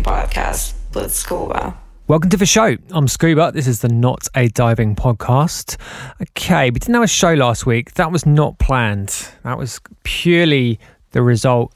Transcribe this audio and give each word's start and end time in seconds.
diving 0.00 0.04
podcast 0.04 0.74
with 0.94 1.12
Scuba. 1.12 1.76
Welcome 2.08 2.30
to 2.30 2.36
the 2.36 2.46
show. 2.46 2.76
I'm 2.90 3.06
Scuba. 3.06 3.52
This 3.52 3.66
is 3.66 3.80
the 3.80 3.88
Not 3.88 4.26
a 4.34 4.48
Diving 4.48 4.96
podcast. 4.96 5.76
Okay, 6.20 6.70
we 6.70 6.78
didn't 6.78 6.94
have 6.94 7.04
a 7.04 7.08
show 7.08 7.34
last 7.34 7.66
week. 7.66 7.94
That 7.94 8.10
was 8.10 8.26
not 8.26 8.58
planned. 8.58 9.28
That 9.44 9.58
was 9.58 9.80
purely 10.02 10.78
the 11.12 11.22
result 11.22 11.74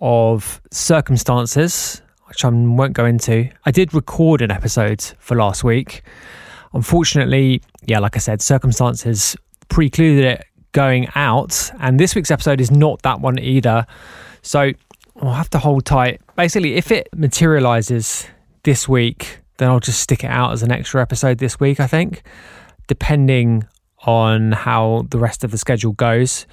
of 0.00 0.60
circumstances, 0.70 2.02
which 2.26 2.44
I 2.44 2.48
won't 2.48 2.94
go 2.94 3.04
into. 3.04 3.48
I 3.64 3.70
did 3.70 3.94
record 3.94 4.42
an 4.42 4.50
episode 4.50 5.02
for 5.18 5.36
last 5.36 5.64
week. 5.64 6.02
Unfortunately, 6.74 7.62
yeah, 7.86 7.98
like 7.98 8.16
I 8.16 8.20
said, 8.20 8.42
circumstances 8.42 9.36
precluded 9.68 10.24
it 10.24 10.44
going 10.72 11.08
out, 11.14 11.70
and 11.80 11.98
this 12.00 12.14
week's 12.14 12.30
episode 12.30 12.60
is 12.60 12.70
not 12.70 13.02
that 13.02 13.20
one 13.20 13.38
either. 13.38 13.86
So 14.42 14.72
I'll 15.28 15.34
have 15.34 15.50
to 15.50 15.58
hold 15.58 15.84
tight. 15.84 16.20
Basically, 16.36 16.74
if 16.74 16.90
it 16.90 17.08
materializes 17.14 18.26
this 18.64 18.88
week, 18.88 19.38
then 19.58 19.68
I'll 19.68 19.80
just 19.80 20.00
stick 20.00 20.24
it 20.24 20.30
out 20.30 20.52
as 20.52 20.62
an 20.62 20.72
extra 20.72 21.00
episode 21.00 21.38
this 21.38 21.60
week, 21.60 21.78
I 21.78 21.86
think, 21.86 22.22
depending 22.88 23.64
on 24.04 24.52
how 24.52 25.06
the 25.10 25.18
rest 25.18 25.44
of 25.44 25.52
the 25.52 25.58
schedule 25.58 25.92
goes. 25.92 26.46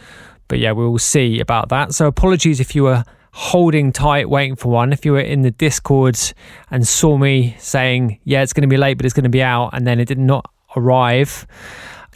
But 0.48 0.60
yeah, 0.60 0.72
we 0.74 0.88
will 0.88 1.00
see 1.00 1.40
about 1.40 1.70
that. 1.70 1.94
So 1.94 2.08
apologies 2.08 2.60
if 2.60 2.76
you 2.76 2.84
were 2.84 3.04
holding 3.32 3.92
tight, 3.92 4.30
waiting 4.30 4.56
for 4.56 4.72
one. 4.72 4.92
If 4.92 5.06
you 5.06 5.14
were 5.14 5.20
in 5.20 5.42
the 5.42 5.52
Discord 5.52 6.20
and 6.72 6.88
saw 6.88 7.18
me 7.18 7.56
saying, 7.60 8.20
yeah, 8.24 8.42
it's 8.42 8.54
going 8.54 8.64
to 8.64 8.68
be 8.68 8.78
late, 8.78 8.98
but 8.98 9.06
it's 9.06 9.14
going 9.14 9.24
to 9.24 9.30
be 9.30 9.42
out, 9.42 9.70
and 9.74 9.88
then 9.88 10.00
it 10.00 10.08
did 10.08 10.20
not 10.20 10.52
arrive, 10.76 11.48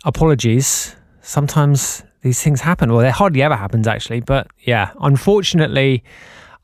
apologies. 0.06 0.96
Sometimes 1.22 2.03
these 2.22 2.42
things 2.42 2.62
happen, 2.62 2.92
well, 2.92 3.02
they 3.02 3.12
hardly 3.12 3.42
ever 3.42 3.56
happens 3.56 3.88
actually. 3.88 4.22
But 4.22 4.47
yeah, 4.59 4.92
unfortunately, 5.02 6.03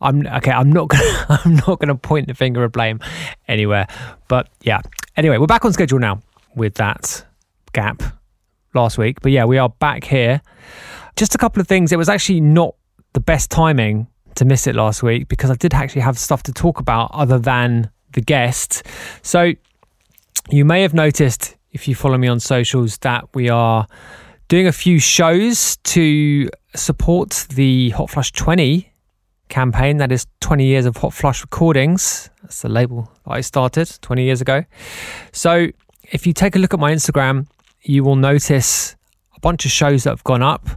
I'm 0.02 0.26
okay. 0.28 0.52
I'm 0.52 0.72
not 0.72 0.88
gonna. 0.90 1.26
I'm 1.30 1.56
not 1.56 1.80
gonna 1.80 1.96
point 1.96 2.28
the 2.28 2.34
finger 2.34 2.64
of 2.64 2.72
blame 2.72 3.00
anywhere. 3.48 3.88
But 4.28 4.50
yeah. 4.62 4.82
Anyway, 5.18 5.38
we're 5.38 5.48
back 5.48 5.66
on 5.66 5.74
schedule 5.74 6.00
now 6.00 6.22
with 6.56 6.76
that 6.76 7.26
gap 7.74 8.02
last 8.74 8.98
week. 8.98 9.22
But 9.22 9.32
yeah, 9.32 9.46
we 9.46 9.58
are 9.58 9.70
back 9.70 10.04
here. 10.04 10.42
Just 11.16 11.36
a 11.36 11.38
couple 11.38 11.62
of 11.62 11.68
things. 11.68 11.92
It 11.92 11.98
was 11.98 12.10
actually 12.10 12.42
not 12.42 12.76
the 13.14 13.20
best 13.20 13.52
timing 13.52 14.08
to 14.36 14.46
miss 14.46 14.68
it 14.68 14.76
last 14.76 15.04
week 15.04 15.28
because 15.28 15.52
I 15.52 15.56
did 15.56 15.74
actually 15.74 16.02
have 16.02 16.18
stuff 16.18 16.44
to 16.44 16.54
talk 16.54 16.80
about 16.80 17.12
other 17.14 17.40
than 17.40 17.90
the 18.14 18.22
guest. 18.22 18.84
So 19.22 19.54
you 20.50 20.66
may 20.66 20.82
have 20.82 20.94
noticed 20.94 21.56
if 21.72 21.88
you 21.88 21.96
follow 21.96 22.18
me 22.18 22.28
on 22.28 22.40
socials 22.40 22.98
that 23.00 23.28
we 23.34 23.50
are 23.50 23.88
doing 24.48 24.68
a 24.68 24.72
few 24.72 25.00
shows 25.00 25.78
to 25.78 26.50
support 26.76 27.48
the 27.50 27.92
Hotflush 27.96 28.32
20 28.34 28.89
campaign. 29.50 29.98
That 29.98 30.12
is 30.12 30.28
20 30.40 30.66
years 30.66 30.86
of 30.86 30.96
Hotflush 30.96 31.42
recordings. 31.42 32.30
That's 32.42 32.62
the 32.62 32.70
label 32.70 33.12
I 33.26 33.42
started 33.42 33.92
20 34.02 34.24
years 34.24 34.42
ago. 34.42 34.64
So 35.32 35.68
if 36.04 36.26
you 36.26 36.34
take 36.34 36.56
a 36.56 36.60
look 36.60 36.74
at 36.74 36.80
my 36.80 36.94
Instagram, 36.94 37.48
you 37.82 38.04
will 38.04 38.16
notice 38.16 38.96
a 39.36 39.40
bunch 39.40 39.66
of 39.66 39.72
shows 39.72 40.04
that 40.04 40.12
have 40.12 40.24
gone 40.24 40.44
up. 40.44 40.70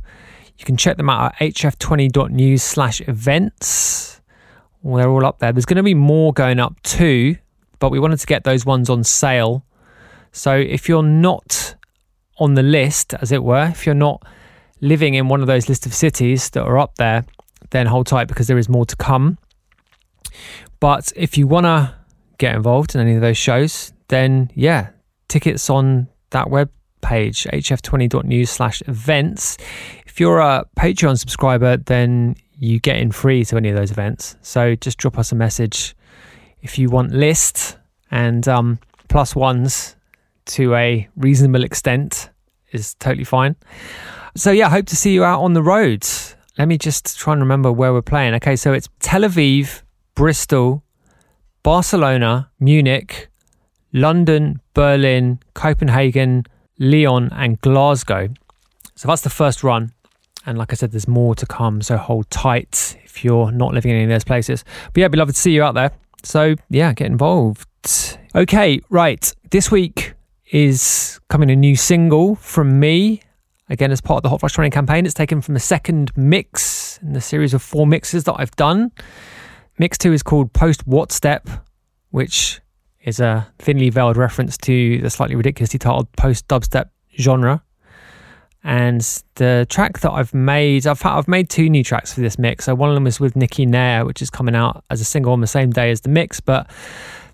You 0.58 0.64
can 0.64 0.76
check 0.76 0.96
them 0.96 1.10
out 1.10 1.34
at 1.40 1.54
hf20.news 1.54 2.62
slash 2.62 3.00
events. 3.08 4.20
They're 4.84 5.08
all 5.08 5.24
up 5.24 5.38
there. 5.38 5.52
There's 5.52 5.64
going 5.64 5.76
to 5.76 5.82
be 5.82 5.94
more 5.94 6.32
going 6.32 6.58
up 6.58 6.80
too, 6.82 7.36
but 7.78 7.90
we 7.90 7.98
wanted 7.98 8.18
to 8.18 8.26
get 8.26 8.44
those 8.44 8.66
ones 8.66 8.90
on 8.90 9.04
sale. 9.04 9.64
So 10.32 10.56
if 10.56 10.88
you're 10.88 11.02
not 11.02 11.76
on 12.38 12.54
the 12.54 12.62
list, 12.62 13.14
as 13.14 13.32
it 13.32 13.44
were, 13.44 13.66
if 13.66 13.86
you're 13.86 13.94
not 13.94 14.22
living 14.80 15.14
in 15.14 15.28
one 15.28 15.40
of 15.40 15.46
those 15.46 15.68
list 15.68 15.86
of 15.86 15.94
cities 15.94 16.50
that 16.50 16.62
are 16.62 16.78
up 16.78 16.96
there, 16.96 17.24
then 17.70 17.86
hold 17.86 18.06
tight 18.06 18.28
because 18.28 18.46
there 18.46 18.58
is 18.58 18.68
more 18.68 18.86
to 18.86 18.96
come. 18.96 19.38
But 20.80 21.12
if 21.16 21.38
you 21.38 21.46
want 21.46 21.66
to 21.66 21.94
get 22.38 22.54
involved 22.54 22.94
in 22.94 23.00
any 23.00 23.14
of 23.14 23.20
those 23.20 23.36
shows, 23.36 23.92
then 24.08 24.50
yeah, 24.54 24.90
tickets 25.28 25.70
on 25.70 26.08
that 26.30 26.50
web 26.50 26.70
page, 27.02 27.44
hf20.news 27.44 28.50
slash 28.50 28.82
events. 28.86 29.58
If 30.06 30.20
you're 30.20 30.40
a 30.40 30.64
Patreon 30.76 31.18
subscriber, 31.18 31.76
then 31.76 32.36
you 32.58 32.80
get 32.80 32.96
in 32.96 33.10
free 33.10 33.44
to 33.44 33.56
any 33.56 33.68
of 33.68 33.76
those 33.76 33.90
events. 33.90 34.36
So 34.42 34.74
just 34.76 34.98
drop 34.98 35.18
us 35.18 35.32
a 35.32 35.34
message 35.34 35.96
if 36.62 36.78
you 36.78 36.88
want 36.88 37.12
lists 37.12 37.76
and 38.10 38.46
um, 38.46 38.78
plus 39.08 39.34
ones 39.34 39.96
to 40.44 40.74
a 40.74 41.08
reasonable 41.16 41.64
extent 41.64 42.30
is 42.72 42.94
totally 42.94 43.24
fine. 43.24 43.56
So 44.36 44.50
yeah, 44.50 44.68
hope 44.68 44.86
to 44.86 44.96
see 44.96 45.12
you 45.12 45.24
out 45.24 45.42
on 45.42 45.52
the 45.52 45.62
roads 45.62 46.36
let 46.58 46.68
me 46.68 46.76
just 46.78 47.18
try 47.18 47.32
and 47.32 47.42
remember 47.42 47.72
where 47.72 47.92
we're 47.92 48.02
playing. 48.02 48.34
Okay, 48.34 48.56
so 48.56 48.72
it's 48.72 48.88
Tel 49.00 49.22
Aviv, 49.22 49.82
Bristol, 50.14 50.82
Barcelona, 51.62 52.50
Munich, 52.60 53.28
London, 53.92 54.60
Berlin, 54.74 55.38
Copenhagen, 55.54 56.44
Lyon, 56.78 57.30
and 57.32 57.60
Glasgow. 57.60 58.28
So 58.96 59.08
that's 59.08 59.22
the 59.22 59.30
first 59.30 59.62
run. 59.62 59.92
And 60.44 60.58
like 60.58 60.72
I 60.72 60.74
said, 60.76 60.92
there's 60.92 61.08
more 61.08 61.34
to 61.36 61.46
come. 61.46 61.82
So 61.82 61.96
hold 61.96 62.28
tight 62.30 62.96
if 63.04 63.24
you're 63.24 63.52
not 63.52 63.72
living 63.72 63.90
in 63.90 63.96
any 63.96 64.04
of 64.04 64.10
those 64.10 64.24
places. 64.24 64.64
But 64.92 65.00
yeah, 65.00 65.08
beloved 65.08 65.34
to 65.34 65.40
see 65.40 65.52
you 65.52 65.62
out 65.62 65.74
there. 65.74 65.92
So 66.22 66.56
yeah, 66.68 66.92
get 66.92 67.06
involved. 67.06 67.66
Okay, 68.34 68.80
right. 68.90 69.32
This 69.50 69.70
week 69.70 70.14
is 70.50 71.20
coming 71.28 71.50
a 71.50 71.56
new 71.56 71.76
single 71.76 72.34
from 72.34 72.78
me 72.78 73.22
Again, 73.68 73.92
as 73.92 74.00
part 74.00 74.24
of 74.24 74.30
the 74.30 74.36
Hotflush 74.36 74.54
20 74.54 74.70
campaign, 74.70 75.06
it's 75.06 75.14
taken 75.14 75.40
from 75.40 75.54
the 75.54 75.60
second 75.60 76.10
mix 76.16 76.98
in 76.98 77.12
the 77.12 77.20
series 77.20 77.54
of 77.54 77.62
four 77.62 77.86
mixes 77.86 78.24
that 78.24 78.34
I've 78.38 78.54
done. 78.56 78.90
Mix 79.78 79.96
two 79.96 80.12
is 80.12 80.22
called 80.22 80.52
Post 80.52 80.86
What 80.86 81.12
Step, 81.12 81.48
which 82.10 82.60
is 83.04 83.20
a 83.20 83.46
thinly 83.58 83.90
veiled 83.90 84.16
reference 84.16 84.56
to 84.58 84.98
the 84.98 85.10
slightly 85.10 85.34
ridiculously 85.34 85.78
titled 85.78 86.10
post 86.12 86.46
dubstep 86.48 86.90
genre. 87.18 87.62
And 88.64 89.00
the 89.34 89.66
track 89.68 90.00
that 90.00 90.12
I've 90.12 90.32
made, 90.32 90.86
I've, 90.86 91.04
I've 91.04 91.26
made 91.26 91.48
two 91.48 91.68
new 91.68 91.82
tracks 91.82 92.14
for 92.14 92.20
this 92.20 92.38
mix. 92.38 92.66
So 92.66 92.74
one 92.76 92.90
of 92.90 92.94
them 92.94 93.08
is 93.08 93.18
with 93.18 93.34
Nikki 93.34 93.66
Nair, 93.66 94.04
which 94.04 94.22
is 94.22 94.30
coming 94.30 94.54
out 94.54 94.84
as 94.88 95.00
a 95.00 95.04
single 95.04 95.32
on 95.32 95.40
the 95.40 95.48
same 95.48 95.70
day 95.70 95.90
as 95.90 96.02
the 96.02 96.08
mix. 96.08 96.38
But 96.38 96.70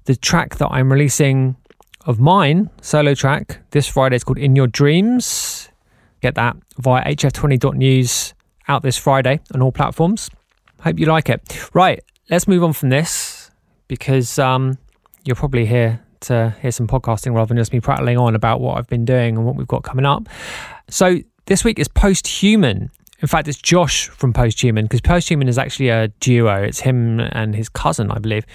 the 0.04 0.16
track 0.16 0.56
that 0.56 0.68
I'm 0.68 0.90
releasing 0.90 1.56
of 2.06 2.18
mine, 2.18 2.70
solo 2.80 3.14
track, 3.14 3.58
this 3.72 3.86
Friday 3.86 4.16
is 4.16 4.24
called 4.24 4.38
In 4.38 4.56
Your 4.56 4.68
Dreams. 4.68 5.68
Get 6.20 6.34
that 6.34 6.56
via 6.78 7.04
hf20.news 7.04 8.34
out 8.66 8.82
this 8.82 8.98
Friday 8.98 9.40
on 9.54 9.62
all 9.62 9.72
platforms. 9.72 10.30
Hope 10.80 10.98
you 10.98 11.06
like 11.06 11.28
it. 11.28 11.68
Right, 11.74 12.02
let's 12.30 12.46
move 12.46 12.62
on 12.62 12.72
from 12.72 12.90
this 12.90 13.50
because 13.88 14.38
um, 14.38 14.78
you're 15.24 15.36
probably 15.36 15.66
here 15.66 16.00
to 16.20 16.54
hear 16.60 16.72
some 16.72 16.86
podcasting 16.86 17.34
rather 17.34 17.48
than 17.48 17.56
just 17.56 17.72
me 17.72 17.80
prattling 17.80 18.18
on 18.18 18.34
about 18.34 18.60
what 18.60 18.78
I've 18.78 18.88
been 18.88 19.04
doing 19.04 19.36
and 19.36 19.46
what 19.46 19.56
we've 19.56 19.68
got 19.68 19.82
coming 19.82 20.04
up. 20.04 20.28
So 20.88 21.18
this 21.46 21.64
week 21.64 21.78
is 21.78 21.88
Posthuman. 21.88 22.90
In 23.20 23.28
fact, 23.28 23.48
it's 23.48 23.58
Josh 23.58 24.08
from 24.08 24.32
Posthuman 24.32 24.82
because 24.82 25.00
Posthuman 25.00 25.48
is 25.48 25.58
actually 25.58 25.88
a 25.88 26.08
duo. 26.20 26.62
It's 26.62 26.80
him 26.80 27.20
and 27.20 27.54
his 27.54 27.68
cousin, 27.68 28.10
I 28.10 28.18
believe. 28.18 28.46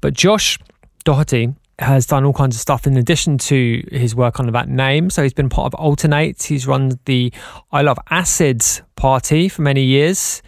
But 0.00 0.14
Josh 0.14 0.58
Doherty 1.04 1.54
has 1.78 2.06
done 2.06 2.24
all 2.24 2.32
kinds 2.32 2.56
of 2.56 2.60
stuff 2.60 2.86
in 2.86 2.96
addition 2.96 3.36
to 3.36 3.82
his 3.90 4.14
work 4.14 4.38
on 4.38 4.50
that 4.52 4.68
name. 4.68 5.10
So 5.10 5.22
he's 5.22 5.34
been 5.34 5.48
part 5.48 5.72
of 5.72 5.80
Altern-8. 5.80 6.42
He's 6.42 6.66
run 6.66 6.98
the 7.04 7.32
I 7.72 7.82
Love 7.82 7.98
Acids 8.10 8.82
party 8.96 9.48
for 9.48 9.62
many 9.62 9.82
years. 9.82 10.42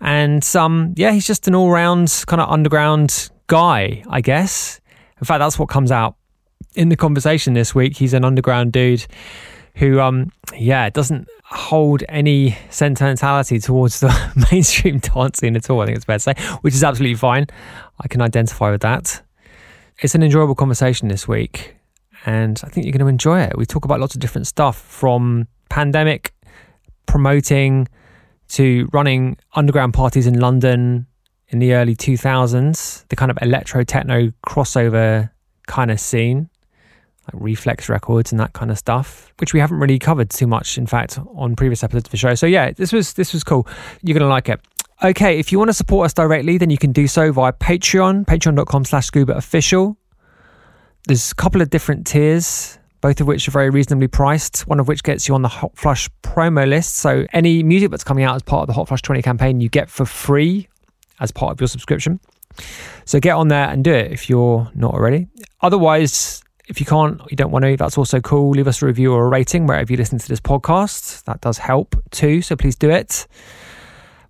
And 0.00 0.44
um, 0.56 0.94
yeah, 0.96 1.12
he's 1.12 1.26
just 1.26 1.46
an 1.48 1.54
all 1.54 1.70
round 1.70 2.24
kind 2.26 2.40
of 2.40 2.50
underground 2.50 3.30
guy, 3.46 4.02
I 4.08 4.20
guess. 4.20 4.80
In 5.20 5.24
fact, 5.24 5.38
that's 5.38 5.58
what 5.58 5.68
comes 5.68 5.92
out 5.92 6.16
in 6.74 6.88
the 6.88 6.96
conversation 6.96 7.54
this 7.54 7.74
week. 7.74 7.96
He's 7.96 8.12
an 8.12 8.24
underground 8.24 8.72
dude 8.72 9.06
who, 9.76 10.00
um, 10.00 10.32
yeah, 10.56 10.90
doesn't 10.90 11.28
hold 11.44 12.02
any 12.08 12.56
sentimentality 12.70 13.58
towards 13.58 14.00
the 14.00 14.46
mainstream 14.50 14.98
dancing 14.98 15.54
at 15.56 15.70
all. 15.70 15.80
I 15.80 15.86
think 15.86 15.96
it's 15.96 16.04
fair 16.04 16.16
to 16.16 16.20
say, 16.20 16.34
which 16.62 16.74
is 16.74 16.82
absolutely 16.82 17.16
fine. 17.16 17.46
I 18.00 18.08
can 18.08 18.20
identify 18.20 18.70
with 18.70 18.82
that. 18.82 19.22
It's 20.00 20.14
an 20.14 20.22
enjoyable 20.22 20.54
conversation 20.54 21.08
this 21.08 21.26
week, 21.26 21.74
and 22.26 22.60
I 22.62 22.68
think 22.68 22.84
you're 22.84 22.92
going 22.92 23.00
to 23.00 23.06
enjoy 23.06 23.40
it. 23.40 23.56
We 23.56 23.64
talk 23.64 23.86
about 23.86 23.98
lots 23.98 24.14
of 24.14 24.20
different 24.20 24.46
stuff 24.46 24.78
from 24.78 25.48
pandemic 25.70 26.34
promoting 27.06 27.88
to 28.48 28.90
running 28.92 29.38
underground 29.54 29.94
parties 29.94 30.26
in 30.26 30.38
London 30.38 31.06
in 31.48 31.60
the 31.60 31.72
early 31.72 31.96
2000s, 31.96 33.08
the 33.08 33.16
kind 33.16 33.30
of 33.30 33.38
electro 33.40 33.84
techno 33.84 34.32
crossover 34.46 35.30
kind 35.66 35.90
of 35.90 35.98
scene, 35.98 36.50
like 37.32 37.42
Rephlex 37.42 37.88
Records 37.88 38.32
and 38.32 38.38
that 38.38 38.52
kind 38.52 38.70
of 38.70 38.76
stuff, 38.76 39.32
which 39.38 39.54
we 39.54 39.60
haven't 39.60 39.78
really 39.78 39.98
covered 39.98 40.28
too 40.28 40.46
much, 40.46 40.76
in 40.76 40.86
fact, 40.86 41.18
on 41.34 41.56
previous 41.56 41.82
episodes 41.82 42.08
of 42.08 42.10
the 42.10 42.18
show. 42.18 42.34
So 42.34 42.44
yeah, 42.46 42.70
this 42.72 42.92
was 42.92 43.14
this 43.14 43.32
was 43.32 43.42
cool. 43.42 43.66
You're 44.02 44.18
gonna 44.18 44.30
like 44.30 44.50
it. 44.50 44.60
Okay, 45.04 45.38
if 45.38 45.52
you 45.52 45.58
want 45.58 45.68
to 45.68 45.74
support 45.74 46.06
us 46.06 46.14
directly, 46.14 46.56
then 46.56 46.70
you 46.70 46.78
can 46.78 46.90
do 46.90 47.06
so 47.06 47.30
via 47.30 47.52
Patreon, 47.52 48.24
patreon.com 48.24 48.86
slash 48.86 49.06
scuba 49.06 49.34
official. 49.34 49.98
There's 51.06 51.32
a 51.32 51.34
couple 51.34 51.60
of 51.60 51.68
different 51.68 52.06
tiers, 52.06 52.78
both 53.02 53.20
of 53.20 53.26
which 53.26 53.46
are 53.46 53.50
very 53.50 53.68
reasonably 53.68 54.08
priced, 54.08 54.66
one 54.66 54.80
of 54.80 54.88
which 54.88 55.02
gets 55.02 55.28
you 55.28 55.34
on 55.34 55.42
the 55.42 55.50
Hotflush 55.50 56.08
promo 56.22 56.66
list. 56.66 56.96
So 56.96 57.26
any 57.34 57.62
music 57.62 57.90
that's 57.90 58.04
coming 58.04 58.24
out 58.24 58.36
as 58.36 58.42
part 58.42 58.66
of 58.66 58.74
the 58.74 58.80
Hotflush 58.80 59.02
20 59.02 59.20
campaign, 59.20 59.60
you 59.60 59.68
get 59.68 59.90
for 59.90 60.06
free 60.06 60.66
as 61.20 61.30
part 61.30 61.52
of 61.52 61.60
your 61.60 61.68
subscription. 61.68 62.18
So 63.04 63.20
get 63.20 63.36
on 63.36 63.48
there 63.48 63.68
and 63.68 63.84
do 63.84 63.92
it 63.92 64.10
if 64.12 64.30
you're 64.30 64.70
not 64.74 64.94
already. 64.94 65.26
Otherwise, 65.60 66.42
if 66.68 66.80
you 66.80 66.86
can't, 66.86 67.20
you 67.30 67.36
don't 67.36 67.50
want 67.50 67.66
to, 67.66 67.76
that's 67.76 67.98
also 67.98 68.18
cool. 68.20 68.50
Leave 68.50 68.66
us 68.66 68.80
a 68.80 68.86
review 68.86 69.12
or 69.12 69.26
a 69.26 69.28
rating 69.28 69.66
wherever 69.66 69.92
you 69.92 69.98
listen 69.98 70.18
to 70.18 70.28
this 70.28 70.40
podcast. 70.40 71.22
That 71.24 71.42
does 71.42 71.58
help 71.58 72.02
too. 72.10 72.40
So 72.40 72.56
please 72.56 72.76
do 72.76 72.88
it. 72.88 73.26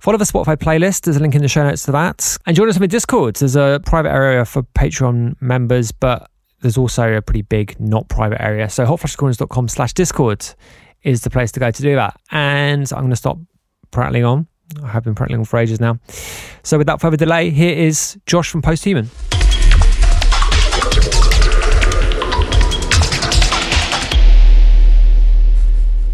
Follow 0.07 0.19
the 0.19 0.25
Spotify 0.25 0.57
playlist. 0.57 1.01
There's 1.01 1.17
a 1.17 1.21
link 1.21 1.35
in 1.35 1.43
the 1.43 1.49
show 1.49 1.65
notes 1.65 1.83
to 1.87 1.91
that. 1.91 2.39
And 2.47 2.55
join 2.55 2.69
us 2.69 2.77
on 2.77 2.81
the 2.81 2.87
Discord. 2.87 3.35
There's 3.35 3.57
a 3.57 3.81
private 3.85 4.13
area 4.13 4.45
for 4.45 4.63
Patreon 4.63 5.35
members, 5.43 5.91
but 5.91 6.31
there's 6.61 6.79
also 6.79 7.15
a 7.15 7.21
pretty 7.21 7.43
big 7.43 7.75
not 7.81 8.09
private 8.09 8.41
area. 8.41 8.71
So 8.71 8.87
hotflushrecordings.com 8.87 9.67
slash 9.67 9.95
Discord 9.95 10.47
is 11.03 11.23
the 11.23 11.31
place 11.31 11.51
to 11.51 11.59
go 11.59 11.73
to 11.73 11.83
do 11.83 11.97
that. 11.97 12.21
And 12.31 12.89
I'm 12.93 13.01
going 13.01 13.11
to 13.11 13.17
stop 13.17 13.37
prattling 13.91 14.25
on. 14.25 14.47
I 14.81 14.87
have 14.87 15.03
been 15.03 15.17
prattling 15.17 15.41
on 15.41 15.45
for 15.45 15.59
ages 15.59 15.81
now. 15.81 15.99
So 16.63 16.79
without 16.79 17.01
further 17.01 17.17
delay, 17.17 17.51
here 17.51 17.77
is 17.77 18.17
Josh 18.27 18.49
from 18.49 18.63
Posthuman. 18.63 19.09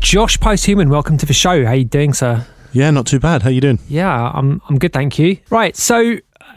Josh 0.00 0.38
Posthuman, 0.38 0.88
welcome 0.88 1.18
to 1.18 1.26
the 1.26 1.34
show. 1.34 1.66
How 1.66 1.72
you 1.72 1.84
doing, 1.84 2.14
sir? 2.14 2.46
Yeah, 2.72 2.90
not 2.90 3.06
too 3.06 3.20
bad. 3.20 3.42
How 3.42 3.48
are 3.48 3.52
you 3.52 3.60
doing? 3.60 3.78
Yeah, 3.88 4.30
I'm 4.34 4.60
I'm 4.68 4.78
good, 4.78 4.92
thank 4.92 5.18
you. 5.18 5.38
Right, 5.50 5.76
so 5.76 6.16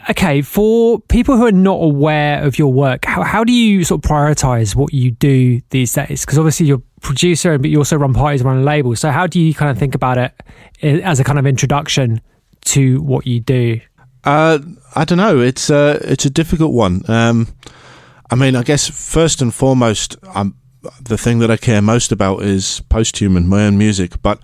okay, 0.10 0.42
for 0.42 1.00
people 1.00 1.38
who 1.38 1.46
are 1.46 1.52
not 1.52 1.82
aware 1.82 2.44
of 2.44 2.58
your 2.58 2.72
work, 2.72 3.06
how 3.06 3.24
how 3.24 3.44
do 3.44 3.52
you 3.54 3.84
sort 3.84 4.04
of 4.04 4.10
prioritize 4.10 4.76
what 4.76 4.94
you 4.94 5.12
do 5.12 5.62
these 5.70 5.94
days? 5.94 6.26
Because 6.26 6.38
obviously 6.38 6.68
you're 6.68 6.80
a 6.80 7.00
producer, 7.02 7.58
but 7.58 7.70
you 7.70 7.78
also 7.78 7.98
run 7.98 8.14
parties, 8.14 8.44
run 8.44 8.58
a 8.58 8.64
label. 8.64 8.96
So 8.96 9.12
how 9.12 9.28
do 9.28 9.40
you 9.40 9.54
kind 9.54 9.72
of 9.72 9.78
think 9.78 9.96
about 9.96 10.18
it 10.18 10.34
as 10.82 11.20
a 11.20 11.24
kind 11.24 11.40
of 11.40 11.46
introduction 11.46 12.22
to 12.66 13.02
what 13.02 13.28
you 13.28 13.40
do? 13.40 13.80
Uh, 14.24 14.60
I 14.96 15.06
don't 15.06 15.18
know. 15.18 15.40
It's 15.40 15.70
uh, 15.70 16.00
it's 16.04 16.26
a 16.26 16.30
difficult 16.30 16.74
one. 16.74 17.02
Um, 17.08 17.48
I 18.32 18.36
mean, 18.36 18.56
I 18.56 18.64
guess 18.64 18.90
first 18.90 19.42
and 19.42 19.54
foremost, 19.54 20.18
I'm, 20.34 20.56
the 21.02 21.18
thing 21.18 21.40
that 21.40 21.52
I 21.52 21.58
care 21.58 21.82
most 21.82 22.12
about 22.12 22.42
is 22.42 22.82
posthuman, 22.90 23.46
my 23.46 23.66
own 23.66 23.78
music. 23.78 24.22
But 24.22 24.40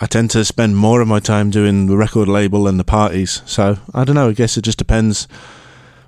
I 0.00 0.06
tend 0.06 0.30
to 0.30 0.44
spend 0.44 0.76
more 0.76 1.00
of 1.00 1.08
my 1.08 1.18
time 1.18 1.50
doing 1.50 1.86
the 1.86 1.96
record 1.96 2.28
label 2.28 2.68
and 2.68 2.78
the 2.78 2.84
parties. 2.84 3.42
So 3.46 3.78
I 3.92 4.04
don't 4.04 4.14
know. 4.14 4.28
I 4.28 4.32
guess 4.32 4.56
it 4.56 4.62
just 4.62 4.78
depends 4.78 5.26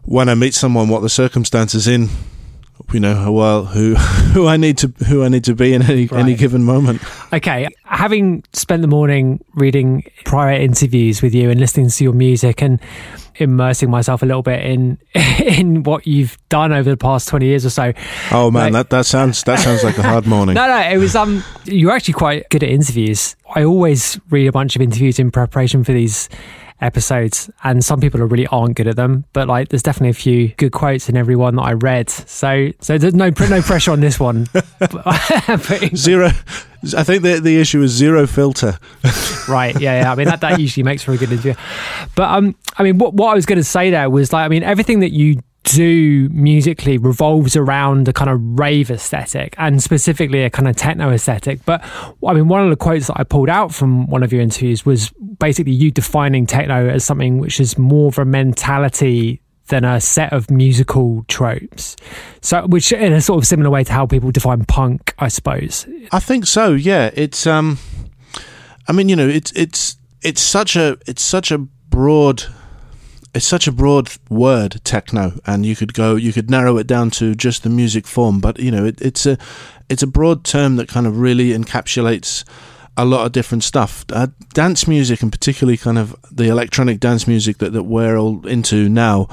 when 0.04 0.28
I 0.28 0.34
meet 0.34 0.54
someone, 0.54 0.88
what 0.88 1.02
the 1.02 1.08
circumstances 1.08 1.86
in, 1.86 2.08
you 2.92 3.00
know, 3.00 3.14
how 3.14 3.32
well 3.32 3.64
who 3.64 3.94
who 4.34 4.46
I 4.46 4.56
need 4.56 4.78
to 4.78 4.88
who 5.08 5.22
I 5.24 5.28
need 5.28 5.44
to 5.44 5.54
be 5.54 5.74
in 5.74 5.82
any 5.82 6.06
Right. 6.06 6.20
any 6.20 6.34
given 6.34 6.64
moment. 6.64 7.02
Okay, 7.32 7.68
having 7.84 8.42
spent 8.52 8.82
the 8.82 8.88
morning 8.88 9.44
reading 9.54 10.04
prior 10.24 10.54
interviews 10.60 11.22
with 11.22 11.34
you 11.34 11.50
and 11.50 11.58
listening 11.60 11.88
to 11.90 12.04
your 12.04 12.12
music 12.12 12.62
and 12.62 12.80
immersing 13.36 13.88
myself 13.90 14.22
a 14.22 14.26
little 14.26 14.42
bit 14.42 14.60
in 14.64 14.98
in 15.14 15.82
what 15.84 16.06
you've 16.06 16.36
done 16.48 16.72
over 16.72 16.90
the 16.90 16.96
past 16.96 17.28
20 17.28 17.46
years 17.46 17.64
or 17.64 17.70
so. 17.70 17.92
Oh 18.30 18.50
man, 18.50 18.72
Like- 18.72 18.88
that 18.88 18.90
that 18.96 19.06
sounds 19.06 19.42
that 19.44 19.58
sounds 19.60 19.82
like 19.84 19.98
a 19.98 20.02
hard 20.02 20.26
morning. 20.34 20.54
No, 20.54 20.66
no, 20.66 20.78
it 20.90 20.98
was 20.98 21.14
um 21.16 21.42
you're 21.64 21.92
actually 21.92 22.14
quite 22.14 22.48
good 22.50 22.62
at 22.62 22.68
interviews. 22.70 23.36
I 23.54 23.64
always 23.64 24.18
read 24.30 24.46
a 24.46 24.52
bunch 24.52 24.76
of 24.76 24.82
interviews 24.82 25.18
in 25.18 25.30
preparation 25.30 25.84
for 25.84 25.92
these 25.92 26.28
episodes 26.80 27.50
and 27.64 27.84
some 27.84 28.00
people 28.00 28.20
are 28.22 28.26
really 28.26 28.46
aren't 28.48 28.76
good 28.76 28.86
at 28.88 28.96
them 28.96 29.24
but 29.32 29.48
like 29.48 29.68
there's 29.68 29.82
definitely 29.82 30.10
a 30.10 30.14
few 30.14 30.48
good 30.56 30.72
quotes 30.72 31.08
in 31.08 31.16
every 31.16 31.36
one 31.36 31.56
that 31.56 31.62
I 31.62 31.72
read 31.72 32.08
so 32.10 32.70
so 32.80 32.98
there's 32.98 33.14
no 33.14 33.30
no 33.48 33.62
pressure 33.62 33.92
on 33.92 34.00
this 34.00 34.18
one 34.18 34.46
Zero. 35.94 36.30
I 36.96 37.04
think 37.04 37.22
the 37.22 37.40
the 37.42 37.60
issue 37.60 37.82
is 37.82 37.90
zero 37.92 38.26
filter. 38.26 38.78
right 39.48 39.78
yeah 39.80 40.02
yeah 40.02 40.12
i 40.12 40.14
mean 40.14 40.26
that, 40.26 40.40
that 40.40 40.60
usually 40.60 40.84
makes 40.84 41.02
for 41.02 41.12
a 41.12 41.16
good 41.16 41.30
interview 41.30 41.54
but 42.14 42.30
um 42.30 42.54
i 42.76 42.82
mean 42.82 42.98
what, 42.98 43.14
what 43.14 43.30
i 43.30 43.34
was 43.34 43.46
going 43.46 43.58
to 43.58 43.64
say 43.64 43.90
there 43.90 44.08
was 44.08 44.32
like 44.32 44.44
i 44.44 44.48
mean 44.48 44.62
everything 44.62 45.00
that 45.00 45.12
you 45.12 45.40
do 45.64 46.28
musically 46.30 46.96
revolves 46.98 47.54
around 47.54 48.08
a 48.08 48.12
kind 48.12 48.30
of 48.30 48.40
rave 48.58 48.90
aesthetic 48.90 49.54
and 49.58 49.82
specifically 49.82 50.42
a 50.42 50.50
kind 50.50 50.68
of 50.68 50.76
techno 50.76 51.10
aesthetic. 51.10 51.64
But 51.64 51.82
i 52.26 52.32
mean 52.32 52.48
one 52.48 52.62
of 52.62 52.70
the 52.70 52.76
quotes 52.76 53.08
that 53.08 53.18
i 53.18 53.24
pulled 53.24 53.48
out 53.48 53.72
from 53.74 54.06
one 54.08 54.22
of 54.22 54.32
your 54.32 54.42
interviews 54.42 54.86
was 54.86 55.10
basically 55.38 55.72
you 55.72 55.90
defining 55.90 56.46
techno 56.46 56.88
as 56.88 57.04
something 57.04 57.38
which 57.38 57.60
is 57.60 57.76
more 57.76 58.08
of 58.08 58.18
a 58.18 58.24
mentality 58.24 59.40
than 59.68 59.84
a 59.84 60.00
set 60.00 60.32
of 60.32 60.50
musical 60.50 61.24
tropes. 61.28 61.96
So 62.42 62.66
which 62.66 62.92
in 62.92 63.12
a 63.12 63.20
sort 63.20 63.38
of 63.38 63.46
similar 63.46 63.70
way 63.70 63.84
to 63.84 63.92
how 63.92 64.06
people 64.06 64.30
define 64.30 64.64
punk 64.64 65.14
i 65.18 65.28
suppose. 65.28 65.86
I 66.12 66.20
think 66.20 66.46
so. 66.46 66.72
Yeah, 66.74 67.10
it's 67.14 67.46
um, 67.46 67.78
I 68.88 68.92
mean, 68.92 69.08
you 69.08 69.16
know, 69.16 69.28
it's 69.28 69.52
it's 69.52 69.96
it's 70.22 70.40
such 70.40 70.76
a 70.76 70.98
it's 71.06 71.22
such 71.22 71.50
a 71.50 71.58
broad 71.58 72.44
it's 73.34 73.46
such 73.46 73.66
a 73.66 73.72
broad 73.72 74.10
word 74.28 74.80
techno 74.84 75.32
and 75.46 75.64
you 75.64 75.76
could 75.76 75.94
go 75.94 76.16
you 76.16 76.32
could 76.32 76.50
narrow 76.50 76.76
it 76.78 76.86
down 76.86 77.10
to 77.10 77.34
just 77.34 77.62
the 77.62 77.70
music 77.70 78.06
form 78.06 78.40
but 78.40 78.58
you 78.58 78.70
know 78.70 78.84
it, 78.84 79.00
it's 79.00 79.24
a 79.26 79.38
it's 79.88 80.02
a 80.02 80.06
broad 80.06 80.44
term 80.44 80.76
that 80.76 80.88
kind 80.88 81.06
of 81.06 81.18
really 81.18 81.50
encapsulates 81.50 82.44
a 82.96 83.04
lot 83.04 83.24
of 83.24 83.32
different 83.32 83.64
stuff. 83.64 84.04
Uh, 84.12 84.28
dance 84.52 84.86
music 84.86 85.22
and 85.22 85.32
particularly 85.32 85.76
kind 85.76 85.98
of 85.98 86.14
the 86.30 86.48
electronic 86.48 87.00
dance 87.00 87.26
music 87.26 87.58
that, 87.58 87.72
that 87.72 87.84
we're 87.84 88.16
all 88.16 88.46
into 88.46 88.88
now 88.88 89.26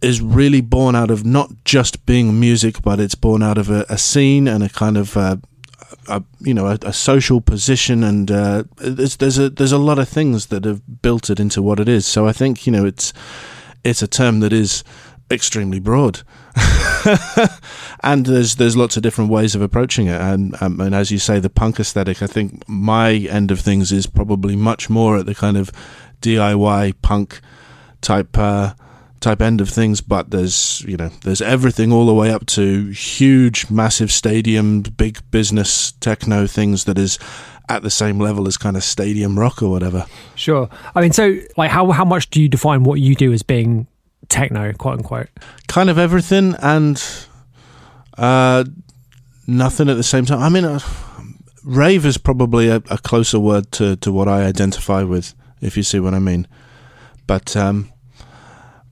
is 0.00 0.20
really 0.20 0.60
born 0.60 0.96
out 0.96 1.10
of 1.10 1.24
not 1.24 1.50
just 1.64 2.04
being 2.06 2.40
music 2.40 2.82
but 2.82 2.98
it's 2.98 3.14
born 3.14 3.42
out 3.42 3.56
of 3.56 3.70
a, 3.70 3.86
a 3.88 3.96
scene 3.96 4.48
and 4.48 4.64
a 4.64 4.68
kind 4.68 4.96
of 4.96 5.16
uh, 5.16 5.36
a, 6.08 6.22
you 6.40 6.54
know 6.54 6.66
a, 6.66 6.78
a 6.82 6.92
social 6.92 7.40
position 7.40 8.02
and 8.04 8.30
uh, 8.30 8.64
there's 8.76 9.16
there's 9.16 9.38
a 9.38 9.50
there's 9.50 9.72
a 9.72 9.78
lot 9.78 9.98
of 9.98 10.08
things 10.08 10.46
that 10.46 10.64
have 10.64 11.02
built 11.02 11.30
it 11.30 11.40
into 11.40 11.62
what 11.62 11.80
it 11.80 11.88
is. 11.88 12.06
So 12.06 12.26
I 12.26 12.32
think 12.32 12.66
you 12.66 12.72
know 12.72 12.84
it's 12.84 13.12
it's 13.84 14.02
a 14.02 14.08
term 14.08 14.40
that 14.40 14.52
is 14.52 14.84
extremely 15.30 15.80
broad. 15.80 16.22
and 18.02 18.26
there's 18.26 18.56
there's 18.56 18.76
lots 18.76 18.96
of 18.96 19.02
different 19.02 19.30
ways 19.30 19.54
of 19.54 19.62
approaching 19.62 20.06
it, 20.06 20.20
and 20.20 20.54
um, 20.60 20.80
and 20.80 20.94
as 20.94 21.10
you 21.10 21.18
say, 21.18 21.40
the 21.40 21.50
punk 21.50 21.80
aesthetic. 21.80 22.22
I 22.22 22.26
think 22.26 22.68
my 22.68 23.12
end 23.12 23.50
of 23.50 23.60
things 23.60 23.92
is 23.92 24.06
probably 24.06 24.56
much 24.56 24.90
more 24.90 25.18
at 25.18 25.26
the 25.26 25.34
kind 25.34 25.56
of 25.56 25.72
DIY 26.20 26.94
punk 27.02 27.40
type 28.00 28.36
uh, 28.36 28.74
type 29.22 29.40
end 29.40 29.60
of 29.60 29.70
things. 29.70 30.00
But 30.00 30.30
there's 30.30 30.82
you 30.86 30.96
know 30.96 31.08
there's 31.22 31.40
everything 31.40 31.92
all 31.92 32.06
the 32.06 32.14
way 32.14 32.30
up 32.30 32.46
to 32.46 32.88
huge, 32.90 33.70
massive 33.70 34.12
stadium, 34.12 34.82
big 34.82 35.18
business 35.30 35.92
techno 35.92 36.46
things 36.46 36.84
that 36.84 36.98
is 36.98 37.18
at 37.68 37.82
the 37.82 37.90
same 37.90 38.18
level 38.18 38.46
as 38.46 38.56
kind 38.56 38.76
of 38.76 38.84
stadium 38.84 39.38
rock 39.38 39.62
or 39.62 39.70
whatever. 39.70 40.04
Sure. 40.34 40.68
I 40.94 41.00
mean, 41.00 41.12
so 41.12 41.38
like, 41.56 41.70
how 41.70 41.90
how 41.90 42.04
much 42.04 42.28
do 42.30 42.42
you 42.42 42.48
define 42.48 42.84
what 42.84 43.00
you 43.00 43.14
do 43.14 43.32
as 43.32 43.42
being 43.42 43.86
techno, 44.28 44.72
quote 44.74 44.98
unquote? 44.98 45.28
Kind 45.68 45.88
of 45.88 45.98
everything 45.98 46.54
and 46.60 47.02
uh, 48.18 48.64
nothing 49.46 49.88
at 49.88 49.96
the 49.96 50.02
same 50.02 50.26
time. 50.26 50.40
I 50.40 50.48
mean, 50.48 50.64
uh, 50.64 50.80
rave 51.64 52.04
is 52.04 52.18
probably 52.18 52.68
a, 52.68 52.76
a, 52.90 52.98
closer 52.98 53.38
word 53.38 53.70
to, 53.72 53.96
to 53.96 54.12
what 54.12 54.28
I 54.28 54.44
identify 54.44 55.02
with, 55.02 55.34
if 55.60 55.76
you 55.76 55.82
see 55.82 56.00
what 56.00 56.14
I 56.14 56.18
mean. 56.18 56.46
But 57.26 57.56
um, 57.56 57.92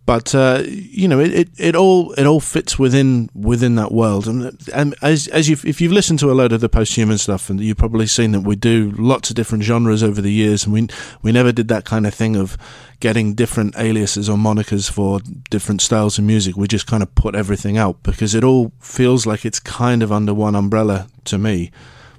but 0.07 0.35
uh, 0.35 0.62
you 0.66 1.07
know, 1.07 1.21
it, 1.21 1.33
it, 1.33 1.49
it, 1.59 1.76
all 1.76 2.12
it 2.14 2.26
all 2.26 2.40
fits 2.40 2.78
within 2.78 3.30
within 3.35 3.76
that 3.76 3.92
world. 3.92 4.26
And, 4.26 4.59
and 4.75 4.95
as 5.02 5.28
as 5.28 5.49
you 5.49 5.57
if 5.64 5.80
you've 5.80 5.92
listened 5.92 6.19
to 6.21 6.30
a 6.30 6.35
load 6.35 6.52
of 6.52 6.61
the 6.61 6.69
posthuman 6.69 7.19
stuff, 7.19 7.49
and 7.49 7.61
you've 7.61 7.76
probably 7.76 8.07
seen 8.07 8.33
that 8.33 8.40
we 8.40 8.57
do 8.57 8.92
lots 8.99 9.30
of 9.30 9.37
different 9.37 9.62
genres 9.62 10.02
over 10.02 10.21
the 10.21 10.33
years, 10.33 10.64
and 10.64 10.73
we 10.73 10.88
we 11.23 11.33
never 11.33 11.52
did 11.52 11.69
that 11.69 11.85
kind 11.85 12.07
of 12.07 12.14
thing 12.14 12.35
of 12.35 12.57
getting 12.99 13.35
different 13.35 13.76
aliases 13.78 14.28
or 14.28 14.37
monikers 14.37 14.90
for 14.90 15.21
different 15.49 15.80
styles 15.80 16.19
of 16.19 16.25
music. 16.25 16.57
We 16.57 16.66
just 16.66 16.87
kind 16.87 17.02
of 17.02 17.14
put 17.14 17.35
everything 17.35 17.78
out 17.78 18.02
because 18.02 18.35
it 18.35 18.42
all 18.42 18.73
feels 18.80 19.26
like 19.26 19.45
it's 19.45 19.61
kind 19.61 20.02
of 20.02 20.11
under 20.11 20.35
one 20.35 20.54
umbrella 20.54 21.09
to 21.26 21.38
me. 21.38 21.71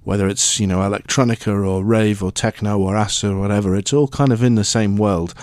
Whether 0.04 0.28
it's 0.28 0.60
you 0.60 0.68
know 0.68 0.78
electronica 0.78 1.68
or 1.68 1.84
rave 1.84 2.24
or 2.24 2.32
techno 2.32 2.80
or 2.80 2.96
acid 2.96 3.32
or 3.32 3.40
whatever, 3.40 3.76
it's 3.76 3.92
all 3.92 4.08
kind 4.08 4.32
of 4.32 4.44
in 4.44 4.56
the 4.56 4.64
same 4.64 4.98
world. 4.98 5.34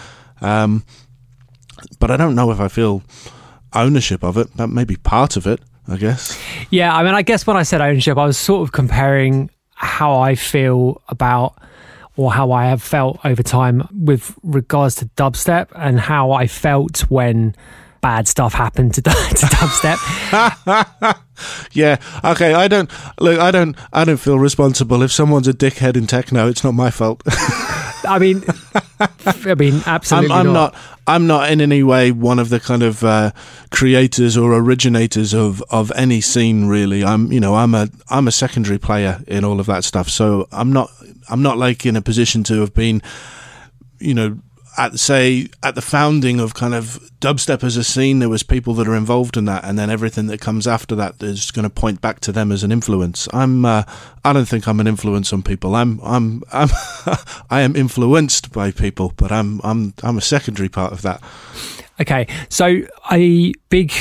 Um, 0.40 0.84
but 1.98 2.10
I 2.10 2.16
don't 2.16 2.34
know 2.34 2.50
if 2.50 2.60
I 2.60 2.68
feel 2.68 3.02
ownership 3.72 4.22
of 4.22 4.36
it. 4.36 4.56
That 4.56 4.68
may 4.68 4.84
be 4.84 4.96
part 4.96 5.36
of 5.36 5.46
it, 5.46 5.60
I 5.86 5.96
guess. 5.96 6.38
Yeah, 6.70 6.94
I 6.94 7.02
mean, 7.02 7.14
I 7.14 7.22
guess 7.22 7.46
when 7.46 7.56
I 7.56 7.62
said 7.62 7.80
ownership, 7.80 8.18
I 8.18 8.26
was 8.26 8.38
sort 8.38 8.62
of 8.62 8.72
comparing 8.72 9.50
how 9.74 10.18
I 10.18 10.34
feel 10.34 11.00
about 11.08 11.56
or 12.16 12.32
how 12.32 12.50
I 12.50 12.66
have 12.66 12.82
felt 12.82 13.20
over 13.24 13.42
time 13.44 13.88
with 13.92 14.34
regards 14.42 14.96
to 14.96 15.06
dubstep 15.16 15.68
and 15.74 16.00
how 16.00 16.32
I 16.32 16.48
felt 16.48 17.02
when 17.10 17.54
bad 18.00 18.28
stuff 18.28 18.54
happened 18.54 18.94
to, 18.94 19.02
to 19.02 19.10
dubstep. 19.10 19.98
yeah. 21.72 21.96
Okay. 22.24 22.54
I 22.54 22.68
don't 22.68 22.90
look. 23.20 23.38
I 23.38 23.50
don't. 23.50 23.76
I 23.92 24.04
don't 24.04 24.16
feel 24.16 24.38
responsible 24.38 25.02
if 25.02 25.12
someone's 25.12 25.48
a 25.48 25.52
dickhead 25.52 25.96
in 25.96 26.06
techno. 26.06 26.48
It's 26.48 26.64
not 26.64 26.72
my 26.72 26.90
fault. 26.90 27.22
I 28.04 28.18
mean, 28.20 28.42
I 29.26 29.54
mean, 29.54 29.82
absolutely. 29.86 30.32
I'm, 30.32 30.46
I'm 30.48 30.52
not. 30.52 30.72
not. 30.72 30.97
I'm 31.08 31.26
not 31.26 31.50
in 31.50 31.62
any 31.62 31.82
way 31.82 32.12
one 32.12 32.38
of 32.38 32.50
the 32.50 32.60
kind 32.60 32.82
of 32.82 33.02
uh, 33.02 33.32
creators 33.70 34.36
or 34.36 34.52
originators 34.52 35.32
of, 35.32 35.62
of 35.70 35.90
any 35.96 36.20
scene. 36.20 36.66
Really, 36.66 37.02
I'm. 37.02 37.32
You 37.32 37.40
know, 37.40 37.54
I'm 37.54 37.74
a 37.74 37.88
I'm 38.10 38.28
a 38.28 38.32
secondary 38.32 38.78
player 38.78 39.20
in 39.26 39.42
all 39.42 39.58
of 39.58 39.66
that 39.66 39.84
stuff. 39.84 40.10
So 40.10 40.46
I'm 40.52 40.70
not. 40.70 40.90
I'm 41.30 41.42
not 41.42 41.56
like 41.56 41.86
in 41.86 41.96
a 41.96 42.02
position 42.02 42.44
to 42.44 42.60
have 42.60 42.74
been. 42.74 43.00
You 43.98 44.14
know, 44.14 44.38
at 44.78 44.98
say 44.98 45.48
at 45.62 45.74
the 45.74 45.82
founding 45.82 46.38
of 46.38 46.54
kind 46.54 46.72
of 46.72 47.10
dubstep 47.20 47.64
as 47.64 47.76
a 47.76 47.82
scene, 47.82 48.20
there 48.20 48.28
was 48.28 48.44
people 48.44 48.74
that 48.74 48.86
are 48.86 48.94
involved 48.94 49.36
in 49.36 49.44
that, 49.46 49.64
and 49.64 49.76
then 49.76 49.90
everything 49.90 50.28
that 50.28 50.40
comes 50.40 50.66
after 50.68 50.94
that 50.94 51.20
is 51.20 51.50
going 51.50 51.64
to 51.64 51.70
point 51.70 52.00
back 52.00 52.20
to 52.20 52.32
them 52.32 52.52
as 52.52 52.62
an 52.62 52.70
influence. 52.70 53.28
I'm, 53.32 53.64
uh, 53.64 53.82
I 54.24 54.32
don't 54.32 54.46
think 54.46 54.68
I'm 54.68 54.78
an 54.78 54.86
influence 54.86 55.32
on 55.32 55.42
people. 55.42 55.74
I'm, 55.74 56.00
I'm, 56.02 56.42
I'm 56.52 56.68
I 57.50 57.62
am 57.62 57.74
influenced 57.74 58.52
by 58.52 58.70
people, 58.70 59.12
but 59.16 59.32
I'm, 59.32 59.60
I'm, 59.64 59.94
I'm 60.04 60.16
a 60.16 60.22
secondary 60.22 60.68
part 60.68 60.92
of 60.92 61.02
that. 61.02 61.22
Okay, 62.00 62.28
so 62.48 62.82
a 63.10 63.52
big 63.70 63.92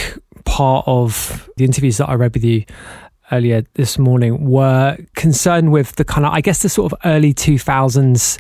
part 0.46 0.86
of 0.88 1.50
the 1.58 1.66
interviews 1.66 1.98
that 1.98 2.08
I 2.08 2.14
read 2.14 2.36
with 2.36 2.44
you 2.44 2.66
earlier 3.32 3.64
this 3.74 3.98
morning 3.98 4.50
were 4.50 4.98
concerned 5.16 5.72
with 5.72 5.96
the 5.96 6.06
kind 6.06 6.26
of, 6.26 6.32
I 6.32 6.42
guess, 6.42 6.62
the 6.62 6.70
sort 6.70 6.94
of 6.94 7.00
early 7.04 7.34
two 7.34 7.58
thousands 7.58 8.38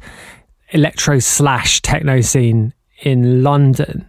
electro 0.71 1.19
slash 1.19 1.81
techno 1.81 2.21
scene 2.21 2.73
in 3.01 3.43
London. 3.43 4.07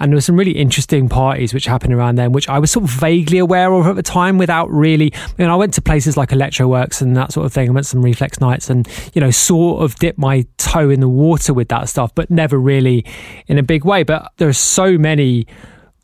And 0.00 0.10
there 0.10 0.16
were 0.16 0.22
some 0.22 0.36
really 0.36 0.52
interesting 0.52 1.08
parties 1.08 1.54
which 1.54 1.66
happened 1.66 1.94
around 1.94 2.16
then, 2.16 2.32
which 2.32 2.48
I 2.48 2.58
was 2.58 2.72
sort 2.72 2.84
of 2.84 2.90
vaguely 2.90 3.38
aware 3.38 3.72
of 3.72 3.86
at 3.86 3.94
the 3.94 4.02
time 4.02 4.38
without 4.38 4.68
really. 4.70 5.12
I 5.14 5.32
mean, 5.38 5.48
I 5.48 5.54
went 5.54 5.72
to 5.74 5.82
places 5.82 6.16
like 6.16 6.32
Electro 6.32 6.66
Works 6.66 7.00
and 7.00 7.16
that 7.16 7.32
sort 7.32 7.46
of 7.46 7.52
thing. 7.52 7.68
I 7.68 7.72
went 7.72 7.84
to 7.84 7.90
some 7.90 8.02
Rephlex 8.02 8.40
nights 8.40 8.68
and, 8.68 8.88
you 9.14 9.20
know, 9.20 9.30
sort 9.30 9.84
of 9.84 9.94
dipped 9.96 10.18
my 10.18 10.46
toe 10.56 10.90
in 10.90 10.98
the 10.98 11.08
water 11.08 11.54
with 11.54 11.68
that 11.68 11.88
stuff, 11.88 12.12
but 12.14 12.28
never 12.28 12.58
really 12.58 13.04
in 13.46 13.56
a 13.56 13.62
big 13.62 13.84
way. 13.84 14.02
But 14.02 14.32
there 14.38 14.48
are 14.48 14.52
so 14.52 14.98
many 14.98 15.46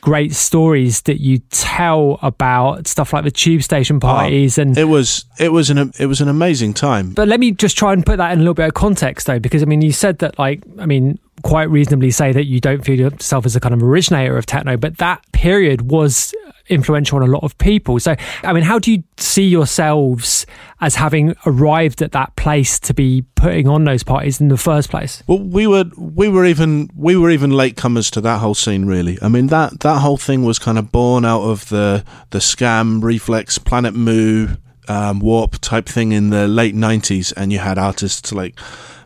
great 0.00 0.34
stories 0.34 1.02
that 1.02 1.20
you 1.20 1.38
tell 1.50 2.18
about 2.22 2.86
stuff 2.86 3.12
like 3.12 3.24
the 3.24 3.30
tube 3.30 3.62
station 3.62 3.96
oh, 3.96 4.00
parties 4.00 4.58
and 4.58 4.76
it 4.78 4.84
was 4.84 5.24
it 5.38 5.52
was 5.52 5.70
an 5.70 5.92
it 5.98 6.06
was 6.06 6.20
an 6.20 6.28
amazing 6.28 6.74
time. 6.74 7.12
But 7.12 7.28
let 7.28 7.40
me 7.40 7.52
just 7.52 7.76
try 7.76 7.92
and 7.92 8.04
put 8.04 8.16
that 8.16 8.32
in 8.32 8.38
a 8.38 8.42
little 8.42 8.54
bit 8.54 8.68
of 8.68 8.74
context 8.74 9.26
though 9.26 9.38
because 9.38 9.62
i 9.62 9.66
mean 9.66 9.82
you 9.82 9.92
said 9.92 10.18
that 10.18 10.38
like 10.38 10.62
i 10.78 10.86
mean 10.86 11.18
quite 11.42 11.70
reasonably 11.70 12.10
say 12.10 12.32
that 12.32 12.44
you 12.44 12.60
don't 12.60 12.84
feel 12.84 12.98
yourself 12.98 13.46
as 13.46 13.56
a 13.56 13.60
kind 13.60 13.74
of 13.74 13.82
originator 13.82 14.36
of 14.36 14.44
techno 14.44 14.76
but 14.76 14.98
that 14.98 15.24
period 15.32 15.90
was 15.90 16.34
influential 16.70 17.16
on 17.16 17.28
a 17.28 17.30
lot 17.30 17.42
of 17.42 17.56
people. 17.58 17.98
So, 18.00 18.14
I 18.42 18.52
mean, 18.52 18.62
how 18.62 18.78
do 18.78 18.92
you 18.92 19.02
see 19.16 19.46
yourselves 19.46 20.46
as 20.80 20.94
having 20.94 21.34
arrived 21.44 22.00
at 22.00 22.12
that 22.12 22.34
place 22.36 22.78
to 22.80 22.94
be 22.94 23.22
putting 23.34 23.68
on 23.68 23.84
those 23.84 24.02
parties 24.02 24.40
in 24.40 24.48
the 24.48 24.56
first 24.56 24.90
place? 24.90 25.22
Well, 25.26 25.40
we 25.40 25.66
were 25.66 25.84
we 25.96 26.28
were 26.28 26.46
even 26.46 26.88
we 26.96 27.16
were 27.16 27.30
even 27.30 27.50
latecomers 27.50 28.10
to 28.12 28.20
that 28.22 28.38
whole 28.38 28.54
scene. 28.54 28.86
Really, 28.86 29.18
I 29.20 29.28
mean 29.28 29.48
that 29.48 29.80
that 29.80 30.00
whole 30.00 30.16
thing 30.16 30.44
was 30.44 30.58
kind 30.58 30.78
of 30.78 30.90
born 30.92 31.24
out 31.24 31.42
of 31.42 31.68
the 31.68 32.04
the 32.30 32.38
scam 32.38 33.02
Rephlex 33.02 33.62
Planet 33.62 33.94
Mu 33.94 34.48
um, 34.88 35.20
warp 35.20 35.58
type 35.60 35.86
thing 35.86 36.12
in 36.12 36.30
the 36.30 36.48
late 36.48 36.74
'90s, 36.74 37.32
and 37.36 37.52
you 37.52 37.58
had 37.58 37.78
artists 37.78 38.32
like 38.32 38.58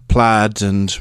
Plaid 0.08 0.62
and 0.62 0.96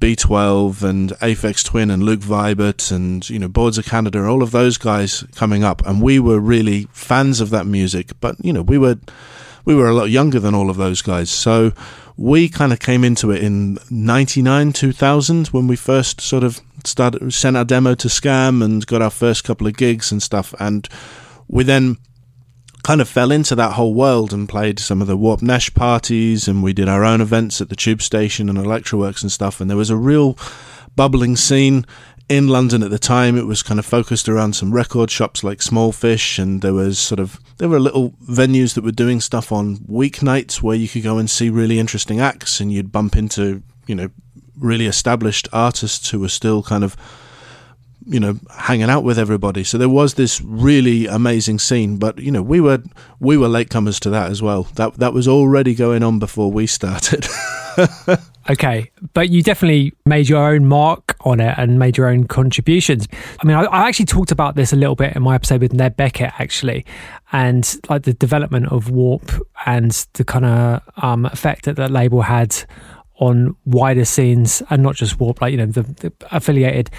B12 0.00 0.82
and 0.82 1.10
Aphex 1.20 1.64
Twin 1.64 1.90
and 1.90 2.02
Luke 2.02 2.20
Vibert 2.20 2.92
and 2.92 3.28
you 3.30 3.38
know 3.38 3.48
Boards 3.48 3.78
of 3.78 3.86
Canada, 3.86 4.24
all 4.26 4.42
of 4.42 4.50
those 4.50 4.76
guys 4.76 5.24
coming 5.34 5.64
up, 5.64 5.84
and 5.86 6.02
we 6.02 6.18
were 6.18 6.38
really 6.38 6.86
fans 6.92 7.40
of 7.40 7.50
that 7.50 7.66
music. 7.66 8.12
But 8.20 8.36
you 8.44 8.52
know 8.52 8.62
we 8.62 8.78
were 8.78 8.98
we 9.64 9.74
were 9.74 9.88
a 9.88 9.94
lot 9.94 10.10
younger 10.10 10.38
than 10.38 10.54
all 10.54 10.70
of 10.70 10.76
those 10.76 11.00
guys, 11.02 11.30
so 11.30 11.72
we 12.16 12.48
kind 12.48 12.72
of 12.72 12.78
came 12.78 13.04
into 13.04 13.30
it 13.30 13.42
in 13.42 13.78
'99, 13.90 14.72
2000 14.72 15.48
when 15.48 15.66
we 15.66 15.76
first 15.76 16.20
sort 16.20 16.44
of 16.44 16.60
started 16.84 17.32
sent 17.32 17.56
our 17.56 17.64
demo 17.64 17.94
to 17.94 18.08
Scam 18.08 18.62
and 18.62 18.86
got 18.86 19.02
our 19.02 19.10
first 19.10 19.44
couple 19.44 19.66
of 19.66 19.76
gigs 19.76 20.12
and 20.12 20.22
stuff, 20.22 20.54
and 20.60 20.88
we 21.48 21.64
then 21.64 21.96
kind 22.86 23.00
of 23.00 23.08
fell 23.08 23.32
into 23.32 23.56
that 23.56 23.72
whole 23.72 23.94
world 23.94 24.32
and 24.32 24.48
played 24.48 24.78
some 24.78 25.00
of 25.02 25.08
the 25.08 25.16
Warp 25.16 25.42
Nash 25.42 25.74
parties, 25.74 26.46
and 26.46 26.62
we 26.62 26.72
did 26.72 26.88
our 26.88 27.04
own 27.04 27.20
events 27.20 27.60
at 27.60 27.68
the 27.68 27.74
Tube 27.74 28.00
Station 28.00 28.48
and 28.48 28.56
Electroworks 28.56 29.22
and 29.22 29.32
stuff. 29.32 29.60
And 29.60 29.68
there 29.68 29.76
was 29.76 29.90
a 29.90 29.96
real 29.96 30.38
bubbling 30.94 31.34
scene 31.34 31.84
in 32.28 32.46
London 32.46 32.84
at 32.84 32.90
the 32.90 32.98
time. 33.00 33.36
It 33.36 33.46
was 33.46 33.64
kind 33.64 33.80
of 33.80 33.86
focused 33.86 34.28
around 34.28 34.54
some 34.54 34.72
record 34.72 35.10
shops 35.10 35.42
like 35.42 35.62
Small 35.62 35.90
Fish, 35.90 36.38
and 36.38 36.62
there 36.62 36.74
was 36.74 37.00
sort 37.00 37.18
of 37.18 37.40
there 37.58 37.68
were 37.68 37.80
little 37.80 38.10
venues 38.22 38.74
that 38.74 38.84
were 38.84 38.92
doing 38.92 39.20
stuff 39.20 39.50
on 39.50 39.78
weeknights 39.78 40.62
where 40.62 40.76
you 40.76 40.86
could 40.86 41.02
go 41.02 41.18
and 41.18 41.28
see 41.28 41.50
really 41.50 41.80
interesting 41.80 42.20
acts, 42.20 42.60
and 42.60 42.72
you'd 42.72 42.92
bump 42.92 43.16
into 43.16 43.64
you 43.88 43.96
know 43.96 44.10
really 44.56 44.86
established 44.86 45.48
artists 45.52 46.10
who 46.10 46.20
were 46.20 46.28
still 46.28 46.62
kind 46.62 46.84
of 46.84 46.96
you 48.06 48.20
know 48.20 48.38
hanging 48.50 48.88
out 48.88 49.04
with 49.04 49.18
everybody. 49.18 49.64
So 49.64 49.78
there 49.78 49.88
was 49.88 50.14
this 50.14 50.40
really 50.40 51.06
amazing 51.06 51.58
scene 51.58 51.98
but 51.98 52.18
you 52.18 52.30
know 52.30 52.42
we 52.42 52.60
were 52.60 52.82
we 53.20 53.36
were 53.36 53.48
latecomers 53.48 54.00
to 54.00 54.10
that 54.10 54.30
as 54.30 54.40
well. 54.40 54.64
That 54.74 54.94
that 54.94 55.12
was 55.12 55.28
already 55.28 55.74
going 55.74 56.02
on 56.02 56.18
before 56.18 56.50
we 56.50 56.66
started. 56.66 57.26
Okay 58.48 58.92
but 59.12 59.28
you 59.28 59.42
definitely 59.42 59.92
made 60.04 60.28
your 60.28 60.52
own 60.52 60.66
mark 60.66 61.16
on 61.22 61.40
it 61.40 61.52
and 61.58 61.80
made 61.80 61.96
your 61.96 62.06
own 62.08 62.28
contributions. 62.28 63.08
I 63.40 63.44
mean 63.44 63.56
I, 63.56 63.64
I, 63.64 63.88
actually 63.88 64.06
talked 64.06 64.30
about 64.30 64.54
this 64.54 64.72
a 64.72 64.76
little 64.76 64.94
bit 64.94 65.16
in 65.16 65.22
my 65.22 65.34
episode 65.34 65.60
with 65.60 65.72
ned 65.72 65.96
beckett 65.96 66.32
actually 66.38 66.86
and 67.32 67.76
like 67.88 68.04
the 68.04 68.12
development 68.14 68.70
of 68.70 68.88
warp 68.88 69.32
and 69.66 69.90
the 70.12 70.24
kind 70.24 70.44
of 70.44 70.80
um, 70.98 71.26
effect 71.26 71.64
that 71.64 71.74
that 71.74 71.90
label 71.90 72.22
had 72.22 72.56
on 73.18 73.56
wider 73.64 74.04
scenes 74.04 74.62
and 74.68 74.82
not 74.82 74.94
just 74.94 75.18
Warp, 75.18 75.40
like, 75.40 75.50
you 75.50 75.56
know, 75.56 75.66
the, 75.66 75.82
the, 75.82 76.12
affiliated 76.30 76.90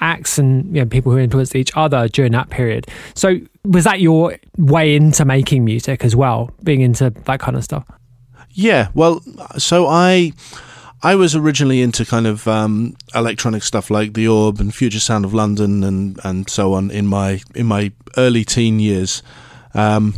acts 0.00 0.38
and 0.38 0.74
you 0.74 0.80
know, 0.82 0.86
people 0.86 1.12
who 1.12 1.18
influenced 1.18 1.54
each 1.54 1.70
other 1.76 2.08
during 2.08 2.32
that 2.32 2.48
period. 2.48 2.86
So, 3.14 3.40
was 3.64 3.84
that 3.84 4.00
your 4.00 4.38
way 4.56 4.94
into 4.96 5.24
making 5.24 5.64
music 5.64 6.04
as 6.04 6.16
well, 6.16 6.50
being 6.62 6.80
into 6.80 7.10
that 7.10 7.40
kind 7.40 7.56
of 7.56 7.64
stuff? 7.64 7.86
Yeah, 8.50 8.88
well, 8.94 9.22
so 9.58 9.86
I. 9.86 10.32
I 11.02 11.14
was 11.14 11.36
originally 11.36 11.82
into 11.82 12.06
kind 12.06 12.26
of 12.26 12.48
um, 12.48 12.96
electronic 13.14 13.62
stuff 13.62 13.90
like 13.90 14.14
the 14.14 14.26
Orb 14.26 14.58
and 14.58 14.74
Future 14.74 14.98
Sound 14.98 15.26
of 15.26 15.34
London 15.34 15.84
and, 15.84 16.18
and 16.24 16.48
so 16.48 16.72
on 16.72 16.90
in 16.90 17.06
my 17.06 17.42
in 17.54 17.66
my 17.66 17.92
early 18.16 18.44
teen 18.44 18.80
years, 18.80 19.22
um, 19.74 20.14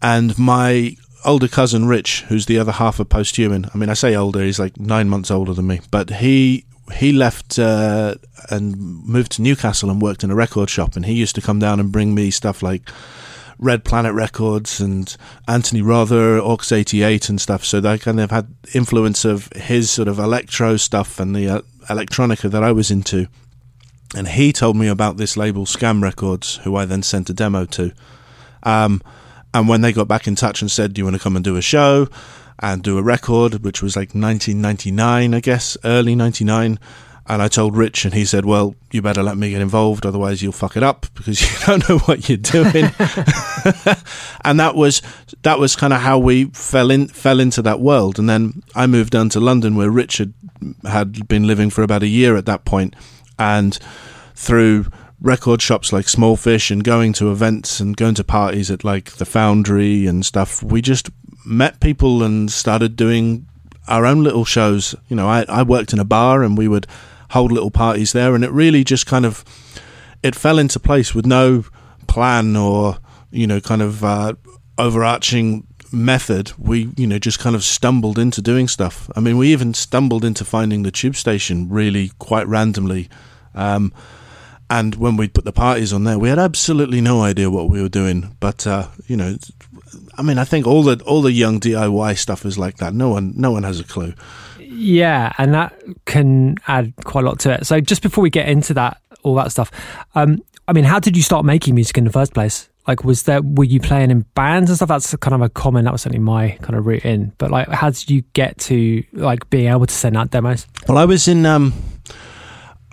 and 0.00 0.38
my 0.38 0.96
older 1.24 1.48
cousin 1.48 1.86
Rich, 1.86 2.22
who's 2.28 2.46
the 2.46 2.58
other 2.58 2.72
half 2.72 3.00
of 3.00 3.08
Posthuman. 3.08 3.70
I 3.74 3.78
mean, 3.78 3.88
I 3.88 3.94
say 3.94 4.14
older; 4.14 4.42
he's 4.42 4.58
like 4.58 4.78
nine 4.78 5.08
months 5.08 5.30
older 5.30 5.54
than 5.54 5.66
me, 5.66 5.80
but 5.90 6.10
he 6.10 6.64
he 6.94 7.12
left 7.12 7.58
uh, 7.58 8.16
and 8.50 8.76
moved 9.04 9.32
to 9.32 9.42
Newcastle 9.42 9.90
and 9.90 10.02
worked 10.02 10.24
in 10.24 10.30
a 10.30 10.34
record 10.34 10.70
shop, 10.70 10.96
and 10.96 11.06
he 11.06 11.14
used 11.14 11.34
to 11.34 11.40
come 11.40 11.58
down 11.58 11.80
and 11.80 11.90
bring 11.90 12.14
me 12.14 12.30
stuff 12.30 12.62
like 12.62 12.90
Red 13.58 13.84
Planet 13.84 14.14
Records 14.14 14.80
and 14.80 15.16
Anthony 15.48 15.82
Rother, 15.82 16.38
Aux 16.38 16.58
88 16.70 17.28
and 17.28 17.40
stuff. 17.40 17.64
So 17.64 17.80
they 17.80 17.98
kind 17.98 18.20
of 18.20 18.30
had 18.30 18.54
influence 18.74 19.24
of 19.24 19.48
his 19.54 19.90
sort 19.90 20.08
of 20.08 20.18
electro 20.18 20.76
stuff 20.76 21.20
and 21.20 21.34
the 21.34 21.48
uh, 21.48 21.60
electronica 21.88 22.50
that 22.50 22.62
I 22.62 22.72
was 22.72 22.90
into. 22.90 23.28
And 24.16 24.28
he 24.28 24.52
told 24.52 24.76
me 24.76 24.86
about 24.86 25.16
this 25.16 25.36
label, 25.36 25.66
Scam 25.66 26.02
Records, 26.02 26.56
who 26.56 26.76
I 26.76 26.84
then 26.84 27.02
sent 27.02 27.30
a 27.30 27.34
demo 27.34 27.64
to. 27.66 27.92
Um, 28.62 29.02
and 29.54 29.68
when 29.68 29.80
they 29.80 29.92
got 29.92 30.08
back 30.08 30.26
in 30.26 30.34
touch 30.34 30.60
and 30.60 30.70
said, 30.70 30.92
Do 30.92 31.00
you 31.00 31.04
want 31.04 31.16
to 31.16 31.22
come 31.22 31.36
and 31.36 31.44
do 31.44 31.56
a 31.56 31.62
show 31.62 32.08
and 32.58 32.82
do 32.82 32.98
a 32.98 33.02
record, 33.02 33.64
which 33.64 33.82
was 33.82 33.96
like 33.96 34.08
1999, 34.10 35.32
I 35.32 35.40
guess, 35.40 35.76
early 35.84 36.14
99, 36.14 36.78
and 37.26 37.40
I 37.40 37.48
told 37.48 37.74
Rich, 37.74 38.04
and 38.04 38.12
he 38.12 38.26
said, 38.26 38.44
"Well, 38.44 38.74
you 38.90 39.00
better 39.00 39.22
let 39.22 39.38
me 39.38 39.48
get 39.48 39.62
involved, 39.62 40.04
otherwise 40.04 40.42
you'll 40.42 40.52
fuck 40.52 40.76
it 40.76 40.82
up 40.82 41.06
because 41.14 41.40
you 41.60 41.66
don't 41.66 41.88
know 41.88 41.98
what 42.00 42.28
you're 42.28 42.36
doing." 42.36 42.84
and 44.44 44.60
that 44.60 44.74
was 44.74 45.00
that 45.42 45.58
was 45.58 45.74
kind 45.74 45.94
of 45.94 46.02
how 46.02 46.18
we 46.18 46.46
fell 46.46 46.90
in 46.90 47.08
fell 47.08 47.40
into 47.40 47.62
that 47.62 47.80
world. 47.80 48.18
And 48.18 48.28
then 48.28 48.62
I 48.74 48.86
moved 48.86 49.10
down 49.10 49.30
to 49.30 49.40
London, 49.40 49.74
where 49.74 49.90
Richard 49.90 50.34
had 50.84 51.26
been 51.26 51.46
living 51.46 51.70
for 51.70 51.82
about 51.82 52.02
a 52.02 52.08
year 52.08 52.36
at 52.36 52.44
that 52.44 52.66
point, 52.66 52.94
and 53.38 53.78
through 54.34 54.86
record 55.20 55.62
shops 55.62 55.92
like 55.92 56.08
Small 56.08 56.36
Fish 56.36 56.70
and 56.70 56.84
going 56.84 57.12
to 57.14 57.30
events 57.30 57.80
and 57.80 57.96
going 57.96 58.14
to 58.14 58.24
parties 58.24 58.70
at 58.70 58.84
like 58.84 59.12
the 59.12 59.24
Foundry 59.24 60.06
and 60.06 60.24
stuff, 60.24 60.62
we 60.62 60.82
just 60.82 61.10
met 61.44 61.80
people 61.80 62.22
and 62.22 62.50
started 62.50 62.96
doing 62.96 63.46
our 63.88 64.06
own 64.06 64.22
little 64.22 64.44
shows. 64.44 64.94
You 65.08 65.16
know, 65.16 65.28
I, 65.28 65.44
I 65.48 65.62
worked 65.62 65.92
in 65.92 65.98
a 65.98 66.04
bar 66.04 66.42
and 66.42 66.56
we 66.56 66.68
would 66.68 66.86
hold 67.30 67.52
little 67.52 67.70
parties 67.70 68.12
there, 68.12 68.34
and 68.34 68.44
it 68.44 68.50
really 68.50 68.84
just 68.84 69.06
kind 69.06 69.26
of 69.26 69.44
it 70.22 70.34
fell 70.34 70.58
into 70.58 70.80
place 70.80 71.14
with 71.14 71.26
no 71.26 71.64
plan 72.06 72.56
or 72.56 72.98
you 73.30 73.46
know 73.46 73.60
kind 73.60 73.82
of 73.82 74.04
uh, 74.04 74.34
overarching 74.78 75.66
method. 75.92 76.52
We 76.58 76.90
you 76.96 77.06
know 77.06 77.18
just 77.18 77.38
kind 77.38 77.56
of 77.56 77.64
stumbled 77.64 78.18
into 78.18 78.42
doing 78.42 78.68
stuff. 78.68 79.10
I 79.16 79.20
mean, 79.20 79.36
we 79.36 79.52
even 79.52 79.74
stumbled 79.74 80.24
into 80.24 80.44
finding 80.44 80.82
the 80.82 80.90
tube 80.90 81.16
station 81.16 81.68
really 81.68 82.10
quite 82.18 82.46
randomly. 82.46 83.08
Um, 83.54 83.92
and 84.70 84.94
when 84.96 85.16
we 85.16 85.28
put 85.28 85.44
the 85.44 85.52
parties 85.52 85.92
on 85.92 86.04
there, 86.04 86.18
we 86.18 86.28
had 86.28 86.38
absolutely 86.38 87.00
no 87.00 87.22
idea 87.22 87.50
what 87.50 87.68
we 87.68 87.82
were 87.82 87.88
doing. 87.88 88.36
But 88.40 88.66
uh, 88.66 88.88
you 89.06 89.16
know, 89.16 89.36
I 90.16 90.22
mean, 90.22 90.38
I 90.38 90.44
think 90.44 90.66
all 90.66 90.82
the 90.82 91.02
all 91.04 91.22
the 91.22 91.32
young 91.32 91.60
DIY 91.60 92.16
stuff 92.18 92.44
is 92.44 92.58
like 92.58 92.78
that. 92.78 92.94
No 92.94 93.10
one, 93.10 93.34
no 93.36 93.50
one 93.50 93.62
has 93.62 93.80
a 93.80 93.84
clue. 93.84 94.14
Yeah, 94.58 95.32
and 95.38 95.54
that 95.54 95.78
can 96.04 96.56
add 96.66 96.94
quite 97.04 97.24
a 97.24 97.26
lot 97.26 97.38
to 97.40 97.52
it. 97.52 97.66
So 97.66 97.80
just 97.80 98.02
before 98.02 98.22
we 98.22 98.30
get 98.30 98.48
into 98.48 98.74
that, 98.74 99.00
all 99.22 99.34
that 99.36 99.52
stuff, 99.52 99.70
um, 100.14 100.42
I 100.66 100.72
mean, 100.72 100.84
how 100.84 100.98
did 100.98 101.16
you 101.16 101.22
start 101.22 101.44
making 101.44 101.74
music 101.74 101.98
in 101.98 102.04
the 102.04 102.12
first 102.12 102.34
place? 102.34 102.68
Like, 102.86 103.04
was 103.04 103.22
there 103.22 103.40
were 103.40 103.64
you 103.64 103.80
playing 103.80 104.10
in 104.10 104.22
bands 104.34 104.70
and 104.70 104.76
stuff? 104.76 104.88
That's 104.88 105.14
kind 105.16 105.34
of 105.34 105.40
a 105.42 105.48
common. 105.48 105.84
That 105.84 105.92
was 105.92 106.02
certainly 106.02 106.22
my 106.22 106.50
kind 106.62 106.74
of 106.74 106.86
route 106.86 107.04
in. 107.04 107.32
But 107.38 107.50
like, 107.50 107.68
how 107.68 107.90
did 107.90 108.10
you 108.10 108.22
get 108.32 108.58
to 108.58 109.02
like 109.12 109.48
being 109.50 109.68
able 109.68 109.86
to 109.86 109.94
send 109.94 110.16
out 110.16 110.30
demos? 110.30 110.66
Well, 110.88 110.98
I 110.98 111.04
was 111.04 111.28
in. 111.28 111.46
Um, 111.46 111.72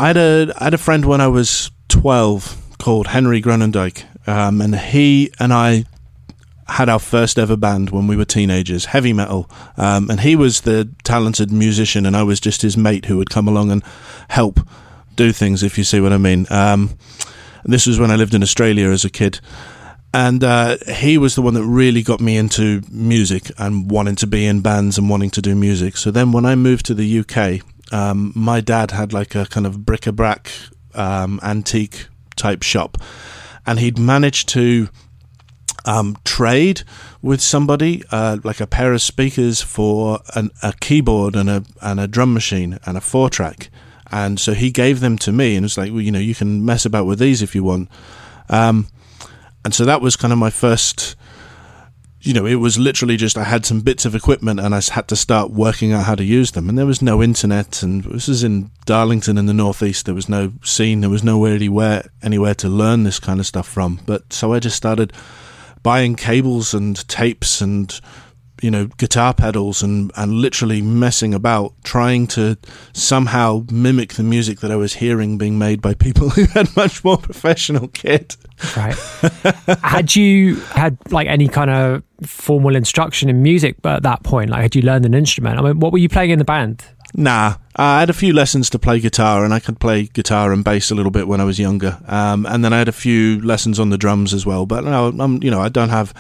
I 0.02 0.08
had 0.08 0.18
a 0.18 0.54
I 0.58 0.64
had 0.64 0.74
a 0.74 0.80
friend 0.80 1.06
when 1.06 1.22
I 1.22 1.28
was 1.28 1.70
twelve 1.88 2.58
called 2.80 3.06
Henry 3.06 3.40
Gronendijk, 3.40 4.04
um, 4.28 4.60
and 4.60 4.76
he 4.76 5.32
and 5.40 5.54
I 5.54 5.86
had 6.68 6.90
our 6.90 6.98
first 6.98 7.38
ever 7.38 7.56
band 7.56 7.92
when 7.92 8.08
we 8.08 8.16
were 8.16 8.26
teenagers, 8.26 8.86
heavy 8.86 9.14
metal. 9.14 9.48
Um, 9.78 10.10
and 10.10 10.22
he 10.22 10.36
was 10.36 10.62
the 10.62 10.90
talented 11.04 11.52
musician, 11.52 12.08
and 12.08 12.18
I 12.18 12.24
was 12.24 12.40
just 12.40 12.64
his 12.64 12.76
mate 12.76 13.06
who 13.06 13.18
would 13.18 13.30
come 13.30 13.48
along 13.48 13.70
and 13.70 13.84
help 14.30 14.60
do 15.16 15.32
things, 15.32 15.62
if 15.62 15.78
you 15.78 15.84
see 15.84 16.00
what 16.00 16.14
I 16.14 16.18
mean. 16.18 16.48
Um, 16.50 16.98
this 17.64 17.86
was 17.86 18.00
when 18.00 18.10
I 18.10 18.16
lived 18.16 18.34
in 18.34 18.42
Australia 18.42 18.90
as 18.90 19.06
a 19.06 19.10
kid. 19.10 19.40
And 20.16 20.44
uh, 20.44 20.78
he 20.88 21.20
was 21.20 21.36
the 21.36 21.44
one 21.44 21.54
that 21.54 21.64
really 21.64 22.02
got 22.02 22.20
me 22.20 22.38
into 22.38 22.82
music 22.90 23.52
and 23.60 23.90
wanting 23.92 24.16
to 24.16 24.28
be 24.28 24.48
in 24.48 24.62
bands 24.62 24.98
and 24.98 25.12
wanting 25.12 25.30
to 25.30 25.44
do 25.44 25.54
music. 25.54 25.96
So 25.96 26.10
then 26.10 26.32
when 26.32 26.46
I 26.46 26.56
moved 26.56 26.88
to 26.88 26.96
the 26.96 27.20
UK, 27.20 27.62
um, 27.92 28.32
my 28.36 28.62
dad 28.62 28.92
had 28.92 29.14
like 29.14 29.36
a 29.36 29.46
kind 29.46 29.66
of 29.66 29.86
bric 29.86 30.08
a 30.08 30.12
brac 30.12 30.52
um, 30.94 31.40
antique 31.44 32.08
type 32.36 32.64
shop. 32.64 32.98
And 33.66 33.80
he'd 33.80 34.00
managed 34.00 34.50
to 34.50 34.90
um, 35.86 36.18
trade 36.24 36.84
with 37.22 37.42
somebody, 37.42 38.04
uh, 38.12 38.38
like 38.44 38.60
a 38.60 38.68
pair 38.68 38.94
of 38.94 39.02
speakers 39.02 39.62
for 39.62 40.20
an, 40.36 40.50
a 40.64 40.74
keyboard 40.80 41.36
and 41.36 41.50
a 41.50 41.64
and 41.82 42.00
a 42.00 42.08
drum 42.08 42.34
machine 42.34 42.80
and 42.86 42.98
a 42.98 43.02
four 43.02 43.30
track. 43.30 43.70
And 44.12 44.40
so 44.40 44.54
he 44.54 44.72
gave 44.72 45.00
them 45.00 45.18
to 45.20 45.32
me, 45.32 45.56
and 45.56 45.64
it 45.64 45.68
was 45.68 45.78
like, 45.78 45.92
well, 45.92 46.02
you 46.02 46.12
know, 46.12 46.20
you 46.20 46.36
can 46.36 46.66
mess 46.66 46.86
about 46.86 47.06
with 47.06 47.20
these 47.20 47.42
if 47.42 47.56
you 47.56 47.64
want. 47.64 47.90
Um, 48.50 48.88
and 49.64 49.74
so 49.74 49.86
that 49.86 50.02
was 50.02 50.16
kind 50.16 50.34
of 50.34 50.40
my 50.40 50.50
first. 50.50 51.16
You 52.24 52.34
know, 52.34 52.46
it 52.46 52.56
was 52.56 52.78
literally 52.78 53.18
just 53.18 53.36
I 53.36 53.44
had 53.44 53.66
some 53.66 53.82
bits 53.82 54.06
of 54.06 54.14
equipment 54.14 54.60
and 54.60 54.76
I 54.76 54.82
had 54.92 55.08
to 55.08 55.16
start 55.16 55.50
working 55.50 55.92
out 55.92 56.06
how 56.06 56.14
to 56.14 56.24
use 56.24 56.52
them. 56.52 56.70
And 56.70 56.78
there 56.78 56.86
was 56.86 57.02
no 57.02 57.24
internet, 57.24 57.82
and 57.82 58.04
this 58.04 58.30
is 58.30 58.44
in 58.44 58.70
Darlington 58.86 59.40
in 59.40 59.48
the 59.48 59.56
northeast. 59.56 60.06
There 60.06 60.14
was 60.14 60.30
no 60.30 60.54
scene, 60.64 61.02
there 61.02 61.10
was 61.10 61.24
nowhere 61.24 61.56
anywhere 61.56 62.10
anywhere 62.22 62.54
to 62.56 62.70
learn 62.70 63.04
this 63.04 63.20
kind 63.20 63.40
of 63.40 63.48
stuff 63.48 63.68
from. 63.68 64.02
But 64.06 64.32
so 64.34 64.54
I 64.54 64.60
just 64.60 64.78
started 64.78 65.14
buying 65.82 66.16
cables 66.16 66.76
and 66.76 67.08
tapes 67.08 67.60
and 67.60 68.00
you 68.62 68.72
know 68.72 68.86
guitar 68.98 69.34
pedals 69.34 69.82
and 69.82 70.12
and 70.16 70.34
literally 70.34 70.82
messing 70.82 71.34
about 71.34 71.74
trying 71.84 72.28
to 72.28 72.58
somehow 72.94 73.66
mimic 73.72 74.14
the 74.14 74.24
music 74.24 74.60
that 74.60 74.72
I 74.72 74.76
was 74.76 74.94
hearing 74.94 75.38
being 75.38 75.58
made 75.58 75.82
by 75.82 75.94
people 75.94 76.30
who 76.32 76.46
had 76.46 76.76
much 76.76 77.04
more 77.04 77.18
professional 77.18 77.88
kit. 77.90 78.38
Right. 78.78 78.96
had 79.84 80.16
you 80.16 80.56
had 80.56 80.98
like 81.12 81.28
any 81.28 81.48
kind 81.48 81.70
of 81.70 82.04
formal 82.24 82.76
instruction 82.76 83.30
in 83.30 83.42
music 83.42 83.78
but 83.82 83.98
at 83.98 84.04
that 84.04 84.24
point? 84.24 84.50
Like 84.50 84.62
had 84.62 84.76
you 84.76 84.82
learned 84.82 85.06
an 85.06 85.14
instrument? 85.14 85.60
I 85.60 85.62
mean, 85.62 85.80
what 85.80 85.92
were 85.92 86.00
you 86.00 86.10
playing 86.10 86.32
in 86.32 86.40
the 86.40 86.46
band? 86.46 86.86
Nah, 87.14 87.56
I 87.76 88.00
had 88.00 88.10
a 88.10 88.14
few 88.14 88.34
lessons 88.34 88.70
to 88.70 88.80
play 88.80 89.00
guitar, 89.00 89.44
and 89.44 89.54
I 89.54 89.60
could 89.60 89.80
play 89.80 90.04
guitar 90.04 90.54
and 90.54 90.64
bass 90.64 90.92
a 90.92 90.96
little 90.96 91.12
bit 91.12 91.28
when 91.28 91.42
I 91.42 91.44
was 91.44 91.60
younger. 91.60 92.00
Um, 92.08 92.46
and 92.46 92.64
then 92.64 92.74
I 92.74 92.78
had 92.78 92.88
a 92.88 92.94
few 92.94 93.42
lessons 93.42 93.80
on 93.80 93.90
the 93.90 93.98
drums 93.98 94.34
as 94.34 94.46
well. 94.46 94.66
But 94.66 94.86
no, 94.86 95.08
I'm, 95.20 95.44
you 95.44 95.52
know, 95.52 95.60
I 95.60 95.70
don't 95.70 95.90
have 95.90 96.14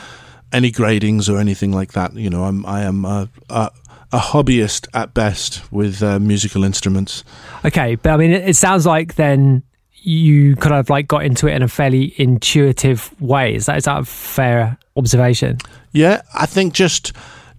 any 0.51 0.71
gradings 0.71 1.29
or 1.29 1.39
anything 1.39 1.71
like 1.71 1.93
that. 1.93 2.13
You 2.15 2.29
know, 2.29 2.43
I'm, 2.43 2.65
I 2.65 2.81
am 2.81 3.05
a, 3.05 3.29
a, 3.49 3.71
a 4.11 4.19
hobbyist 4.19 4.87
at 4.93 5.13
best 5.13 5.71
with 5.71 6.03
uh, 6.03 6.19
musical 6.19 6.63
instruments. 6.63 7.23
Okay, 7.63 7.95
but 7.95 8.11
I 8.11 8.17
mean, 8.17 8.31
it, 8.31 8.49
it 8.49 8.55
sounds 8.55 8.85
like 8.85 9.15
then 9.15 9.63
you 10.03 10.55
kind 10.55 10.75
of 10.75 10.89
like 10.89 11.07
got 11.07 11.23
into 11.23 11.47
it 11.47 11.53
in 11.53 11.61
a 11.61 11.67
fairly 11.67 12.13
intuitive 12.17 13.13
way. 13.21 13.55
Is 13.55 13.67
that 13.67 13.77
is 13.77 13.85
that 13.85 13.99
a 13.99 14.05
fair 14.05 14.77
observation? 14.95 15.57
Yeah, 15.91 16.21
I 16.33 16.45
think 16.45 16.73
just 16.73 17.13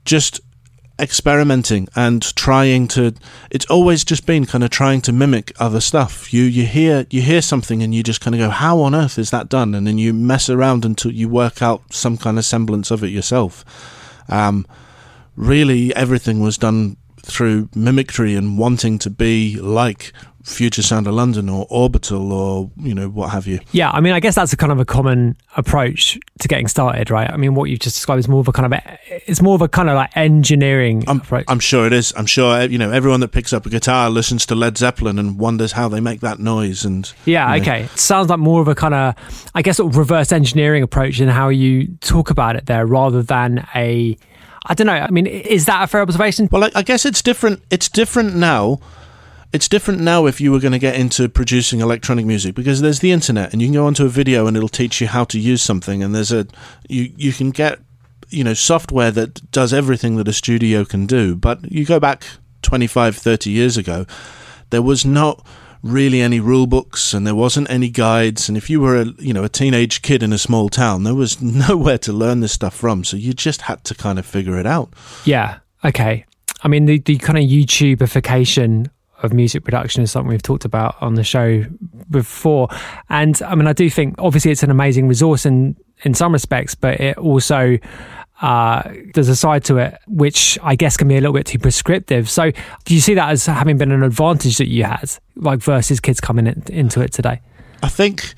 just 0.05 0.41
experimenting 0.99 1.89
and 1.97 2.23
trying 2.37 2.87
to 2.87 3.15
it's 3.51 3.67
always 3.67 4.05
just 4.05 4.27
been 4.27 4.47
kind 4.47 4.63
of 4.63 4.71
trying 4.71 5.01
to 5.03 5.13
mimic 5.13 5.53
other 5.59 5.81
stuff. 5.81 6.33
You 6.33 6.43
you 6.43 6.67
hear 6.67 7.07
you 7.11 7.23
hear 7.23 7.43
something 7.43 7.83
and 7.83 7.95
you 7.95 8.03
just 8.03 8.21
kind 8.21 8.35
of 8.35 8.39
go 8.39 8.51
how 8.51 8.81
on 8.81 8.95
earth 8.95 9.19
is 9.19 9.31
that 9.31 9.49
done? 9.49 9.75
And 9.75 9.87
then 9.87 9.99
you 9.99 10.13
mess 10.13 10.49
around 10.49 10.85
until 10.85 11.13
you 11.13 11.29
work 11.29 11.63
out 11.63 11.83
some 11.91 12.17
kind 12.17 12.39
of 12.39 12.45
semblance 12.45 12.91
of 12.91 13.03
it 13.03 13.09
yourself. 13.09 13.65
Um, 14.29 14.67
really 15.37 15.95
everything 15.95 16.41
was 16.41 16.59
done 16.59 16.97
through 17.25 17.69
mimicry 17.75 18.35
and 18.35 18.59
wanting 18.59 18.99
to 18.99 19.11
be 19.11 19.57
like 19.57 20.13
Future 20.45 20.83
Sound 20.83 21.07
of 21.07 21.15
London 21.15 21.49
or 21.49 21.67
Orbital 21.71 22.33
or 22.33 22.71
you 22.77 22.95
know 22.95 23.09
what 23.09 23.31
have 23.31 23.47
you. 23.47 23.61
Yeah, 23.73 23.91
I 23.91 24.01
mean, 24.01 24.13
I 24.13 24.21
guess 24.21 24.35
that's 24.35 24.53
a 24.53 24.57
kind 24.57 24.73
of 24.73 24.81
a 24.81 24.85
common 24.85 25.37
approach 25.57 26.19
to 26.41 26.49
getting 26.49 26.69
started, 26.69 27.11
right? 27.11 27.31
I 27.31 27.37
mean, 27.37 27.55
what 27.55 27.71
you've 27.71 27.81
just 27.81 27.97
described 27.97 28.21
is 28.21 28.29
more 28.29 28.41
of 28.41 28.49
a 28.49 28.53
kind 28.53 28.73
of 28.73 28.79
a, 28.79 28.99
it's 29.27 29.41
more 29.41 29.55
of 29.55 29.63
a 29.63 29.69
kind 29.69 29.89
of 29.89 29.95
like 29.95 30.17
engineering 30.17 31.05
I'm, 31.07 31.19
approach. 31.19 31.45
I'm 31.49 31.61
sure 31.61 31.87
it 31.87 31.93
is. 31.93 32.13
I'm 32.17 32.27
sure 32.27 32.63
you 32.63 32.79
know 32.79 32.91
everyone 32.91 33.21
that 33.21 33.29
picks 33.29 33.53
up 33.53 33.67
a 33.67 33.71
guitar 33.71 34.11
listens 34.11 34.45
to 34.47 34.55
Led 34.55 34.77
Zeppelin 34.77 35.19
and 35.19 35.39
wonders 35.39 35.73
how 35.73 35.89
they 35.89 36.01
make 36.01 36.21
that 36.21 36.39
noise. 36.39 36.85
And 36.85 37.13
yeah, 37.25 37.55
you 37.55 37.61
know. 37.61 37.63
okay, 37.63 37.83
it 37.85 37.99
sounds 37.99 38.29
like 38.29 38.39
more 38.39 38.61
of 38.61 38.69
a 38.69 38.75
kind 38.75 38.95
of 38.95 39.51
I 39.55 39.63
guess 39.63 39.77
sort 39.77 39.93
of 39.93 39.97
reverse 39.97 40.33
engineering 40.33 40.83
approach 40.83 41.21
in 41.21 41.29
how 41.29 41.49
you 41.49 41.89
talk 42.01 42.31
about 42.31 42.57
it 42.57 42.67
there, 42.67 42.85
rather 42.87 43.23
than 43.23 43.67
a 43.75 44.17
I 44.65 44.75
don't 44.75 44.87
know. 44.87 44.93
I 44.93 45.11
mean, 45.11 45.27
is 45.27 45.67
that 45.67 45.83
a 45.83 45.87
fair 45.87 46.03
observation? 46.03 46.49
Well, 46.51 46.65
I, 46.65 46.71
I 46.77 46.83
guess 46.83 47.05
it's 47.05 47.23
different. 47.23 47.63
It's 47.71 47.89
different 47.89 48.37
now. 48.37 48.81
It's 49.53 49.69
different 49.69 50.01
now 50.01 50.27
if 50.27 50.41
you 50.41 50.51
were 50.51 50.61
going 50.61 50.73
to 50.73 50.79
get 50.79 50.95
into 50.95 51.29
producing 51.29 51.81
electronic 51.81 52.25
music 52.25 52.55
because 52.55 52.81
there's 52.81 53.01
the 53.01 53.13
internet 53.13 53.53
and 53.53 53.61
you 53.61 53.69
can 53.69 53.75
go 53.75 53.87
onto 53.87 54.07
a 54.07 54.09
video 54.09 54.47
and 54.47 54.57
it'll 54.57 54.69
teach 54.69 55.01
you 55.01 55.09
how 55.09 55.25
to 55.25 55.39
use 55.39 55.61
something 55.61 56.03
and 56.03 56.15
there's 56.15 56.33
a 56.33 56.47
you 56.89 57.13
you 57.17 57.33
can 57.33 57.51
get 57.51 57.79
you 58.31 58.43
know 58.43 58.55
software 58.55 59.11
that 59.11 59.51
does 59.51 59.73
everything 59.73 60.17
that 60.17 60.29
a 60.29 60.33
studio 60.33 60.85
can 60.85 61.07
do. 61.07 61.37
But 61.37 61.71
you 61.71 61.85
go 61.85 62.01
back 62.01 62.25
25, 62.63 63.17
30 63.17 63.51
years 63.51 63.77
ago, 63.77 64.07
there 64.71 64.83
was 64.83 65.05
not 65.05 65.45
really 65.83 66.21
any 66.21 66.39
rule 66.39 66.67
books 66.67 67.13
and 67.13 67.27
there 67.27 67.35
wasn't 67.35 67.69
any 67.69 67.91
guides 67.91 68.49
and 68.49 68.57
if 68.57 68.71
you 68.71 68.81
were 68.81 68.97
a 68.97 69.07
you 69.19 69.33
know 69.33 69.43
a 69.43 69.49
teenage 69.49 70.01
kid 70.01 70.23
in 70.23 70.33
a 70.33 70.39
small 70.39 70.69
town 70.69 71.03
there 71.03 71.15
was 71.15 71.43
nowhere 71.69 71.99
to 71.99 72.13
learn 72.13 72.39
this 72.39 72.53
stuff 72.53 72.73
from 72.73 73.03
so 73.03 73.17
you 73.17 73.33
just 73.33 73.63
had 73.63 73.83
to 73.83 73.93
kind 73.93 74.17
of 74.17 74.25
figure 74.25 74.57
it 74.57 74.65
out 74.65 74.95
Yeah. 75.25 75.59
Okay. 75.85 76.25
I 76.63 76.69
mean, 76.69 76.87
the, 76.87 76.99
the 76.99 77.19
kind 77.19 77.39
of 77.39 77.45
YouTubeification 77.45 78.91
of 79.23 79.33
music 79.33 79.65
production 79.65 80.03
is 80.03 80.11
something 80.11 80.29
we've 80.29 80.43
talked 80.43 80.65
about 80.65 81.01
on 81.01 81.15
the 81.15 81.25
show 81.25 81.65
before. 82.11 82.69
And 83.09 83.41
I 83.43 83.55
mean, 83.55 83.67
I 83.67 83.73
do 83.73 83.89
think 83.91 84.15
obviously 84.19 84.51
it's 84.51 84.63
an 84.63 84.71
amazing 84.71 85.09
resource 85.09 85.47
in, 85.47 85.77
in 86.05 86.15
some 86.15 86.33
respects, 86.33 86.75
but 86.75 87.01
it 87.01 87.19
also, 87.19 87.79
uh, 88.41 88.83
there's 89.15 89.29
a 89.29 89.37
side 89.37 89.65
to 89.65 89.79
it 89.79 89.99
which 90.07 90.59
I 90.63 90.75
guess 90.75 90.97
can 90.97 91.09
be 91.09 91.17
a 91.17 91.21
little 91.21 91.35
bit 91.35 91.47
too 91.47 91.59
prescriptive. 91.59 92.29
So 92.29 92.51
do 92.85 92.95
you 92.95 93.01
see 93.01 93.15
that 93.15 93.31
as 93.31 93.47
having 93.47 93.79
been 93.79 93.93
an 93.93 94.03
advantage 94.03 94.59
that 94.59 94.69
you 94.69 94.85
had, 94.85 95.13
like 95.37 95.61
versus 95.61 96.01
kids 96.01 96.21
coming 96.21 96.47
in, 96.47 96.63
into 96.69 97.01
it 97.01 97.13
today? 97.13 97.41
I 97.83 97.89
think 97.89 98.35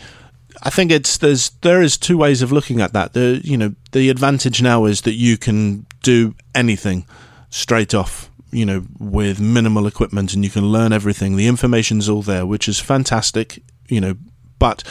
I 0.62 0.70
think 0.70 0.90
it's 0.90 1.18
there's 1.18 1.50
there 1.60 1.82
is 1.82 1.98
two 1.98 2.16
ways 2.16 2.42
of 2.42 2.52
looking 2.52 2.80
at 2.80 2.92
that. 2.92 3.12
The 3.12 3.40
you 3.44 3.56
know 3.56 3.74
the 3.92 4.08
advantage 4.08 4.62
now 4.62 4.84
is 4.84 5.02
that 5.02 5.14
you 5.14 5.36
can 5.36 5.86
do 6.02 6.34
anything 6.54 7.06
straight 7.50 7.94
off, 7.94 8.30
you 8.54 8.64
know, 8.64 8.84
with 8.98 9.40
minimal 9.40 9.86
equipment, 9.86 10.32
and 10.32 10.44
you 10.44 10.50
can 10.50 10.64
learn 10.64 10.92
everything. 10.92 11.36
The 11.36 11.48
information's 11.48 12.08
all 12.08 12.22
there, 12.22 12.46
which 12.46 12.68
is 12.68 12.78
fantastic, 12.78 13.62
you 13.88 14.00
know. 14.00 14.14
But 14.58 14.84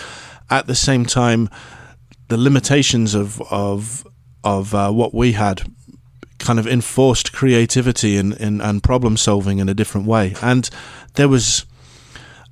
at 0.50 0.68
the 0.68 0.76
same 0.76 1.06
time, 1.06 1.50
the 2.28 2.38
limitations 2.38 3.16
of 3.16 3.42
of 3.52 4.06
of 4.44 4.76
uh, 4.76 4.92
what 4.92 5.14
we 5.14 5.32
had 5.32 5.64
kind 6.40 6.60
of 6.60 6.68
enforced 6.68 7.32
creativity 7.32 8.18
and, 8.18 8.34
and, 8.34 8.62
and 8.62 8.84
problem 8.84 9.16
solving 9.16 9.60
in 9.60 9.70
a 9.70 9.74
different 9.74 10.06
way. 10.06 10.36
And 10.42 10.70
there 11.14 11.30
was 11.30 11.66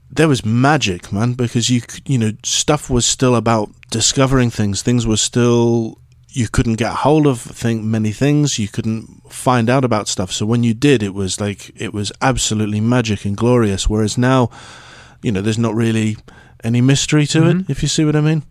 there 0.10 0.28
was 0.28 0.46
magic, 0.46 1.12
man, 1.12 1.34
because 1.34 1.70
you 1.70 1.82
you 2.06 2.18
know 2.18 2.32
stuff 2.44 2.90
was 2.90 3.06
still 3.06 3.36
about 3.36 3.70
discovering 3.90 4.50
things. 4.50 4.82
Things 4.82 5.06
were 5.06 5.18
still 5.18 6.01
you 6.34 6.48
couldn't 6.48 6.76
get 6.76 6.94
hold 6.94 7.28
of 7.28 7.40
thing, 7.40 7.90
many 7.90 8.12
things. 8.12 8.58
You 8.58 8.68
couldn't 8.68 9.32
find 9.32 9.70
out 9.70 9.84
about 9.84 10.08
stuff. 10.08 10.32
So 10.32 10.46
when 10.46 10.64
you 10.64 10.74
did, 10.74 11.04
it 11.04 11.14
was 11.14 11.40
like 11.42 11.72
it 11.80 11.94
was 11.94 12.12
absolutely 12.22 12.80
magic 12.80 13.26
and 13.26 13.36
glorious. 13.36 13.90
Whereas 13.90 14.18
now, 14.18 14.50
you 15.22 15.32
know, 15.32 15.42
there's 15.42 15.58
not 15.58 15.76
really 15.76 16.18
any 16.64 16.82
mystery 16.82 17.26
to 17.28 17.48
it. 17.48 17.54
Mm-hmm. 17.58 17.72
If 17.72 17.82
you 17.82 17.88
see 17.88 18.06
what 18.06 18.16
I 18.16 18.22
mean. 18.22 18.44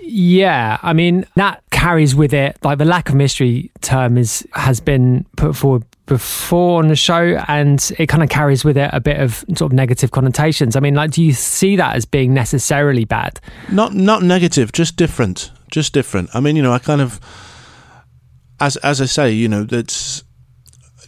Yeah, 0.00 0.78
I 0.82 0.92
mean 0.92 1.26
that 1.34 1.62
carries 1.70 2.14
with 2.14 2.32
it 2.32 2.56
like 2.62 2.78
the 2.78 2.84
lack 2.84 3.08
of 3.08 3.16
mystery 3.16 3.70
term 3.80 4.16
is 4.16 4.46
has 4.52 4.78
been 4.78 5.26
put 5.36 5.56
forward 5.56 5.84
before 6.06 6.78
on 6.78 6.88
the 6.88 6.96
show, 6.96 7.42
and 7.48 7.92
it 7.98 8.06
kind 8.06 8.22
of 8.22 8.28
carries 8.28 8.64
with 8.64 8.76
it 8.76 8.90
a 8.92 9.00
bit 9.00 9.20
of 9.20 9.44
sort 9.56 9.62
of 9.62 9.72
negative 9.72 10.12
connotations. 10.12 10.76
I 10.76 10.80
mean, 10.80 10.94
like, 10.94 11.10
do 11.10 11.22
you 11.22 11.32
see 11.32 11.76
that 11.76 11.96
as 11.96 12.04
being 12.04 12.32
necessarily 12.32 13.04
bad? 13.04 13.40
Not 13.70 13.94
not 13.94 14.22
negative, 14.22 14.72
just 14.72 14.96
different, 14.96 15.50
just 15.70 15.92
different. 15.92 16.30
I 16.34 16.40
mean, 16.40 16.56
you 16.56 16.62
know, 16.62 16.72
I 16.72 16.78
kind 16.78 17.00
of, 17.00 17.20
as 18.60 18.76
as 18.78 19.00
I 19.00 19.06
say, 19.06 19.32
you 19.32 19.48
know, 19.48 19.64
that's 19.64 20.22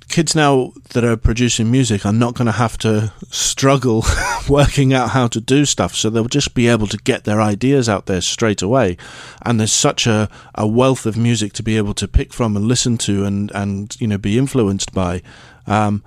kids 0.08 0.34
now 0.34 0.72
that 0.90 1.04
are 1.04 1.16
producing 1.16 1.70
music 1.70 2.06
are 2.06 2.12
not 2.12 2.34
going 2.34 2.46
to 2.46 2.52
have 2.52 2.78
to 2.78 3.12
struggle 3.30 4.04
working 4.48 4.94
out 4.94 5.10
how 5.10 5.28
to 5.28 5.40
do 5.40 5.64
stuff, 5.64 5.94
so 5.94 6.10
they'll 6.10 6.24
just 6.24 6.54
be 6.54 6.68
able 6.68 6.86
to 6.86 6.96
get 6.98 7.24
their 7.24 7.40
ideas 7.40 7.88
out 7.88 8.06
there 8.06 8.20
straight 8.20 8.62
away. 8.62 8.96
And 9.42 9.60
there's 9.60 9.72
such 9.72 10.06
a, 10.06 10.28
a 10.54 10.66
wealth 10.66 11.06
of 11.06 11.16
music 11.16 11.52
to 11.54 11.62
be 11.62 11.76
able 11.76 11.94
to 11.94 12.08
pick 12.08 12.32
from 12.32 12.56
and 12.56 12.66
listen 12.66 12.98
to, 12.98 13.24
and 13.24 13.50
and 13.54 13.96
you 14.00 14.06
know, 14.06 14.18
be 14.18 14.38
influenced 14.38 14.92
by. 14.92 15.22
Um, 15.66 16.02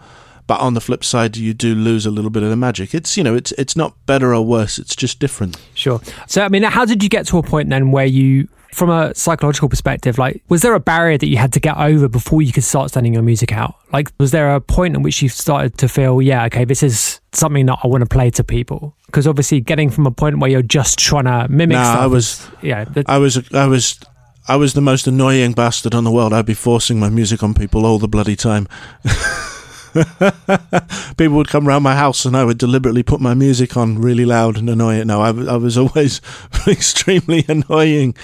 but 0.47 0.59
on 0.59 0.73
the 0.73 0.81
flip 0.81 1.03
side, 1.03 1.37
you 1.37 1.53
do 1.53 1.73
lose 1.75 2.05
a 2.05 2.11
little 2.11 2.31
bit 2.31 2.43
of 2.43 2.49
the 2.49 2.55
magic. 2.55 2.93
It's 2.93 3.15
you 3.17 3.23
know, 3.23 3.35
it's 3.35 3.51
it's 3.53 3.75
not 3.75 3.93
better 4.05 4.33
or 4.33 4.41
worse. 4.45 4.77
It's 4.79 4.95
just 4.95 5.19
different. 5.19 5.57
Sure. 5.73 6.01
So, 6.27 6.41
I 6.43 6.49
mean, 6.49 6.63
how 6.63 6.85
did 6.85 7.03
you 7.03 7.09
get 7.09 7.25
to 7.27 7.37
a 7.37 7.43
point 7.43 7.69
then 7.69 7.91
where 7.91 8.05
you, 8.05 8.47
from 8.73 8.89
a 8.89 9.13
psychological 9.15 9.67
perspective, 9.69 10.17
like, 10.17 10.41
was 10.49 10.61
there 10.61 10.73
a 10.73 10.79
barrier 10.79 11.17
that 11.17 11.27
you 11.27 11.37
had 11.37 11.51
to 11.53 11.59
get 11.59 11.77
over 11.77 12.07
before 12.07 12.41
you 12.41 12.51
could 12.53 12.63
start 12.63 12.91
sending 12.91 13.13
your 13.13 13.23
music 13.23 13.51
out? 13.51 13.75
Like, 13.91 14.11
was 14.19 14.31
there 14.31 14.55
a 14.55 14.61
point 14.61 14.95
at 14.95 15.01
which 15.01 15.21
you 15.21 15.29
started 15.29 15.77
to 15.79 15.87
feel, 15.89 16.21
yeah, 16.21 16.45
okay, 16.45 16.63
this 16.65 16.81
is 16.83 17.19
something 17.33 17.65
that 17.65 17.79
I 17.83 17.87
want 17.87 18.01
to 18.01 18.07
play 18.09 18.29
to 18.31 18.43
people? 18.43 18.95
Because 19.07 19.27
obviously, 19.27 19.59
getting 19.61 19.89
from 19.89 20.05
a 20.07 20.11
point 20.11 20.39
where 20.39 20.49
you're 20.49 20.61
just 20.61 20.97
trying 20.99 21.25
to 21.25 21.47
mimic 21.49 21.75
Nah, 21.75 21.83
stuff, 21.83 21.99
I 21.99 22.07
was- 22.07 22.47
yeah, 22.61 22.83
that- 22.85 23.09
I 23.09 23.17
was 23.17 23.37
I 23.53 23.67
was 23.67 23.99
I 24.47 24.55
was 24.55 24.73
the 24.73 24.81
most 24.81 25.05
annoying 25.05 25.51
bastard 25.53 25.93
on 25.93 26.03
the 26.03 26.11
world. 26.11 26.33
I'd 26.33 26.45
be 26.47 26.53
forcing 26.55 26.99
my 26.99 27.09
music 27.09 27.43
on 27.43 27.53
people 27.53 27.85
all 27.85 27.99
the 27.99 28.07
bloody 28.07 28.35
time. 28.35 28.67
people 31.17 31.37
would 31.37 31.47
come 31.47 31.67
round 31.67 31.83
my 31.83 31.95
house 31.95 32.25
and 32.25 32.35
I 32.35 32.43
would 32.43 32.57
deliberately 32.57 33.03
put 33.03 33.21
my 33.21 33.33
music 33.33 33.75
on 33.75 33.99
really 33.99 34.25
loud 34.25 34.57
and 34.57 34.69
annoy 34.69 34.95
it. 34.95 35.05
No, 35.05 35.21
I, 35.21 35.29
I 35.29 35.57
was 35.57 35.77
always 35.77 36.21
extremely 36.67 37.45
annoying 37.47 38.15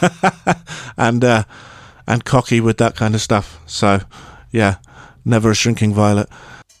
and 0.96 1.24
uh, 1.24 1.44
and 2.06 2.24
cocky 2.24 2.60
with 2.60 2.78
that 2.78 2.96
kind 2.96 3.14
of 3.14 3.20
stuff. 3.20 3.60
So 3.66 4.00
yeah, 4.50 4.76
never 5.24 5.50
a 5.50 5.54
shrinking 5.54 5.94
violet. 5.94 6.28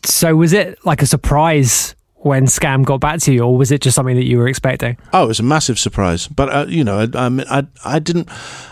so 0.04 0.36
was 0.36 0.52
it 0.52 0.78
like 0.84 1.02
a 1.02 1.06
surprise 1.06 1.93
when 2.24 2.46
Scam 2.46 2.86
got 2.86 3.00
back 3.00 3.20
to 3.20 3.34
you, 3.34 3.42
or 3.42 3.54
was 3.54 3.70
it 3.70 3.82
just 3.82 3.94
something 3.94 4.16
that 4.16 4.24
you 4.24 4.38
were 4.38 4.48
expecting? 4.48 4.96
Oh, 5.12 5.24
it 5.24 5.28
was 5.28 5.40
a 5.40 5.42
massive 5.42 5.78
surprise. 5.78 6.26
But 6.26 6.48
uh, 6.48 6.64
you 6.66 6.82
know, 6.82 7.00
I, 7.00 7.08
I, 7.14 7.58
I 7.58 7.66
I 7.84 7.98
didn't 7.98 8.30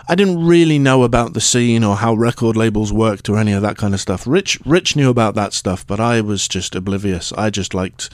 I 0.08 0.14
didn't 0.14 0.46
really 0.46 0.78
know 0.78 1.02
about 1.02 1.34
the 1.34 1.40
scene 1.40 1.84
or 1.84 1.96
how 1.96 2.14
record 2.14 2.56
labels 2.56 2.94
worked 2.94 3.28
or 3.28 3.36
any 3.36 3.52
of 3.52 3.60
that 3.60 3.76
kind 3.76 3.92
of 3.92 4.00
stuff. 4.00 4.26
Rich 4.26 4.58
Rich 4.64 4.96
knew 4.96 5.10
about 5.10 5.34
that 5.34 5.52
stuff, 5.52 5.86
but 5.86 6.00
I 6.00 6.22
was 6.22 6.48
just 6.48 6.74
oblivious. 6.74 7.30
I 7.34 7.50
just 7.50 7.74
liked 7.74 8.08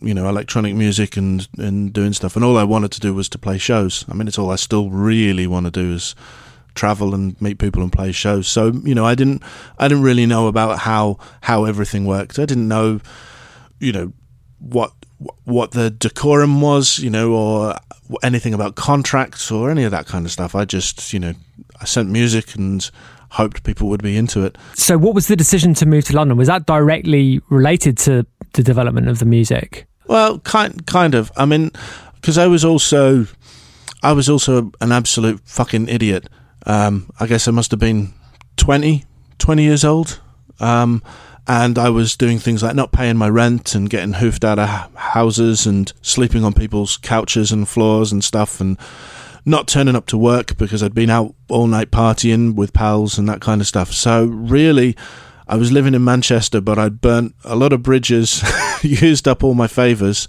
you 0.00 0.12
know 0.12 0.28
electronic 0.28 0.74
music 0.74 1.16
and 1.16 1.46
and 1.56 1.92
doing 1.92 2.12
stuff, 2.12 2.34
and 2.34 2.44
all 2.44 2.58
I 2.58 2.64
wanted 2.64 2.90
to 2.92 3.00
do 3.00 3.14
was 3.14 3.28
to 3.28 3.38
play 3.38 3.58
shows. 3.58 4.04
I 4.08 4.14
mean, 4.14 4.26
it's 4.26 4.38
all 4.40 4.50
I 4.50 4.56
still 4.56 4.90
really 4.90 5.46
want 5.46 5.66
to 5.66 5.70
do 5.70 5.94
is 5.94 6.16
travel 6.74 7.14
and 7.14 7.40
meet 7.40 7.58
people 7.58 7.82
and 7.82 7.92
play 7.92 8.10
shows. 8.10 8.48
So 8.48 8.72
you 8.82 8.96
know, 8.96 9.06
I 9.06 9.14
didn't 9.14 9.44
I 9.78 9.86
didn't 9.86 10.02
really 10.02 10.26
know 10.26 10.48
about 10.48 10.80
how 10.80 11.18
how 11.42 11.64
everything 11.64 12.06
worked. 12.06 12.40
I 12.40 12.44
didn't 12.44 12.66
know 12.66 13.00
you 13.78 13.92
know 13.92 14.12
what 14.60 14.92
what 15.44 15.72
the 15.72 15.90
decorum 15.90 16.60
was, 16.60 16.98
you 16.98 17.10
know, 17.10 17.32
or 17.32 17.74
anything 18.22 18.54
about 18.54 18.74
contracts 18.74 19.50
or 19.50 19.70
any 19.70 19.84
of 19.84 19.90
that 19.90 20.06
kind 20.06 20.24
of 20.24 20.32
stuff. 20.32 20.54
I 20.54 20.64
just, 20.64 21.12
you 21.12 21.20
know, 21.20 21.34
I 21.80 21.84
sent 21.84 22.08
music 22.08 22.54
and 22.54 22.88
hoped 23.30 23.62
people 23.62 23.88
would 23.88 24.02
be 24.02 24.16
into 24.16 24.44
it. 24.44 24.56
So, 24.74 24.98
what 24.98 25.14
was 25.14 25.28
the 25.28 25.36
decision 25.36 25.74
to 25.74 25.86
move 25.86 26.04
to 26.06 26.16
London? 26.16 26.36
Was 26.36 26.48
that 26.48 26.66
directly 26.66 27.40
related 27.48 27.96
to 27.98 28.26
the 28.54 28.62
development 28.62 29.08
of 29.08 29.18
the 29.18 29.24
music? 29.24 29.86
Well, 30.06 30.38
kind 30.40 30.86
kind 30.86 31.14
of. 31.14 31.30
I 31.36 31.46
mean, 31.46 31.70
because 32.14 32.38
I 32.38 32.46
was 32.46 32.64
also 32.64 33.26
I 34.02 34.12
was 34.12 34.28
also 34.28 34.72
an 34.80 34.92
absolute 34.92 35.40
fucking 35.44 35.88
idiot. 35.88 36.28
Um, 36.66 37.10
I 37.20 37.26
guess 37.26 37.48
I 37.48 37.52
must 37.52 37.70
have 37.70 37.80
been 37.80 38.12
20, 38.56 39.04
20 39.38 39.62
years 39.62 39.84
old. 39.84 40.20
Um, 40.58 41.02
and 41.46 41.78
I 41.78 41.90
was 41.90 42.16
doing 42.16 42.38
things 42.38 42.62
like 42.62 42.74
not 42.74 42.92
paying 42.92 43.16
my 43.16 43.28
rent 43.28 43.74
and 43.74 43.90
getting 43.90 44.14
hoofed 44.14 44.44
out 44.44 44.58
of 44.58 44.68
houses 44.94 45.66
and 45.66 45.92
sleeping 46.02 46.44
on 46.44 46.52
people's 46.52 46.96
couches 46.96 47.50
and 47.52 47.68
floors 47.68 48.12
and 48.12 48.22
stuff 48.22 48.60
and 48.60 48.78
not 49.44 49.66
turning 49.66 49.96
up 49.96 50.06
to 50.06 50.18
work 50.18 50.56
because 50.58 50.82
I'd 50.82 50.94
been 50.94 51.10
out 51.10 51.34
all 51.48 51.66
night 51.66 51.90
partying 51.90 52.54
with 52.54 52.72
pals 52.72 53.18
and 53.18 53.28
that 53.28 53.40
kind 53.40 53.60
of 53.60 53.66
stuff. 53.66 53.92
So 53.92 54.26
really, 54.26 54.96
I 55.48 55.56
was 55.56 55.72
living 55.72 55.94
in 55.94 56.04
Manchester, 56.04 56.60
but 56.60 56.78
I'd 56.78 57.00
burnt 57.00 57.34
a 57.44 57.56
lot 57.56 57.72
of 57.72 57.82
bridges, 57.82 58.44
used 58.82 59.26
up 59.26 59.42
all 59.42 59.54
my 59.54 59.66
favours. 59.66 60.28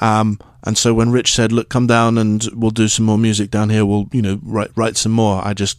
Um, 0.00 0.40
and 0.64 0.76
so 0.76 0.92
when 0.92 1.10
Rich 1.12 1.32
said, 1.32 1.52
"Look, 1.52 1.68
come 1.68 1.86
down 1.86 2.18
and 2.18 2.46
we'll 2.52 2.72
do 2.72 2.88
some 2.88 3.06
more 3.06 3.18
music 3.18 3.50
down 3.50 3.70
here. 3.70 3.86
We'll, 3.86 4.08
you 4.12 4.22
know, 4.22 4.40
write 4.42 4.70
write 4.74 4.96
some 4.96 5.12
more," 5.12 5.40
I 5.46 5.54
just 5.54 5.78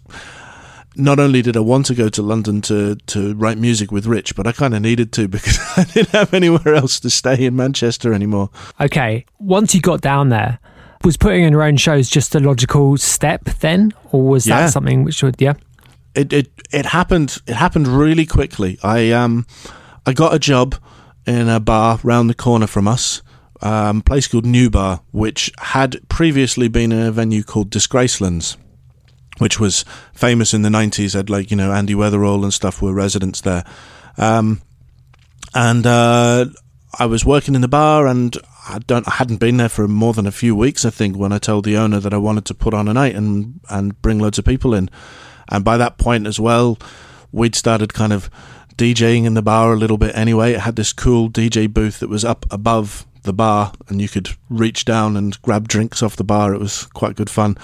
not 0.99 1.19
only 1.19 1.41
did 1.41 1.55
I 1.57 1.61
want 1.61 1.85
to 1.87 1.95
go 1.95 2.09
to 2.09 2.21
London 2.21 2.61
to 2.61 2.95
to 3.07 3.33
write 3.35 3.57
music 3.57 3.91
with 3.91 4.05
Rich, 4.05 4.35
but 4.35 4.45
I 4.45 4.51
kind 4.51 4.73
of 4.75 4.81
needed 4.81 5.11
to 5.13 5.27
because 5.35 5.57
I 5.77 5.83
didn't 5.85 6.09
have 6.09 6.33
anywhere 6.33 6.75
else 6.75 6.99
to 7.01 7.09
stay 7.09 7.45
in 7.45 7.55
Manchester 7.55 8.13
anymore. 8.13 8.49
Okay, 8.79 9.25
once 9.39 9.73
you 9.73 9.81
got 9.81 10.01
down 10.01 10.29
there, 10.29 10.59
was 11.03 11.17
putting 11.17 11.45
on 11.45 11.51
your 11.51 11.63
own 11.63 11.77
shows 11.77 12.09
just 12.09 12.35
a 12.35 12.39
logical 12.39 12.97
step 12.97 13.45
then, 13.61 13.93
or 14.11 14.27
was 14.27 14.45
Yeah. 14.45 14.61
that 14.61 14.71
something 14.73 15.03
which 15.03 15.23
would, 15.23 15.41
yeah? 15.41 15.53
it 16.15 16.33
it 16.33 16.47
it 16.71 16.85
happened 16.87 17.37
it 17.47 17.55
happened 17.55 17.87
really 17.87 18.25
quickly. 18.25 18.77
I 18.83 19.11
um 19.11 19.45
I 20.05 20.13
got 20.13 20.33
a 20.33 20.39
job 20.39 20.75
in 21.27 21.47
a 21.47 21.59
bar 21.59 21.99
round 22.03 22.29
the 22.29 22.33
corner 22.33 22.65
from 22.67 22.87
us, 22.87 23.21
um, 23.61 23.99
a 23.99 24.01
place 24.03 24.27
called 24.27 24.45
New 24.45 24.69
Bar, 24.71 25.01
which 25.11 25.51
had 25.59 25.99
previously 26.09 26.67
been 26.67 26.91
a 26.91 27.11
venue 27.11 27.43
called 27.43 27.69
Disgracelands, 27.69 28.57
which 29.39 29.59
was 29.59 29.83
famous 30.13 30.53
in 30.53 30.61
the 30.61 30.69
nineties. 30.69 31.13
Had 31.13 31.29
like 31.29 31.51
you 31.51 31.57
know 31.57 31.71
Andy 31.71 31.95
Weatherall 31.95 32.43
and 32.43 32.53
stuff 32.53 32.81
were 32.81 32.93
residents 32.93 33.41
there, 33.41 33.65
um, 34.17 34.61
and 35.53 35.85
uh, 35.85 36.45
I 36.97 37.05
was 37.05 37.25
working 37.25 37.55
in 37.55 37.61
the 37.61 37.67
bar 37.67 38.07
and. 38.07 38.37
I 38.71 38.77
don't. 38.77 39.07
I 39.07 39.13
hadn't 39.13 39.37
been 39.37 39.57
there 39.57 39.69
for 39.69 39.87
more 39.87 40.13
than 40.13 40.27
a 40.27 40.31
few 40.31 40.55
weeks, 40.55 40.85
I 40.85 40.91
think, 40.91 41.17
when 41.17 41.31
I 41.31 41.39
told 41.39 41.65
the 41.65 41.75
owner 41.75 41.99
that 41.99 42.13
I 42.13 42.17
wanted 42.17 42.45
to 42.45 42.53
put 42.53 42.75
on 42.75 42.87
a 42.87 42.93
night 42.93 43.15
and 43.15 43.59
and 43.67 43.99
bring 44.03 44.19
loads 44.19 44.37
of 44.37 44.45
people 44.45 44.75
in. 44.75 44.91
And 45.49 45.65
by 45.65 45.75
that 45.77 45.97
point 45.97 46.27
as 46.27 46.39
well, 46.39 46.77
we'd 47.31 47.55
started 47.55 47.93
kind 47.95 48.13
of 48.13 48.29
DJing 48.75 49.25
in 49.25 49.33
the 49.33 49.41
bar 49.41 49.73
a 49.73 49.77
little 49.77 49.97
bit 49.97 50.15
anyway. 50.15 50.53
It 50.53 50.61
had 50.61 50.75
this 50.75 50.93
cool 50.93 51.29
DJ 51.29 51.71
booth 51.71 51.99
that 51.99 52.09
was 52.09 52.23
up 52.23 52.45
above 52.51 53.05
the 53.23 53.33
bar, 53.33 53.73
and 53.87 54.01
you 54.01 54.07
could 54.07 54.29
reach 54.49 54.85
down 54.85 55.17
and 55.17 55.39
grab 55.41 55.67
drinks 55.67 56.01
off 56.01 56.15
the 56.15 56.23
bar. 56.23 56.53
It 56.53 56.59
was 56.59 56.85
quite 56.85 57.15
good 57.15 57.29
fun. 57.29 57.57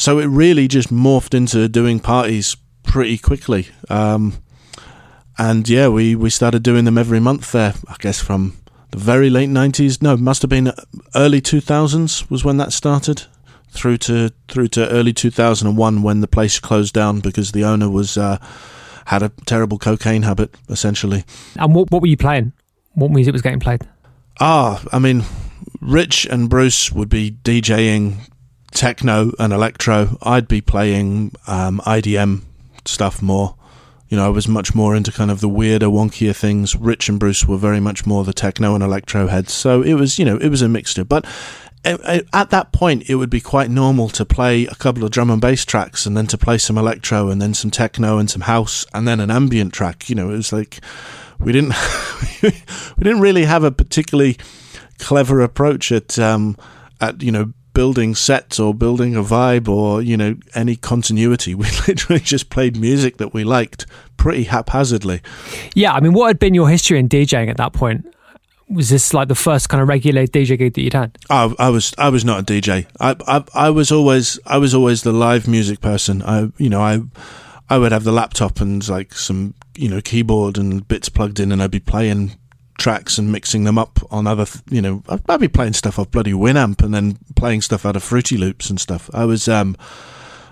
So 0.00 0.18
it 0.18 0.28
really 0.28 0.66
just 0.66 0.88
morphed 0.88 1.34
into 1.34 1.68
doing 1.68 2.00
parties 2.00 2.56
pretty 2.84 3.18
quickly. 3.18 3.68
Um, 3.90 4.42
and 5.36 5.68
yeah, 5.68 5.88
we, 5.88 6.14
we 6.14 6.30
started 6.30 6.62
doing 6.62 6.86
them 6.86 6.96
every 6.96 7.20
month 7.20 7.52
there, 7.52 7.74
I 7.86 7.96
guess 7.98 8.18
from 8.18 8.56
the 8.92 8.98
very 8.98 9.28
late 9.28 9.50
90s. 9.50 10.00
No, 10.00 10.16
must 10.16 10.40
have 10.40 10.48
been 10.48 10.72
early 11.14 11.42
2000s 11.42 12.30
was 12.30 12.42
when 12.42 12.56
that 12.56 12.72
started. 12.72 13.24
Through 13.72 13.98
to 13.98 14.32
through 14.48 14.68
to 14.68 14.88
early 14.88 15.12
2001 15.12 16.02
when 16.02 16.22
the 16.22 16.26
place 16.26 16.58
closed 16.58 16.94
down 16.94 17.20
because 17.20 17.52
the 17.52 17.64
owner 17.64 17.90
was 17.90 18.16
uh, 18.16 18.38
had 19.04 19.22
a 19.22 19.28
terrible 19.44 19.76
cocaine 19.76 20.22
habit 20.22 20.54
essentially. 20.70 21.24
And 21.56 21.74
what 21.74 21.90
what 21.90 22.00
were 22.00 22.08
you 22.08 22.16
playing? 22.16 22.54
What 22.94 23.10
music 23.10 23.34
was 23.34 23.42
getting 23.42 23.60
played? 23.60 23.82
Ah, 24.40 24.82
I 24.94 24.98
mean, 24.98 25.24
Rich 25.82 26.24
and 26.24 26.48
Bruce 26.48 26.90
would 26.90 27.10
be 27.10 27.32
DJing 27.44 28.16
techno 28.72 29.32
and 29.38 29.52
electro. 29.52 30.18
I'd 30.22 30.48
be 30.48 30.60
playing 30.60 31.32
um, 31.46 31.80
IDM 31.84 32.42
stuff 32.84 33.22
more. 33.22 33.56
You 34.08 34.16
know, 34.16 34.26
I 34.26 34.30
was 34.30 34.48
much 34.48 34.74
more 34.74 34.96
into 34.96 35.12
kind 35.12 35.30
of 35.30 35.40
the 35.40 35.48
weirder, 35.48 35.86
wonkier 35.86 36.34
things. 36.34 36.74
Rich 36.74 37.08
and 37.08 37.20
Bruce 37.20 37.46
were 37.46 37.56
very 37.56 37.78
much 37.78 38.06
more 38.06 38.24
the 38.24 38.32
techno 38.32 38.74
and 38.74 38.82
electro 38.82 39.28
heads. 39.28 39.52
So 39.52 39.82
it 39.82 39.94
was, 39.94 40.18
you 40.18 40.24
know, 40.24 40.36
it 40.36 40.48
was 40.48 40.62
a 40.62 40.68
mixture. 40.68 41.04
But 41.04 41.26
at 41.84 42.50
that 42.50 42.72
point, 42.72 43.08
it 43.08 43.14
would 43.14 43.30
be 43.30 43.40
quite 43.40 43.70
normal 43.70 44.08
to 44.10 44.24
play 44.24 44.66
a 44.66 44.74
couple 44.74 45.04
of 45.04 45.10
drum 45.10 45.30
and 45.30 45.40
bass 45.40 45.64
tracks 45.64 46.06
and 46.06 46.16
then 46.16 46.26
to 46.26 46.36
play 46.36 46.58
some 46.58 46.76
electro 46.76 47.28
and 47.28 47.40
then 47.40 47.54
some 47.54 47.70
techno 47.70 48.18
and 48.18 48.28
some 48.28 48.42
house 48.42 48.84
and 48.92 49.08
then 49.08 49.20
an 49.20 49.30
ambient 49.30 49.72
track. 49.72 50.08
You 50.10 50.16
know, 50.16 50.30
it 50.30 50.36
was 50.36 50.52
like 50.52 50.80
we 51.38 51.52
didn't 51.52 51.74
we 52.42 52.50
didn't 53.04 53.20
really 53.20 53.44
have 53.44 53.64
a 53.64 53.70
particularly 53.70 54.36
clever 54.98 55.40
approach 55.40 55.90
at 55.90 56.18
um, 56.18 56.56
at 57.00 57.22
you 57.22 57.32
know 57.32 57.52
building 57.72 58.14
sets 58.14 58.58
or 58.58 58.74
building 58.74 59.14
a 59.16 59.22
vibe 59.22 59.68
or 59.68 60.02
you 60.02 60.16
know 60.16 60.36
any 60.54 60.76
continuity. 60.76 61.54
We 61.60 61.66
literally 61.86 62.20
just 62.20 62.48
played 62.48 62.76
music 62.76 63.18
that 63.18 63.34
we 63.34 63.44
liked 63.44 63.86
pretty 64.16 64.44
haphazardly. 64.44 65.20
Yeah, 65.74 65.92
I 65.92 66.00
mean, 66.00 66.14
what 66.14 66.28
had 66.28 66.38
been 66.38 66.54
your 66.54 66.68
history 66.70 66.98
in 66.98 67.08
DJing 67.08 67.50
at 67.50 67.58
that 67.58 67.72
point? 67.72 68.06
Was 68.68 68.88
this 68.88 69.12
like 69.12 69.28
the 69.28 69.34
first 69.34 69.68
kind 69.68 69.82
of 69.82 69.88
regular 69.88 70.26
DJ 70.26 70.56
gig 70.56 70.74
that 70.74 70.80
you'd 70.80 70.94
had? 70.94 71.18
I, 71.28 71.52
I 71.58 71.68
was 71.70 71.92
I 71.98 72.08
was 72.08 72.24
not 72.24 72.40
a 72.40 72.42
DJ. 72.44 72.86
I, 72.98 73.16
I 73.26 73.44
I 73.54 73.70
was 73.70 73.92
always 73.92 74.38
I 74.46 74.58
was 74.58 74.74
always 74.74 75.02
the 75.02 75.12
live 75.12 75.46
music 75.46 75.80
person. 75.80 76.22
I 76.22 76.50
you 76.56 76.70
know 76.70 76.80
I 76.80 77.00
I 77.68 77.78
would 77.78 77.92
have 77.92 78.04
the 78.04 78.12
laptop 78.12 78.60
and 78.60 78.86
like 78.88 79.14
some 79.14 79.54
you 79.76 79.88
know 79.88 80.00
keyboard 80.00 80.56
and 80.56 80.86
bits 80.86 81.08
plugged 81.08 81.40
in, 81.40 81.52
and 81.52 81.62
I'd 81.62 81.70
be 81.70 81.80
playing 81.80 82.38
tracks 82.80 83.18
and 83.18 83.30
mixing 83.30 83.64
them 83.64 83.78
up 83.78 84.00
on 84.10 84.26
other, 84.26 84.46
you 84.70 84.82
know, 84.82 85.02
I'd 85.28 85.40
be 85.40 85.46
playing 85.46 85.74
stuff 85.74 85.98
off 85.98 86.10
bloody 86.10 86.32
Winamp 86.32 86.82
and 86.82 86.92
then 86.92 87.18
playing 87.36 87.60
stuff 87.60 87.86
out 87.86 87.94
of 87.94 88.02
Fruity 88.02 88.36
Loops 88.36 88.70
and 88.70 88.80
stuff. 88.80 89.08
I 89.14 89.24
was, 89.26 89.46
um, 89.46 89.76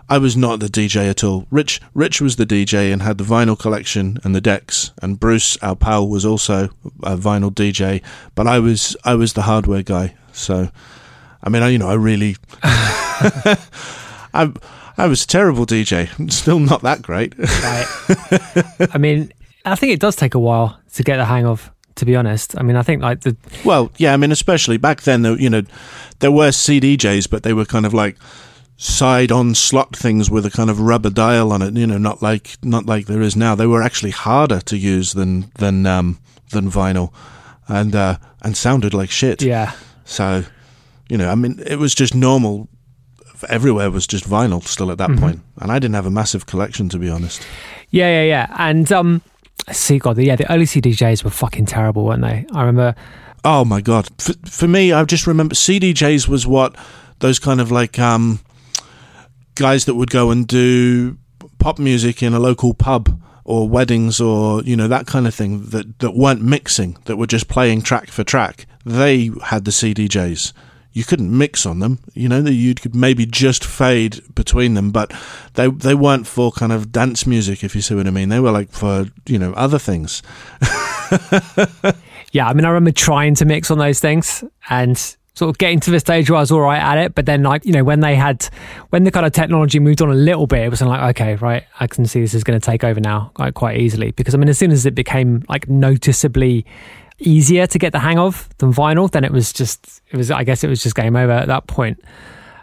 I 0.08 0.18
was 0.18 0.36
not 0.36 0.60
the 0.60 0.66
DJ 0.68 1.10
at 1.10 1.24
all. 1.24 1.46
Rich, 1.50 1.80
Rich 1.94 2.20
was 2.20 2.36
the 2.36 2.46
DJ 2.46 2.92
and 2.92 3.02
had 3.02 3.18
the 3.18 3.24
vinyl 3.24 3.58
collection 3.58 4.18
and 4.22 4.34
the 4.34 4.40
decks, 4.40 4.92
and 5.02 5.18
Bruce, 5.18 5.56
our 5.58 5.74
pal, 5.74 6.08
was 6.08 6.24
also 6.24 6.70
a 7.02 7.16
vinyl 7.16 7.50
DJ. 7.50 8.02
But 8.34 8.46
I 8.46 8.58
was, 8.58 8.96
I 9.04 9.14
was 9.14 9.32
the 9.32 9.42
hardware 9.42 9.82
guy. 9.82 10.14
So, 10.32 10.70
I 11.42 11.48
mean, 11.48 11.62
I, 11.62 11.68
you 11.70 11.78
know, 11.78 11.88
I 11.88 11.94
really, 11.94 12.36
I, 12.62 14.52
I 14.96 15.06
was 15.06 15.24
a 15.24 15.26
terrible 15.26 15.66
DJ. 15.66 16.30
Still 16.32 16.58
not 16.58 16.82
that 16.82 17.02
great. 17.02 17.36
right. 17.38 18.88
I 18.94 18.98
mean, 18.98 19.32
I 19.64 19.74
think 19.74 19.92
it 19.92 20.00
does 20.00 20.16
take 20.16 20.34
a 20.34 20.38
while 20.38 20.78
to 20.94 21.02
get 21.02 21.18
the 21.18 21.24
hang 21.24 21.44
of 21.44 21.70
to 21.98 22.04
be 22.04 22.16
honest. 22.16 22.58
I 22.58 22.62
mean, 22.62 22.76
I 22.76 22.82
think 22.82 23.02
like 23.02 23.20
the 23.20 23.36
well, 23.64 23.90
yeah. 23.98 24.12
I 24.12 24.16
mean, 24.16 24.32
especially 24.32 24.78
back 24.78 25.02
then, 25.02 25.24
you 25.38 25.50
know, 25.50 25.62
there 26.20 26.32
were 26.32 26.48
CDJs, 26.48 27.28
but 27.28 27.42
they 27.42 27.52
were 27.52 27.64
kind 27.64 27.86
of 27.86 27.94
like 27.94 28.16
side-on 28.76 29.54
slot 29.54 29.96
things 29.96 30.30
with 30.30 30.46
a 30.46 30.50
kind 30.50 30.70
of 30.70 30.80
rubber 30.80 31.10
dial 31.10 31.52
on 31.52 31.62
it. 31.62 31.74
You 31.74 31.86
know, 31.86 31.98
not 31.98 32.22
like 32.22 32.56
not 32.62 32.86
like 32.86 33.06
there 33.06 33.22
is 33.22 33.36
now. 33.36 33.54
They 33.54 33.66
were 33.66 33.82
actually 33.82 34.12
harder 34.12 34.60
to 34.60 34.76
use 34.76 35.12
than 35.12 35.50
than 35.56 35.86
um, 35.86 36.18
than 36.50 36.70
vinyl, 36.70 37.12
and 37.68 37.94
uh, 37.94 38.18
and 38.42 38.56
sounded 38.56 38.94
like 38.94 39.10
shit. 39.10 39.42
Yeah. 39.42 39.72
So, 40.04 40.44
you 41.08 41.18
know, 41.18 41.28
I 41.28 41.34
mean, 41.34 41.60
it 41.66 41.76
was 41.78 41.94
just 41.94 42.14
normal. 42.14 42.68
Everywhere 43.48 43.90
was 43.90 44.06
just 44.06 44.24
vinyl 44.24 44.64
still 44.64 44.90
at 44.90 44.98
that 44.98 45.10
mm-hmm. 45.10 45.20
point. 45.20 45.40
and 45.60 45.70
I 45.70 45.78
didn't 45.78 45.94
have 45.94 46.06
a 46.06 46.10
massive 46.10 46.46
collection 46.46 46.88
to 46.88 46.98
be 46.98 47.08
honest. 47.08 47.46
Yeah, 47.90 48.08
yeah, 48.08 48.24
yeah, 48.24 48.56
and 48.58 48.90
um 48.90 49.22
See, 49.70 49.98
God, 49.98 50.18
yeah, 50.18 50.36
the 50.36 50.50
early 50.52 50.64
CDJs 50.64 51.24
were 51.24 51.30
fucking 51.30 51.66
terrible, 51.66 52.04
weren't 52.04 52.22
they? 52.22 52.46
I 52.52 52.60
remember. 52.64 52.94
Oh 53.44 53.64
my 53.64 53.80
god! 53.80 54.08
For, 54.18 54.32
for 54.46 54.68
me, 54.68 54.92
I 54.92 55.04
just 55.04 55.26
remember 55.26 55.54
CDJs 55.54 56.28
was 56.28 56.46
what 56.46 56.74
those 57.20 57.38
kind 57.38 57.60
of 57.60 57.70
like 57.70 57.98
um, 57.98 58.40
guys 59.54 59.84
that 59.84 59.94
would 59.94 60.10
go 60.10 60.30
and 60.30 60.46
do 60.46 61.18
pop 61.58 61.78
music 61.78 62.22
in 62.22 62.34
a 62.34 62.38
local 62.38 62.74
pub 62.74 63.20
or 63.44 63.68
weddings 63.68 64.20
or 64.20 64.62
you 64.62 64.76
know 64.76 64.88
that 64.88 65.06
kind 65.06 65.26
of 65.26 65.34
thing 65.34 65.64
that 65.66 65.98
that 66.00 66.14
weren't 66.14 66.42
mixing 66.42 66.96
that 67.04 67.16
were 67.16 67.26
just 67.26 67.48
playing 67.48 67.82
track 67.82 68.08
for 68.08 68.24
track. 68.24 68.66
They 68.84 69.30
had 69.44 69.64
the 69.64 69.70
CDJs 69.70 70.52
you 70.92 71.04
couldn't 71.04 71.36
mix 71.36 71.66
on 71.66 71.78
them. 71.78 71.98
You 72.14 72.28
know, 72.28 72.40
you 72.40 72.74
could 72.74 72.94
maybe 72.94 73.26
just 73.26 73.64
fade 73.64 74.20
between 74.34 74.74
them, 74.74 74.90
but 74.90 75.12
they 75.54 75.68
they 75.68 75.94
weren't 75.94 76.26
for 76.26 76.50
kind 76.50 76.72
of 76.72 76.90
dance 76.92 77.26
music, 77.26 77.62
if 77.62 77.74
you 77.74 77.80
see 77.80 77.94
what 77.94 78.06
I 78.06 78.10
mean. 78.10 78.28
They 78.28 78.40
were 78.40 78.50
like 78.50 78.70
for 78.70 79.06
you 79.26 79.38
know 79.38 79.52
other 79.52 79.78
things. 79.78 80.22
yeah, 82.32 82.48
I 82.48 82.52
mean, 82.54 82.64
I 82.64 82.68
remember 82.68 82.92
trying 82.92 83.34
to 83.36 83.44
mix 83.44 83.70
on 83.70 83.78
those 83.78 84.00
things 84.00 84.42
and 84.70 84.98
sort 85.34 85.50
of 85.50 85.58
getting 85.58 85.78
to 85.78 85.92
the 85.92 86.00
stage 86.00 86.28
where 86.28 86.38
I 86.38 86.40
was 86.40 86.50
all 86.50 86.60
right 86.60 86.80
at 86.80 86.98
it, 86.98 87.14
but 87.14 87.26
then 87.26 87.44
like 87.44 87.64
you 87.64 87.72
know 87.72 87.84
when 87.84 88.00
they 88.00 88.16
had 88.16 88.48
when 88.90 89.04
the 89.04 89.10
kind 89.10 89.24
of 89.24 89.32
technology 89.32 89.78
moved 89.78 90.02
on 90.02 90.10
a 90.10 90.14
little 90.14 90.46
bit, 90.46 90.60
it 90.60 90.68
was 90.68 90.82
like 90.82 91.16
okay, 91.16 91.36
right, 91.36 91.64
I 91.78 91.86
can 91.86 92.06
see 92.06 92.20
this 92.20 92.34
is 92.34 92.42
going 92.44 92.58
to 92.58 92.64
take 92.64 92.82
over 92.82 93.00
now 93.00 93.30
like 93.38 93.54
quite 93.54 93.78
easily 93.78 94.10
because 94.10 94.34
I 94.34 94.38
mean 94.38 94.48
as 94.48 94.58
soon 94.58 94.72
as 94.72 94.84
it 94.84 94.94
became 94.94 95.44
like 95.48 95.68
noticeably 95.68 96.66
easier 97.18 97.66
to 97.66 97.78
get 97.78 97.92
the 97.92 97.98
hang 97.98 98.18
of 98.18 98.48
than 98.58 98.72
vinyl, 98.72 99.10
then 99.10 99.24
it 99.24 99.32
was 99.32 99.52
just, 99.52 100.02
it 100.10 100.16
was, 100.16 100.30
I 100.30 100.44
guess 100.44 100.64
it 100.64 100.68
was 100.68 100.82
just 100.82 100.94
game 100.94 101.16
over 101.16 101.32
at 101.32 101.48
that 101.48 101.66
point. 101.66 102.00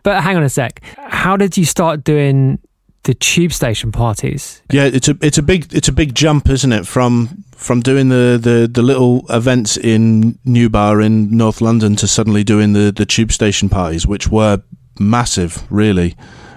But 0.04 0.22
hang 0.22 0.38
on 0.38 0.44
a 0.44 0.50
sec. 0.50 0.82
How 0.98 1.36
did 1.36 1.58
you 1.58 1.66
start 1.66 2.04
doing 2.04 2.60
the 3.04 3.14
tube 3.14 3.54
station 3.54 3.92
parties? 3.92 4.62
Yeah, 4.72 4.86
it's 4.86 5.08
a 5.08 5.18
it's 5.22 5.38
a 5.38 5.44
big 5.44 5.74
it's 5.74 5.88
a 5.88 5.92
big 5.92 6.14
jump, 6.14 6.50
isn't 6.50 6.72
it? 6.72 6.86
From 6.86 7.44
from 7.56 7.82
doing 7.82 8.10
the, 8.10 8.38
the, 8.42 8.70
the 8.72 8.82
little 8.82 9.26
events 9.30 9.78
in 9.78 10.38
New 10.44 10.70
Bar 10.70 11.02
in 11.02 11.36
North 11.36 11.62
London 11.62 11.96
to 11.96 12.08
suddenly 12.08 12.44
doing 12.44 12.74
the, 12.74 12.92
the 12.92 13.06
tube 13.06 13.32
station 13.32 13.70
parties, 13.70 14.06
which 14.06 14.28
were 14.28 14.62
massive, 15.00 15.64
really. 15.72 16.16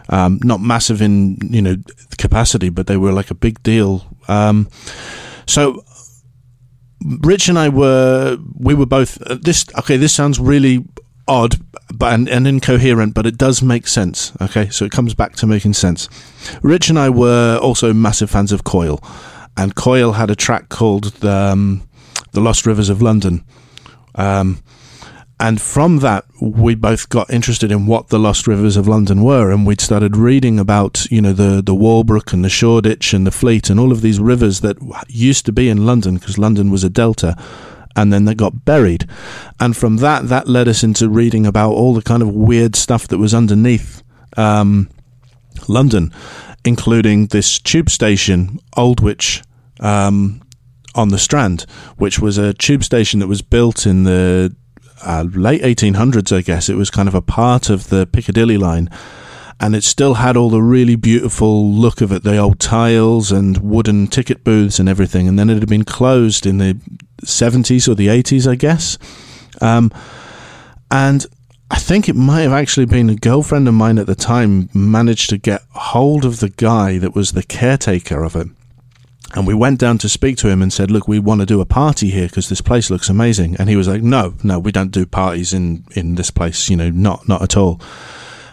Um, 0.08 0.40
not 0.42 0.60
massive 0.60 1.00
in 1.00 1.38
you 1.42 1.62
know 1.62 1.76
capacity, 2.18 2.68
but 2.68 2.86
they 2.86 2.96
were 2.96 3.12
like 3.12 3.30
a 3.30 3.34
big 3.34 3.62
deal. 3.62 4.04
Um, 4.26 4.68
so 5.46 5.84
Rich 7.04 7.48
and 7.48 7.58
I 7.58 7.68
were 7.68 8.38
we 8.54 8.74
were 8.74 8.86
both 8.86 9.20
uh, 9.22 9.36
this. 9.40 9.64
Okay, 9.78 9.96
this 9.96 10.12
sounds 10.12 10.40
really 10.40 10.84
odd 11.26 11.56
but 11.94 12.12
and, 12.12 12.28
and, 12.28 12.46
incoherent, 12.46 13.14
but 13.14 13.26
it 13.26 13.38
does 13.38 13.62
make 13.62 13.86
sense. 13.86 14.32
Okay, 14.40 14.68
so 14.68 14.84
it 14.84 14.92
comes 14.92 15.14
back 15.14 15.36
to 15.36 15.46
making 15.46 15.74
sense. 15.74 16.08
Rich 16.62 16.90
and 16.90 16.98
I 16.98 17.10
were 17.10 17.58
also 17.62 17.92
massive 17.92 18.30
fans 18.30 18.52
of 18.52 18.64
Coil, 18.64 19.02
and 19.56 19.74
Coil 19.74 20.12
had 20.12 20.30
a 20.30 20.36
track 20.36 20.68
called 20.68 21.04
the, 21.20 21.32
um, 21.32 21.82
"The 22.32 22.40
Lost 22.40 22.66
Rivers 22.66 22.88
of 22.88 23.00
London." 23.00 23.44
Um, 24.14 24.62
and 25.40 25.60
from 25.60 25.98
that, 25.98 26.24
we 26.40 26.74
both 26.74 27.08
got 27.08 27.30
interested 27.30 27.70
in 27.70 27.86
what 27.86 28.08
the 28.08 28.18
lost 28.18 28.48
rivers 28.48 28.76
of 28.76 28.88
London 28.88 29.22
were, 29.22 29.52
and 29.52 29.64
we'd 29.64 29.80
started 29.80 30.16
reading 30.16 30.58
about, 30.58 31.06
you 31.10 31.22
know, 31.22 31.32
the 31.32 31.62
the 31.62 31.74
Walbrook 31.74 32.32
and 32.32 32.44
the 32.44 32.48
Shoreditch 32.48 33.12
and 33.12 33.26
the 33.26 33.30
Fleet 33.30 33.70
and 33.70 33.78
all 33.78 33.92
of 33.92 34.00
these 34.00 34.18
rivers 34.18 34.60
that 34.60 34.76
used 35.08 35.46
to 35.46 35.52
be 35.52 35.68
in 35.68 35.86
London 35.86 36.16
because 36.16 36.38
London 36.38 36.70
was 36.70 36.82
a 36.82 36.90
delta, 36.90 37.36
and 37.94 38.12
then 38.12 38.24
they 38.24 38.34
got 38.34 38.64
buried. 38.64 39.06
And 39.60 39.76
from 39.76 39.98
that, 39.98 40.28
that 40.28 40.48
led 40.48 40.66
us 40.66 40.82
into 40.82 41.08
reading 41.08 41.46
about 41.46 41.70
all 41.70 41.94
the 41.94 42.02
kind 42.02 42.22
of 42.22 42.34
weird 42.34 42.74
stuff 42.74 43.06
that 43.08 43.18
was 43.18 43.32
underneath 43.32 44.02
um, 44.36 44.90
London, 45.68 46.12
including 46.64 47.26
this 47.26 47.60
tube 47.60 47.90
station, 47.90 48.58
Aldwych. 48.76 49.42
Um, 49.80 50.42
on 50.94 51.10
the 51.10 51.18
Strand, 51.18 51.64
which 51.96 52.18
was 52.18 52.38
a 52.38 52.52
tube 52.52 52.82
station 52.82 53.20
that 53.20 53.28
was 53.28 53.40
built 53.40 53.86
in 53.86 54.02
the 54.02 54.56
uh, 55.02 55.26
late 55.32 55.62
1800s, 55.62 56.36
I 56.36 56.42
guess. 56.42 56.68
It 56.68 56.76
was 56.76 56.90
kind 56.90 57.08
of 57.08 57.14
a 57.14 57.22
part 57.22 57.70
of 57.70 57.88
the 57.88 58.06
Piccadilly 58.06 58.56
line. 58.56 58.90
And 59.60 59.74
it 59.74 59.82
still 59.82 60.14
had 60.14 60.36
all 60.36 60.50
the 60.50 60.62
really 60.62 60.94
beautiful 60.94 61.68
look 61.72 62.00
of 62.00 62.12
it, 62.12 62.22
the 62.22 62.36
old 62.36 62.60
tiles 62.60 63.32
and 63.32 63.58
wooden 63.58 64.06
ticket 64.06 64.44
booths 64.44 64.78
and 64.78 64.88
everything. 64.88 65.26
And 65.26 65.36
then 65.38 65.50
it 65.50 65.58
had 65.58 65.68
been 65.68 65.84
closed 65.84 66.46
in 66.46 66.58
the 66.58 66.74
70s 67.22 67.88
or 67.88 67.96
the 67.96 68.06
80s, 68.06 68.48
I 68.48 68.54
guess. 68.54 68.98
Um, 69.60 69.90
and 70.92 71.26
I 71.70 71.78
think 71.78 72.08
it 72.08 72.14
might 72.14 72.42
have 72.42 72.52
actually 72.52 72.86
been 72.86 73.10
a 73.10 73.16
girlfriend 73.16 73.66
of 73.66 73.74
mine 73.74 73.98
at 73.98 74.06
the 74.06 74.14
time 74.14 74.70
managed 74.72 75.28
to 75.30 75.38
get 75.38 75.62
hold 75.72 76.24
of 76.24 76.38
the 76.38 76.48
guy 76.50 76.98
that 76.98 77.14
was 77.14 77.32
the 77.32 77.42
caretaker 77.42 78.22
of 78.22 78.36
it 78.36 78.48
And 79.34 79.46
we 79.46 79.54
went 79.54 79.78
down 79.78 79.98
to 79.98 80.08
speak 80.08 80.38
to 80.38 80.48
him 80.48 80.62
and 80.62 80.72
said, 80.72 80.90
"Look, 80.90 81.06
we 81.06 81.18
want 81.18 81.40
to 81.40 81.46
do 81.46 81.60
a 81.60 81.66
party 81.66 82.10
here 82.10 82.28
because 82.28 82.48
this 82.48 82.62
place 82.62 82.90
looks 82.90 83.10
amazing." 83.10 83.56
And 83.58 83.68
he 83.68 83.76
was 83.76 83.86
like, 83.86 84.02
"No, 84.02 84.34
no, 84.42 84.58
we 84.58 84.72
don't 84.72 84.90
do 84.90 85.04
parties 85.04 85.52
in 85.52 85.84
in 85.92 86.14
this 86.14 86.30
place. 86.30 86.70
You 86.70 86.76
know, 86.76 86.90
not 86.90 87.28
not 87.28 87.42
at 87.42 87.56
all." 87.56 87.80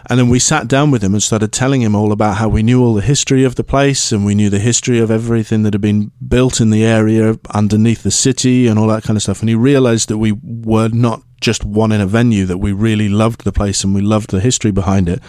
And 0.08 0.20
then 0.20 0.28
we 0.28 0.38
sat 0.38 0.68
down 0.68 0.92
with 0.92 1.02
him 1.02 1.14
and 1.14 1.22
started 1.22 1.50
telling 1.50 1.82
him 1.82 1.96
all 1.96 2.12
about 2.12 2.36
how 2.36 2.48
we 2.48 2.62
knew 2.62 2.82
all 2.82 2.94
the 2.94 3.02
history 3.02 3.42
of 3.42 3.56
the 3.56 3.64
place 3.64 4.12
and 4.12 4.24
we 4.24 4.36
knew 4.36 4.48
the 4.48 4.60
history 4.60 5.00
of 5.00 5.10
everything 5.10 5.64
that 5.64 5.74
had 5.74 5.80
been 5.80 6.12
built 6.26 6.60
in 6.60 6.70
the 6.70 6.84
area 6.84 7.36
underneath 7.50 8.04
the 8.04 8.12
city 8.12 8.68
and 8.68 8.78
all 8.78 8.86
that 8.86 9.02
kind 9.02 9.16
of 9.16 9.22
stuff. 9.22 9.40
And 9.40 9.48
he 9.48 9.56
realized 9.56 10.08
that 10.08 10.18
we 10.18 10.32
were 10.42 10.88
not 10.88 11.22
just 11.40 11.64
wanting 11.64 12.00
a 12.00 12.06
venue, 12.06 12.46
that 12.46 12.58
we 12.58 12.72
really 12.72 13.08
loved 13.08 13.42
the 13.42 13.50
place 13.50 13.82
and 13.82 13.94
we 13.94 14.00
loved 14.00 14.30
the 14.30 14.38
history 14.38 14.70
behind 14.70 15.08
it. 15.08 15.20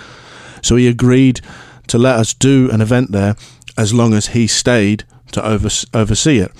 So 0.61 0.75
he 0.75 0.87
agreed 0.87 1.41
to 1.87 1.97
let 1.97 2.17
us 2.17 2.35
do 2.35 2.69
an 2.71 2.81
event 2.81 3.11
there 3.11 3.35
as 3.77 3.95
long 3.95 4.13
as 4.13 4.27
he 4.27 4.45
stayed 4.45 5.05
to 5.31 5.45
oversee 5.93 6.39
it. 6.39 6.51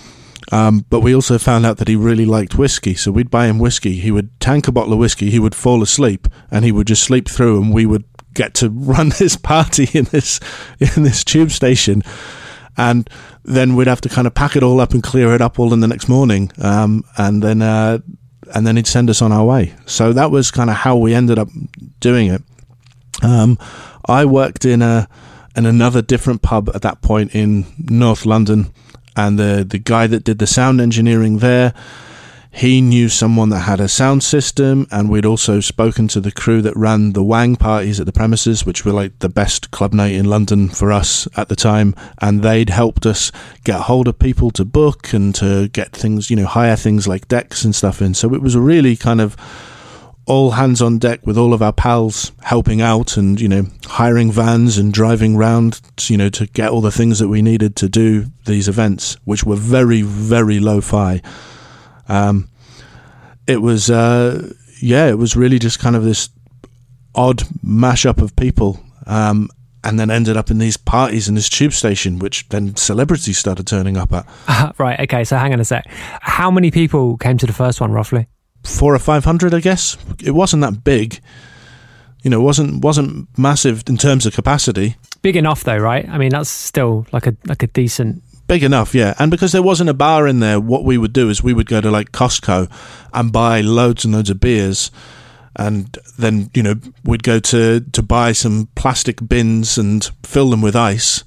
Um, 0.52 0.86
but 0.90 1.02
we 1.02 1.14
also 1.14 1.38
found 1.38 1.66
out 1.66 1.78
that 1.78 1.88
he 1.88 1.96
really 1.96 2.26
liked 2.26 2.58
whiskey, 2.58 2.96
so 2.96 3.12
we'd 3.12 3.30
buy 3.30 3.48
him 3.48 3.60
whiskey. 3.60 3.94
He 3.96 4.12
would 4.12 4.40
tank 4.40 4.68
a 4.68 4.72
bottle 4.72 4.94
of 4.94 5.00
whiskey, 5.00 5.30
he 5.30 5.40
would 5.40 5.56
fall 5.56 5.82
asleep, 5.84 6.28
and 6.50 6.64
he 6.64 6.72
would 6.72 6.88
just 6.88 7.04
sleep 7.04 7.28
through, 7.28 7.62
and 7.62 7.74
we 7.74 7.86
would 7.86 8.06
get 8.34 8.54
to 8.56 8.70
run 8.74 9.10
this 9.18 9.36
party 9.36 9.88
in 9.98 10.06
this 10.06 10.40
in 10.80 11.04
this 11.04 11.24
tube 11.24 11.52
station, 11.52 12.02
and 12.78 13.10
then 13.44 13.76
we'd 13.76 13.88
have 13.88 14.02
to 14.02 14.10
kind 14.10 14.28
of 14.28 14.34
pack 14.34 14.56
it 14.56 14.64
all 14.64 14.80
up 14.80 14.92
and 14.92 15.04
clear 15.04 15.34
it 15.34 15.42
up 15.42 15.60
all 15.60 15.74
in 15.74 15.82
the 15.82 15.88
next 15.88 16.08
morning, 16.08 16.52
um, 16.60 17.04
and 17.18 17.44
then 17.44 17.62
uh, 17.62 18.00
and 18.54 18.66
then 18.66 18.78
he'd 18.78 18.88
send 18.88 19.10
us 19.10 19.22
on 19.22 19.34
our 19.34 19.44
way. 19.44 19.74
So 19.86 20.14
that 20.14 20.32
was 20.32 20.52
kind 20.52 20.70
of 20.70 20.78
how 20.78 20.96
we 20.96 21.14
ended 21.14 21.38
up 21.38 21.50
doing 22.00 22.28
it. 22.28 22.42
Um, 23.22 23.58
I 24.06 24.26
worked 24.26 24.64
in 24.64 24.82
a 24.82 25.10
in 25.58 25.66
another 25.66 26.02
different 26.02 26.42
pub 26.42 26.70
at 26.74 26.82
that 26.84 27.02
point 27.02 27.34
in 27.36 27.66
North 27.78 28.26
London 28.26 28.72
and 29.16 29.38
the 29.38 29.66
the 29.68 29.80
guy 29.80 30.08
that 30.08 30.24
did 30.24 30.40
the 30.40 30.48
sound 30.48 30.80
engineering 30.80 31.40
there 31.40 31.74
he 32.58 32.82
knew 32.82 33.08
someone 33.08 33.50
that 33.50 33.60
had 33.60 33.80
a 33.80 33.88
sound 33.88 34.24
system, 34.24 34.88
and 34.90 35.12
we'd 35.12 35.28
also 35.28 35.60
spoken 35.60 36.08
to 36.08 36.20
the 36.20 36.32
crew 36.32 36.64
that 36.64 36.76
ran 36.76 37.14
the 37.14 37.24
Wang 37.24 37.56
parties 37.56 38.00
at 38.00 38.08
the 38.08 38.12
premises, 38.12 38.66
which 38.66 38.84
were 38.84 38.94
like 38.94 39.20
the 39.20 39.30
best 39.30 39.70
club 39.70 39.94
night 39.94 40.16
in 40.16 40.26
London 40.26 40.68
for 40.68 40.92
us 40.92 41.28
at 41.38 41.50
the 41.50 41.56
time. 41.56 41.94
And 42.20 42.42
they'd 42.42 42.72
helped 42.72 43.06
us 43.06 43.32
get 43.64 43.82
hold 43.82 44.08
of 44.08 44.18
people 44.18 44.50
to 44.52 44.66
book 44.66 45.14
and 45.14 45.36
to 45.36 45.68
get 45.68 45.92
things, 45.92 46.32
you 46.32 46.36
know, 46.36 46.48
hire 46.48 46.76
things 46.76 47.08
like 47.08 47.28
decks 47.28 47.64
and 47.64 47.76
stuff 47.76 48.02
in. 48.02 48.16
So 48.16 48.34
it 48.34 48.42
was 48.42 48.56
a 48.56 48.60
really 48.60 48.96
kind 48.96 49.22
of 49.22 49.38
all 50.28 50.52
hands 50.52 50.82
on 50.82 51.00
deck 51.00 51.26
with 51.26 51.38
all 51.38 51.54
of 51.54 51.62
our 51.62 51.72
pals 51.72 52.34
helping 52.44 52.82
out 52.82 53.16
and 53.16 53.40
you 53.40 53.48
know 53.48 53.66
hiring 53.86 54.30
vans 54.30 54.78
and 54.78 54.94
driving 54.94 55.38
round 55.38 55.80
you 56.02 56.18
know 56.18 56.30
to 56.30 56.46
get 56.48 56.70
all 56.70 56.82
the 56.82 56.92
things 56.92 57.20
that 57.20 57.30
we 57.30 57.42
needed 57.42 57.76
to 57.78 57.88
do 57.88 58.26
these 58.46 58.68
events 58.68 59.16
which 59.24 59.46
were 59.46 59.56
very 59.56 60.02
very 60.02 60.60
low 60.60 60.82
fi 60.82 61.22
um, 62.10 62.50
it 63.48 63.62
was 63.62 63.90
uh, 63.90 64.52
yeah 64.82 65.08
it 65.08 65.18
was 65.18 65.36
really 65.36 65.58
just 65.58 65.80
kind 65.80 65.96
of 65.96 66.04
this 66.04 66.30
odd 67.16 67.40
mashup 67.66 68.22
of 68.22 68.36
people 68.36 68.80
um, 69.06 69.50
and 69.84 69.98
then 69.98 70.12
ended 70.12 70.36
up 70.36 70.52
in 70.52 70.58
these 70.58 70.76
parties 70.76 71.30
in 71.30 71.36
this 71.36 71.48
tube 71.48 71.72
station, 71.72 72.20
which 72.20 72.50
then 72.50 72.76
celebrities 72.76 73.38
started 73.38 73.66
turning 73.66 73.96
up 73.96 74.12
at. 74.12 74.28
Uh, 74.46 74.74
right. 74.78 75.00
Okay. 75.00 75.24
So 75.24 75.38
hang 75.38 75.54
on 75.54 75.62
a 75.62 75.66
sec. 75.66 75.88
How 76.20 76.52
many 76.52 76.72
people 76.72 77.16
came 77.16 77.38
to 77.38 77.46
the 77.46 77.54
first 77.54 77.80
one, 77.80 77.94
roughly? 77.94 78.28
Four 78.68 78.94
or 78.94 79.00
five 79.00 79.26
hundred, 79.26 79.54
I 79.54 79.60
guess. 79.60 79.98
It 80.24 80.32
wasn't 80.32 80.62
that 80.62 80.84
big. 80.84 81.20
You 82.24 82.30
know, 82.30 82.42
wasn't 82.42 82.84
wasn't 82.84 83.28
massive 83.38 83.84
in 83.88 83.98
terms 83.98 84.26
of 84.26 84.34
capacity. 84.34 84.98
Big 85.22 85.36
enough 85.36 85.64
though, 85.64 85.78
right? 85.78 86.08
I 86.08 86.18
mean, 86.18 86.30
that's 86.30 86.50
still 86.50 87.08
like 87.12 87.28
a 87.28 87.36
like 87.46 87.64
a 87.64 87.68
decent. 87.68 88.24
Big 88.48 88.64
enough, 88.64 88.96
yeah. 88.96 89.14
And 89.20 89.30
because 89.30 89.52
there 89.52 89.62
wasn't 89.62 89.90
a 89.90 89.94
bar 89.94 90.26
in 90.26 90.40
there, 90.40 90.60
what 90.60 90.86
we 90.86 90.98
would 90.98 91.12
do 91.12 91.30
is 91.30 91.44
we 91.44 91.54
would 91.54 91.68
go 91.68 91.82
to 91.82 91.92
like 91.92 92.12
Costco 92.12 92.72
and 93.14 93.32
buy 93.32 93.60
loads 93.62 94.06
and 94.06 94.14
loads 94.14 94.30
of 94.30 94.40
beers 94.40 94.90
and 95.58 95.98
then 96.18 96.50
you 96.54 96.64
know 96.64 96.76
we'd 97.04 97.24
go 97.24 97.40
to 97.40 97.82
to 97.92 98.02
buy 98.02 98.32
some 98.32 98.70
plastic 98.76 99.28
bins 99.28 99.78
and 99.78 100.12
fill 100.24 100.52
them 100.52 100.62
with 100.62 100.76
ice 100.76 101.24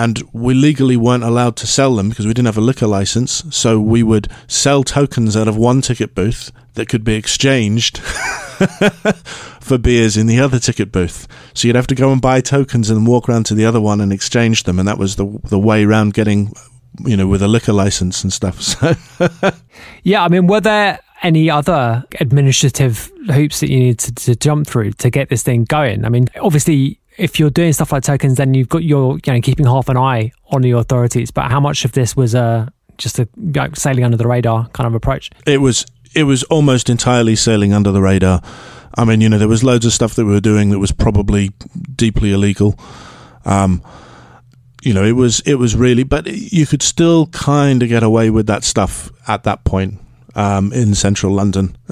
and 0.00 0.22
we 0.32 0.54
legally 0.54 0.96
weren't 0.96 1.22
allowed 1.22 1.56
to 1.56 1.66
sell 1.66 1.94
them 1.94 2.08
because 2.08 2.26
we 2.26 2.32
didn't 2.32 2.46
have 2.46 2.56
a 2.56 2.62
liquor 2.62 2.86
license. 2.86 3.44
So 3.50 3.78
we 3.78 4.02
would 4.02 4.28
sell 4.46 4.82
tokens 4.82 5.36
out 5.36 5.46
of 5.46 5.58
one 5.58 5.82
ticket 5.82 6.14
booth 6.14 6.50
that 6.72 6.88
could 6.88 7.04
be 7.04 7.16
exchanged 7.16 7.98
for 9.60 9.76
beers 9.76 10.16
in 10.16 10.26
the 10.26 10.40
other 10.40 10.58
ticket 10.58 10.90
booth. 10.90 11.28
So 11.52 11.68
you'd 11.68 11.76
have 11.76 11.86
to 11.88 11.94
go 11.94 12.12
and 12.12 12.22
buy 12.22 12.40
tokens 12.40 12.88
and 12.88 13.06
walk 13.06 13.28
around 13.28 13.44
to 13.46 13.54
the 13.54 13.66
other 13.66 13.80
one 13.80 14.00
and 14.00 14.10
exchange 14.10 14.62
them, 14.62 14.78
and 14.78 14.88
that 14.88 14.96
was 14.96 15.16
the 15.16 15.38
the 15.44 15.58
way 15.58 15.84
around 15.84 16.14
getting, 16.14 16.54
you 17.04 17.16
know, 17.16 17.26
with 17.26 17.42
a 17.42 17.48
liquor 17.48 17.74
license 17.74 18.22
and 18.22 18.32
stuff. 18.32 18.58
So 19.20 19.52
yeah, 20.02 20.24
I 20.24 20.28
mean, 20.28 20.46
were 20.46 20.62
there 20.62 21.00
any 21.22 21.50
other 21.50 22.04
administrative 22.20 23.10
hoops 23.30 23.60
that 23.60 23.68
you 23.68 23.80
needed 23.80 23.98
to, 23.98 24.14
to 24.14 24.36
jump 24.36 24.66
through 24.66 24.92
to 24.92 25.10
get 25.10 25.28
this 25.28 25.42
thing 25.42 25.64
going? 25.64 26.06
I 26.06 26.08
mean, 26.08 26.28
obviously 26.40 26.99
if 27.20 27.38
you're 27.38 27.50
doing 27.50 27.72
stuff 27.72 27.92
like 27.92 28.02
tokens, 28.02 28.36
then 28.36 28.54
you've 28.54 28.68
got 28.68 28.82
your 28.82 29.18
you 29.24 29.32
know 29.32 29.40
keeping 29.40 29.66
half 29.66 29.88
an 29.88 29.96
eye 29.96 30.32
on 30.48 30.62
the 30.62 30.72
authorities. 30.72 31.30
But 31.30 31.50
how 31.50 31.60
much 31.60 31.84
of 31.84 31.92
this 31.92 32.16
was 32.16 32.34
uh, 32.34 32.68
just 32.98 33.18
a 33.18 33.28
like, 33.36 33.76
sailing 33.76 34.04
under 34.04 34.16
the 34.16 34.26
radar 34.26 34.68
kind 34.68 34.86
of 34.86 34.94
approach? 34.94 35.30
It 35.46 35.58
was 35.58 35.86
it 36.14 36.24
was 36.24 36.42
almost 36.44 36.88
entirely 36.88 37.36
sailing 37.36 37.72
under 37.72 37.92
the 37.92 38.00
radar. 38.00 38.42
I 38.96 39.04
mean, 39.04 39.20
you 39.20 39.28
know, 39.28 39.38
there 39.38 39.48
was 39.48 39.62
loads 39.62 39.86
of 39.86 39.92
stuff 39.92 40.14
that 40.14 40.24
we 40.24 40.32
were 40.32 40.40
doing 40.40 40.70
that 40.70 40.78
was 40.78 40.92
probably 40.92 41.52
deeply 41.94 42.32
illegal. 42.32 42.76
Um, 43.44 43.82
you 44.82 44.94
know, 44.94 45.04
it 45.04 45.12
was 45.12 45.40
it 45.40 45.56
was 45.56 45.76
really, 45.76 46.02
but 46.02 46.26
you 46.26 46.66
could 46.66 46.82
still 46.82 47.26
kind 47.26 47.82
of 47.82 47.88
get 47.88 48.02
away 48.02 48.30
with 48.30 48.46
that 48.46 48.64
stuff 48.64 49.10
at 49.28 49.44
that 49.44 49.64
point 49.64 49.98
um, 50.34 50.72
in 50.72 50.94
central 50.94 51.32
London. 51.32 51.76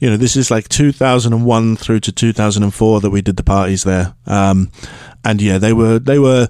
you 0.00 0.10
know, 0.10 0.16
this 0.16 0.36
is 0.36 0.50
like 0.50 0.68
2001 0.68 1.76
through 1.76 2.00
to 2.00 2.12
2004 2.12 3.00
that 3.00 3.10
we 3.10 3.22
did 3.22 3.36
the 3.36 3.42
parties 3.42 3.84
there. 3.84 4.14
Um, 4.26 4.70
and 5.24 5.40
yeah, 5.40 5.58
they 5.58 5.72
were 5.72 5.98
they 5.98 6.18
were 6.18 6.48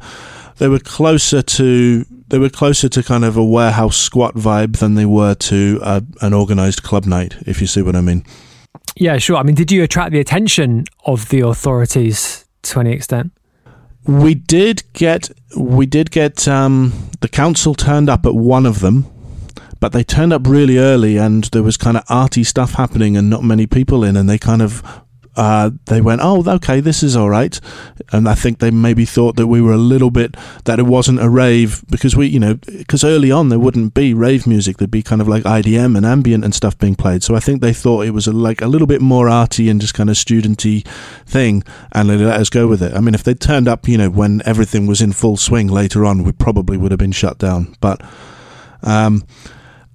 they 0.59 0.69
were 0.69 0.79
closer 0.79 1.43
to 1.43 2.05
they 2.29 2.39
were 2.39 2.51
closer 2.51 2.89
to 2.89 3.03
kind 3.03 3.25
of 3.25 3.37
a 3.37 3.45
warehouse 3.45 3.97
squat 3.97 4.35
vibe 4.35 4.79
than 4.79 4.95
they 4.95 5.07
were 5.07 5.35
to 5.35 5.79
a, 5.83 6.03
an 6.21 6.33
organized 6.33 6.83
club 6.83 7.07
night, 7.07 7.37
if 7.47 7.61
you 7.61 7.67
see 7.67 7.83
what 7.83 7.95
I 7.95 8.01
mean. 8.01 8.25
Yeah, 8.97 9.19
sure. 9.19 9.37
I 9.37 9.43
mean, 9.43 9.55
did 9.55 9.71
you 9.71 9.83
attract 9.83 10.13
the 10.13 10.21
attention 10.21 10.85
of 11.05 11.29
the 11.29 11.41
authorities 11.41 12.47
to 12.63 12.81
any 12.81 12.93
extent? 12.93 13.33
We 14.07 14.35
did 14.35 14.83
get 14.93 15.31
we 15.57 15.87
did 15.87 16.11
get 16.11 16.47
um, 16.49 16.93
the 17.21 17.29
council 17.29 17.75
turned 17.75 18.09
up 18.09 18.27
at 18.27 18.35
one 18.35 18.67
of 18.67 18.81
them 18.81 19.07
but 19.87 19.93
they 19.93 20.03
turned 20.03 20.33
up 20.33 20.49
really 20.49 20.79
early 20.79 21.17
and 21.17 21.45
there 21.53 21.63
was 21.63 21.77
kind 21.77 21.97
of 21.97 22.03
arty 22.09 22.43
stuff 22.43 22.73
happening 22.73 23.17
and 23.17 23.31
not 23.31 23.45
many 23.45 23.69
people 23.69 24.03
in 24.03 24.17
and 24.17 24.29
they 24.29 24.37
kind 24.37 24.61
of 24.61 24.83
uh, 25.37 25.71
they 25.85 26.01
went, 26.01 26.23
oh, 26.25 26.43
okay, 26.45 26.81
this 26.81 27.05
is 27.05 27.15
all 27.15 27.31
right. 27.31 27.61
And 28.11 28.29
I 28.29 28.35
think 28.35 28.59
they 28.59 28.73
maybe 28.73 29.05
thought 29.05 29.37
that 29.37 29.47
we 29.47 29.61
were 29.61 29.75
a 29.75 29.77
little 29.77 30.11
bit, 30.11 30.37
that 30.65 30.81
it 30.81 30.87
wasn't 30.87 31.23
a 31.23 31.29
rave 31.29 31.85
because 31.89 32.17
we, 32.17 32.27
you 32.27 32.41
know, 32.41 32.55
because 32.55 33.05
early 33.05 33.31
on 33.31 33.49
there 33.49 33.61
wouldn't 33.61 33.95
be 33.95 34.13
rave 34.13 34.45
music. 34.45 34.79
There'd 34.79 34.91
be 34.91 35.05
kind 35.05 35.21
of 35.21 35.29
like 35.29 35.45
IDM 35.45 35.97
and 35.97 36.05
ambient 36.05 36.43
and 36.43 36.53
stuff 36.53 36.77
being 36.77 36.97
played. 36.97 37.23
So 37.23 37.37
I 37.37 37.41
think 37.41 37.61
they 37.61 37.73
thought 37.73 38.07
it 38.07 38.11
was 38.11 38.27
a, 38.27 38.33
like 38.33 38.63
a 38.63 38.67
little 38.67 38.89
bit 38.89 39.01
more 39.01 39.29
arty 39.29 39.69
and 39.69 39.81
just 39.81 39.95
kind 39.95 40.11
of 40.11 40.17
studenty 40.17 40.85
thing 41.27 41.63
and 41.93 42.11
they 42.11 42.17
let 42.17 42.41
us 42.41 42.51
go 42.51 42.67
with 42.67 42.83
it. 42.83 42.93
I 42.93 42.99
mean, 42.99 43.15
if 43.15 43.23
they'd 43.23 43.39
turned 43.39 43.69
up, 43.69 43.87
you 43.87 43.99
know, 43.99 44.11
when 44.11 44.43
everything 44.45 44.89
was 44.89 45.01
in 45.01 45.13
full 45.13 45.37
swing 45.37 45.69
later 45.69 46.05
on, 46.05 46.25
we 46.25 46.33
probably 46.33 46.77
would 46.77 46.91
have 46.91 46.99
been 46.99 47.13
shut 47.13 47.39
down. 47.39 47.77
But, 47.81 48.01
um, 48.83 49.25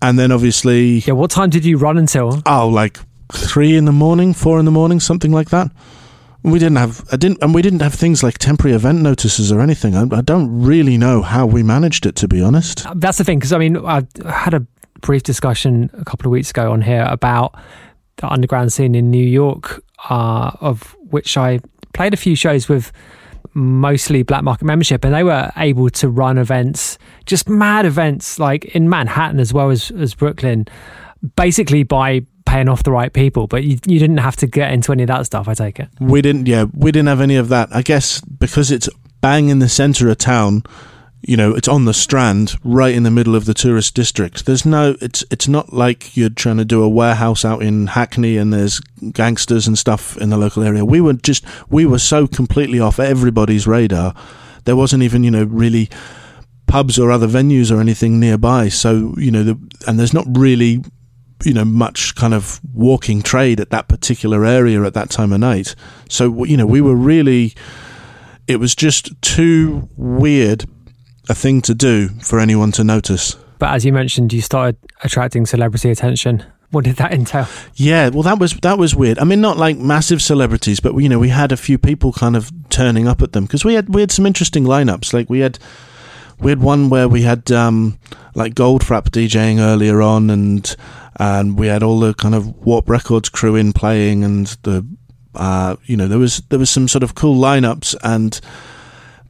and 0.02 0.18
then 0.18 0.32
obviously 0.32 1.00
yeah 1.00 1.14
what 1.14 1.32
time 1.32 1.50
did 1.50 1.66
you 1.66 1.78
run 1.78 1.98
until? 1.98 2.42
Oh 2.46 2.68
like 2.68 3.00
three 3.32 3.76
in 3.76 3.86
the 3.86 3.92
morning 3.92 4.34
four 4.34 4.60
in 4.60 4.66
the 4.66 4.72
morning 4.72 5.00
something 5.00 5.32
like 5.32 5.50
that. 5.50 5.72
We 6.44 6.58
didn't 6.58 6.78
have 6.78 7.06
i 7.12 7.18
didn't 7.18 7.40
and 7.42 7.54
we 7.54 7.62
didn't 7.62 7.82
have 7.82 7.94
things 7.94 8.24
like 8.24 8.38
temporary 8.38 8.76
event 8.76 9.02
notices 9.02 9.52
or 9.52 9.62
anything. 9.62 9.96
I, 9.96 10.04
I 10.12 10.22
don't 10.22 10.64
really 10.64 10.98
know 10.98 11.22
how 11.22 11.46
we 11.46 11.64
managed 11.64 12.06
it 12.06 12.16
to 12.18 12.28
be 12.28 12.42
honest. 12.42 12.86
That's 12.96 13.18
the 13.18 13.24
thing 13.24 13.40
because 13.40 13.54
i 13.54 13.58
mean 13.58 13.78
i 13.78 14.06
had 14.26 14.54
a 14.54 14.66
brief 15.02 15.24
discussion 15.24 15.90
a 15.94 16.06
couple 16.06 16.28
of 16.28 16.32
weeks 16.32 16.52
ago 16.52 16.72
on 16.72 16.82
here 16.82 17.06
about 17.10 17.56
the 18.18 18.28
underground 18.28 18.72
scene 18.72 18.94
in 18.94 19.10
new 19.10 19.26
york 19.26 19.84
uh, 20.10 20.52
of 20.62 20.96
which 21.10 21.38
i 21.38 21.60
played 21.94 22.14
a 22.14 22.18
few 22.18 22.36
shows 22.36 22.70
with 22.70 22.92
mostly 23.54 24.24
black 24.24 24.44
market 24.44 24.66
membership, 24.66 25.04
and 25.04 25.14
they 25.14 25.24
were 25.24 25.52
able 25.58 25.90
to 25.90 26.10
run 26.10 26.38
events, 26.38 26.98
just 27.26 27.50
mad 27.50 27.86
events, 27.86 28.40
like 28.40 28.66
in 28.76 28.90
Manhattan 28.90 29.40
as 29.40 29.54
well 29.54 29.70
as 29.70 29.92
as 29.92 30.14
Brooklyn, 30.14 30.68
basically 31.36 31.84
by 31.84 32.26
paying 32.46 32.68
off 32.68 32.84
the 32.84 32.92
right 32.92 33.12
people. 33.12 33.48
But 33.48 33.64
you 33.64 33.80
you 33.86 34.00
didn't 34.00 34.18
have 34.18 34.36
to 34.38 34.48
get 34.48 34.72
into 34.72 34.92
any 34.92 35.04
of 35.04 35.08
that 35.08 35.26
stuff. 35.26 35.48
I 35.48 35.54
take 35.54 35.80
it. 35.80 35.90
We 36.00 36.22
didn't. 36.22 36.48
Yeah, 36.48 36.66
we 36.74 36.92
didn't 36.92 37.08
have 37.08 37.22
any 37.22 37.36
of 37.36 37.50
that. 37.50 37.70
I 37.72 37.82
guess 37.82 38.22
because 38.22 38.72
it's 38.72 38.90
bang 39.22 39.50
in 39.50 39.60
the 39.60 39.70
center 39.70 40.10
of 40.10 40.18
town 40.18 40.64
you 41.22 41.38
know 41.38 41.54
it's 41.54 41.68
on 41.68 41.86
the 41.86 41.94
strand 41.94 42.56
right 42.64 42.96
in 42.96 43.04
the 43.04 43.12
middle 43.12 43.36
of 43.36 43.46
the 43.46 43.54
tourist 43.54 43.94
district 43.94 44.46
there's 44.46 44.66
no 44.66 44.96
it's 45.02 45.24
it's 45.30 45.48
not 45.48 45.72
like 45.72 46.16
you're 46.18 46.30
trying 46.30 46.58
to 46.58 46.66
do 46.66 46.84
a 46.84 46.90
warehouse 46.90 47.46
out 47.46 47.62
in 47.62 47.88
hackney 47.88 48.38
and 48.38 48.52
there's 48.52 48.80
gangsters 49.12 49.68
and 49.68 49.78
stuff 49.78 50.18
in 50.18 50.30
the 50.30 50.38
local 50.38 50.64
area 50.64 50.84
we 50.84 51.00
were 51.00 51.14
just 51.14 51.44
we 51.70 51.86
were 51.86 52.00
so 52.00 52.28
completely 52.28 52.80
off 52.80 53.00
everybody's 53.00 53.68
radar 53.68 54.16
there 54.66 54.76
wasn't 54.76 55.04
even 55.04 55.24
you 55.24 55.32
know 55.32 55.44
really 55.44 55.90
pubs 56.72 56.98
or 56.98 57.12
other 57.12 57.28
venues 57.28 57.70
or 57.70 57.82
anything 57.82 58.18
nearby. 58.20 58.70
So 58.70 59.14
you 59.18 59.30
know, 59.30 59.44
the, 59.44 59.60
and 59.88 60.00
there's 60.00 60.14
not 60.14 60.26
really 60.30 60.84
you 61.44 61.54
know 61.54 61.66
much 61.66 62.16
kind 62.16 62.34
of 62.34 62.62
walking 62.74 63.22
trade 63.22 63.60
at 63.60 63.72
that 63.72 63.88
particular 63.88 64.46
area 64.46 64.84
at 64.84 64.94
that 64.94 65.10
time 65.10 65.34
of 65.34 65.40
night. 65.40 65.76
So 66.10 66.46
you 66.46 66.58
know, 66.58 66.66
we 66.66 66.82
were 66.82 66.96
really. 66.96 67.54
It 68.48 68.60
was 68.60 68.76
just 68.76 69.22
too 69.22 69.88
weird 69.96 70.66
a 71.32 71.36
thing 71.36 71.62
to 71.62 71.74
do 71.74 72.10
for 72.22 72.40
anyone 72.40 72.72
to 72.74 72.84
notice. 72.84 73.36
But 73.58 73.74
as 73.74 73.86
you 73.86 73.94
mentioned, 73.94 74.34
you 74.34 74.42
started 74.42 74.78
attracting 75.04 75.46
celebrity 75.46 75.90
attention. 75.90 76.44
What 76.72 76.84
did 76.84 76.98
that 76.98 77.14
entail? 77.20 77.48
Yeah, 77.76 78.10
well, 78.10 78.24
that 78.24 78.38
was 78.38 78.54
that 78.62 78.78
was 78.78 78.94
weird. 78.96 79.18
I 79.18 79.24
mean, 79.24 79.42
not 79.42 79.58
like 79.58 79.78
massive 79.78 80.22
celebrities, 80.22 80.80
but 80.80 80.96
you 80.98 81.10
know, 81.10 81.20
we 81.20 81.30
had 81.30 81.52
a 81.52 81.58
few 81.58 81.78
people 81.78 82.12
kind 82.12 82.36
of 82.36 82.52
turning 82.70 83.08
up 83.08 83.22
at 83.22 83.32
them 83.32 83.46
because 83.46 83.64
we 83.64 83.74
had 83.74 83.94
we 83.94 84.02
had 84.02 84.12
some 84.12 84.26
interesting 84.26 84.66
lineups. 84.66 85.14
Like 85.14 85.30
we 85.30 85.40
had 85.40 85.58
we 86.40 86.52
had 86.52 86.62
one 86.62 86.90
where 86.90 87.08
we 87.08 87.22
had 87.22 87.52
um, 87.52 87.98
like 88.36 88.54
Goldfrapp 88.56 89.10
DJing 89.10 89.60
earlier 89.60 90.02
on, 90.02 90.30
and 90.30 90.76
and 91.18 91.58
we 91.58 91.68
had 91.68 91.84
all 91.84 92.00
the 92.00 92.14
kind 92.14 92.36
of 92.36 92.48
Warp 92.66 92.90
Records 92.90 93.30
crew 93.30 93.56
in 93.56 93.74
playing, 93.74 94.24
and 94.24 94.48
the 94.64 94.86
uh, 95.36 95.76
you 95.86 95.96
know 95.96 96.08
there 96.08 96.20
was 96.20 96.42
there 96.50 96.60
was 96.60 96.70
some 96.70 96.88
sort 96.88 97.04
of 97.04 97.16
cool 97.16 97.40
lineups, 97.40 97.96
and 98.04 98.42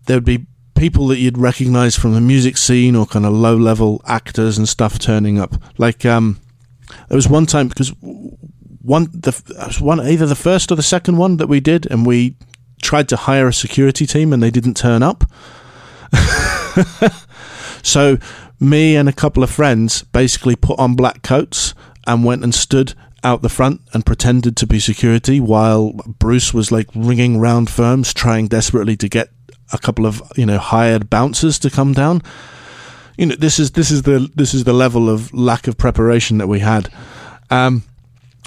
there 0.06 0.18
would 0.18 0.26
be 0.26 0.47
people 0.82 1.05
that 1.05 1.19
you'd 1.19 1.38
recognize 1.38 1.95
from 1.95 2.15
the 2.15 2.19
music 2.19 2.57
scene 2.57 2.95
or 2.95 3.05
kind 3.05 3.23
of 3.23 3.32
low 3.32 3.55
level 3.55 4.01
actors 4.07 4.57
and 4.57 4.67
stuff 4.67 4.97
turning 4.97 5.38
up. 5.38 5.53
Like 5.77 6.07
um, 6.07 6.41
there 7.07 7.15
was 7.15 7.29
one 7.29 7.45
time 7.45 7.67
because 7.67 7.93
one 7.99 9.03
the 9.13 9.32
one 9.79 9.99
either 9.99 10.25
the 10.25 10.34
first 10.34 10.71
or 10.71 10.75
the 10.75 10.82
second 10.82 11.17
one 11.17 11.38
that 11.38 11.45
we 11.45 11.59
did, 11.59 11.86
and 11.91 12.03
we 12.03 12.36
tried 12.82 13.07
to 13.09 13.15
hire 13.15 13.47
a 13.47 13.53
security 13.53 14.07
team 14.07 14.34
and 14.34 14.41
they 14.41 14.49
didn't 14.49 14.73
turn 14.73 15.03
up. 15.03 15.23
so 17.84 18.17
me 18.59 18.95
and 18.95 19.07
a 19.07 19.13
couple 19.13 19.43
of 19.43 19.51
friends 19.51 20.01
basically 20.05 20.55
put 20.55 20.79
on 20.79 20.95
black 20.95 21.21
coats 21.21 21.75
and 22.07 22.25
went 22.25 22.43
and 22.43 22.55
stood 22.55 22.95
out 23.23 23.43
the 23.43 23.49
front 23.49 23.82
and 23.93 24.03
pretended 24.03 24.57
to 24.57 24.65
be 24.65 24.79
security 24.79 25.39
while 25.39 25.91
Bruce 26.07 26.55
was 26.55 26.71
like 26.71 26.88
ringing 26.95 27.39
round 27.39 27.69
firms 27.69 28.15
trying 28.15 28.47
desperately 28.47 28.97
to 28.97 29.07
get 29.07 29.29
a 29.74 29.78
couple 29.78 30.05
of 30.05 30.22
you 30.36 30.45
know 30.45 30.57
hired 30.57 31.09
bouncers 31.09 31.59
to 31.59 31.69
come 31.69 31.93
down 31.93 32.22
you 33.17 33.26
know 33.28 33.36
this 33.36 33.59
is 33.59 33.72
this 33.72 33.91
is 33.91 34.01
the 34.01 34.32
this 34.36 34.53
is 34.53 34.63
the 34.63 34.74
level 34.74 35.09
of 35.09 35.34
lack 35.34 35.67
of 35.67 35.78
preparation 35.78 36.39
that 36.39 36.47
we 36.47 36.59
had. 36.59 36.89
Um, 37.49 37.84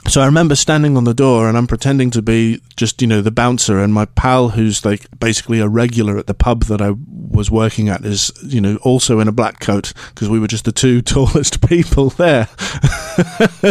so 0.09 0.21
I 0.21 0.27
remember 0.27 0.55
standing 0.55 0.97
on 0.97 1.05
the 1.05 1.15
door 1.15 1.49
and 1.49 1.57
I'm 1.57 1.67
pretending 1.67 2.11
to 2.11 2.21
be 2.23 2.61
just 2.77 3.01
you 3.01 3.09
know 3.09 3.21
the 3.21 3.31
bouncer 3.31 3.79
and 3.79 3.95
my 3.95 4.05
pal 4.05 4.51
who's 4.51 4.85
like 4.85 5.07
basically 5.19 5.61
a 5.61 5.69
regular 5.69 6.19
at 6.19 6.27
the 6.27 6.35
pub 6.35 6.65
that 6.65 6.83
I 6.83 6.95
was 7.07 7.51
working 7.51 7.89
at 7.89 8.05
is 8.05 8.33
you 8.43 8.61
know 8.61 8.77
also 8.83 9.21
in 9.21 9.29
a 9.29 9.33
black 9.33 9.61
coat 9.61 9.93
because 10.09 10.29
we 10.29 10.41
were 10.41 10.49
just 10.49 10.65
the 10.65 10.73
two 10.73 11.03
tallest 11.15 11.67
people 11.67 12.11
there. 12.11 12.49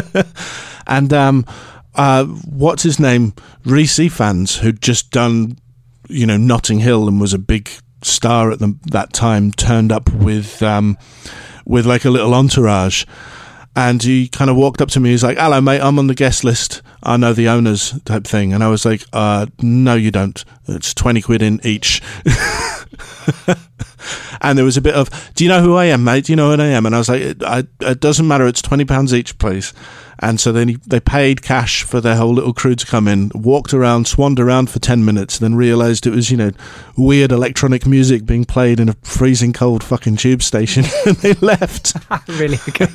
and 0.88 1.12
um, 1.12 1.46
uh, 1.96 2.26
what's 2.26 2.84
his 2.84 3.00
name? 3.00 3.34
Rhys 3.66 3.98
Ifans 3.98 4.60
who'd 4.60 4.82
just 4.82 5.12
done 5.12 5.58
you 6.14 6.26
know 6.26 6.38
Notting 6.38 6.80
Hill 6.80 7.08
and 7.08 7.20
was 7.20 7.34
a 7.34 7.40
big 7.40 7.70
star 8.02 8.52
at 8.52 8.60
the, 8.60 8.78
that 8.92 9.14
time 9.14 9.52
turned 9.52 9.92
up 9.92 10.12
with 10.14 10.62
um, 10.62 10.98
with 11.66 11.86
like 11.86 12.06
a 12.06 12.10
little 12.10 12.34
entourage. 12.34 13.06
And 13.76 14.04
he 14.04 14.28
kind 14.28 14.52
of 14.52 14.56
walked 14.56 14.84
up 14.84 14.90
to 14.90 15.00
me. 15.00 15.10
He's 15.10 15.24
like, 15.24 15.40
"Hello, 15.40 15.60
mate. 15.60 15.82
I'm 15.82 15.98
on 15.98 16.06
the 16.06 16.14
guest 16.14 16.44
list. 16.44 16.84
I 17.02 17.18
know 17.18 17.34
the 17.34 17.50
owners, 17.50 18.00
type 18.06 18.26
thing." 18.26 18.54
And 18.54 18.64
I 18.64 18.68
was 18.68 18.86
like, 18.86 19.04
uh, 19.14 19.48
"No, 19.64 19.96
you 19.96 20.12
don't. 20.12 20.46
It's 20.68 20.94
twenty 20.94 21.24
quid 21.24 21.42
in 21.42 21.60
each." 21.64 22.00
and 24.42 24.58
there 24.58 24.66
was 24.66 24.78
a 24.78 24.82
bit 24.82 24.94
of, 24.94 25.10
"Do 25.34 25.44
you 25.44 25.50
know 25.50 25.64
who 25.64 25.74
I 25.76 25.86
am, 25.86 26.04
mate? 26.04 26.26
Do 26.26 26.34
you 26.34 26.36
know 26.36 26.56
who 26.56 26.62
I 26.62 26.68
am?" 26.68 26.86
And 26.86 26.94
I 26.94 27.00
was 27.00 27.10
like, 27.10 27.22
"It, 27.24 27.42
I, 27.42 27.64
it 27.80 28.00
doesn't 28.00 28.28
matter. 28.28 28.46
It's 28.46 28.62
twenty 28.62 28.86
pounds 28.86 29.12
each, 29.12 29.40
please." 29.40 29.74
And 30.24 30.40
so 30.40 30.54
then 30.54 30.80
they 30.88 31.02
paid 31.02 31.42
cash 31.42 31.84
for 31.84 32.00
their 32.00 32.16
whole 32.16 32.34
little 32.34 32.54
crew 32.54 32.76
to 32.76 32.86
come 32.86 33.10
in, 33.10 33.30
walked 33.36 33.74
around, 33.74 34.08
swanned 34.08 34.40
around 34.40 34.70
for 34.70 34.80
10 34.80 35.04
minutes, 35.04 35.38
then 35.38 35.54
realised 35.54 36.08
it 36.08 36.12
was, 36.12 36.32
you 36.32 36.38
know, 36.38 36.52
weird 36.96 37.34
electronic 37.34 37.86
music 37.86 38.26
being 38.26 38.46
played 38.46 38.80
in 38.80 38.88
a 38.88 38.94
freezing 39.04 39.52
cold 39.52 39.84
fucking 39.84 40.16
tube 40.16 40.42
station. 40.42 40.86
and 41.06 41.18
they 41.18 41.34
left. 41.34 41.98
really? 42.30 42.58
Okay. 42.70 42.88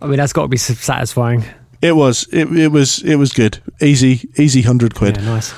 I 0.00 0.06
mean, 0.06 0.16
that's 0.16 0.32
got 0.32 0.42
to 0.42 0.48
be 0.48 0.56
satisfying. 0.56 1.44
It 1.82 1.92
was. 1.92 2.26
It, 2.32 2.50
it 2.56 2.68
was. 2.68 3.02
It 3.02 3.16
was 3.16 3.32
good. 3.32 3.58
Easy, 3.80 4.28
easy 4.38 4.62
hundred 4.62 4.94
quid. 4.94 5.16
Yeah, 5.18 5.24
nice. 5.24 5.54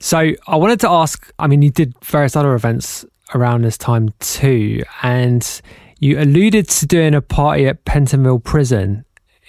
So 0.00 0.32
I 0.46 0.56
wanted 0.56 0.80
to 0.80 0.88
ask. 0.88 1.32
I 1.38 1.46
mean, 1.46 1.62
you 1.62 1.70
did 1.70 1.94
various 2.04 2.36
other 2.36 2.54
events 2.54 3.04
around 3.34 3.62
this 3.62 3.76
time 3.76 4.10
too, 4.20 4.82
and 5.02 5.60
you 5.98 6.20
alluded 6.20 6.68
to 6.68 6.86
doing 6.86 7.14
a 7.14 7.20
party 7.20 7.66
at 7.66 7.84
Pentonville 7.84 8.42
Prison 8.42 9.04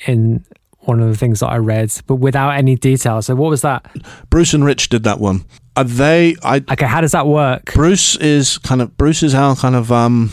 in 0.05 0.45
one 0.81 0.99
of 0.99 1.09
the 1.09 1.17
things 1.17 1.39
that 1.39 1.47
I 1.47 1.57
read, 1.57 1.91
but 2.07 2.15
without 2.15 2.51
any 2.51 2.75
detail. 2.75 3.21
So 3.21 3.35
what 3.35 3.49
was 3.49 3.61
that? 3.61 3.85
Bruce 4.29 4.53
and 4.53 4.63
Rich 4.63 4.89
did 4.89 5.03
that 5.03 5.19
one. 5.19 5.45
Are 5.75 5.83
they? 5.83 6.35
I 6.41 6.57
okay. 6.57 6.85
How 6.85 7.01
does 7.01 7.11
that 7.11 7.27
work? 7.27 7.73
Bruce 7.73 8.15
is 8.17 8.57
kind 8.59 8.81
of 8.81 8.95
Bruce 8.97 9.23
is 9.23 9.35
our 9.35 9.55
kind 9.55 9.75
of 9.75 9.91
um, 9.91 10.31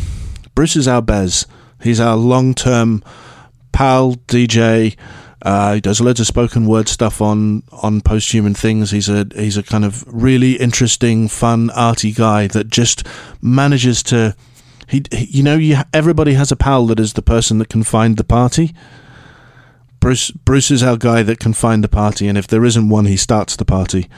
Bruce 0.54 0.76
is 0.76 0.86
our 0.86 1.02
Bez. 1.02 1.46
He's 1.82 2.00
our 2.00 2.16
long 2.16 2.54
term 2.54 3.02
pal 3.72 4.14
DJ. 4.28 4.96
Uh, 5.44 5.74
he 5.74 5.80
does 5.80 6.00
loads 6.00 6.20
of 6.20 6.26
spoken 6.26 6.66
word 6.66 6.88
stuff 6.88 7.20
on 7.20 7.64
on 7.72 8.00
Posthuman 8.00 8.56
things. 8.56 8.92
He's 8.92 9.08
a 9.08 9.26
he's 9.34 9.56
a 9.56 9.64
kind 9.64 9.84
of 9.84 10.04
really 10.06 10.52
interesting, 10.52 11.26
fun, 11.26 11.70
arty 11.70 12.12
guy 12.12 12.46
that 12.48 12.68
just 12.68 13.04
manages 13.40 14.02
to. 14.04 14.36
He, 14.88 15.02
he 15.10 15.24
you 15.24 15.42
know, 15.42 15.56
you, 15.56 15.78
everybody 15.92 16.34
has 16.34 16.52
a 16.52 16.56
pal 16.56 16.86
that 16.86 17.00
is 17.00 17.14
the 17.14 17.22
person 17.22 17.58
that 17.58 17.68
can 17.68 17.82
find 17.82 18.16
the 18.16 18.24
party. 18.24 18.74
Bruce 20.02 20.32
Bruce 20.32 20.72
is 20.72 20.82
our 20.82 20.96
guy 20.96 21.22
that 21.22 21.38
can 21.38 21.52
find 21.52 21.84
the 21.84 21.88
party, 21.88 22.26
and 22.26 22.36
if 22.36 22.48
there 22.48 22.64
isn't 22.64 22.88
one, 22.88 23.04
he 23.04 23.16
starts 23.16 23.54
the 23.54 23.64
party. 23.64 24.08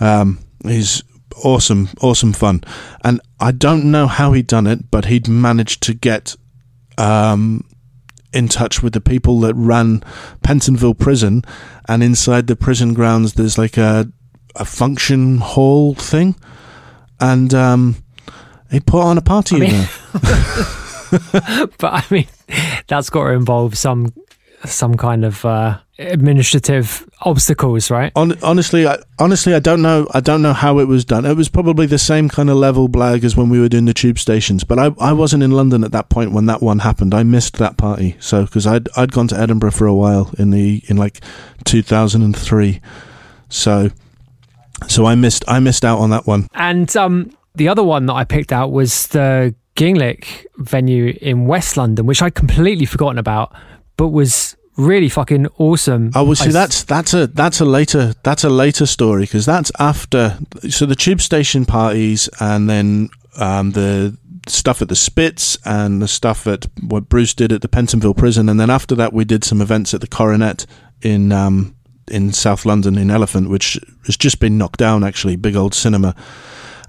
Um, 0.00 0.38
he's 0.64 1.04
awesome, 1.44 1.90
awesome 2.00 2.32
fun, 2.32 2.64
and 3.04 3.20
I 3.38 3.52
don't 3.52 3.90
know 3.90 4.06
how 4.06 4.32
he'd 4.32 4.46
done 4.46 4.66
it, 4.66 4.90
but 4.90 5.04
he'd 5.04 5.28
managed 5.28 5.82
to 5.82 5.92
get 5.92 6.34
um, 6.96 7.62
in 8.32 8.48
touch 8.48 8.82
with 8.82 8.94
the 8.94 9.02
people 9.02 9.38
that 9.40 9.54
ran 9.54 10.02
Pentonville 10.42 10.98
Prison, 10.98 11.42
and 11.86 12.02
inside 12.02 12.46
the 12.46 12.56
prison 12.56 12.94
grounds, 12.94 13.34
there's 13.34 13.58
like 13.58 13.76
a 13.76 14.10
a 14.56 14.64
function 14.64 15.38
hall 15.38 15.94
thing, 15.94 16.36
and 17.20 17.52
um, 17.52 17.96
he 18.70 18.80
put 18.80 19.02
on 19.02 19.18
a 19.18 19.22
party 19.22 19.56
I 19.56 19.58
mean, 19.58 19.70
there. 19.72 19.88
but 21.78 21.92
I 21.92 22.04
mean, 22.10 22.28
that's 22.86 23.10
got 23.10 23.24
to 23.24 23.32
involve 23.32 23.76
some 23.76 24.14
some 24.64 24.96
kind 24.96 25.24
of 25.24 25.44
uh, 25.44 25.78
administrative 25.98 27.08
obstacles, 27.22 27.90
right? 27.90 28.12
On, 28.16 28.36
honestly, 28.42 28.86
I, 28.86 28.98
honestly, 29.18 29.54
I 29.54 29.58
don't 29.58 29.82
know. 29.82 30.06
I 30.12 30.20
don't 30.20 30.42
know 30.42 30.52
how 30.52 30.78
it 30.78 30.88
was 30.88 31.04
done. 31.04 31.24
It 31.24 31.36
was 31.36 31.48
probably 31.48 31.86
the 31.86 31.98
same 31.98 32.28
kind 32.28 32.50
of 32.50 32.56
level 32.56 32.88
blag 32.88 33.24
as 33.24 33.36
when 33.36 33.48
we 33.48 33.60
were 33.60 33.68
doing 33.68 33.84
the 33.84 33.94
tube 33.94 34.18
stations. 34.18 34.64
But 34.64 34.78
I, 34.78 34.90
I 34.98 35.12
wasn't 35.12 35.42
in 35.42 35.50
London 35.50 35.84
at 35.84 35.92
that 35.92 36.08
point 36.08 36.32
when 36.32 36.46
that 36.46 36.62
one 36.62 36.80
happened. 36.80 37.14
I 37.14 37.22
missed 37.22 37.56
that 37.58 37.76
party. 37.76 38.16
So 38.20 38.44
because 38.44 38.66
I'd 38.66 38.88
I'd 38.96 39.12
gone 39.12 39.28
to 39.28 39.38
Edinburgh 39.38 39.72
for 39.72 39.86
a 39.86 39.94
while 39.94 40.30
in 40.38 40.50
the 40.50 40.82
in 40.86 40.96
like 40.96 41.20
2003. 41.64 42.80
So 43.48 43.90
so 44.88 45.06
I 45.06 45.14
missed 45.14 45.44
I 45.48 45.60
missed 45.60 45.84
out 45.84 45.98
on 45.98 46.10
that 46.10 46.26
one. 46.26 46.48
And 46.54 46.94
um, 46.96 47.30
the 47.54 47.68
other 47.68 47.82
one 47.82 48.06
that 48.06 48.14
I 48.14 48.24
picked 48.24 48.52
out 48.52 48.72
was 48.72 49.08
the 49.08 49.54
Ginglik 49.76 50.46
venue 50.56 51.16
in 51.20 51.46
West 51.46 51.76
London, 51.76 52.06
which 52.06 52.22
I'd 52.22 52.34
completely 52.34 52.86
forgotten 52.86 53.18
about 53.18 53.54
but 53.96 54.08
was 54.08 54.56
really 54.76 55.08
fucking 55.08 55.46
awesome. 55.58 56.10
Oh, 56.14 56.24
well, 56.24 56.34
see, 56.34 56.50
that's 56.50 56.84
that's 56.84 57.14
a 57.14 57.26
that's 57.26 57.60
a 57.60 57.64
later 57.64 58.14
that's 58.22 58.44
a 58.44 58.50
later 58.50 58.86
story 58.86 59.22
because 59.22 59.46
that's 59.46 59.70
after 59.78 60.38
so 60.68 60.86
the 60.86 60.96
tube 60.96 61.20
station 61.20 61.64
parties 61.64 62.28
and 62.40 62.68
then 62.68 63.10
um, 63.38 63.72
the 63.72 64.16
stuff 64.48 64.82
at 64.82 64.88
the 64.88 64.96
Spitz 64.96 65.56
and 65.64 66.02
the 66.02 66.08
stuff 66.08 66.46
at 66.46 66.66
what 66.82 67.08
Bruce 67.08 67.34
did 67.34 67.52
at 67.52 67.62
the 67.62 67.68
Pentonville 67.68 68.16
prison, 68.16 68.48
and 68.48 68.58
then 68.58 68.70
after 68.70 68.94
that 68.94 69.12
we 69.12 69.24
did 69.24 69.44
some 69.44 69.60
events 69.60 69.94
at 69.94 70.00
the 70.00 70.06
Coronet 70.06 70.66
in 71.02 71.32
um, 71.32 71.76
in 72.08 72.32
South 72.32 72.66
London 72.66 72.98
in 72.98 73.10
Elephant, 73.10 73.48
which 73.48 73.78
has 74.06 74.16
just 74.16 74.40
been 74.40 74.58
knocked 74.58 74.78
down 74.78 75.04
actually, 75.04 75.36
big 75.36 75.56
old 75.56 75.74
cinema. 75.74 76.14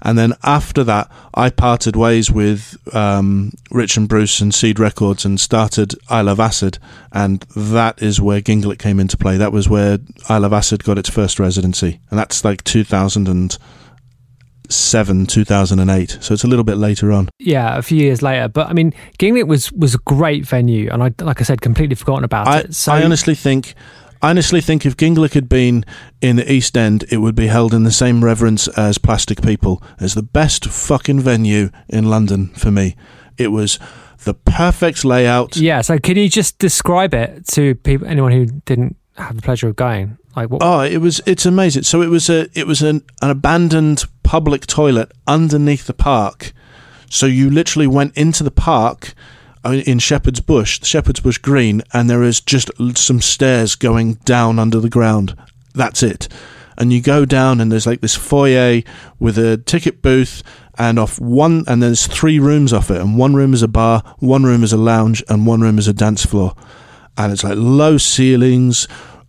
And 0.02 0.18
then 0.18 0.34
after 0.42 0.84
that, 0.84 1.10
I 1.34 1.50
parted 1.50 1.96
ways 1.96 2.30
with 2.30 2.76
um, 2.94 3.52
Rich 3.70 3.96
and 3.96 4.08
Bruce 4.08 4.40
and 4.40 4.54
Seed 4.54 4.78
Records 4.78 5.24
and 5.24 5.40
started 5.40 5.94
I 6.08 6.22
Love 6.22 6.40
Acid. 6.40 6.78
And 7.12 7.40
that 7.54 8.02
is 8.02 8.20
where 8.20 8.40
Ginglik 8.40 8.78
came 8.78 9.00
into 9.00 9.16
play. 9.16 9.36
That 9.36 9.52
was 9.52 9.68
where 9.68 9.98
I 10.28 10.38
Love 10.38 10.52
Acid 10.52 10.84
got 10.84 10.98
its 10.98 11.08
first 11.08 11.38
residency. 11.38 12.00
And 12.10 12.18
that's 12.18 12.44
like 12.44 12.64
2007, 12.64 15.26
2008. 15.26 16.18
So 16.20 16.34
it's 16.34 16.44
a 16.44 16.48
little 16.48 16.64
bit 16.64 16.76
later 16.76 17.12
on. 17.12 17.28
Yeah, 17.38 17.78
a 17.78 17.82
few 17.82 17.98
years 17.98 18.22
later. 18.22 18.48
But 18.48 18.68
I 18.68 18.72
mean, 18.72 18.92
Ginglik 19.18 19.46
was, 19.46 19.72
was 19.72 19.94
a 19.94 19.98
great 19.98 20.46
venue. 20.46 20.90
And 20.90 21.02
I, 21.02 21.12
like 21.20 21.40
I 21.40 21.44
said, 21.44 21.60
completely 21.60 21.96
forgotten 21.96 22.24
about 22.24 22.46
I, 22.46 22.60
it. 22.60 22.74
So 22.74 22.92
I 22.92 23.02
honestly 23.02 23.34
think 23.34 23.74
honestly 24.30 24.60
think 24.60 24.84
if 24.84 24.96
Ginglik 24.96 25.34
had 25.34 25.48
been 25.48 25.84
in 26.20 26.36
the 26.36 26.52
East 26.52 26.76
End, 26.76 27.04
it 27.10 27.18
would 27.18 27.34
be 27.34 27.46
held 27.46 27.72
in 27.72 27.84
the 27.84 27.90
same 27.90 28.24
reverence 28.24 28.68
as 28.68 28.98
Plastic 28.98 29.42
People, 29.42 29.82
as 30.00 30.14
the 30.14 30.22
best 30.22 30.66
fucking 30.66 31.20
venue 31.20 31.70
in 31.88 32.10
London 32.10 32.48
for 32.48 32.70
me. 32.70 32.96
It 33.38 33.48
was 33.48 33.78
the 34.24 34.34
perfect 34.34 35.04
layout. 35.04 35.56
Yeah. 35.56 35.80
So 35.80 35.98
can 35.98 36.16
you 36.16 36.28
just 36.28 36.58
describe 36.58 37.14
it 37.14 37.46
to 37.48 37.74
people, 37.76 38.06
anyone 38.06 38.32
who 38.32 38.46
didn't 38.46 38.96
have 39.16 39.36
the 39.36 39.42
pleasure 39.42 39.68
of 39.68 39.76
going? 39.76 40.18
Like 40.34 40.50
what? 40.50 40.62
Oh, 40.62 40.80
it 40.80 40.98
was 40.98 41.20
it's 41.26 41.46
amazing. 41.46 41.84
So 41.84 42.02
it 42.02 42.08
was 42.08 42.28
a 42.28 42.48
it 42.58 42.66
was 42.66 42.82
an, 42.82 43.02
an 43.22 43.30
abandoned 43.30 44.04
public 44.22 44.66
toilet 44.66 45.12
underneath 45.26 45.86
the 45.86 45.94
park. 45.94 46.52
So 47.08 47.26
you 47.26 47.48
literally 47.48 47.86
went 47.86 48.16
into 48.16 48.42
the 48.42 48.50
park 48.50 49.14
in 49.72 49.98
Shepherd's 49.98 50.40
Bush, 50.40 50.80
Shepherd's 50.82 51.20
Bush 51.20 51.38
Green, 51.38 51.82
and 51.92 52.08
there 52.08 52.22
is 52.22 52.40
just 52.40 52.70
some 52.96 53.20
stairs 53.20 53.74
going 53.74 54.14
down 54.24 54.58
under 54.58 54.80
the 54.80 54.88
ground. 54.88 55.36
That's 55.74 56.02
it. 56.02 56.28
And 56.78 56.92
you 56.92 57.00
go 57.00 57.24
down, 57.24 57.60
and 57.60 57.72
there's 57.72 57.86
like 57.86 58.00
this 58.00 58.14
foyer 58.14 58.82
with 59.18 59.38
a 59.38 59.56
ticket 59.56 60.02
booth, 60.02 60.42
and 60.78 60.98
off 60.98 61.18
one, 61.18 61.64
and 61.66 61.82
there's 61.82 62.06
three 62.06 62.38
rooms 62.38 62.72
off 62.72 62.90
it, 62.90 63.00
and 63.00 63.16
one 63.16 63.34
room 63.34 63.54
is 63.54 63.62
a 63.62 63.68
bar, 63.68 64.02
one 64.18 64.44
room 64.44 64.62
is 64.62 64.72
a 64.72 64.76
lounge, 64.76 65.24
and 65.28 65.46
one 65.46 65.60
room 65.60 65.78
is 65.78 65.88
a 65.88 65.94
dance 65.94 66.24
floor. 66.24 66.54
And 67.16 67.32
it's 67.32 67.42
like 67.44 67.56
low 67.56 67.96
ceilings, 67.96 68.86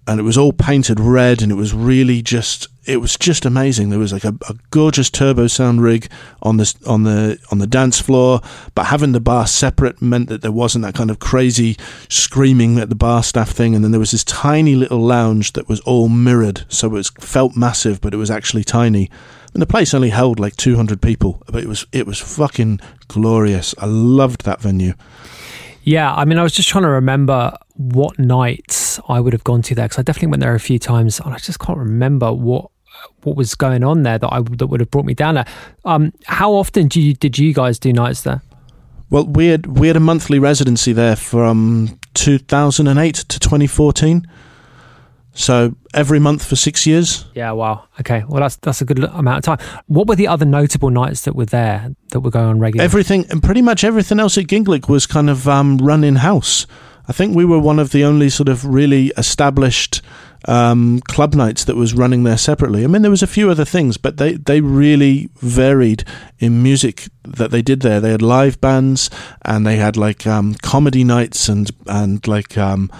and 0.07 0.19
it 0.19 0.23
was 0.23 0.37
all 0.37 0.53
painted 0.53 0.99
red 0.99 1.41
and 1.41 1.51
it 1.51 1.55
was 1.55 1.73
really 1.73 2.21
just 2.21 2.67
it 2.85 3.01
was 3.01 3.17
just 3.17 3.45
amazing. 3.45 3.89
There 3.89 3.99
was 3.99 4.13
like 4.13 4.23
a, 4.23 4.33
a, 4.47 4.55
gorgeous 4.71 5.09
Turbosound 5.09 5.81
rig 5.81 6.09
on 6.41 6.55
the 6.55 6.73
on 6.87 7.03
the 7.03 7.37
on 7.51 7.59
the 7.59 7.67
dance 7.67 7.99
floor 7.99 8.39
but 8.73 8.85
having 8.85 9.11
the 9.11 9.19
bar 9.19 9.45
separate 9.45 10.01
meant 10.01 10.29
that 10.29 10.41
there 10.41 10.51
wasn't 10.53 10.83
that 10.83 10.95
kind 10.95 11.11
of 11.11 11.19
crazy 11.19 11.75
screaming 12.07 12.79
at 12.79 12.87
the 12.87 12.95
bar 12.95 13.21
staff 13.23 13.49
thing 13.49 13.75
and 13.75 13.83
then 13.83 13.91
there 13.91 13.99
was 13.99 14.11
this 14.11 14.23
tiny 14.23 14.75
little 14.75 15.01
lounge 15.01 15.53
that 15.53 15.67
was 15.67 15.81
all 15.81 16.07
mirrored 16.07 16.65
so 16.69 16.87
it 16.87 16.91
was, 16.91 17.09
felt 17.19 17.57
massive 17.57 17.99
but 17.99 18.13
it 18.13 18.17
was 18.17 18.31
actually 18.31 18.63
tiny. 18.63 19.11
And 19.53 19.61
the 19.61 19.67
place 19.67 19.93
only 19.93 20.09
held 20.09 20.39
like 20.39 20.55
200 20.55 21.01
people 21.01 21.43
but 21.47 21.63
it 21.63 21.67
was 21.67 21.85
it 21.91 22.07
was 22.07 22.19
fucking 22.19 22.79
glorious. 23.09 23.75
I 23.77 23.85
loved 23.85 24.45
that 24.45 24.61
venue 24.61 24.93
yeah, 25.87 26.13
I 26.13 26.25
mean, 26.25 26.37
I 26.37 26.43
was 26.43 26.51
just 26.51 26.67
trying 26.67 26.83
to 26.83 26.89
remember 26.89 27.57
what 27.75 28.19
nights 28.19 28.99
I 29.07 29.21
would 29.21 29.31
have 29.31 29.45
gone 29.45 29.61
to 29.61 29.73
there 29.73 29.85
because 29.85 29.97
I 29.97 30.01
definitely 30.01 30.31
went 30.31 30.41
there 30.41 30.53
a 30.53 30.59
few 30.59 30.77
times, 30.77 31.21
and 31.21 31.33
I 31.33 31.37
just 31.37 31.59
can't 31.59 31.77
remember 31.77 32.33
what 32.33 32.71
what 33.23 33.37
was 33.37 33.55
going 33.55 33.85
on 33.85 34.03
there 34.03 34.17
that 34.17 34.27
I 34.29 34.41
that 34.41 34.67
would 34.67 34.81
have 34.81 34.91
brought 34.91 35.05
me 35.05 35.13
down 35.13 35.35
there. 35.35 35.45
Um, 35.85 36.11
how 36.25 36.51
often 36.51 36.89
do 36.89 36.99
you, 36.99 37.13
did 37.13 37.37
you 37.37 37.53
guys 37.53 37.79
do 37.79 37.93
nights 37.93 38.23
there? 38.23 38.41
Well, 39.09 39.27
we 39.27 39.47
had 39.47 39.65
we 39.79 39.87
had 39.87 39.95
a 39.95 40.01
monthly 40.01 40.39
residency 40.39 40.91
there 40.91 41.15
from 41.15 41.97
2008 42.15 43.15
to 43.15 43.39
2014. 43.39 44.27
So 45.37 45.75
every 45.93 46.19
month 46.19 46.43
for 46.43 46.55
six 46.55 46.87
years. 46.87 47.25
Yeah, 47.35 47.51
wow. 47.51 47.85
Okay, 47.99 48.23
well 48.27 48.41
that's 48.41 48.55
that's 48.57 48.81
a 48.81 48.85
good 48.85 49.03
amount 49.03 49.47
of 49.47 49.59
time. 49.59 49.81
What 49.85 50.07
were 50.07 50.15
the 50.15 50.27
other 50.27 50.45
notable 50.45 50.89
nights 50.89 51.21
that 51.21 51.35
were 51.35 51.45
there 51.45 51.93
that 52.09 52.21
were 52.21 52.31
going 52.31 52.47
on 52.47 52.59
regularly? 52.59 52.83
Everything 52.83 53.25
and 53.29 53.41
pretty 53.41 53.61
much 53.61 53.83
everything 53.83 54.19
else 54.19 54.37
at 54.37 54.45
Ginglik 54.45 54.89
was 54.89 55.05
kind 55.05 55.29
of 55.29 55.47
um, 55.47 55.77
run 55.77 56.03
in 56.03 56.17
house. 56.17 56.65
I 57.07 57.13
think 57.13 57.35
we 57.35 57.45
were 57.45 57.59
one 57.59 57.79
of 57.79 57.91
the 57.91 58.03
only 58.03 58.29
sort 58.29 58.49
of 58.49 58.65
really 58.65 59.13
established 59.15 60.01
um, 60.45 60.99
club 61.07 61.35
nights 61.35 61.63
that 61.65 61.75
was 61.75 61.93
running 61.93 62.23
there 62.23 62.37
separately. 62.37 62.83
I 62.83 62.87
mean, 62.87 63.01
there 63.01 63.11
was 63.11 63.23
a 63.23 63.27
few 63.27 63.49
other 63.49 63.63
things, 63.63 63.97
but 63.97 64.17
they, 64.17 64.33
they 64.33 64.59
really 64.59 65.29
varied 65.35 66.03
in 66.39 66.61
music 66.61 67.07
that 67.23 67.51
they 67.51 67.61
did 67.61 67.81
there. 67.81 68.01
They 68.01 68.11
had 68.11 68.21
live 68.21 68.59
bands 68.59 69.09
and 69.43 69.65
they 69.65 69.77
had 69.77 69.95
like 69.95 70.27
um, 70.27 70.55
comedy 70.55 71.03
nights 71.03 71.47
and 71.47 71.71
and 71.87 72.27
like 72.27 72.57
um, 72.57 72.91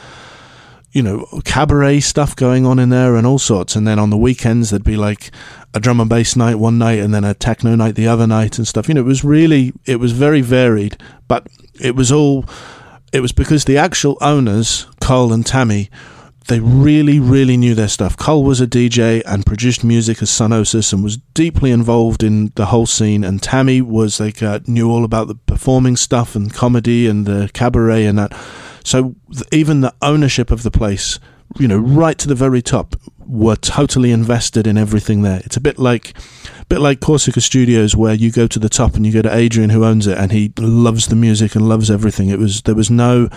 you 0.97 1.03
know 1.03 1.27
cabaret 1.45 1.99
stuff 1.99 2.35
going 2.35 2.65
on 2.65 2.79
in 2.79 2.89
there 2.89 3.15
and 3.15 3.27
all 3.27 3.37
sorts. 3.37 3.75
And 3.75 3.87
then 3.87 3.99
on 3.99 4.09
the 4.09 4.17
weekends 4.17 4.71
there'd 4.71 4.83
be 4.83 4.97
like 4.97 5.29
a 5.75 5.79
drum 5.79 5.99
and 5.99 6.09
bass 6.09 6.35
night 6.35 6.55
one 6.55 6.79
night 6.79 6.97
and 6.97 7.13
then 7.13 7.23
a 7.23 7.35
techno 7.35 7.75
night 7.75 7.93
the 7.93 8.07
other 8.07 8.25
night 8.25 8.57
and 8.57 8.67
stuff. 8.67 8.87
You 8.87 8.95
know, 8.95 9.01
it 9.01 9.05
was 9.05 9.23
really 9.23 9.73
it 9.85 9.97
was 9.97 10.11
very 10.11 10.41
varied, 10.41 10.97
but 11.27 11.45
it 11.79 11.95
was 11.95 12.11
all 12.11 12.45
it 13.13 13.19
was 13.19 13.31
because 13.31 13.65
the 13.65 13.77
actual 13.77 14.17
owners, 14.21 14.87
Cole 14.99 15.31
and 15.31 15.45
Tammy, 15.45 15.91
they 16.47 16.59
really, 16.59 17.19
really 17.19 17.57
knew 17.57 17.75
their 17.75 17.87
stuff. 17.87 18.17
Cole 18.17 18.43
was 18.43 18.59
a 18.59 18.65
DJ 18.65 19.21
and 19.23 19.45
produced 19.45 19.83
music 19.83 20.23
as 20.23 20.31
Sonosis 20.31 20.93
and 20.93 21.03
was 21.03 21.17
deeply 21.35 21.69
involved 21.69 22.23
in 22.23 22.51
the 22.55 22.65
whole 22.65 22.87
scene. 22.87 23.23
And 23.23 23.43
Tammy 23.43 23.81
was 23.81 24.19
like 24.19 24.41
uh, 24.41 24.61
knew 24.65 24.89
all 24.89 25.03
about 25.03 25.27
the 25.27 25.35
performing 25.35 25.95
stuff 25.95 26.35
and 26.35 26.51
comedy 26.51 27.05
and 27.05 27.27
the 27.27 27.51
cabaret 27.53 28.05
and 28.05 28.17
that. 28.17 28.33
So 28.87 29.15
even 29.51 29.81
the 29.81 29.93
ownership 30.01 30.49
of 30.49 30.63
the 30.63 30.71
place, 30.71 31.19
you 31.59 31.67
know, 31.67 31.77
right 31.77 32.17
to 32.19 32.25
the 32.25 32.35
very 32.35 32.61
top, 32.61 32.95
were 33.19 33.57
totally 33.57 34.11
invested 34.11 34.65
in 34.65 34.77
everything 34.77 35.23
there. 35.23 35.41
It's 35.43 35.57
a 35.57 35.59
bit 35.59 35.77
like 35.77 36.13
bit 36.69 36.79
like 36.79 37.01
Corsica 37.01 37.41
Studios, 37.41 37.97
where 37.97 38.13
you 38.13 38.31
go 38.31 38.47
to 38.47 38.57
the 38.57 38.69
top 38.69 38.95
and 38.95 39.05
you 39.05 39.11
go 39.11 39.21
to 39.21 39.35
Adrian, 39.35 39.71
who 39.71 39.83
owns 39.83 40.07
it, 40.07 40.17
and 40.17 40.31
he 40.31 40.53
loves 40.57 41.07
the 41.07 41.17
music 41.17 41.53
and 41.53 41.67
loves 41.67 41.91
everything. 41.91 42.29
It 42.29 42.39
was 42.39 42.61
there 42.61 42.75
was 42.75 42.89
no 42.89 43.27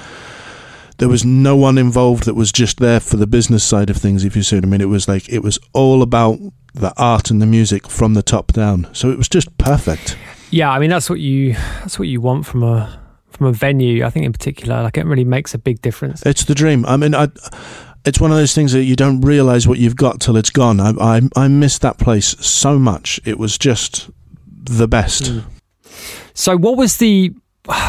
there 0.98 1.08
was 1.08 1.24
no 1.24 1.56
one 1.56 1.78
involved 1.78 2.26
that 2.26 2.34
was 2.34 2.52
just 2.52 2.78
there 2.78 3.00
for 3.00 3.16
the 3.16 3.26
business 3.26 3.64
side 3.64 3.90
of 3.90 3.96
things. 3.96 4.24
If 4.24 4.36
you 4.36 4.44
see 4.44 4.54
what 4.54 4.64
I 4.64 4.68
mean, 4.68 4.80
it 4.80 4.84
was 4.84 5.08
like 5.08 5.28
it 5.28 5.42
was 5.42 5.58
all 5.72 6.00
about 6.00 6.38
the 6.74 6.94
art 6.96 7.28
and 7.28 7.42
the 7.42 7.46
music 7.46 7.90
from 7.90 8.14
the 8.14 8.22
top 8.22 8.52
down. 8.52 8.86
So 8.92 9.10
it 9.10 9.18
was 9.18 9.28
just 9.28 9.58
perfect. 9.58 10.16
Yeah, 10.52 10.70
I 10.70 10.78
mean 10.78 10.90
that's 10.90 11.10
what 11.10 11.18
you 11.18 11.54
that's 11.80 11.98
what 11.98 12.06
you 12.06 12.20
want 12.20 12.46
from 12.46 12.62
a 12.62 12.99
from 13.30 13.46
a 13.46 13.52
venue. 13.52 14.04
I 14.04 14.10
think 14.10 14.26
in 14.26 14.32
particular, 14.32 14.82
like 14.82 14.96
it 14.96 15.06
really 15.06 15.24
makes 15.24 15.54
a 15.54 15.58
big 15.58 15.80
difference. 15.82 16.24
It's 16.26 16.44
the 16.44 16.54
dream. 16.54 16.84
I 16.86 16.96
mean, 16.96 17.14
I 17.14 17.28
it's 18.04 18.18
one 18.18 18.30
of 18.30 18.36
those 18.36 18.54
things 18.54 18.72
that 18.72 18.84
you 18.84 18.96
don't 18.96 19.20
realize 19.20 19.68
what 19.68 19.78
you've 19.78 19.96
got 19.96 20.20
till 20.20 20.36
it's 20.36 20.50
gone. 20.50 20.80
I 20.80 20.92
I, 21.00 21.20
I 21.36 21.48
miss 21.48 21.78
that 21.78 21.98
place 21.98 22.28
so 22.44 22.78
much. 22.78 23.20
It 23.24 23.38
was 23.38 23.58
just 23.58 24.10
the 24.46 24.88
best. 24.88 25.24
Mm. 25.24 25.44
So, 26.34 26.56
what 26.56 26.76
was 26.76 26.96
the 26.98 27.34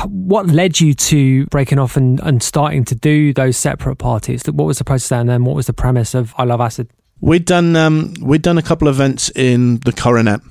what 0.07 0.47
led 0.47 0.79
you 0.79 0.93
to 0.93 1.45
breaking 1.47 1.79
off 1.79 1.95
and, 1.97 2.19
and 2.21 2.43
starting 2.43 2.85
to 2.85 2.95
do 2.95 3.33
those 3.33 3.57
separate 3.57 3.95
parties? 3.95 4.43
What 4.45 4.65
was 4.65 4.77
the 4.77 4.83
process 4.83 5.11
and 5.11 5.29
then 5.29 5.45
what 5.45 5.55
was 5.55 5.67
the 5.67 5.73
premise 5.73 6.13
of 6.13 6.33
I 6.37 6.43
Love 6.43 6.61
Acid? 6.61 6.89
We'd 7.19 7.45
done 7.45 7.75
um, 7.75 8.13
we'd 8.21 8.41
done 8.41 8.57
a 8.57 8.61
couple 8.61 8.87
of 8.87 8.95
events 8.95 9.31
in 9.35 9.79
the 9.85 9.91
Coronet, 9.91 10.41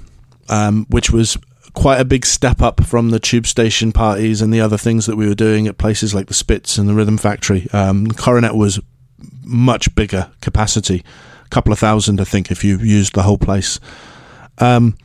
um, 0.48 0.86
which 0.88 1.10
was 1.10 1.36
quite 1.74 2.00
a 2.00 2.04
big 2.04 2.26
step 2.26 2.60
up 2.60 2.84
from 2.84 3.10
the 3.10 3.20
tube 3.20 3.46
station 3.46 3.92
parties 3.92 4.42
and 4.42 4.52
the 4.52 4.60
other 4.60 4.76
things 4.78 5.06
that 5.06 5.16
we 5.16 5.28
were 5.28 5.34
doing 5.34 5.66
at 5.66 5.78
places 5.78 6.14
like 6.14 6.26
the 6.26 6.34
Spitz 6.34 6.78
and 6.78 6.88
the 6.88 6.94
Rhythm 6.94 7.18
Factory. 7.18 7.68
Um, 7.72 8.08
Coronet 8.08 8.54
was 8.54 8.80
much 9.44 9.94
bigger 9.94 10.30
capacity, 10.40 11.04
a 11.44 11.48
couple 11.48 11.72
of 11.72 11.78
thousand, 11.78 12.20
I 12.20 12.24
think, 12.24 12.50
if 12.50 12.64
you 12.64 12.78
used 12.78 13.14
the 13.14 13.22
whole 13.22 13.38
place. 13.38 13.80
Um, 14.58 14.96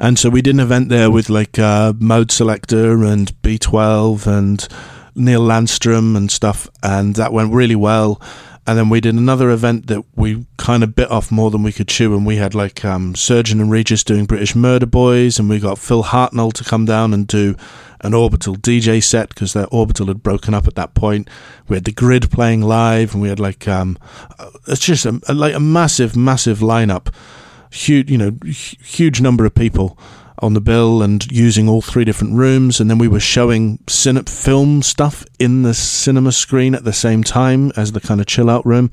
and 0.00 0.18
so 0.18 0.28
we 0.28 0.42
did 0.42 0.54
an 0.54 0.60
event 0.60 0.88
there 0.88 1.10
with 1.10 1.28
like 1.30 1.58
uh, 1.58 1.92
Modeselektor 1.94 3.10
and 3.10 3.30
B12 3.42 4.26
and 4.26 4.68
Neil 5.14 5.42
Landstrumm 5.42 6.16
and 6.16 6.30
stuff, 6.30 6.68
and 6.82 7.14
that 7.16 7.32
went 7.32 7.52
really 7.52 7.76
well. 7.76 8.20
And 8.66 8.78
then 8.78 8.88
we 8.88 9.00
did 9.00 9.14
another 9.14 9.50
event 9.50 9.88
that 9.88 10.04
we 10.16 10.46
kind 10.56 10.82
of 10.82 10.96
bit 10.96 11.10
off 11.10 11.30
more 11.30 11.50
than 11.50 11.62
we 11.62 11.72
could 11.72 11.88
chew, 11.88 12.14
and 12.16 12.24
we 12.24 12.36
had 12.36 12.54
like 12.54 12.84
um, 12.84 13.14
Surgeon 13.14 13.60
and 13.60 13.70
Regis 13.70 14.02
doing 14.02 14.24
British 14.24 14.54
Murder 14.54 14.86
Boys, 14.86 15.38
and 15.38 15.50
we 15.50 15.58
got 15.58 15.78
Phil 15.78 16.04
Hartnoll 16.04 16.52
to 16.54 16.64
come 16.64 16.86
down 16.86 17.12
and 17.12 17.26
do 17.26 17.56
an 18.00 18.14
Orbital 18.14 18.56
DJ 18.56 19.02
set 19.02 19.28
because 19.28 19.52
their 19.52 19.66
Orbital 19.66 20.06
had 20.06 20.22
broken 20.22 20.54
up 20.54 20.66
at 20.66 20.76
that 20.76 20.94
point. 20.94 21.28
We 21.68 21.76
had 21.76 21.84
the 21.84 21.92
Grid 21.92 22.30
playing 22.30 22.62
live, 22.62 23.12
and 23.12 23.22
we 23.22 23.28
had 23.28 23.40
like 23.40 23.68
um, 23.68 23.98
uh, 24.38 24.50
it's 24.66 24.80
just 24.80 25.04
a, 25.04 25.20
like 25.32 25.54
a 25.54 25.60
massive, 25.60 26.16
massive 26.16 26.60
lineup, 26.60 27.12
huge, 27.70 28.10
you 28.10 28.16
know, 28.16 28.38
huge 28.44 29.20
number 29.20 29.44
of 29.44 29.54
people 29.54 29.98
on 30.38 30.54
the 30.54 30.60
bill 30.60 31.02
and 31.02 31.30
using 31.30 31.68
all 31.68 31.80
three 31.80 32.04
different 32.04 32.34
rooms. 32.34 32.80
And 32.80 32.90
then 32.90 32.98
we 32.98 33.08
were 33.08 33.20
showing 33.20 33.78
cine- 33.86 34.28
film 34.28 34.82
stuff 34.82 35.24
in 35.38 35.62
the 35.62 35.74
cinema 35.74 36.32
screen 36.32 36.74
at 36.74 36.84
the 36.84 36.92
same 36.92 37.22
time 37.22 37.72
as 37.76 37.92
the 37.92 38.00
kind 38.00 38.20
of 38.20 38.26
chill 38.26 38.50
out 38.50 38.64
room. 38.66 38.90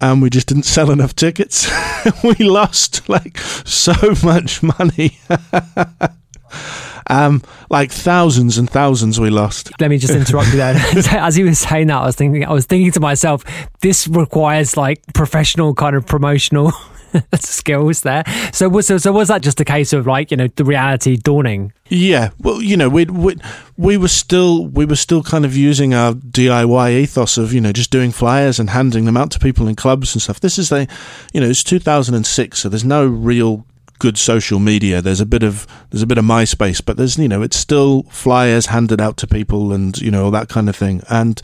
And 0.00 0.22
we 0.22 0.30
just 0.30 0.46
didn't 0.46 0.64
sell 0.64 0.90
enough 0.90 1.14
tickets. 1.16 1.68
we 2.24 2.34
lost 2.44 3.08
like 3.08 3.38
so 3.38 3.94
much 4.22 4.62
money. 4.62 5.18
um, 7.08 7.42
like 7.68 7.90
thousands 7.90 8.58
and 8.58 8.70
thousands 8.70 9.18
we 9.18 9.30
lost. 9.30 9.72
Let 9.80 9.90
me 9.90 9.98
just 9.98 10.14
interrupt 10.14 10.48
you 10.48 10.58
there. 10.58 10.74
As 11.10 11.34
he 11.34 11.42
was 11.42 11.58
saying 11.58 11.88
that, 11.88 12.02
I 12.02 12.06
was 12.06 12.16
thinking, 12.16 12.44
I 12.44 12.52
was 12.52 12.66
thinking 12.66 12.92
to 12.92 13.00
myself, 13.00 13.44
this 13.80 14.06
requires 14.06 14.76
like 14.76 15.02
professional 15.14 15.74
kind 15.74 15.96
of 15.96 16.06
promotional 16.06 16.72
skills 17.34 18.02
there. 18.02 18.24
So 18.52 18.68
was 18.68 18.86
so, 18.86 18.98
so 18.98 19.12
was 19.12 19.28
that 19.28 19.42
just 19.42 19.60
a 19.60 19.64
case 19.64 19.92
of 19.92 20.06
like 20.06 20.30
you 20.30 20.36
know 20.36 20.48
the 20.48 20.64
reality 20.64 21.16
dawning? 21.16 21.72
Yeah, 21.88 22.30
well, 22.38 22.60
you 22.60 22.76
know, 22.76 22.88
we 22.88 23.04
we 23.06 23.36
we 23.76 23.96
were 23.96 24.08
still 24.08 24.66
we 24.66 24.84
were 24.84 24.96
still 24.96 25.22
kind 25.22 25.44
of 25.44 25.56
using 25.56 25.94
our 25.94 26.12
DIY 26.12 27.00
ethos 27.00 27.38
of 27.38 27.52
you 27.52 27.60
know 27.60 27.72
just 27.72 27.90
doing 27.90 28.12
flyers 28.12 28.58
and 28.58 28.70
handing 28.70 29.04
them 29.04 29.16
out 29.16 29.30
to 29.32 29.38
people 29.38 29.68
in 29.68 29.76
clubs 29.76 30.14
and 30.14 30.22
stuff. 30.22 30.40
This 30.40 30.58
is 30.58 30.68
the, 30.68 30.86
you 31.32 31.40
know, 31.40 31.48
it's 31.48 31.64
2006, 31.64 32.58
so 32.58 32.68
there's 32.68 32.84
no 32.84 33.06
real 33.06 33.64
good 33.98 34.18
social 34.18 34.58
media. 34.58 35.02
There's 35.02 35.20
a 35.20 35.26
bit 35.26 35.42
of 35.42 35.66
there's 35.90 36.02
a 36.02 36.06
bit 36.06 36.18
of 36.18 36.24
MySpace, 36.24 36.84
but 36.84 36.96
there's 36.96 37.18
you 37.18 37.28
know 37.28 37.42
it's 37.42 37.56
still 37.56 38.04
flyers 38.04 38.66
handed 38.66 39.00
out 39.00 39.16
to 39.18 39.26
people 39.26 39.72
and 39.72 39.98
you 39.98 40.10
know 40.10 40.24
all 40.24 40.30
that 40.32 40.48
kind 40.48 40.68
of 40.68 40.76
thing. 40.76 41.02
And 41.08 41.40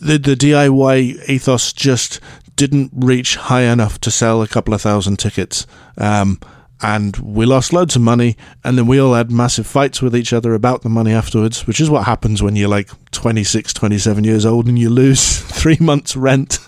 the 0.00 0.18
the 0.18 0.34
DIY 0.34 1.28
ethos 1.28 1.72
just 1.72 2.20
didn't 2.56 2.90
reach 2.94 3.36
high 3.36 3.62
enough 3.62 3.98
to 4.00 4.10
sell 4.10 4.42
a 4.42 4.48
couple 4.48 4.74
of 4.74 4.82
thousand 4.82 5.18
tickets. 5.18 5.66
Um, 5.96 6.38
and 6.82 7.16
we 7.18 7.46
lost 7.46 7.72
loads 7.72 7.94
of 7.94 8.02
money 8.02 8.36
and 8.64 8.76
then 8.76 8.86
we 8.86 9.00
all 9.00 9.14
had 9.14 9.30
massive 9.30 9.66
fights 9.66 10.02
with 10.02 10.16
each 10.16 10.32
other 10.32 10.52
about 10.52 10.82
the 10.82 10.88
money 10.88 11.12
afterwards 11.12 11.66
which 11.66 11.80
is 11.80 11.88
what 11.88 12.04
happens 12.04 12.42
when 12.42 12.56
you're 12.56 12.68
like 12.68 12.90
26 13.12 13.72
27 13.72 14.24
years 14.24 14.44
old 14.44 14.66
and 14.66 14.78
you 14.78 14.90
lose 14.90 15.38
three 15.42 15.78
months 15.80 16.16
rent 16.16 16.58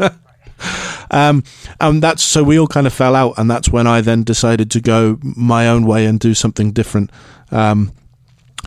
um, 1.12 1.44
and 1.80 2.02
that's 2.02 2.24
so 2.24 2.42
we 2.42 2.58
all 2.58 2.66
kind 2.66 2.88
of 2.88 2.92
fell 2.92 3.14
out 3.14 3.34
and 3.38 3.48
that's 3.48 3.68
when 3.68 3.86
i 3.86 4.00
then 4.00 4.24
decided 4.24 4.68
to 4.70 4.80
go 4.80 5.18
my 5.22 5.68
own 5.68 5.86
way 5.86 6.04
and 6.04 6.18
do 6.18 6.34
something 6.34 6.72
different 6.72 7.10
um, 7.52 7.92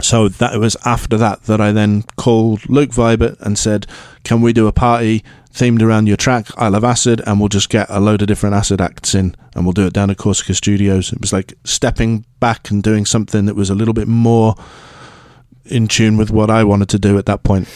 so 0.01 0.29
that 0.29 0.57
was 0.57 0.77
after 0.85 1.17
that 1.17 1.43
that 1.43 1.59
I 1.59 1.71
then 1.71 2.03
called 2.15 2.69
Luke 2.69 2.91
Vibert 2.91 3.39
and 3.41 3.57
said, 3.57 3.85
"Can 4.23 4.39
we 4.41 4.53
do 4.53 4.67
a 4.67 4.71
party 4.71 5.23
themed 5.53 5.81
around 5.81 6.07
your 6.07 6.17
track, 6.17 6.47
I 6.57 6.67
Love 6.67 6.83
Acid, 6.83 7.21
and 7.25 7.39
we'll 7.39 7.49
just 7.49 7.69
get 7.69 7.87
a 7.89 7.99
load 7.99 8.21
of 8.21 8.27
different 8.27 8.55
acid 8.55 8.79
acts 8.81 9.15
in, 9.15 9.35
and 9.55 9.65
we'll 9.65 9.73
do 9.73 9.87
it 9.87 9.93
down 9.93 10.09
at 10.09 10.17
Corsica 10.17 10.53
Studios." 10.53 11.11
It 11.11 11.21
was 11.21 11.33
like 11.33 11.53
stepping 11.63 12.25
back 12.39 12.69
and 12.71 12.83
doing 12.83 13.05
something 13.05 13.45
that 13.45 13.55
was 13.55 13.69
a 13.69 13.75
little 13.75 13.93
bit 13.93 14.07
more 14.07 14.55
in 15.65 15.87
tune 15.87 16.17
with 16.17 16.31
what 16.31 16.49
I 16.49 16.63
wanted 16.63 16.89
to 16.89 16.99
do 16.99 17.17
at 17.17 17.25
that 17.27 17.43
point. 17.43 17.67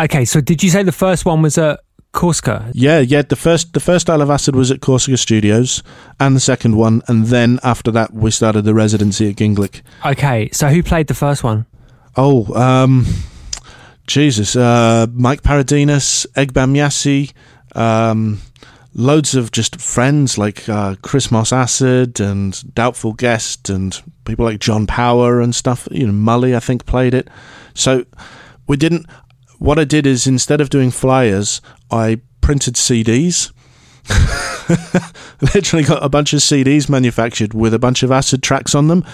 Okay, 0.00 0.24
so 0.24 0.40
did 0.40 0.62
you 0.62 0.70
say 0.70 0.82
the 0.82 0.92
first 0.92 1.24
one 1.24 1.42
was 1.42 1.58
at 1.58 1.80
Corsica? 2.12 2.70
Yeah, 2.72 3.00
yeah. 3.00 3.22
The 3.22 3.36
first, 3.36 3.74
the 3.74 3.80
first 3.80 4.08
I 4.08 4.16
Love 4.16 4.30
Acid 4.30 4.56
was 4.56 4.70
at 4.70 4.80
Corsica 4.80 5.16
Studios, 5.16 5.82
and 6.18 6.34
the 6.36 6.40
second 6.40 6.76
one, 6.76 7.02
and 7.08 7.26
then 7.26 7.58
after 7.62 7.90
that, 7.90 8.12
we 8.12 8.30
started 8.30 8.62
the 8.62 8.74
residency 8.74 9.28
at 9.28 9.36
Ginglik. 9.36 9.82
Okay, 10.04 10.48
so 10.52 10.68
who 10.68 10.82
played 10.82 11.08
the 11.08 11.14
first 11.14 11.44
one? 11.44 11.66
Oh, 12.16 12.52
um, 12.54 13.06
Jesus, 14.06 14.56
uh, 14.56 15.06
Mike 15.12 15.42
Paradinas, 15.42 16.26
Egbam 16.32 16.76
Yassi, 16.76 17.32
um, 17.76 18.40
loads 18.94 19.34
of 19.34 19.52
just 19.52 19.80
friends 19.80 20.36
like 20.36 20.68
uh, 20.68 20.96
Chris 21.02 21.30
Moss 21.30 21.52
Acid 21.52 22.20
and 22.20 22.74
Doubtful 22.74 23.12
Guest 23.12 23.70
and 23.70 24.00
people 24.24 24.44
like 24.44 24.60
John 24.60 24.86
Power 24.86 25.40
and 25.40 25.54
stuff. 25.54 25.88
You 25.90 26.06
know, 26.06 26.12
Mully, 26.12 26.54
I 26.54 26.60
think, 26.60 26.86
played 26.86 27.14
it. 27.14 27.28
So 27.74 28.04
we 28.66 28.76
didn't. 28.76 29.06
What 29.58 29.78
I 29.78 29.84
did 29.84 30.06
is 30.06 30.26
instead 30.26 30.60
of 30.60 30.70
doing 30.70 30.90
flyers, 30.90 31.60
I 31.90 32.20
printed 32.40 32.74
CDs. 32.74 33.52
Literally 35.54 35.84
got 35.84 36.04
a 36.04 36.08
bunch 36.08 36.32
of 36.32 36.40
CDs 36.40 36.88
manufactured 36.88 37.54
with 37.54 37.72
a 37.72 37.78
bunch 37.78 38.02
of 38.02 38.10
acid 38.10 38.42
tracks 38.42 38.74
on 38.74 38.88
them, 38.88 39.04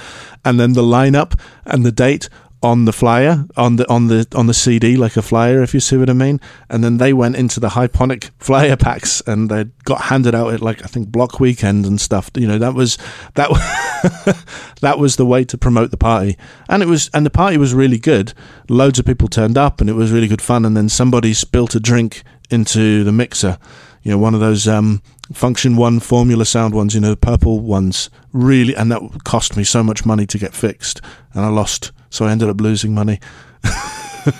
and 0.44 0.58
then 0.58 0.72
the 0.72 0.82
lineup 0.82 1.38
and 1.66 1.84
the 1.84 1.92
date 1.92 2.30
on 2.62 2.86
the 2.86 2.92
flyer 2.92 3.46
on 3.56 3.76
the 3.76 3.88
on 3.88 4.08
the 4.08 4.26
on 4.34 4.48
the 4.48 4.54
CD 4.54 4.96
like 4.96 5.16
a 5.16 5.22
flyer 5.22 5.62
if 5.62 5.72
you 5.72 5.80
see 5.80 5.96
what 5.96 6.10
I 6.10 6.12
mean. 6.12 6.40
And 6.68 6.82
then 6.82 6.98
they 6.98 7.12
went 7.12 7.36
into 7.36 7.60
the 7.60 7.68
hyponic 7.68 8.30
flyer 8.38 8.76
packs 8.76 9.20
and 9.26 9.48
they 9.48 9.66
got 9.84 10.02
handed 10.02 10.34
out 10.34 10.52
at 10.52 10.60
like 10.60 10.82
I 10.82 10.86
think 10.86 11.08
Bloc 11.08 11.38
Weekend 11.38 11.86
and 11.86 12.00
stuff. 12.00 12.30
You 12.34 12.48
know 12.48 12.58
that 12.58 12.74
was 12.74 12.98
that 13.34 13.50
that 14.80 14.98
was 14.98 15.16
the 15.16 15.26
way 15.26 15.44
to 15.44 15.56
promote 15.56 15.90
the 15.90 15.96
party. 15.96 16.36
And 16.68 16.82
it 16.82 16.86
was 16.86 17.10
and 17.14 17.24
the 17.24 17.30
party 17.30 17.56
was 17.56 17.74
really 17.74 17.98
good. 17.98 18.32
Loads 18.68 18.98
of 18.98 19.06
people 19.06 19.28
turned 19.28 19.56
up 19.56 19.80
and 19.80 19.88
it 19.88 19.94
was 19.94 20.10
really 20.10 20.28
good 20.28 20.42
fun. 20.42 20.64
And 20.64 20.76
then 20.76 20.88
somebody 20.88 21.34
spilt 21.34 21.74
a 21.74 21.80
drink 21.80 22.22
into 22.50 23.04
the 23.04 23.12
mixer. 23.12 23.58
You 24.02 24.12
know 24.12 24.18
one 24.18 24.34
of 24.34 24.40
those 24.40 24.66
um 24.66 25.02
Funktion-One 25.32 26.00
formula 26.00 26.44
sound 26.44 26.74
ones 26.74 26.94
you 26.94 27.00
know 27.00 27.14
purple 27.14 27.60
ones 27.60 28.08
really 28.32 28.74
and 28.74 28.90
that 28.90 29.02
cost 29.24 29.56
me 29.56 29.64
so 29.64 29.82
much 29.82 30.06
money 30.06 30.26
to 30.26 30.38
get 30.38 30.54
fixed 30.54 31.00
and 31.34 31.44
I 31.44 31.48
lost 31.48 31.92
so 32.10 32.26
I 32.26 32.32
ended 32.32 32.48
up 32.48 32.60
losing 32.60 32.94
money. 32.94 33.20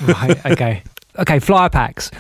right. 0.07 0.47
Okay. 0.47 0.83
Okay. 1.19 1.39
Flyer 1.39 1.69
packs. 1.69 2.11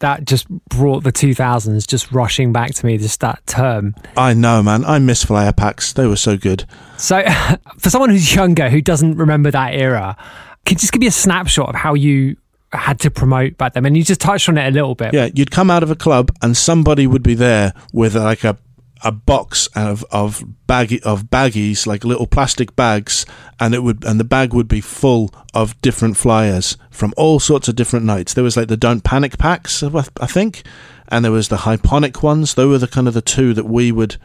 That 0.00 0.24
just 0.24 0.48
brought 0.68 1.02
the 1.02 1.12
2000s 1.12 1.86
just 1.86 2.12
rushing 2.12 2.52
back 2.52 2.72
to 2.74 2.86
me. 2.86 2.98
Just 2.98 3.20
that 3.20 3.44
term. 3.46 3.96
I 4.16 4.32
know, 4.32 4.62
man. 4.62 4.84
I 4.84 4.98
miss 5.00 5.24
flyer 5.24 5.52
packs. 5.52 5.92
They 5.92 6.06
were 6.06 6.16
so 6.16 6.36
good. 6.36 6.64
So, 6.98 7.24
for 7.78 7.90
someone 7.90 8.10
who's 8.10 8.32
younger 8.32 8.70
who 8.70 8.80
doesn't 8.80 9.16
remember 9.16 9.50
that 9.50 9.74
era, 9.74 10.16
can 10.64 10.76
you 10.76 10.78
just 10.80 10.92
give 10.92 11.00
me 11.00 11.08
a 11.08 11.12
snapshot 11.12 11.70
of 11.70 11.74
how 11.74 11.94
you 11.94 12.36
had 12.72 13.00
to 13.00 13.10
promote 13.10 13.56
back 13.56 13.74
then? 13.74 13.86
And 13.86 13.96
you 13.96 14.02
just 14.02 14.20
touched 14.20 14.48
on 14.48 14.58
it 14.58 14.68
a 14.68 14.70
little 14.70 14.94
bit. 14.94 15.14
Yeah, 15.14 15.28
you'd 15.34 15.50
come 15.50 15.70
out 15.70 15.82
of 15.82 15.90
a 15.90 15.96
club 15.96 16.30
and 16.42 16.56
somebody 16.56 17.06
would 17.06 17.22
be 17.22 17.34
there 17.34 17.72
with 17.92 18.14
like 18.14 18.44
a 18.44 18.58
a 19.04 19.12
box 19.12 19.68
of 19.76 20.04
of 20.10 20.42
baggy 20.66 21.00
of 21.02 21.24
baggies 21.24 21.86
like 21.86 22.04
little 22.04 22.26
plastic 22.26 22.74
bags 22.74 23.24
and 23.60 23.74
it 23.74 23.82
would 23.82 24.04
and 24.04 24.18
the 24.18 24.24
bag 24.24 24.52
would 24.52 24.66
be 24.66 24.80
full 24.80 25.30
of 25.54 25.80
different 25.82 26.16
flyers 26.16 26.76
from 26.90 27.14
all 27.16 27.38
sorts 27.38 27.68
of 27.68 27.76
different 27.76 28.04
nights 28.04 28.34
there 28.34 28.42
was 28.42 28.56
like 28.56 28.66
the 28.68 28.76
don't 28.76 29.04
panic 29.04 29.38
packs 29.38 29.84
i 29.84 30.26
think 30.26 30.64
and 31.08 31.24
there 31.24 31.32
was 31.32 31.48
the 31.48 31.58
hyponic 31.58 32.22
ones 32.22 32.54
Those 32.54 32.70
were 32.70 32.78
the 32.78 32.88
kind 32.88 33.06
of 33.06 33.14
the 33.14 33.22
two 33.22 33.54
that 33.54 33.66
we 33.66 33.92
would 33.92 34.16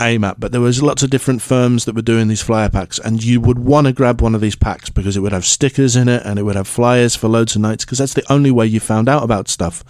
aim 0.00 0.24
at 0.24 0.40
but 0.40 0.52
there 0.52 0.60
was 0.60 0.82
lots 0.82 1.02
of 1.02 1.10
different 1.10 1.42
firms 1.42 1.84
that 1.84 1.94
were 1.94 2.02
doing 2.02 2.28
these 2.28 2.42
flyer 2.42 2.68
packs 2.68 2.98
and 2.98 3.22
you 3.22 3.40
would 3.40 3.58
want 3.58 3.86
to 3.86 3.92
grab 3.92 4.20
one 4.20 4.34
of 4.34 4.40
these 4.40 4.56
packs 4.56 4.90
because 4.90 5.16
it 5.16 5.20
would 5.20 5.32
have 5.32 5.44
stickers 5.44 5.96
in 5.96 6.08
it 6.08 6.22
and 6.24 6.38
it 6.38 6.42
would 6.42 6.56
have 6.56 6.68
flyers 6.68 7.14
for 7.14 7.28
loads 7.28 7.54
of 7.54 7.62
nights 7.62 7.84
because 7.84 7.98
that's 7.98 8.14
the 8.14 8.32
only 8.32 8.50
way 8.50 8.66
you 8.66 8.80
found 8.80 9.08
out 9.08 9.22
about 9.22 9.48
stuff 9.48 9.84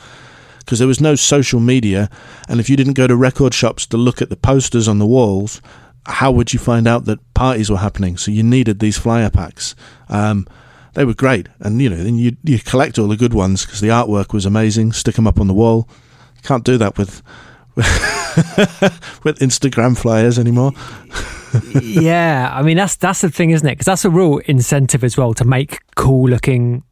because 0.71 0.79
there 0.79 0.87
was 0.87 1.01
no 1.01 1.17
social 1.17 1.59
media. 1.59 2.09
And 2.49 2.61
if 2.61 2.71
you 2.71 2.77
didn't 2.77 2.93
go 2.93 3.09
to 3.09 3.17
record 3.17 3.53
shops 3.53 3.87
to 3.87 3.97
look 3.97 4.23
at 4.23 4.31
the 4.31 4.37
posters 4.37 4.87
on 4.87 5.01
the 5.01 5.07
walls, 5.07 5.61
how 6.07 6.31
would 6.31 6.53
you 6.53 6.61
find 6.61 6.87
out 6.87 7.07
that 7.07 7.35
parties 7.35 7.71
were 7.71 7.79
happening? 7.79 8.17
So 8.17 8.31
you 8.31 8.45
needed 8.45 8.79
these 8.79 8.97
flyer 8.97 9.31
packs. 9.31 9.75
Um, 10.09 10.47
they 10.95 11.05
were 11.05 11.15
great, 11.15 11.49
and 11.59 11.83
you 11.83 11.91
know, 11.91 11.97
then 11.97 12.17
you 12.17 12.37
you 12.45 12.61
collect 12.61 13.01
all 13.01 13.09
the 13.09 13.17
good 13.17 13.35
ones 13.35 13.65
because 13.65 13.81
the 13.81 13.89
artwork 13.89 14.33
was 14.33 14.47
amazing. 14.47 14.93
Stick 14.93 15.17
them 15.17 15.27
up 15.27 15.41
on 15.41 15.49
the 15.49 15.55
wall. 15.55 15.89
You 16.37 16.43
can't 16.43 16.65
do 16.65 16.79
that 16.79 16.97
with 16.97 17.21
with 19.25 19.39
Instagram 19.41 19.97
flyers 19.97 20.39
anymore. 20.39 20.73
yeah, 21.83 22.51
I 22.53 22.63
mean 22.63 22.77
that's 22.77 22.97
that's 22.97 23.21
the 23.21 23.31
thing, 23.31 23.51
isn't 23.51 23.67
it? 23.67 23.73
Because 23.73 23.87
that's 23.87 24.05
a 24.05 24.11
real 24.11 24.39
incentive 24.39 25.03
as 25.03 25.17
well 25.17 25.35
to 25.35 25.45
make 25.45 25.79
cool 25.97 26.29
looking 26.29 26.85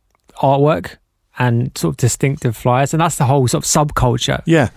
artwork 0.43 0.97
and 1.39 1.77
sort 1.77 1.93
of 1.93 1.97
distinctive 1.97 2.57
flyers, 2.57 2.93
and 2.93 3.01
that's 3.01 3.17
the 3.17 3.25
whole 3.25 3.47
sort 3.47 3.65
of 3.65 3.71
subculture. 3.71 4.43
Yeah. 4.47 4.71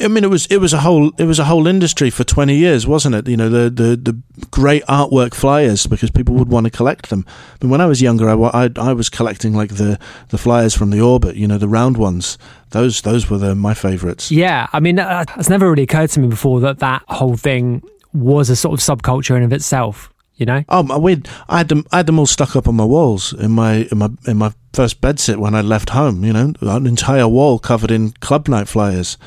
I 0.00 0.08
mean, 0.08 0.24
it 0.24 0.30
was 0.30 0.46
it 0.46 0.56
was 0.58 0.72
a 0.72 0.80
whole 0.80 1.12
it 1.18 1.24
was 1.24 1.38
a 1.38 1.44
whole 1.44 1.66
industry 1.66 2.08
for 2.10 2.24
twenty 2.24 2.56
years, 2.56 2.86
wasn't 2.86 3.14
it? 3.14 3.28
You 3.28 3.36
know, 3.36 3.48
the 3.48 3.70
the, 3.70 3.96
the 3.96 4.22
great 4.50 4.82
artwork 4.84 5.34
flyers 5.34 5.86
because 5.86 6.10
people 6.10 6.34
would 6.36 6.48
want 6.48 6.64
to 6.64 6.70
collect 6.70 7.10
them. 7.10 7.26
But 7.60 7.68
when 7.68 7.80
I 7.80 7.86
was 7.86 8.00
younger, 8.00 8.28
I, 8.28 8.64
I, 8.64 8.70
I 8.76 8.92
was 8.94 9.10
collecting 9.10 9.52
like 9.54 9.76
the, 9.76 9.98
the 10.28 10.38
flyers 10.38 10.74
from 10.74 10.90
the 10.90 11.00
orbit, 11.00 11.36
you 11.36 11.46
know, 11.46 11.58
the 11.58 11.68
round 11.68 11.98
ones. 11.98 12.38
Those 12.70 13.02
those 13.02 13.28
were 13.28 13.38
the, 13.38 13.54
my 13.54 13.74
favourites. 13.74 14.30
Yeah, 14.30 14.68
I 14.72 14.80
mean, 14.80 14.98
uh, 14.98 15.24
it's 15.36 15.50
never 15.50 15.68
really 15.68 15.82
occurred 15.82 16.10
to 16.10 16.20
me 16.20 16.28
before 16.28 16.60
that 16.60 16.78
that 16.78 17.02
whole 17.08 17.36
thing 17.36 17.82
was 18.14 18.48
a 18.50 18.56
sort 18.56 18.74
of 18.74 18.80
subculture 18.80 19.36
in 19.36 19.42
of 19.42 19.52
itself 19.52 20.12
you 20.36 20.46
know. 20.46 20.64
Oh, 20.70 20.98
we 20.98 21.22
I 21.48 21.58
had 21.58 21.68
them. 21.68 21.84
I 21.92 21.98
had 21.98 22.06
them 22.06 22.18
all 22.18 22.26
stuck 22.26 22.56
up 22.56 22.66
on 22.66 22.74
my 22.74 22.84
walls 22.84 23.32
in 23.34 23.52
my 23.52 23.86
in 23.92 23.98
my 23.98 24.08
in 24.26 24.38
my 24.38 24.52
first 24.72 25.00
bedsit 25.00 25.36
when 25.36 25.54
I 25.54 25.60
left 25.60 25.90
home. 25.90 26.24
You 26.24 26.32
know, 26.32 26.52
an 26.62 26.86
entire 26.86 27.28
wall 27.28 27.58
covered 27.58 27.90
in 27.90 28.12
club 28.12 28.48
night 28.48 28.66
flyers. 28.66 29.18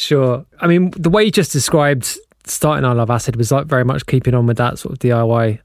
Sure. 0.00 0.46
I 0.58 0.66
mean, 0.66 0.92
the 0.96 1.10
way 1.10 1.24
you 1.24 1.30
just 1.30 1.52
described 1.52 2.16
starting 2.46 2.86
I 2.86 2.92
Love 2.92 3.10
Acid 3.10 3.36
was 3.36 3.52
like 3.52 3.66
very 3.66 3.84
much 3.84 4.06
keeping 4.06 4.34
on 4.34 4.46
with 4.46 4.56
that 4.56 4.78
sort 4.78 4.92
of 4.92 4.98
DIY 4.98 5.58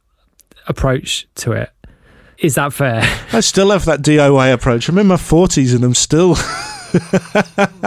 approach 0.68 1.26
to 1.36 1.54
it. 1.54 1.70
Is 2.40 2.56
that 2.56 2.74
fair? 2.74 3.02
I 3.32 3.40
still 3.40 3.72
have 3.72 3.86
that 3.86 4.02
DIY 4.02 4.54
approach. 4.54 4.90
I'm 4.90 4.98
in 4.98 5.08
my 5.08 5.16
40s 5.16 5.74
and 5.74 5.86
I'm 5.86 5.94
still 5.94 6.36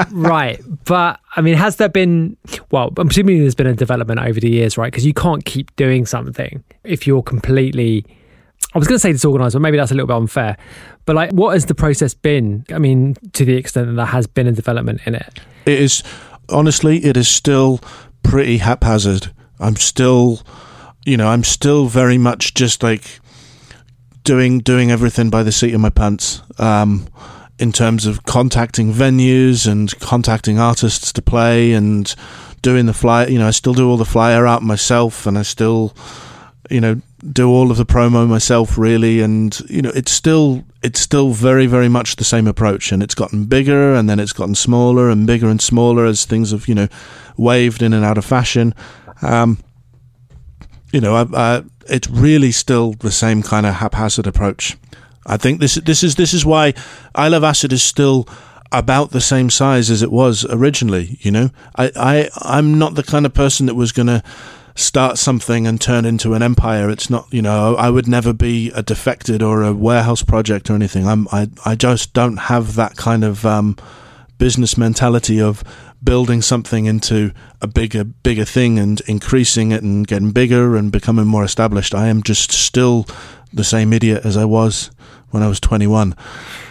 right. 0.11 0.59
But 0.87 1.21
I 1.37 1.43
mean, 1.43 1.55
has 1.55 1.77
there 1.77 1.91
been, 1.91 2.39
well, 2.71 2.95
I'm 2.97 3.09
assuming 3.09 3.41
there's 3.41 3.55
been 3.55 3.67
a 3.67 3.75
development 3.75 4.21
over 4.21 4.41
the 4.41 4.51
years, 4.51 4.79
right? 4.79 4.91
Because 4.91 5.05
you 5.05 5.13
can't 5.13 5.45
keep 5.45 5.77
doing 5.77 6.07
something 6.07 6.65
if 6.83 7.07
you're 7.07 7.23
completely, 7.23 8.07
I 8.75 8.79
was 8.79 8.89
going 8.89 8.97
to 8.97 9.01
say 9.01 9.13
disorganized, 9.13 9.53
but 9.53 9.61
maybe 9.61 9.77
that's 9.77 9.91
a 9.91 9.95
little 9.95 10.07
bit 10.07 10.17
unfair. 10.17 10.57
But 11.05 11.15
like, 11.15 11.31
what 11.33 11.53
has 11.53 11.67
the 11.67 11.75
process 11.75 12.15
been? 12.15 12.65
I 12.71 12.79
mean, 12.79 13.17
to 13.35 13.45
the 13.45 13.55
extent 13.55 13.89
that 13.89 13.95
there 13.95 14.07
has 14.07 14.27
been 14.27 14.47
a 14.47 14.53
development 14.53 15.03
in 15.05 15.15
it? 15.15 15.41
It 15.67 15.81
is, 15.81 16.03
honestly, 16.49 17.05
it 17.05 17.17
is 17.17 17.29
still 17.29 17.81
pretty 18.23 18.59
haphazard. 18.59 19.33
I'm 19.61 19.77
still, 19.77 20.41
you 21.05 21.17
know, 21.17 21.29
I'm 21.29 21.45
still 21.45 21.87
very 21.87 22.19
much 22.19 22.55
just 22.55 22.83
like 22.83 23.21
doing 24.25 24.61
doing 24.61 24.91
everything 24.91 25.31
by 25.31 25.43
the 25.43 25.53
seat 25.53 25.75
of 25.75 25.81
my 25.81 25.91
pants. 25.91 26.43
Um, 26.59 27.09
in 27.59 27.73
terms 27.73 28.07
of 28.07 28.23
contacting 28.23 28.93
venues 28.93 29.71
and 29.71 29.99
contacting 29.99 30.59
artists 30.59 31.13
to 31.13 31.21
play 31.21 31.73
and 31.73 32.15
doing 32.63 32.87
the 32.87 32.95
flyer. 32.95 33.29
You 33.29 33.39
know, 33.39 33.49
I 33.49 33.51
still 33.51 33.75
do 33.75 33.89
all 33.89 33.97
the 33.97 34.05
flyer 34.05 34.47
art 34.47 34.63
myself, 34.63 35.27
and 35.27 35.37
I 35.37 35.43
still, 35.43 35.95
you 36.71 36.81
know, 36.81 37.01
do 37.33 37.49
all 37.49 37.71
of 37.71 37.77
the 37.77 37.87
promo 37.87 38.29
myself, 38.29 38.79
really. 38.79 39.21
And 39.21 39.59
you 39.69 39.83
know, 39.83 39.93
it's 39.95 40.13
still 40.13 40.65
it's 40.83 41.01
still 41.01 41.31
very 41.31 41.67
very 41.67 41.89
much 41.89 42.17
the 42.17 42.25
same 42.25 42.47
approach, 42.47 42.93
and 42.93 43.03
it's 43.03 43.15
gotten 43.15 43.47
bigger, 43.47 43.95
and 43.95 44.09
then 44.09 44.21
it's 44.21 44.33
gotten 44.33 44.55
smaller 44.55 45.11
and 45.11 45.27
bigger 45.27 45.49
and 45.49 45.61
smaller 45.61 46.05
as 46.05 46.25
things 46.25 46.51
have 46.51 46.69
you 46.69 46.75
know 46.75 46.89
waved 47.37 47.83
in 47.83 47.93
and 47.93 48.05
out 48.05 48.19
of 48.19 48.25
fashion. 48.25 48.75
Um, 49.23 49.59
you 50.93 51.01
know, 51.01 51.15
I, 51.15 51.27
I, 51.35 51.63
it's 51.89 52.09
really 52.09 52.53
still 52.53 52.93
the 52.93 53.11
same 53.11 53.43
kind 53.43 53.67
of 53.67 53.75
haphazard 53.75 54.27
approach. 54.27 54.77
I 55.27 55.37
think 55.37 55.61
this 55.61 55.75
this 55.75 56.03
is 56.03 56.17
this 56.17 56.33
is 56.33 56.45
why 56.45 56.75
I 57.15 57.29
Love 57.29 57.45
Acid 57.45 57.73
is 57.73 57.83
still 57.83 58.29
about 58.73 59.11
the 59.11 59.21
same 59.21 59.51
size 59.51 59.91
as 59.91 60.03
it 60.03 60.11
was 60.11 60.45
originally. 60.49 61.19
You 61.21 61.31
know, 61.31 61.51
I 61.77 61.91
I 61.97 62.31
I'm 62.43 62.79
not 62.79 62.95
the 62.95 63.03
kind 63.03 63.27
of 63.27 63.35
person 63.35 63.67
that 63.67 63.75
was 63.75 63.93
going 63.93 64.07
to 64.07 64.23
start 64.79 65.19
something 65.19 65.67
and 65.67 65.81
turn 65.81 66.05
into 66.05 66.35
an 66.35 66.43
empire. 66.43 66.89
It's 66.89 67.11
not, 67.11 67.27
you 67.33 67.43
know, 67.43 67.75
I 67.75 67.91
would 67.91 68.07
never 68.07 68.33
be 68.33 68.71
a 68.71 68.83
defected 68.83 69.43
or 69.43 69.63
a 69.63 69.75
warehouse 69.75 70.23
project 70.23 70.71
or 70.71 70.75
anything. 70.75 71.07
I'm, 71.07 71.27
I, 71.33 71.49
I 71.65 71.75
just 71.75 72.13
don't 72.13 72.37
have 72.37 72.77
that 72.77 72.97
kind 72.97 73.25
of 73.25 73.45
um, 73.45 73.77
business 74.39 74.79
mentality 74.79 75.41
of 75.41 75.65
building 76.03 76.41
something 76.43 76.87
into 76.87 77.33
a 77.61 77.67
bigger, 77.67 78.05
bigger 78.05 78.45
thing 78.45 78.79
and 78.79 79.01
increasing 79.09 79.73
it 79.73 79.83
and 79.83 80.07
getting 80.07 80.31
bigger 80.31 80.77
and 80.77 80.93
becoming 80.93 81.27
more 81.27 81.43
established. 81.43 81.93
I 81.93 82.07
am 82.07 82.23
just 82.23 82.53
still 82.53 83.05
the 83.53 83.65
same 83.65 83.93
idiot 83.93 84.25
as 84.25 84.37
I 84.37 84.45
was 84.45 84.93
when 85.31 85.43
I 85.43 85.49
was 85.49 85.59
21. 85.59 86.15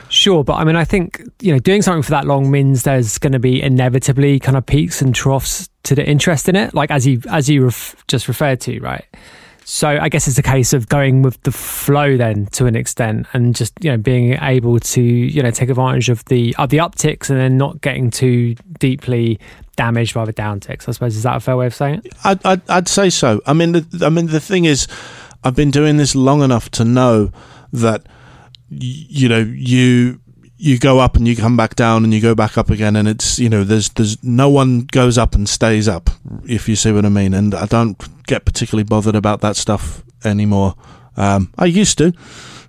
Sure, 0.10 0.44
but 0.44 0.54
I 0.54 0.64
mean, 0.64 0.76
I 0.76 0.84
think 0.84 1.22
you 1.42 1.54
know, 1.54 1.60
doing 1.60 1.82
something 1.82 2.04
for 2.04 2.12
that 2.12 2.26
long 2.26 2.50
means 2.50 2.84
there's 2.84 3.18
going 3.18 3.34
to 3.34 3.40
be 3.40 3.62
inevitably 3.62 4.40
kind 4.40 4.58
of 4.58 4.66
peaks 4.66 5.02
and 5.02 5.14
troughs 5.14 5.70
to 5.84 5.96
the 5.96 6.06
interest 6.06 6.50
in 6.50 6.56
it, 6.56 6.74
like 6.74 6.92
as 6.92 7.06
you 7.06 7.22
as 7.30 7.50
you 7.50 7.66
ref- 7.66 8.06
just 8.08 8.28
referred 8.28 8.62
to, 8.62 8.80
right? 8.80 9.06
So 9.70 9.90
I 9.90 10.08
guess 10.08 10.30
it's 10.30 10.38
a 10.38 10.44
case 10.44 10.72
of 10.72 10.88
going 10.88 11.24
with 11.24 11.44
the 11.44 11.52
flow 11.52 12.16
then 12.16 12.46
to 12.54 12.68
an 12.68 12.76
extent, 12.76 13.28
and 13.34 13.54
just 13.54 13.74
you 13.82 13.92
know 13.92 13.98
being 13.98 14.34
able 14.42 14.80
to 14.80 15.02
you 15.02 15.44
know 15.44 15.52
take 15.52 15.70
advantage 15.70 16.10
of 16.10 16.24
the 16.26 16.56
of 16.58 16.70
the 16.70 16.78
upticks 16.78 17.30
and 17.30 17.38
then 17.38 17.58
not 17.58 17.82
getting 17.82 18.10
too 18.10 18.56
deeply 18.80 19.40
damaged 19.76 20.14
by 20.14 20.24
the 20.24 20.34
downticks. 20.34 20.88
I 20.88 20.94
suppose 20.94 21.18
is 21.18 21.24
that 21.24 21.36
a 21.36 21.40
fair 21.42 21.58
way 21.58 21.66
of 21.66 21.76
saying 21.76 22.02
it? 22.06 22.14
I'd 22.24 22.46
I'd, 22.46 22.70
I'd 22.70 22.88
say 22.88 23.10
so. 23.10 23.42
I 23.46 23.54
mean, 23.54 23.74
the, 23.74 24.04
I 24.06 24.10
mean 24.10 24.28
the 24.28 24.40
thing 24.40 24.64
is, 24.64 24.88
I've 25.44 25.56
been 25.56 25.72
doing 25.72 25.98
this 25.98 26.16
long 26.16 26.44
enough 26.44 26.70
to 26.72 26.86
know 26.86 27.32
that 27.74 28.08
you 28.70 29.30
know 29.30 29.40
you 29.40 30.20
you 30.58 30.80
go 30.80 31.00
up 31.00 31.16
and 31.16 31.28
you 31.28 31.36
come 31.36 31.56
back 31.56 31.76
down 31.76 32.04
and 32.04 32.14
you 32.14 32.20
go 32.20 32.34
back 32.34 32.58
up 32.58 32.70
again 32.70 32.96
and 32.96 33.08
it's 33.08 33.38
you 33.38 33.48
know 33.48 33.64
there's 33.64 33.90
there's 33.90 34.22
no 34.24 34.50
one 34.50 34.82
goes 34.82 35.18
up 35.18 35.36
and 35.36 35.48
stays 35.48 35.88
up 35.88 36.10
if 36.46 36.68
you 36.68 36.76
see 36.76 36.92
what 36.92 37.06
I 37.06 37.10
mean. 37.10 37.34
And 37.34 37.54
I 37.54 37.66
don't 37.66 37.98
get 38.26 38.44
particularly 38.44 38.84
bothered 38.84 39.16
about 39.16 39.42
that 39.42 39.56
stuff 39.56 40.04
anymore. 40.24 40.76
Um, 41.16 41.54
I 41.58 41.66
used 41.66 41.98
to 42.00 42.12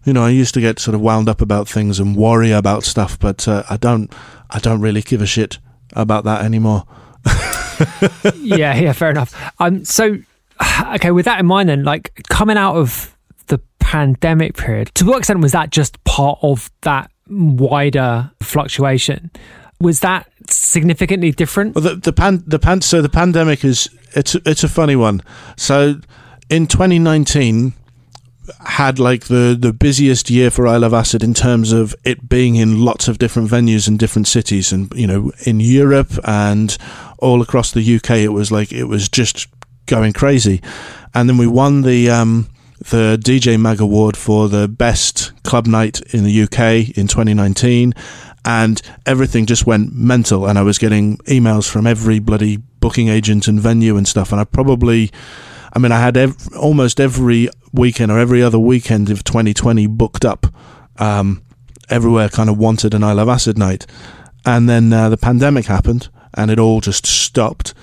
you 0.05 0.13
know 0.13 0.25
I 0.25 0.31
used 0.31 0.55
to 0.55 0.61
get 0.61 0.79
sort 0.79 0.95
of 0.95 1.01
wound 1.01 1.29
up 1.29 1.41
about 1.41 1.69
things 1.69 1.99
and 1.99 2.15
worry 2.15 2.53
about 2.53 2.85
stuff 2.85 3.19
but 3.19 3.49
uh, 3.49 3.63
I 3.71 3.77
don't 3.79 4.13
I 4.51 4.59
don't 4.59 4.81
really 4.81 5.03
give 5.03 5.23
a 5.23 5.27
shit 5.27 5.59
about 5.95 6.25
that 6.25 6.45
anymore. 6.45 6.85
Yeah 8.35 8.75
yeah 8.75 8.93
fair 8.93 9.11
enough. 9.11 9.53
Um 9.61 9.85
so 9.85 10.19
okay 10.95 11.11
with 11.13 11.25
that 11.25 11.41
in 11.41 11.47
mind 11.47 11.69
then 11.69 11.85
like 11.85 12.27
coming 12.29 12.57
out 12.57 12.77
of 12.77 13.17
the 13.49 13.61
pandemic 13.79 14.57
period, 14.57 14.91
to 14.95 15.05
what 15.05 15.19
extent 15.19 15.41
was 15.41 15.53
that 15.53 15.71
just 15.71 16.03
part 16.05 16.39
of 16.43 16.71
that 16.83 17.11
wider 17.29 18.31
fluctuation? 18.41 19.31
Was 19.81 20.01
that 20.01 20.29
significantly 20.49 21.33
different? 21.33 21.75
Well, 21.75 21.85
the 21.85 21.95
the 21.97 22.13
pan 22.13 22.43
the 22.47 22.59
pan 22.59 22.81
so 22.81 23.01
the 23.03 23.09
pandemic 23.09 23.65
is 23.65 23.89
it's 24.15 24.35
it's 24.35 24.65
a 24.65 24.69
funny 24.69 24.97
one. 24.97 25.23
So 25.57 26.01
in 26.51 26.67
2019 26.67 27.75
had 28.67 28.99
like 28.99 29.25
the 29.25 29.57
the 29.59 29.73
busiest 29.73 30.31
year 30.31 30.51
for 30.51 30.67
I 30.67 30.77
Love 30.77 30.95
Acid 30.95 31.23
in 31.23 31.35
terms 31.35 31.73
of 31.73 31.95
it 32.05 32.29
being 32.29 32.57
in 32.57 32.83
lots 32.83 33.09
of 33.09 33.19
different 33.19 33.51
venues 33.51 33.89
in 33.89 33.97
different 33.97 34.27
cities 34.27 34.73
and 34.73 34.93
you 34.95 35.07
know 35.07 35.33
in 35.45 35.61
Europe 35.61 36.13
and 36.25 36.77
all 37.19 37.43
across 37.43 37.73
the 37.73 37.97
UK 37.97 38.11
it 38.11 38.33
was 38.33 38.51
like 38.51 38.73
it 38.73 38.85
was 38.85 39.09
just 39.09 39.49
going 39.87 40.13
crazy 40.13 40.63
and 41.15 41.29
then 41.29 41.37
we 41.39 41.47
won 41.47 41.83
the 41.83 42.11
um 42.11 42.49
the 42.79 43.19
DJ 43.21 43.61
Mag 43.61 43.81
Award 43.81 44.17
for 44.17 44.49
the 44.49 44.69
best 44.69 45.33
club 45.43 45.67
night 45.67 46.01
in 46.13 46.25
the 46.25 46.43
UK 46.43 46.97
in 46.97 47.09
2019, 47.09 47.95
and 48.45 48.81
everything 49.05 49.47
just 49.47 49.67
went 49.67 49.93
mental. 49.95 50.47
And 50.47 50.59
I 50.59 50.63
was 50.63 50.79
getting 50.79 51.19
emails 51.19 51.69
from 51.69 51.87
every 51.87 52.19
bloody 52.19 52.57
booking 52.57 53.09
agent 53.09 53.49
and 53.49 53.61
venue 53.61 53.97
and 53.97 54.07
stuff. 54.07 54.33
And 54.33 54.41
I 54.41 54.45
probably, 54.45 55.11
I 55.73 55.79
mean, 55.79 55.93
I 55.93 56.01
had 56.01 56.17
ev- 56.17 56.49
almost 56.57 57.01
every 57.01 57.49
weekend 57.73 58.13
or 58.13 58.19
every 58.19 58.43
other 58.43 58.59
weekend 58.59 59.11
of 59.11 59.25
2020 59.25 59.87
booked 59.89 60.25
up. 60.25 60.47
Um, 60.99 61.43
everywhere 61.91 62.29
kind 62.29 62.51
of 62.51 62.59
wanted 62.59 62.95
an 62.95 63.03
I 63.03 63.13
Love 63.13 63.29
Acid 63.29 63.59
night. 63.59 63.87
And 64.45 64.69
then 64.69 64.93
uh, 64.93 65.09
the 65.09 65.17
pandemic 65.17 65.67
happened 65.67 66.09
and 66.35 66.51
it 66.51 66.59
all 66.59 66.81
just 66.81 67.07
stopped. 67.07 67.75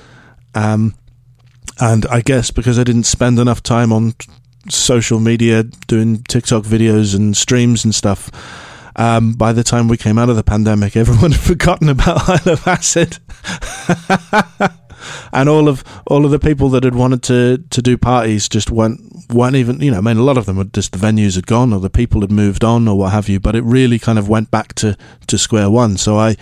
Um, 0.54 0.96
and 1.80 2.06
I 2.08 2.22
guess 2.22 2.52
because 2.52 2.80
I 2.80 2.84
didn't 2.84 3.04
spend 3.04 3.40
enough 3.40 3.62
time 3.62 3.92
on 3.92 4.14
social 4.70 5.20
media, 5.20 5.64
doing 5.64 6.24
TikTok 6.24 6.64
videos 6.64 7.16
and 7.16 7.36
streams 7.36 7.84
and 7.84 7.94
stuff. 7.94 8.32
Um, 8.98 9.34
by 9.34 9.52
the 9.52 9.64
time 9.64 9.88
we 9.88 9.98
came 9.98 10.18
out 10.18 10.30
of 10.30 10.36
the 10.36 10.44
pandemic, 10.44 10.96
everyone 10.96 11.32
had 11.32 11.42
forgotten 11.42 11.90
about 11.90 12.30
I 12.30 12.40
Love 12.46 12.68
Acid, 12.68 13.20
and 15.34 15.50
all 15.50 15.68
of 15.68 15.84
all 16.08 16.26
of 16.26 16.32
the 16.32 16.40
people 16.40 16.70
that 16.70 16.84
had 16.84 16.96
wanted 16.96 17.24
to 17.24 17.64
to 17.70 17.82
do 17.82 17.98
parties 17.98 18.48
just 18.48 18.72
weren't 18.72 19.02
weren't 19.30 19.56
even 19.56 19.82
you 19.82 19.92
know. 19.92 19.98
I 19.98 20.02
mean, 20.02 20.18
a 20.18 20.24
lot 20.24 20.38
of 20.38 20.46
them 20.46 20.58
were 20.58 20.64
just 20.66 20.94
the 20.94 20.98
venues 20.98 21.36
had 21.36 21.48
gone, 21.48 21.74
or 21.74 21.80
the 21.80 21.90
people 21.90 22.22
had 22.22 22.32
moved 22.32 22.64
on, 22.64 22.88
or 22.88 22.98
what 22.98 23.12
have 23.12 23.28
you. 23.28 23.40
But 23.40 23.56
it 23.56 23.64
really 23.64 24.00
kind 24.00 24.18
of 24.18 24.30
went 24.30 24.52
back 24.52 24.74
to 24.76 24.98
to 25.28 25.38
square 25.38 25.70
one. 25.70 25.98
So 25.98 26.18
I, 26.18 26.38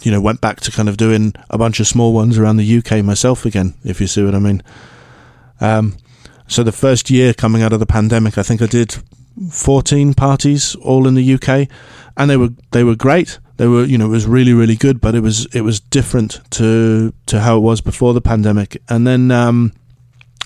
you 0.00 0.10
know, 0.10 0.20
went 0.20 0.40
back 0.40 0.60
to 0.60 0.70
kind 0.70 0.88
of 0.88 0.96
doing 0.96 1.34
a 1.50 1.58
bunch 1.58 1.80
of 1.80 1.86
small 1.86 2.14
ones 2.14 2.38
around 2.38 2.56
the 2.56 2.78
UK 2.78 3.04
myself 3.04 3.44
again, 3.44 3.74
if 3.84 4.00
you 4.00 4.06
see 4.06 4.24
what 4.24 4.34
I 4.34 4.38
mean. 4.38 4.62
Um, 5.60 5.96
so 6.46 6.62
the 6.62 6.72
first 6.72 7.10
year 7.10 7.34
coming 7.34 7.62
out 7.62 7.72
of 7.72 7.80
the 7.80 7.86
pandemic, 7.86 8.38
I 8.38 8.42
think 8.42 8.60
I 8.62 8.66
did 8.66 8.96
14 9.50 10.14
parties 10.14 10.74
all 10.76 11.06
in 11.06 11.14
the 11.14 11.34
UK, 11.34 11.68
and 12.16 12.30
they 12.30 12.36
were 12.36 12.50
they 12.70 12.84
were 12.84 12.94
great. 12.94 13.38
They 13.56 13.66
were 13.66 13.84
you 13.84 13.98
know 13.98 14.06
it 14.06 14.10
was 14.10 14.26
really 14.26 14.52
really 14.52 14.76
good, 14.76 15.00
but 15.00 15.14
it 15.14 15.20
was 15.20 15.46
it 15.54 15.62
was 15.62 15.80
different 15.80 16.40
to 16.50 17.12
to 17.26 17.40
how 17.40 17.56
it 17.56 17.60
was 17.60 17.80
before 17.80 18.14
the 18.14 18.20
pandemic. 18.20 18.80
And 18.88 19.06
then 19.06 19.30
um, 19.30 19.72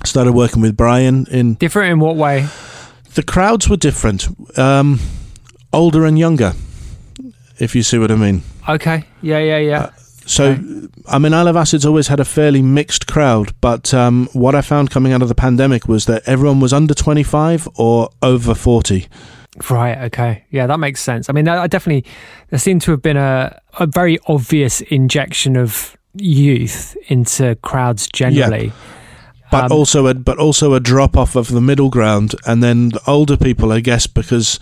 started 0.05 0.33
working 0.33 0.63
with 0.63 0.77
Brian 0.77 1.27
in 1.31 1.55
different 1.55 1.93
in 1.93 2.01
what 2.01 2.17
way? 2.17 2.47
The 3.15 3.23
crowds 3.23 3.69
were 3.69 3.77
different, 3.77 4.29
um, 4.59 5.01
older 5.73 6.05
and 6.05 6.19
younger. 6.19 6.53
If 7.59 7.75
you 7.75 7.83
see 7.83 7.99
what 7.99 8.13
I 8.13 8.15
mean. 8.15 8.43
Okay. 8.69 9.05
Yeah. 9.21 9.41
Yeah. 9.41 9.59
Yeah. 9.59 9.81
Uh, 9.81 9.91
so, 10.29 10.51
okay. 10.51 10.89
I 11.07 11.19
mean, 11.19 11.33
I 11.33 11.41
Love 11.43 11.57
Acid's 11.57 11.87
always 11.87 12.09
had 12.09 12.21
a 12.21 12.25
fairly 12.25 12.61
mixed 12.61 13.07
crowd, 13.07 13.55
but 13.63 13.95
um, 13.95 14.29
what 14.35 14.55
I 14.55 14.61
found 14.61 14.91
coming 14.91 15.13
out 15.13 15.23
of 15.23 15.29
the 15.29 15.35
pandemic 15.35 15.89
was 15.89 16.05
that 16.05 16.23
everyone 16.27 16.61
was 16.61 16.73
under 16.73 16.93
25 16.93 17.67
or 17.77 18.11
over 18.23 18.55
40. 18.55 19.09
Right. 19.71 19.99
Okay. 20.05 20.45
Yeah, 20.51 20.67
that 20.67 20.79
makes 20.79 21.01
sense. 21.01 21.31
I 21.31 21.33
mean, 21.33 21.49
I 21.49 21.67
definitely 21.67 22.09
there 22.51 22.59
seemed 22.59 22.83
to 22.83 22.91
have 22.91 23.03
been 23.03 23.17
a 23.17 23.61
a 23.81 23.87
very 23.87 24.19
obvious 24.27 24.83
injection 24.83 25.57
of 25.57 25.97
youth 26.15 26.97
into 27.09 27.57
crowds 27.63 28.07
generally. 28.13 28.67
Yeah. 28.67 28.73
But 29.51 29.65
um, 29.65 29.73
also 29.73 30.07
a 30.07 30.15
but 30.15 30.39
also 30.39 30.75
a 30.75 30.81
drop 30.81 31.17
off 31.17 31.37
of 31.37 31.49
the 31.49 31.61
middle 31.61 31.89
ground, 31.89 32.35
and 32.47 32.63
then 32.63 32.91
the 32.91 33.01
older 33.07 33.37
people, 33.37 33.73
I 33.73 33.81
guess, 33.81 34.07
because 34.07 34.61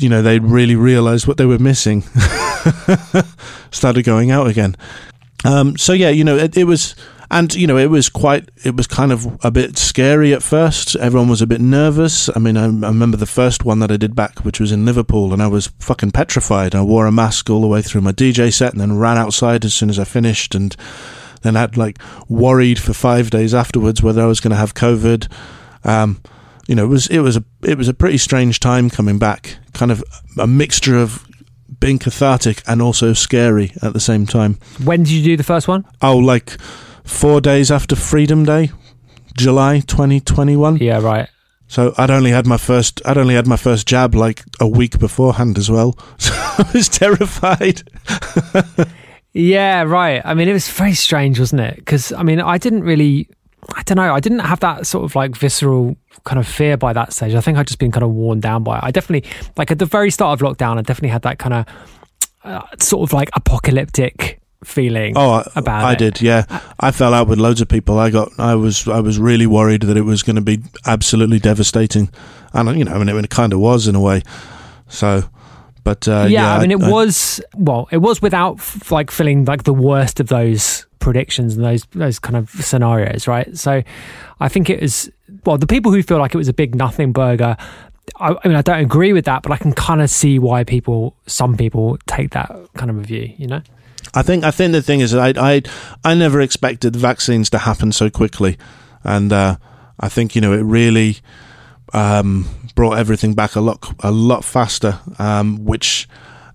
you 0.00 0.08
know 0.08 0.20
they 0.20 0.40
really 0.40 0.76
realised 0.76 1.26
what 1.26 1.36
they 1.36 1.46
were 1.46 1.60
missing. 1.60 2.02
started 3.70 4.04
going 4.04 4.30
out 4.30 4.46
again. 4.46 4.76
Um, 5.44 5.76
so 5.76 5.92
yeah, 5.92 6.08
you 6.08 6.24
know, 6.24 6.36
it, 6.36 6.56
it, 6.56 6.64
was, 6.64 6.94
and 7.30 7.54
you 7.54 7.66
know, 7.66 7.76
it 7.76 7.90
was 7.90 8.08
quite, 8.08 8.48
it 8.64 8.76
was 8.76 8.86
kind 8.86 9.12
of 9.12 9.38
a 9.44 9.50
bit 9.50 9.76
scary 9.76 10.32
at 10.32 10.42
first. 10.42 10.96
Everyone 10.96 11.28
was 11.28 11.42
a 11.42 11.46
bit 11.46 11.60
nervous. 11.60 12.30
I 12.34 12.38
mean, 12.38 12.56
I, 12.56 12.64
I 12.64 12.88
remember 12.88 13.16
the 13.16 13.26
first 13.26 13.64
one 13.64 13.80
that 13.80 13.92
I 13.92 13.96
did 13.96 14.16
back, 14.16 14.40
which 14.40 14.58
was 14.58 14.72
in 14.72 14.84
Liverpool, 14.86 15.32
and 15.32 15.42
I 15.42 15.46
was 15.46 15.66
fucking 15.78 16.12
petrified. 16.12 16.74
I 16.74 16.82
wore 16.82 17.06
a 17.06 17.12
mask 17.12 17.50
all 17.50 17.60
the 17.60 17.66
way 17.66 17.82
through 17.82 18.00
my 18.00 18.12
DJ 18.12 18.52
set, 18.52 18.72
and 18.72 18.80
then 18.80 18.98
ran 18.98 19.18
outside 19.18 19.64
as 19.64 19.74
soon 19.74 19.90
as 19.90 19.98
I 19.98 20.04
finished, 20.04 20.54
and 20.54 20.74
then 21.42 21.54
had 21.54 21.76
like 21.76 21.98
worried 22.28 22.78
for 22.78 22.94
five 22.94 23.30
days 23.30 23.54
afterwards 23.54 24.02
whether 24.02 24.22
I 24.22 24.26
was 24.26 24.40
going 24.40 24.52
to 24.52 24.56
have 24.56 24.74
COVID. 24.74 25.30
Um, 25.84 26.22
you 26.66 26.74
know, 26.74 26.84
it 26.84 26.88
was 26.88 27.06
it 27.08 27.20
was 27.20 27.36
a 27.36 27.44
it 27.62 27.78
was 27.78 27.88
a 27.88 27.94
pretty 27.94 28.18
strange 28.18 28.58
time 28.60 28.90
coming 28.90 29.18
back. 29.18 29.58
Kind 29.74 29.92
of 29.92 30.02
a 30.38 30.46
mixture 30.46 30.96
of 30.98 31.24
being 31.84 31.98
cathartic 31.98 32.62
and 32.66 32.80
also 32.80 33.12
scary 33.12 33.72
at 33.82 33.92
the 33.92 34.00
same 34.00 34.24
time. 34.24 34.58
When 34.82 35.02
did 35.02 35.10
you 35.10 35.22
do 35.22 35.36
the 35.36 35.42
first 35.42 35.68
one? 35.68 35.84
Oh, 36.00 36.16
like 36.16 36.58
four 37.04 37.42
days 37.42 37.70
after 37.70 37.94
Freedom 37.94 38.42
Day, 38.42 38.70
July 39.36 39.80
2021. 39.80 40.78
Yeah, 40.78 41.00
right. 41.02 41.28
So 41.66 41.92
I'd 41.98 42.10
only 42.10 42.30
had 42.30 42.46
my 42.46 42.56
first 42.56 43.02
I'd 43.04 43.18
only 43.18 43.34
had 43.34 43.46
my 43.46 43.56
first 43.56 43.86
jab 43.86 44.14
like 44.14 44.44
a 44.60 44.66
week 44.66 44.98
beforehand 44.98 45.58
as 45.58 45.70
well. 45.70 45.98
So 46.18 46.32
I 46.32 46.70
was 46.72 46.88
terrified. 46.88 47.82
yeah, 49.32 49.82
right. 49.82 50.22
I 50.24 50.34
mean, 50.34 50.48
it 50.48 50.52
was 50.52 50.68
very 50.68 50.94
strange, 50.94 51.40
wasn't 51.40 51.62
it? 51.62 51.76
Because 51.76 52.12
I 52.12 52.22
mean, 52.22 52.40
I 52.40 52.58
didn't 52.58 52.84
really 52.84 53.28
I 53.74 53.82
don't 53.82 53.96
know. 53.96 54.14
I 54.14 54.20
didn't 54.20 54.40
have 54.40 54.60
that 54.60 54.86
sort 54.86 55.04
of 55.04 55.14
like 55.14 55.36
visceral 55.36 55.96
kind 56.24 56.38
of 56.38 56.46
fear 56.46 56.76
by 56.76 56.92
that 56.92 57.12
stage. 57.12 57.34
I 57.34 57.40
think 57.40 57.58
I'd 57.58 57.66
just 57.66 57.78
been 57.78 57.92
kind 57.92 58.04
of 58.04 58.10
worn 58.10 58.40
down 58.40 58.64
by 58.64 58.78
it. 58.78 58.84
I 58.84 58.90
definitely, 58.90 59.30
like 59.56 59.70
at 59.70 59.78
the 59.78 59.86
very 59.86 60.10
start 60.10 60.40
of 60.40 60.46
lockdown, 60.46 60.78
I 60.78 60.82
definitely 60.82 61.10
had 61.10 61.22
that 61.22 61.38
kind 61.38 61.54
of 61.54 61.66
uh, 62.44 62.62
sort 62.78 63.08
of 63.08 63.12
like 63.12 63.30
apocalyptic 63.34 64.40
feeling 64.64 65.12
oh 65.16 65.44
about 65.56 65.84
I 65.84 65.92
it. 65.92 65.98
did 65.98 66.20
yeah 66.22 66.60
I 66.80 66.90
fell 66.90 67.12
out 67.12 67.28
with 67.28 67.38
loads 67.38 67.60
of 67.60 67.68
people 67.68 67.98
I 67.98 68.08
got 68.08 68.30
I 68.38 68.54
was 68.54 68.88
I 68.88 69.00
was 69.00 69.18
really 69.18 69.46
worried 69.46 69.82
that 69.82 69.96
it 69.96 70.02
was 70.02 70.22
going 70.22 70.36
to 70.36 70.42
be 70.42 70.62
absolutely 70.86 71.38
devastating 71.38 72.10
and 72.54 72.78
you 72.78 72.84
know 72.84 72.92
I 72.92 72.98
mean 72.98 73.10
it, 73.10 73.24
it 73.24 73.28
kind 73.28 73.52
of 73.52 73.58
was 73.60 73.86
in 73.86 73.94
a 73.94 74.00
way 74.00 74.22
so 74.88 75.24
but 75.84 76.08
uh, 76.08 76.26
yeah, 76.28 76.42
yeah, 76.42 76.54
I 76.56 76.60
mean 76.60 76.70
it 76.70 76.82
I, 76.82 76.90
was 76.90 77.40
well 77.56 77.88
it 77.92 77.98
was 77.98 78.20
without 78.20 78.58
like 78.90 79.10
feeling 79.10 79.44
like 79.44 79.64
the 79.64 79.74
worst 79.74 80.18
of 80.18 80.28
those 80.28 80.86
predictions 80.98 81.54
and 81.54 81.64
those 81.64 81.84
those 81.92 82.18
kind 82.18 82.36
of 82.36 82.50
scenarios, 82.50 83.28
right? 83.28 83.56
So 83.56 83.82
I 84.40 84.48
think 84.48 84.70
it 84.70 84.80
was 84.80 85.10
well 85.44 85.58
the 85.58 85.66
people 85.66 85.92
who 85.92 86.02
feel 86.02 86.18
like 86.18 86.34
it 86.34 86.38
was 86.38 86.48
a 86.48 86.54
big 86.54 86.74
nothing 86.74 87.12
burger. 87.12 87.56
I, 88.18 88.34
I 88.42 88.48
mean, 88.48 88.56
I 88.56 88.62
don't 88.62 88.80
agree 88.80 89.12
with 89.12 89.26
that, 89.26 89.42
but 89.42 89.52
I 89.52 89.56
can 89.56 89.72
kind 89.72 90.02
of 90.02 90.10
see 90.10 90.38
why 90.38 90.62
people, 90.64 91.16
some 91.26 91.56
people, 91.56 91.96
take 92.06 92.32
that 92.32 92.50
kind 92.74 92.90
of 92.90 92.98
a 92.98 93.02
view. 93.02 93.32
You 93.36 93.46
know. 93.46 93.62
I 94.14 94.22
think 94.22 94.44
I 94.44 94.50
think 94.50 94.72
the 94.72 94.82
thing 94.82 95.00
is 95.00 95.12
that 95.12 95.38
I 95.38 95.56
I 95.56 95.62
I 96.04 96.14
never 96.14 96.40
expected 96.40 96.96
vaccines 96.96 97.50
to 97.50 97.58
happen 97.58 97.92
so 97.92 98.08
quickly, 98.10 98.56
and 99.02 99.32
uh, 99.32 99.56
I 100.00 100.08
think 100.08 100.34
you 100.34 100.40
know 100.40 100.52
it 100.52 100.62
really 100.62 101.18
um, 101.94 102.46
brought 102.74 102.98
everything 102.98 103.34
back 103.34 103.54
a 103.54 103.60
lot 103.60 103.94
a 104.00 104.10
lot 104.10 104.44
faster, 104.44 105.00
um, 105.18 105.64
which 105.64 106.08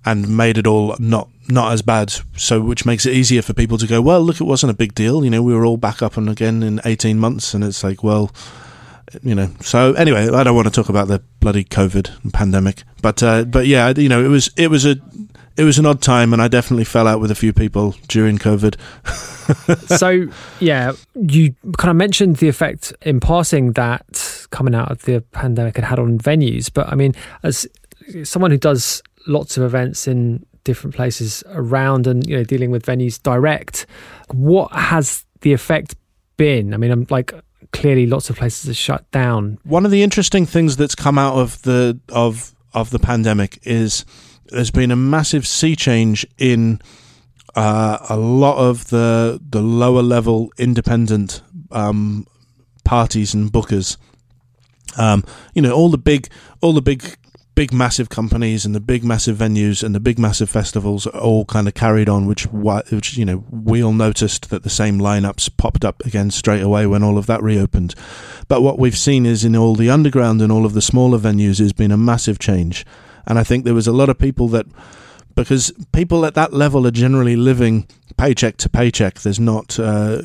and 0.06 0.36
made 0.36 0.58
it 0.58 0.68
all 0.68 0.96
not 1.00 1.30
not 1.48 1.74
as 1.74 1.82
bad. 1.82 2.14
So 2.38 2.62
which 2.62 2.86
makes 2.86 3.06
it 3.06 3.14
easier 3.14 3.42
for 3.42 3.54
people 3.54 3.78
to 3.78 3.88
go. 3.88 4.02
Well, 4.02 4.22
look, 4.22 4.40
it 4.40 4.46
wasn't 4.46 4.72
a 4.72 4.76
big 4.76 4.94
deal. 4.94 5.24
You 5.24 5.30
know, 5.30 5.42
we 5.42 5.54
were 5.54 5.66
all 5.66 5.78
back 5.78 6.02
up 6.02 6.18
and 6.18 6.30
again 6.30 6.62
in 6.62 6.82
eighteen 6.86 7.20
months, 7.20 7.54
and 7.54 7.64
it's 7.64 7.84
like, 7.84 8.04
well, 8.04 8.32
you 9.24 9.34
know. 9.34 9.50
So 9.62 9.94
anyway, 9.94 10.30
I 10.30 10.44
don't 10.44 10.56
want 10.56 10.68
to 10.68 10.74
talk 10.74 10.90
about 10.90 11.08
the 11.08 11.24
bloody 11.40 11.64
COVID 11.64 12.34
pandemic, 12.34 12.84
but 13.02 13.24
uh, 13.24 13.46
but 13.46 13.66
yeah, 13.66 13.94
you 13.96 14.10
know, 14.10 14.24
it 14.24 14.30
was 14.30 14.52
it 14.58 14.70
was 14.70 14.86
a 14.86 14.98
it 15.58 15.64
was 15.64 15.80
an 15.80 15.86
odd 15.86 16.02
time, 16.02 16.34
and 16.34 16.42
I 16.42 16.48
definitely 16.48 16.86
fell 16.86 17.08
out 17.08 17.20
with 17.20 17.32
a 17.32 17.36
few 17.36 17.54
people 17.54 17.96
during 18.08 18.38
COVID. 18.38 18.78
so 19.98 20.28
yeah, 20.60 20.94
you 21.16 21.56
kind 21.78 21.90
of 21.90 21.96
mentioned 21.96 22.38
the 22.38 22.48
effect 22.48 22.94
in 23.02 23.20
passing 23.20 23.74
that 23.74 24.39
coming 24.52 24.76
out 24.76 24.92
of 24.92 25.02
the 25.04 25.22
pandemic 25.32 25.76
had 25.76 25.86
had 25.86 26.00
on 26.00 26.18
venues, 26.18 26.70
but 26.74 26.88
I 26.90 26.96
mean, 26.96 27.14
as 27.44 27.68
someone 28.24 28.52
who 28.52 28.58
does 28.58 29.02
lots 29.28 29.58
of 29.58 29.64
events 29.64 30.08
in 30.08 30.46
different 30.64 30.96
places 30.96 31.44
around 31.50 32.08
and 32.08 32.28
you 32.28 32.38
know 32.38 32.44
dealing 32.44 32.72
with 32.72 32.86
venues 32.86 33.22
direct, 33.22 33.86
what 34.32 34.72
has 34.72 35.26
the 35.42 35.54
effect 35.54 35.96
been? 36.38 36.74
I 36.74 36.78
mean, 36.78 36.92
I'm 36.92 37.06
like 37.10 37.34
clearly 37.72 38.06
lots 38.06 38.30
of 38.30 38.38
places 38.38 38.70
are 38.70 38.74
shut 38.74 39.10
down. 39.12 39.60
One 39.64 39.86
of 39.86 39.92
the 39.92 40.04
interesting 40.04 40.46
things 40.46 40.78
that's 40.78 40.96
come 40.96 41.18
out 41.18 41.36
of 41.36 41.62
the 41.64 42.00
of 42.10 42.54
of 42.74 42.90
the 42.92 43.00
pandemic 43.00 43.60
is 43.64 44.06
there's 44.48 44.72
been 44.72 44.92
a 44.92 44.96
massive 44.96 45.46
sea 45.48 45.76
change 45.76 46.26
in 46.38 46.82
uh, 47.56 47.98
a 48.10 48.18
lot 48.18 48.58
of 48.58 48.90
the 48.90 49.40
the 49.50 49.62
lower 49.62 50.02
level 50.02 50.52
independent 50.58 51.42
um, 51.72 52.26
parties 52.84 53.34
and 53.34 53.52
bookers. 53.52 53.98
Um, 54.98 55.24
you 55.54 55.62
know, 55.62 55.74
all 55.74 55.90
the 55.90 55.98
big 55.98 56.30
all 56.62 56.74
the 56.74 56.82
big 56.82 57.18
big 57.56 57.74
massive 57.74 58.08
companies 58.08 58.66
and 58.66 58.74
the 58.74 58.80
big 58.80 59.04
massive 59.04 59.36
venues 59.36 59.84
and 59.84 59.94
the 59.94 60.00
big 60.00 60.18
massive 60.18 60.50
festivals 60.50 61.06
all 61.08 61.44
kind 61.44 61.68
of 61.68 61.74
carried 61.74 62.08
on 62.08 62.26
which 62.26 62.46
which 62.46 63.18
you 63.18 63.26
know 63.26 63.44
we 63.52 63.84
all 63.84 63.92
noticed 63.92 64.50
that 64.50 64.64
the 64.64 64.70
same 64.70 64.98
lineups 64.98 65.50
popped 65.58 65.84
up 65.84 66.06
again 66.06 66.32
straight 66.32 66.62
away 66.62 66.86
when 66.88 67.04
all 67.04 67.18
of 67.18 67.26
that 67.26 67.44
reopened. 67.44 67.94
But 68.48 68.62
what 68.62 68.80
we've 68.80 68.98
seen 68.98 69.26
is 69.26 69.44
in 69.44 69.56
all 69.56 69.76
the 69.76 69.90
underground 69.90 70.42
and 70.42 70.52
all 70.52 70.66
of 70.66 70.74
the 70.74 70.82
smaller 70.82 71.20
venues 71.20 71.60
has 71.60 71.74
been 71.74 71.92
a 71.92 71.98
massive 71.98 72.40
change. 72.40 72.86
And 73.28 73.38
I 73.38 73.44
think 73.44 73.66
there 73.66 73.74
was 73.76 73.88
a 73.88 73.92
lot 73.92 74.10
of 74.10 74.18
people 74.18 74.48
that, 74.50 74.66
because 75.44 75.72
people 75.92 76.26
at 76.26 76.34
that 76.36 76.54
level 76.54 76.86
are 76.86 76.92
generally 76.92 77.36
living 77.36 77.88
paycheck 78.18 78.58
to 78.58 78.70
paycheck. 78.70 79.20
There's 79.20 79.40
not, 79.40 79.80
uh, 79.80 80.24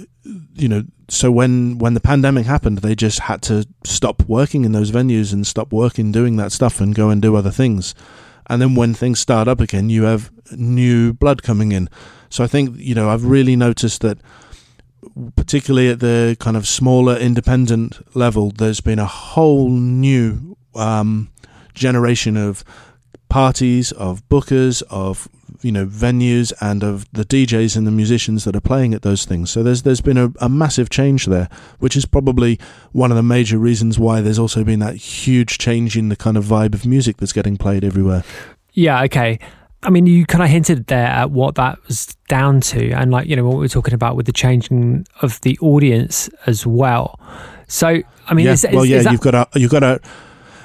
you 0.55 0.69
know, 0.69 0.85
so 1.09 1.31
when 1.31 1.79
when 1.79 1.95
the 1.95 2.01
pandemic 2.01 2.47
happened, 2.47 2.79
they 2.79 2.95
just 2.95 3.21
had 3.21 3.43
to 3.43 3.67
stop 3.85 4.23
working 4.25 4.65
in 4.65 4.73
those 4.73 4.91
venues 4.91 5.33
and 5.33 5.47
stop 5.47 5.73
working 5.73 6.13
doing 6.13 6.37
that 6.37 6.53
stuff 6.53 6.81
and 6.81 6.95
go 6.95 7.11
and 7.11 7.21
do 7.23 7.37
other 7.37 7.51
things. 7.51 7.95
And 8.47 8.61
then 8.61 8.75
when 8.75 8.95
things 8.95 9.21
start 9.21 9.49
up 9.49 9.61
again, 9.61 9.89
you 9.89 10.03
have 10.05 10.31
new 10.53 11.13
blood 11.13 11.43
coming 11.43 11.73
in. 11.73 11.89
So 12.29 12.43
I 12.43 12.47
think 12.47 12.77
you 12.79 12.95
know 12.95 13.11
I've 13.11 13.25
really 13.25 13.57
noticed 13.57 14.01
that 14.01 14.19
particularly 15.37 15.91
at 15.91 16.01
the 16.01 16.37
kind 16.41 16.57
of 16.57 16.67
smaller 16.67 17.17
independent 17.17 18.17
level, 18.17 18.51
there's 18.51 18.81
been 18.81 18.99
a 18.99 19.07
whole 19.07 19.69
new 19.71 20.57
um, 20.75 21.31
generation 21.75 22.37
of 22.37 22.65
parties, 23.35 23.91
of 23.91 24.23
bookers, 24.29 24.81
of 24.91 25.29
you 25.61 25.73
know 25.73 25.85
venues, 25.87 26.53
and 26.61 26.85
of 26.85 27.05
the 27.11 27.25
DJs 27.25 27.77
and 27.77 27.85
the 27.85 27.91
musicians 27.91 28.45
that 28.45 28.55
are 28.55 28.61
playing 28.61 28.95
at 28.95 29.03
those 29.03 29.25
things. 29.25 29.51
So 29.51 29.65
there's 29.65 29.83
there's 29.83 30.01
been 30.01 30.17
a, 30.17 30.33
a 30.41 30.49
massive 30.49 30.89
change 30.89 31.27
there, 31.27 31.49
which 31.81 31.97
is 31.97 32.07
probably 32.07 32.61
one 32.93 33.11
of 33.11 33.17
the 33.17 33.25
major 33.25 33.59
reasons 33.59 33.99
why 33.99 34.21
there's 34.21 34.39
also 34.39 34.63
been 34.63 34.79
that 34.79 34.95
huge 34.95 35.59
change 35.59 35.99
in 35.99 36.11
the 36.11 36.15
kind 36.15 36.37
of 36.37 36.45
vibe 36.45 36.75
of 36.75 36.87
music 36.87 37.17
that's 37.17 37.33
getting 37.33 37.57
played 37.57 37.83
everywhere. 37.83 38.23
Yeah. 38.73 39.03
Okay. 39.03 39.41
I 39.83 39.91
mean, 39.91 40.07
you 40.07 40.27
kind 40.27 40.45
of 40.45 40.49
hinted 40.49 40.87
there 40.87 41.09
at 41.09 41.33
what 41.33 41.57
that 41.57 41.85
was 41.89 42.17
down 42.29 42.61
to, 42.61 42.93
and 42.93 43.11
like 43.11 43.27
you 43.27 43.35
know 43.35 43.45
what 43.45 43.57
we 43.57 43.63
were 43.63 43.69
talking 43.69 43.95
about 43.95 44.15
with 44.15 44.27
the 44.27 44.33
changing 44.33 45.09
of 45.23 45.41
the 45.41 45.59
audience 45.59 46.31
as 46.47 46.65
well. 46.65 47.19
So, 47.67 48.01
I 48.29 48.35
mean, 48.35 48.47
yeah. 48.47 48.53
is, 48.53 48.65
well, 48.73 48.85
yeah, 48.85 48.99
is 48.99 49.05
that, 49.05 49.11
you've 49.11 49.21
got 49.21 49.35
a 49.35 49.59
you've 49.59 49.73
got 49.73 49.83
a 49.83 50.01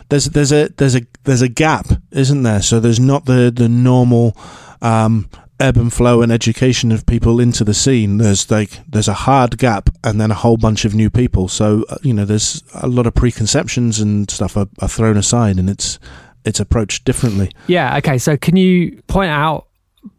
there's 0.09 0.25
there's 0.25 0.51
a 0.51 0.69
there's 0.77 0.95
a 0.95 1.01
there's 1.23 1.41
a 1.41 1.47
gap, 1.47 1.87
isn't 2.11 2.43
there? 2.43 2.61
So 2.61 2.79
there's 2.79 2.99
not 2.99 3.25
the 3.25 3.51
the 3.55 3.69
normal 3.69 4.35
um, 4.81 5.29
ebb 5.59 5.77
and 5.77 5.91
flow 5.91 6.21
and 6.21 6.31
education 6.31 6.91
of 6.91 7.05
people 7.05 7.39
into 7.39 7.63
the 7.63 7.73
scene. 7.73 8.17
There's 8.17 8.49
like 8.49 8.79
there's 8.87 9.07
a 9.07 9.13
hard 9.13 9.57
gap, 9.57 9.89
and 10.03 10.19
then 10.19 10.31
a 10.31 10.35
whole 10.35 10.57
bunch 10.57 10.85
of 10.85 10.95
new 10.95 11.09
people. 11.09 11.47
So 11.47 11.85
uh, 11.89 11.97
you 12.01 12.13
know, 12.13 12.25
there's 12.25 12.63
a 12.73 12.87
lot 12.87 13.07
of 13.07 13.13
preconceptions 13.13 13.99
and 13.99 14.29
stuff 14.29 14.57
are, 14.57 14.67
are 14.79 14.89
thrown 14.89 15.17
aside, 15.17 15.57
and 15.57 15.69
it's 15.69 15.99
it's 16.45 16.59
approached 16.59 17.05
differently. 17.05 17.51
Yeah. 17.67 17.97
Okay. 17.97 18.17
So 18.17 18.37
can 18.37 18.55
you 18.55 19.01
point 19.07 19.31
out 19.31 19.67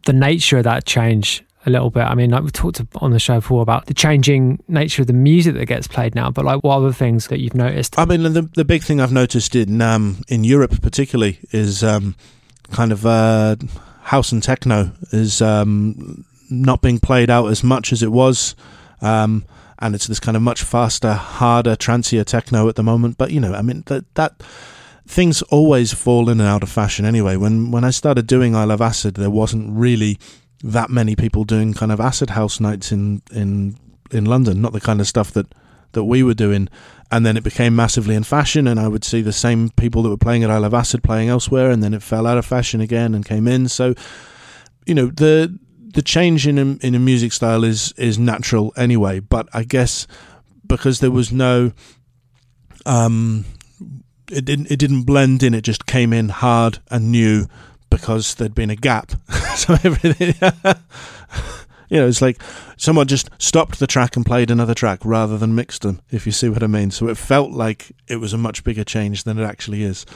the 0.05 0.13
nature 0.13 0.57
of 0.57 0.63
that 0.65 0.85
change 0.85 1.43
a 1.65 1.69
little 1.69 1.89
bit. 1.89 2.03
I 2.03 2.15
mean, 2.15 2.31
like 2.31 2.43
we've 2.43 2.51
talked 2.51 2.81
on 2.95 3.11
the 3.11 3.19
show 3.19 3.35
before 3.35 3.61
about 3.61 3.85
the 3.85 3.93
changing 3.93 4.63
nature 4.67 5.03
of 5.03 5.07
the 5.07 5.13
music 5.13 5.55
that 5.55 5.65
gets 5.65 5.87
played 5.87 6.15
now, 6.15 6.31
but 6.31 6.45
like 6.45 6.63
what 6.63 6.77
other 6.77 6.93
things 6.93 7.27
that 7.27 7.39
you've 7.39 7.55
noticed? 7.55 7.97
I 7.97 8.05
mean, 8.05 8.23
the 8.23 8.49
the 8.55 8.65
big 8.65 8.83
thing 8.83 8.99
I've 8.99 9.11
noticed 9.11 9.55
in 9.55 9.81
um, 9.81 10.23
in 10.27 10.43
Europe 10.43 10.81
particularly 10.81 11.39
is 11.51 11.83
um, 11.83 12.15
kind 12.71 12.91
of 12.91 13.05
uh, 13.05 13.55
house 14.01 14.31
and 14.31 14.41
techno 14.41 14.91
is 15.11 15.41
um, 15.41 16.25
not 16.49 16.81
being 16.81 16.99
played 16.99 17.29
out 17.29 17.47
as 17.47 17.63
much 17.63 17.93
as 17.93 18.01
it 18.03 18.11
was. 18.11 18.55
Um, 19.01 19.45
and 19.79 19.95
it's 19.95 20.05
this 20.05 20.19
kind 20.19 20.37
of 20.37 20.43
much 20.43 20.61
faster, 20.61 21.13
harder, 21.13 21.75
trancier 21.75 22.23
techno 22.23 22.69
at 22.69 22.75
the 22.75 22.83
moment. 22.83 23.17
But 23.17 23.31
you 23.31 23.39
know, 23.39 23.53
I 23.53 23.61
mean 23.61 23.83
that 23.87 24.13
that 24.15 24.41
things 25.07 25.41
always 25.43 25.93
fall 25.93 26.29
in 26.29 26.39
and 26.39 26.47
out 26.47 26.63
of 26.63 26.69
fashion 26.69 27.05
anyway. 27.05 27.35
When 27.35 27.71
when 27.71 27.83
I 27.83 27.89
started 27.89 28.27
doing 28.27 28.55
I 28.55 28.63
Love 28.63 28.81
Acid, 28.81 29.15
there 29.15 29.29
wasn't 29.29 29.75
really 29.75 30.19
that 30.63 30.89
many 30.89 31.15
people 31.15 31.43
doing 31.43 31.73
kind 31.73 31.91
of 31.91 31.99
acid 31.99 32.31
house 32.31 32.59
nights 32.59 32.91
in 32.91 33.21
in 33.31 33.77
in 34.11 34.25
London, 34.25 34.61
not 34.61 34.73
the 34.73 34.81
kind 34.81 35.01
of 35.01 35.07
stuff 35.07 35.31
that 35.31 35.53
that 35.93 36.03
we 36.03 36.23
were 36.23 36.33
doing. 36.33 36.69
And 37.13 37.25
then 37.25 37.35
it 37.35 37.43
became 37.43 37.75
massively 37.75 38.15
in 38.15 38.23
fashion, 38.23 38.67
and 38.67 38.79
I 38.79 38.87
would 38.87 39.03
see 39.03 39.21
the 39.21 39.33
same 39.33 39.69
people 39.71 40.01
that 40.03 40.09
were 40.09 40.17
playing 40.17 40.43
at 40.43 40.49
I 40.49 40.57
Love 40.59 40.73
Acid 40.73 41.03
playing 41.03 41.27
elsewhere, 41.27 41.69
and 41.69 41.83
then 41.83 41.93
it 41.93 42.01
fell 42.01 42.25
out 42.25 42.37
of 42.37 42.45
fashion 42.45 42.79
again 42.79 43.13
and 43.13 43.25
came 43.25 43.47
in. 43.47 43.67
So, 43.67 43.95
you 44.85 44.95
know, 44.95 45.07
the 45.07 45.59
the 45.93 46.01
change 46.01 46.47
in 46.47 46.57
a, 46.57 46.85
in 46.85 46.95
a 46.95 46.99
music 46.99 47.33
style 47.33 47.65
is 47.65 47.91
is 47.97 48.17
natural 48.17 48.71
anyway. 48.77 49.19
But 49.19 49.49
I 49.53 49.63
guess 49.63 50.07
because 50.65 51.01
there 51.01 51.11
was 51.11 51.33
no, 51.33 51.73
um, 52.85 53.43
it 54.31 54.45
didn't 54.45 54.71
it 54.71 54.79
didn't 54.79 55.03
blend 55.03 55.43
in. 55.43 55.53
It 55.53 55.65
just 55.65 55.85
came 55.85 56.13
in 56.13 56.29
hard 56.29 56.79
and 56.89 57.11
new 57.11 57.47
because 57.91 58.33
there'd 58.35 58.55
been 58.55 58.71
a 58.71 58.75
gap. 58.75 59.11
so 59.55 59.73
everything, 59.83 60.33
you 61.89 61.99
know, 61.99 62.07
it's 62.07 62.21
like 62.21 62.41
someone 62.77 63.05
just 63.05 63.29
stopped 63.37 63.77
the 63.77 63.85
track 63.85 64.15
and 64.15 64.25
played 64.25 64.49
another 64.49 64.73
track 64.73 64.99
rather 65.03 65.37
than 65.37 65.53
mixed 65.53 65.83
them, 65.83 66.01
if 66.09 66.25
you 66.25 66.31
see 66.31 66.49
what 66.49 66.63
I 66.63 66.67
mean. 66.67 66.89
So 66.89 67.07
it 67.09 67.17
felt 67.17 67.51
like 67.51 67.91
it 68.07 68.15
was 68.15 68.33
a 68.33 68.37
much 68.37 68.63
bigger 68.63 68.83
change 68.83 69.25
than 69.25 69.37
it 69.37 69.43
actually 69.43 69.83
is. 69.83 70.07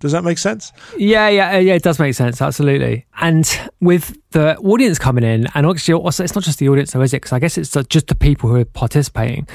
Does 0.00 0.12
that 0.12 0.24
make 0.24 0.38
sense? 0.38 0.72
Yeah, 0.98 1.28
yeah, 1.28 1.54
uh, 1.54 1.58
yeah. 1.58 1.74
It 1.74 1.82
does 1.82 1.98
make 1.98 2.14
sense, 2.14 2.42
absolutely. 2.42 3.06
And 3.20 3.48
with 3.80 4.14
the 4.32 4.54
audience 4.58 4.98
coming 4.98 5.24
in, 5.24 5.46
and 5.54 5.64
actually, 5.64 5.94
also, 5.94 6.22
it's 6.22 6.34
not 6.34 6.44
just 6.44 6.58
the 6.58 6.68
audience, 6.68 6.92
though, 6.92 7.00
is 7.00 7.14
it? 7.14 7.22
Because 7.22 7.32
I 7.32 7.38
guess 7.38 7.56
it's 7.56 7.70
just 7.88 8.08
the 8.08 8.14
people 8.14 8.50
who 8.50 8.56
are 8.56 8.66
participating. 8.66 9.48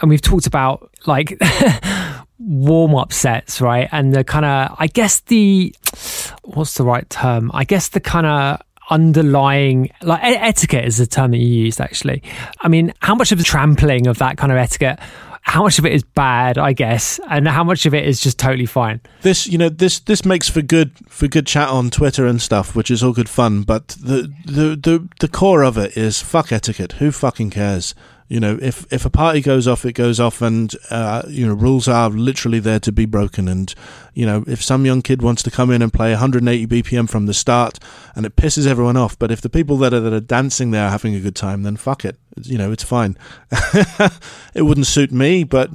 And 0.00 0.08
we've 0.08 0.22
talked 0.22 0.46
about 0.46 0.88
like 1.06 1.36
warm 2.38 2.94
up 2.94 3.12
sets, 3.12 3.60
right? 3.60 3.88
And 3.92 4.14
the 4.14 4.24
kind 4.24 4.44
of, 4.44 4.76
I 4.78 4.86
guess 4.86 5.20
the, 5.20 5.74
what's 6.44 6.74
the 6.74 6.84
right 6.84 7.08
term? 7.10 7.50
I 7.54 7.64
guess 7.64 7.88
the 7.88 8.00
kind 8.00 8.26
of 8.26 8.62
underlying, 8.90 9.90
like 10.02 10.20
etiquette 10.22 10.84
is 10.84 10.98
the 10.98 11.06
term 11.06 11.32
that 11.32 11.38
you 11.38 11.48
used, 11.48 11.80
actually. 11.80 12.22
I 12.60 12.68
mean, 12.68 12.94
how 13.00 13.14
much 13.14 13.32
of 13.32 13.38
the 13.38 13.44
trampling 13.44 14.06
of 14.06 14.18
that 14.18 14.36
kind 14.36 14.52
of 14.52 14.58
etiquette? 14.58 14.98
How 15.42 15.62
much 15.62 15.78
of 15.78 15.86
it 15.86 15.92
is 15.92 16.02
bad, 16.02 16.58
I 16.58 16.74
guess, 16.74 17.18
and 17.30 17.48
how 17.48 17.64
much 17.64 17.86
of 17.86 17.94
it 17.94 18.06
is 18.06 18.20
just 18.20 18.38
totally 18.38 18.66
fine? 18.66 19.00
This, 19.22 19.46
you 19.46 19.56
know, 19.56 19.70
this 19.70 19.98
this 20.00 20.22
makes 20.26 20.46
for 20.46 20.60
good 20.60 20.92
for 21.08 21.26
good 21.26 21.46
chat 21.46 21.70
on 21.70 21.88
Twitter 21.88 22.26
and 22.26 22.42
stuff, 22.42 22.76
which 22.76 22.90
is 22.90 23.02
all 23.02 23.12
good 23.12 23.30
fun. 23.30 23.62
But 23.62 23.88
the 23.88 24.30
the 24.44 24.76
the, 24.76 25.08
the 25.20 25.28
core 25.28 25.62
of 25.62 25.78
it 25.78 25.96
is 25.96 26.20
fuck 26.20 26.52
etiquette. 26.52 26.92
Who 26.92 27.10
fucking 27.12 27.48
cares? 27.48 27.94
You 28.28 28.40
know, 28.40 28.58
if 28.60 28.86
if 28.92 29.06
a 29.06 29.10
party 29.10 29.40
goes 29.40 29.66
off, 29.66 29.86
it 29.86 29.94
goes 29.94 30.20
off, 30.20 30.42
and 30.42 30.74
uh, 30.90 31.22
you 31.28 31.46
know 31.46 31.54
rules 31.54 31.88
are 31.88 32.10
literally 32.10 32.58
there 32.58 32.78
to 32.80 32.92
be 32.92 33.06
broken. 33.06 33.48
And 33.48 33.74
you 34.12 34.26
know, 34.26 34.44
if 34.46 34.62
some 34.62 34.84
young 34.84 35.00
kid 35.00 35.22
wants 35.22 35.42
to 35.44 35.50
come 35.50 35.70
in 35.70 35.80
and 35.80 35.90
play 35.90 36.10
180 36.10 36.66
BPM 36.66 37.08
from 37.08 37.24
the 37.24 37.32
start, 37.32 37.78
and 38.14 38.26
it 38.26 38.36
pisses 38.36 38.66
everyone 38.66 38.98
off, 38.98 39.18
but 39.18 39.30
if 39.30 39.40
the 39.40 39.48
people 39.48 39.78
that 39.78 39.94
are 39.94 40.00
that 40.00 40.12
are 40.12 40.20
dancing 40.20 40.72
there 40.72 40.86
are 40.86 40.90
having 40.90 41.14
a 41.14 41.20
good 41.20 41.36
time, 41.36 41.62
then 41.62 41.76
fuck 41.76 42.04
it. 42.04 42.18
You 42.42 42.58
know, 42.58 42.70
it's 42.70 42.84
fine. 42.84 43.16
it 44.54 44.62
wouldn't 44.62 44.86
suit 44.86 45.10
me, 45.10 45.44
but. 45.44 45.70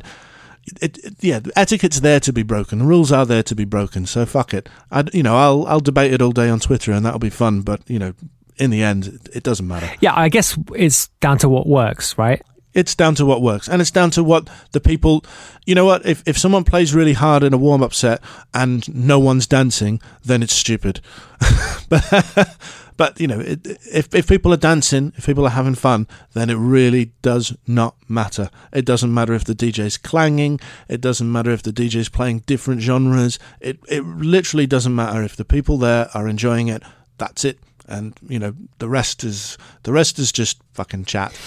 It, 0.81 0.97
it, 0.99 1.15
yeah, 1.19 1.41
etiquette's 1.57 1.99
there 1.99 2.21
to 2.21 2.31
be 2.31 2.41
broken. 2.41 2.79
The 2.79 2.85
Rules 2.85 3.11
are 3.11 3.25
there 3.25 3.43
to 3.43 3.53
be 3.53 3.65
broken. 3.65 4.05
So 4.05 4.25
fuck 4.25 4.53
it. 4.53 4.69
I, 4.89 5.03
you 5.11 5.21
know, 5.21 5.35
I'll 5.35 5.67
I'll 5.67 5.81
debate 5.81 6.13
it 6.13 6.21
all 6.21 6.31
day 6.31 6.47
on 6.47 6.61
Twitter, 6.61 6.93
and 6.93 7.05
that'll 7.05 7.19
be 7.19 7.29
fun. 7.29 7.63
But 7.63 7.81
you 7.89 7.99
know, 7.99 8.13
in 8.57 8.69
the 8.69 8.83
end, 8.83 9.29
it 9.33 9.43
doesn't 9.43 9.67
matter. 9.67 9.89
Yeah, 9.99 10.13
I 10.15 10.29
guess 10.29 10.57
it's 10.75 11.07
down 11.19 11.37
to 11.39 11.49
what 11.49 11.67
works, 11.67 12.17
right? 12.17 12.41
It's 12.73 12.95
down 12.95 13.13
to 13.15 13.25
what 13.25 13.41
works, 13.41 13.69
and 13.69 13.81
it's 13.81 13.91
down 13.91 14.09
to 14.11 14.23
what 14.23 14.49
the 14.71 14.79
people. 14.79 15.23
You 15.65 15.75
know 15.75 15.85
what? 15.85 16.05
If 16.05 16.23
if 16.25 16.37
someone 16.37 16.63
plays 16.63 16.93
really 16.93 17.13
hard 17.13 17.43
in 17.43 17.53
a 17.53 17.57
warm 17.57 17.83
up 17.83 17.93
set 17.93 18.21
and 18.53 18.93
no 18.93 19.19
one's 19.19 19.45
dancing, 19.45 20.01
then 20.23 20.41
it's 20.41 20.53
stupid. 20.53 20.99
but 21.89 22.57
but 22.97 23.19
you 23.19 23.27
know, 23.27 23.39
it, 23.39 23.65
if 23.91 24.13
if 24.15 24.27
people 24.27 24.51
are 24.53 24.57
dancing, 24.57 25.13
if 25.17 25.25
people 25.27 25.45
are 25.45 25.51
having 25.51 25.75
fun, 25.75 26.07
then 26.33 26.49
it 26.49 26.55
really 26.55 27.11
does 27.21 27.55
not 27.67 27.95
matter. 28.07 28.49
It 28.71 28.85
doesn't 28.85 29.13
matter 29.13 29.33
if 29.33 29.43
the 29.43 29.55
DJ's 29.55 29.97
clanging. 29.97 30.59
It 30.89 30.99
doesn't 30.99 31.31
matter 31.31 31.51
if 31.51 31.61
the 31.61 31.73
DJ's 31.73 32.09
playing 32.09 32.39
different 32.39 32.81
genres. 32.81 33.37
It 33.59 33.79
it 33.87 34.03
literally 34.03 34.65
doesn't 34.65 34.95
matter 34.95 35.21
if 35.21 35.35
the 35.35 35.45
people 35.45 35.77
there 35.77 36.09
are 36.15 36.27
enjoying 36.27 36.69
it. 36.69 36.81
That's 37.19 37.45
it 37.45 37.59
and 37.87 38.13
you 38.27 38.39
know 38.39 38.53
the 38.79 38.89
rest 38.89 39.23
is 39.23 39.57
the 39.83 39.93
rest 39.93 40.19
is 40.19 40.31
just 40.31 40.61
fucking 40.73 41.05
chat. 41.05 41.37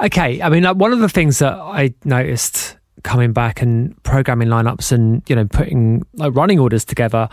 Okay, 0.00 0.40
I 0.42 0.48
mean, 0.48 0.62
like, 0.62 0.76
one 0.76 0.92
of 0.92 1.00
the 1.00 1.08
things 1.08 1.38
that 1.38 1.54
I 1.54 1.94
noticed 2.04 2.76
coming 3.02 3.32
back 3.32 3.60
and 3.62 4.00
programming 4.04 4.48
lineups 4.48 4.92
and 4.92 5.22
you 5.28 5.34
know 5.34 5.44
putting 5.46 6.04
like 6.14 6.34
running 6.34 6.58
orders 6.58 6.84
together 6.84 7.28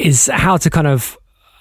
is 0.00 0.30
how 0.32 0.56
to 0.56 0.68
kind 0.70 0.86
of 0.86 1.16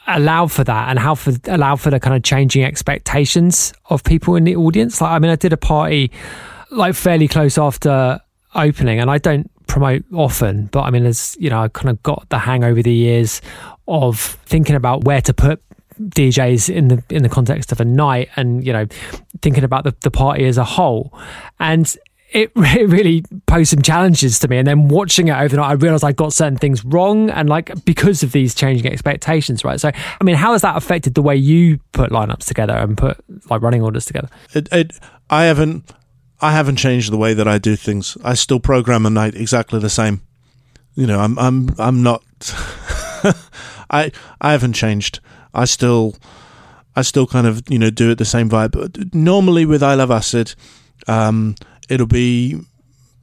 allow 0.07 0.47
for 0.47 0.63
that 0.63 0.89
and 0.89 0.99
how 0.99 1.15
for 1.15 1.33
allow 1.47 1.75
for 1.75 1.89
the 1.89 1.99
kind 1.99 2.15
of 2.15 2.23
changing 2.23 2.63
expectations 2.63 3.73
of 3.89 4.03
people 4.03 4.35
in 4.35 4.43
the 4.43 4.55
audience. 4.55 5.01
Like, 5.01 5.11
I 5.11 5.19
mean, 5.19 5.31
I 5.31 5.35
did 5.35 5.53
a 5.53 5.57
party 5.57 6.11
like 6.71 6.95
fairly 6.95 7.27
close 7.27 7.57
after 7.57 8.19
opening, 8.53 8.99
and 8.99 9.09
I 9.09 9.17
don't 9.17 9.49
promote 9.67 10.03
often, 10.13 10.67
but 10.67 10.81
I 10.81 10.89
mean, 10.89 11.05
as 11.05 11.35
you 11.39 11.49
know, 11.49 11.61
I 11.61 11.67
kind 11.67 11.89
of 11.89 12.01
got 12.03 12.27
the 12.29 12.39
hang 12.39 12.63
over 12.63 12.81
the 12.81 12.93
years 12.93 13.41
of 13.87 14.19
thinking 14.45 14.75
about 14.75 15.03
where 15.03 15.21
to 15.21 15.33
put 15.33 15.61
DJs 16.01 16.73
in 16.73 16.87
the 16.89 17.03
in 17.09 17.23
the 17.23 17.29
context 17.29 17.71
of 17.71 17.79
a 17.79 17.85
night 17.85 18.29
and 18.35 18.65
you 18.65 18.73
know 18.73 18.85
thinking 19.41 19.63
about 19.63 19.83
the, 19.83 19.95
the 20.01 20.11
party 20.11 20.45
as 20.45 20.57
a 20.57 20.63
whole. 20.63 21.17
And 21.59 21.95
it, 22.29 22.51
it 22.55 22.89
really 22.89 23.23
posed 23.45 23.69
some 23.69 23.81
challenges 23.81 24.39
to 24.39 24.47
me. 24.47 24.57
And 24.57 24.67
then 24.67 24.87
watching 24.87 25.29
it 25.29 25.33
overnight 25.33 25.69
I 25.69 25.73
realized 25.73 26.03
I 26.03 26.11
got 26.11 26.33
certain 26.33 26.57
things 26.57 26.83
wrong 26.85 27.29
and 27.29 27.49
like 27.49 27.85
because 27.85 28.23
of 28.23 28.31
these 28.31 28.53
changing 28.53 28.91
expectations 28.91 29.63
right? 29.63 29.79
So 29.79 29.89
I 29.89 30.23
mean 30.23 30.35
how 30.35 30.51
has 30.51 30.61
that 30.61 30.77
affected 30.77 31.15
the 31.15 31.21
way 31.21 31.35
you 31.35 31.79
put 31.93 32.11
lineups 32.11 32.45
together 32.45 32.73
and 32.73 32.97
put 32.97 33.17
like 33.49 33.61
running 33.61 33.81
orders 33.81 34.05
together? 34.05 34.29
It, 34.53 34.69
it 34.71 34.99
I 35.29 35.45
haven't 35.45 35.91
I 36.41 36.51
haven't 36.51 36.75
changed 36.75 37.11
the 37.11 37.17
way 37.17 37.33
that 37.33 37.47
I 37.47 37.57
do 37.57 37.75
things. 37.75 38.17
I 38.23 38.33
still 38.33 38.59
program 38.59 39.05
a 39.05 39.09
night 39.09 39.35
exactly 39.35 39.79
the 39.79 39.89
same. 39.89 40.21
You 40.95 41.07
know 41.07 41.19
I'm 41.19 41.39
I'm 41.39 41.69
I'm 41.77 42.03
not 42.03 42.23
I 43.89 44.11
I 44.41 44.51
haven't 44.51 44.73
changed 44.73 45.19
I 45.55 45.65
still 45.65 46.15
I 46.95 47.01
still 47.01 47.27
kind 47.27 47.47
of 47.47 47.63
you 47.69 47.79
know 47.79 47.89
do 47.89 48.11
it 48.11 48.17
the 48.17 48.25
same 48.25 48.49
vibe. 48.49 48.71
But 48.71 49.13
normally 49.13 49.65
with 49.65 49.83
I 49.83 49.95
Love 49.95 50.11
Acid, 50.11 50.55
um, 51.07 51.55
it'll 51.89 52.07
be 52.07 52.59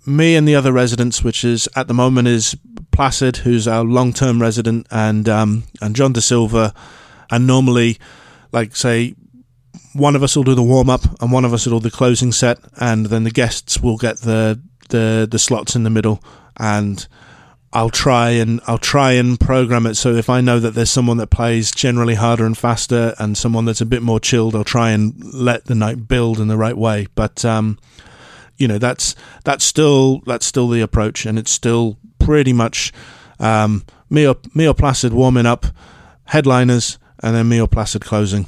me 0.07 0.35
and 0.35 0.47
the 0.47 0.55
other 0.55 0.73
residents, 0.73 1.23
which 1.23 1.45
is 1.45 1.69
at 1.77 1.89
the 1.89 1.95
moment 1.95 2.29
is 2.29 2.57
Placid, 2.91 3.39
who's 3.39 3.67
our 3.67 3.85
long 3.85 4.13
term 4.13 4.41
resident, 4.41 4.87
and 4.91 5.29
um, 5.29 5.65
and 5.81 5.97
John 5.97 6.13
De 6.13 6.21
Silva, 6.21 6.75
and 7.31 7.47
normally, 7.47 7.99
like 8.53 8.77
say, 8.77 9.15
one 9.95 10.17
of 10.17 10.23
us 10.23 10.37
will 10.37 10.45
do 10.45 10.55
the 10.55 10.63
warm 10.63 10.91
up 10.91 11.03
and 11.21 11.33
one 11.33 11.45
of 11.45 11.53
us 11.53 11.67
will 11.67 11.81
do 11.81 11.89
the 11.89 11.97
closing 11.97 12.33
set, 12.33 12.59
and 12.79 13.07
then 13.07 13.25
the 13.25 13.31
guests 13.31 13.81
will 13.81 13.97
get 13.97 14.19
the 14.19 14.61
the 14.91 15.27
the 15.31 15.39
slots 15.39 15.75
in 15.75 15.85
the 15.85 15.91
middle, 15.91 16.23
and 16.59 17.07
I'll 17.73 17.91
try 17.91 18.31
and 18.31 18.61
I'll 18.67 18.79
try 18.79 19.13
and 19.13 19.41
program 19.41 19.87
it 19.87 19.95
so 19.95 20.15
if 20.15 20.29
I 20.29 20.43
know 20.43 20.61
that 20.61 20.73
there's 20.73 20.91
someone 20.91 21.17
that 21.17 21.29
plays 21.29 21.71
generally 21.71 22.15
harder 22.15 22.45
and 22.45 22.57
faster 22.57 23.15
and 23.19 23.37
someone 23.37 23.65
that's 23.65 23.81
a 23.81 23.87
bit 23.87 24.03
more 24.03 24.21
chilled, 24.21 24.55
I'll 24.55 24.65
try 24.65 24.91
and 24.91 25.15
let 25.33 25.65
the 25.65 25.75
night 25.75 26.07
build 26.07 26.39
in 26.39 26.49
the 26.49 26.59
right 26.59 26.77
way. 26.77 27.07
But 27.15 27.45
um, 27.45 27.79
you 28.59 28.69
know, 28.69 28.79
that's 28.79 29.15
that's 29.45 29.65
still 29.65 30.21
that's 30.27 30.45
still 30.45 30.69
the 30.69 30.83
approach, 30.83 31.25
and 31.25 31.39
it's 31.39 31.51
still 31.51 31.99
pretty 32.19 32.53
much 32.53 32.93
um, 33.41 33.85
me 34.11 34.27
or 34.27 34.75
Placid 34.75 35.13
warming 35.13 35.47
up, 35.47 35.67
headliners, 36.25 36.99
and 37.23 37.35
then 37.35 37.49
me 37.49 37.61
or 37.61 37.69
Placid 37.69 38.03
closing, 38.03 38.47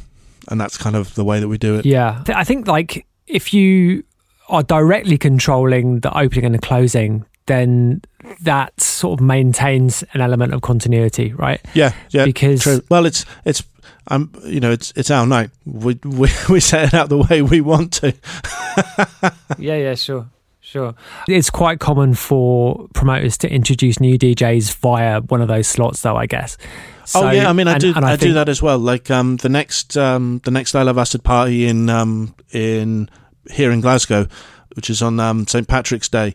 and 0.49 0.61
that's 0.61 0.77
kind 0.77 0.97
of 0.97 1.15
the 1.15 1.25
way 1.25 1.41
that 1.41 1.49
we 1.49 1.59
do 1.59 1.77
it. 1.77 1.87
Yeah, 1.87 2.23
I 2.29 2.45
think 2.45 2.67
like 2.67 3.07
if 3.27 3.55
you 3.55 4.05
are 4.49 4.63
directly 4.63 5.17
controlling 5.17 6.01
the 6.01 6.17
opening 6.17 6.45
and 6.45 6.55
the 6.55 6.59
closing, 6.59 7.25
then 7.47 8.03
that 8.43 8.79
sort 8.81 9.21
of 9.21 9.25
maintains 9.25 10.03
an 10.13 10.21
element 10.21 10.55
of 10.55 10.63
continuity, 10.63 11.33
right? 11.33 11.61
Yeah, 11.75 11.95
yeah. 12.11 12.25
Because 12.25 12.63
true. 12.63 12.81
well, 12.89 13.07
it's 13.07 13.25
it's 13.45 13.63
um 14.09 14.33
you 14.45 14.61
know 14.61 14.71
it's 14.71 14.93
it's 14.97 15.11
our 15.11 15.27
night. 15.27 15.51
We 15.65 15.99
we 16.05 16.31
we 16.49 16.61
set 16.61 16.89
it 16.89 16.95
out 16.95 17.09
the 17.09 17.19
way 17.19 17.43
we 17.43 17.61
want 17.61 17.93
to. 17.95 18.15
yeah, 19.59 19.77
yeah, 19.77 19.95
sure. 19.95 20.27
Sure. 20.61 20.95
It's 21.29 21.51
quite 21.51 21.79
common 21.79 22.15
for 22.15 22.89
promoters 22.95 23.39
to 23.39 23.49
introduce 23.53 24.01
new 24.01 24.19
DJs 24.19 24.75
via 24.77 25.21
one 25.21 25.41
of 25.41 25.47
those 25.47 25.69
slots, 25.69 26.03
though. 26.03 26.17
I 26.17 26.27
guess. 26.27 26.57
So, 27.05 27.29
oh 27.29 27.31
yeah, 27.31 27.51
I 27.51 27.53
mean, 27.53 27.69
I 27.69 27.73
and, 27.73 27.81
do, 27.81 27.93
and 27.95 28.05
I, 28.05 28.13
I 28.13 28.17
do 28.17 28.33
that 28.33 28.49
as 28.49 28.63
well. 28.63 28.79
Like 28.79 29.11
um, 29.11 29.37
the 29.37 29.51
next, 29.51 29.97
um, 29.99 30.41
the 30.45 30.51
next 30.51 30.75
I 30.75 30.83
Love 30.83 30.97
Acid 30.97 31.23
party 31.23 31.67
in 31.67 31.91
um, 31.91 32.35
in 32.51 33.11
here 33.51 33.71
in 33.71 33.83
Glasgow, 33.83 34.27
which 34.75 34.89
is 34.89 35.03
on 35.03 35.21
um, 35.21 35.47
St 35.47 35.69
Patrick's 35.69 36.09
Day 36.09 36.35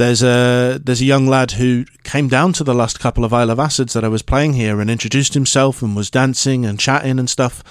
there's 0.00 0.22
a 0.22 0.80
there's 0.82 1.02
a 1.02 1.04
young 1.04 1.26
lad 1.26 1.52
who 1.52 1.84
came 2.04 2.26
down 2.26 2.54
to 2.54 2.64
the 2.64 2.74
last 2.74 2.98
couple 2.98 3.22
of 3.22 3.34
I 3.34 3.44
Love 3.44 3.60
Acids 3.60 3.92
that 3.92 4.02
I 4.02 4.08
was 4.08 4.22
playing 4.22 4.54
here 4.54 4.80
and 4.80 4.90
introduced 4.90 5.34
himself 5.34 5.82
and 5.82 5.94
was 5.94 6.10
dancing 6.10 6.64
and 6.64 6.80
chatting 6.80 7.18
and 7.18 7.28
stuff. 7.28 7.62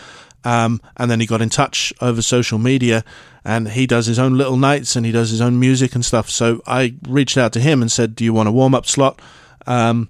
Um, 0.44 0.80
and 0.96 1.10
then 1.10 1.20
he 1.20 1.26
got 1.26 1.42
in 1.42 1.50
touch 1.50 1.92
over 2.02 2.22
social 2.22 2.60
media 2.60 3.04
and 3.44 3.70
he 3.70 3.88
does 3.88 4.06
his 4.06 4.20
own 4.20 4.38
little 4.38 4.58
nights 4.58 4.96
and 4.96 5.08
he 5.08 5.12
does 5.12 5.32
his 5.32 5.42
own 5.42 5.60
music 5.60 5.96
and 5.96 6.06
stuff. 6.06 6.30
So 6.30 6.62
I 6.68 6.96
reached 7.08 7.36
out 7.36 7.52
to 7.54 7.60
him 7.60 7.82
and 7.82 7.92
said, 7.92 8.16
"Do 8.16 8.24
you 8.24 8.32
want 8.32 8.48
a 8.48 8.52
warm 8.52 8.76
up 8.76 8.86
slot? 8.86 9.20
Um, 9.66 10.08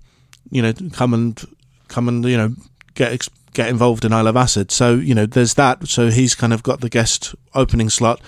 you 0.52 0.62
know, 0.62 0.74
come 0.92 1.14
and 1.14 1.42
come 1.88 2.10
and 2.10 2.26
you 2.26 2.36
know 2.36 2.54
get 2.96 3.30
get 3.54 3.70
involved 3.70 4.04
in 4.04 4.12
I 4.12 4.22
Love 4.22 4.36
Acid." 4.36 4.72
So 4.72 4.96
you 4.96 5.16
know, 5.16 5.26
there's 5.26 5.54
that. 5.54 5.88
So 5.88 6.10
he's 6.10 6.36
kind 6.36 6.52
of 6.52 6.64
got 6.64 6.82
the 6.82 6.90
guest 6.90 7.34
opening 7.56 7.90
slot, 7.90 8.20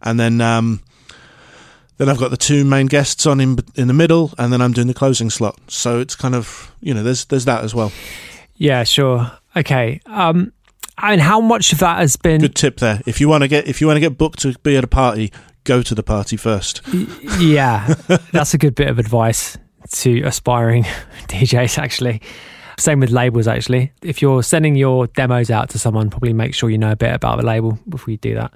and 0.00 0.20
then 0.20 0.40
um, 0.40 0.80
then 2.02 2.08
I've 2.08 2.18
got 2.18 2.32
the 2.32 2.36
two 2.36 2.64
main 2.64 2.86
guests 2.86 3.26
on 3.26 3.40
in 3.40 3.58
in 3.76 3.86
the 3.86 3.94
middle, 3.94 4.32
and 4.36 4.52
then 4.52 4.60
I'm 4.60 4.72
doing 4.72 4.88
the 4.88 4.94
closing 4.94 5.30
slot. 5.30 5.58
So 5.68 6.00
it's 6.00 6.16
kind 6.16 6.34
of 6.34 6.74
you 6.80 6.92
know 6.92 7.04
there's 7.04 7.26
there's 7.26 7.44
that 7.44 7.62
as 7.62 7.74
well. 7.74 7.92
Yeah, 8.56 8.82
sure. 8.82 9.30
Okay. 9.56 10.00
Um, 10.06 10.52
and 10.98 11.20
how 11.20 11.40
much 11.40 11.72
of 11.72 11.78
that 11.78 11.98
has 11.98 12.16
been 12.16 12.40
good 12.40 12.56
tip 12.56 12.78
there? 12.78 13.00
If 13.06 13.20
you 13.20 13.28
want 13.28 13.42
to 13.42 13.48
get 13.48 13.68
if 13.68 13.80
you 13.80 13.86
want 13.86 13.96
to 13.96 14.00
get 14.00 14.18
booked 14.18 14.40
to 14.40 14.58
be 14.64 14.76
at 14.76 14.82
a 14.82 14.88
party, 14.88 15.32
go 15.62 15.80
to 15.80 15.94
the 15.94 16.02
party 16.02 16.36
first. 16.36 16.82
yeah, 17.38 17.94
that's 18.32 18.52
a 18.52 18.58
good 18.58 18.74
bit 18.74 18.88
of 18.88 18.98
advice 18.98 19.56
to 19.92 20.22
aspiring 20.22 20.82
DJs. 21.28 21.78
Actually, 21.78 22.20
same 22.78 22.98
with 22.98 23.10
labels. 23.10 23.46
Actually, 23.46 23.92
if 24.02 24.20
you're 24.20 24.42
sending 24.42 24.74
your 24.74 25.06
demos 25.06 25.50
out 25.50 25.70
to 25.70 25.78
someone, 25.78 26.10
probably 26.10 26.32
make 26.32 26.52
sure 26.52 26.68
you 26.68 26.78
know 26.78 26.92
a 26.92 26.96
bit 26.96 27.14
about 27.14 27.38
the 27.38 27.46
label 27.46 27.78
before 27.88 28.10
you 28.10 28.18
do 28.18 28.34
that. 28.34 28.52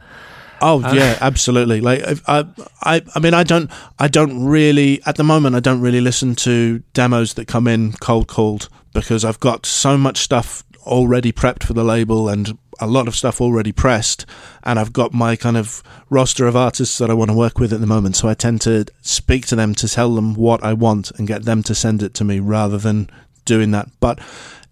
Oh 0.61 0.83
uh, 0.83 0.93
yeah, 0.93 1.19
absolutely. 1.21 1.81
Like 1.81 2.03
I, 2.27 2.47
I, 2.83 3.03
I 3.15 3.21
mean, 3.21 3.35
I 3.35 3.45
don't, 3.45 3.71
I 3.99 4.09
don't 4.09 4.45
really 4.45 5.03
at 5.05 5.17
the 5.17 5.25
moment. 5.25 5.57
I 5.57 5.61
don't 5.61 5.81
really 5.81 6.01
listen 6.01 6.35
to 6.37 6.83
demos 6.93 7.35
that 7.35 7.47
come 7.47 7.67
in 7.67 7.93
cold 7.95 8.29
called 8.29 8.69
because 8.93 9.25
I've 9.25 9.41
got 9.41 9.67
so 9.67 9.99
much 9.99 10.19
stuff 10.19 10.65
already 10.87 11.33
prepped 11.33 11.65
for 11.65 11.75
the 11.75 11.85
label 11.85 12.29
and 12.29 12.57
a 12.81 12.87
lot 12.87 13.09
of 13.09 13.17
stuff 13.17 13.41
already 13.41 13.73
pressed, 13.73 14.27
and 14.63 14.79
I've 14.79 14.93
got 14.93 15.13
my 15.13 15.37
kind 15.37 15.57
of 15.57 15.83
roster 16.11 16.47
of 16.47 16.57
artists 16.57 16.99
that 16.99 17.11
I 17.11 17.15
want 17.15 17.31
to 17.31 17.37
work 17.37 17.59
with 17.59 17.73
at 17.73 17.81
the 17.81 17.87
moment. 17.87 18.17
So 18.17 18.29
I 18.29 18.35
tend 18.35 18.61
to 18.63 18.87
speak 19.03 19.47
to 19.47 19.57
them 19.57 19.75
to 19.77 19.89
tell 19.89 20.15
them 20.15 20.35
what 20.35 20.63
I 20.63 20.73
want 20.73 21.11
and 21.13 21.27
get 21.27 21.45
them 21.45 21.63
to 21.65 21.75
send 21.75 22.03
it 22.03 22.15
to 22.15 22.25
me 22.25 22.41
rather 22.41 22.79
than 22.79 23.09
doing 23.45 23.71
that. 23.71 23.89
But 24.01 24.19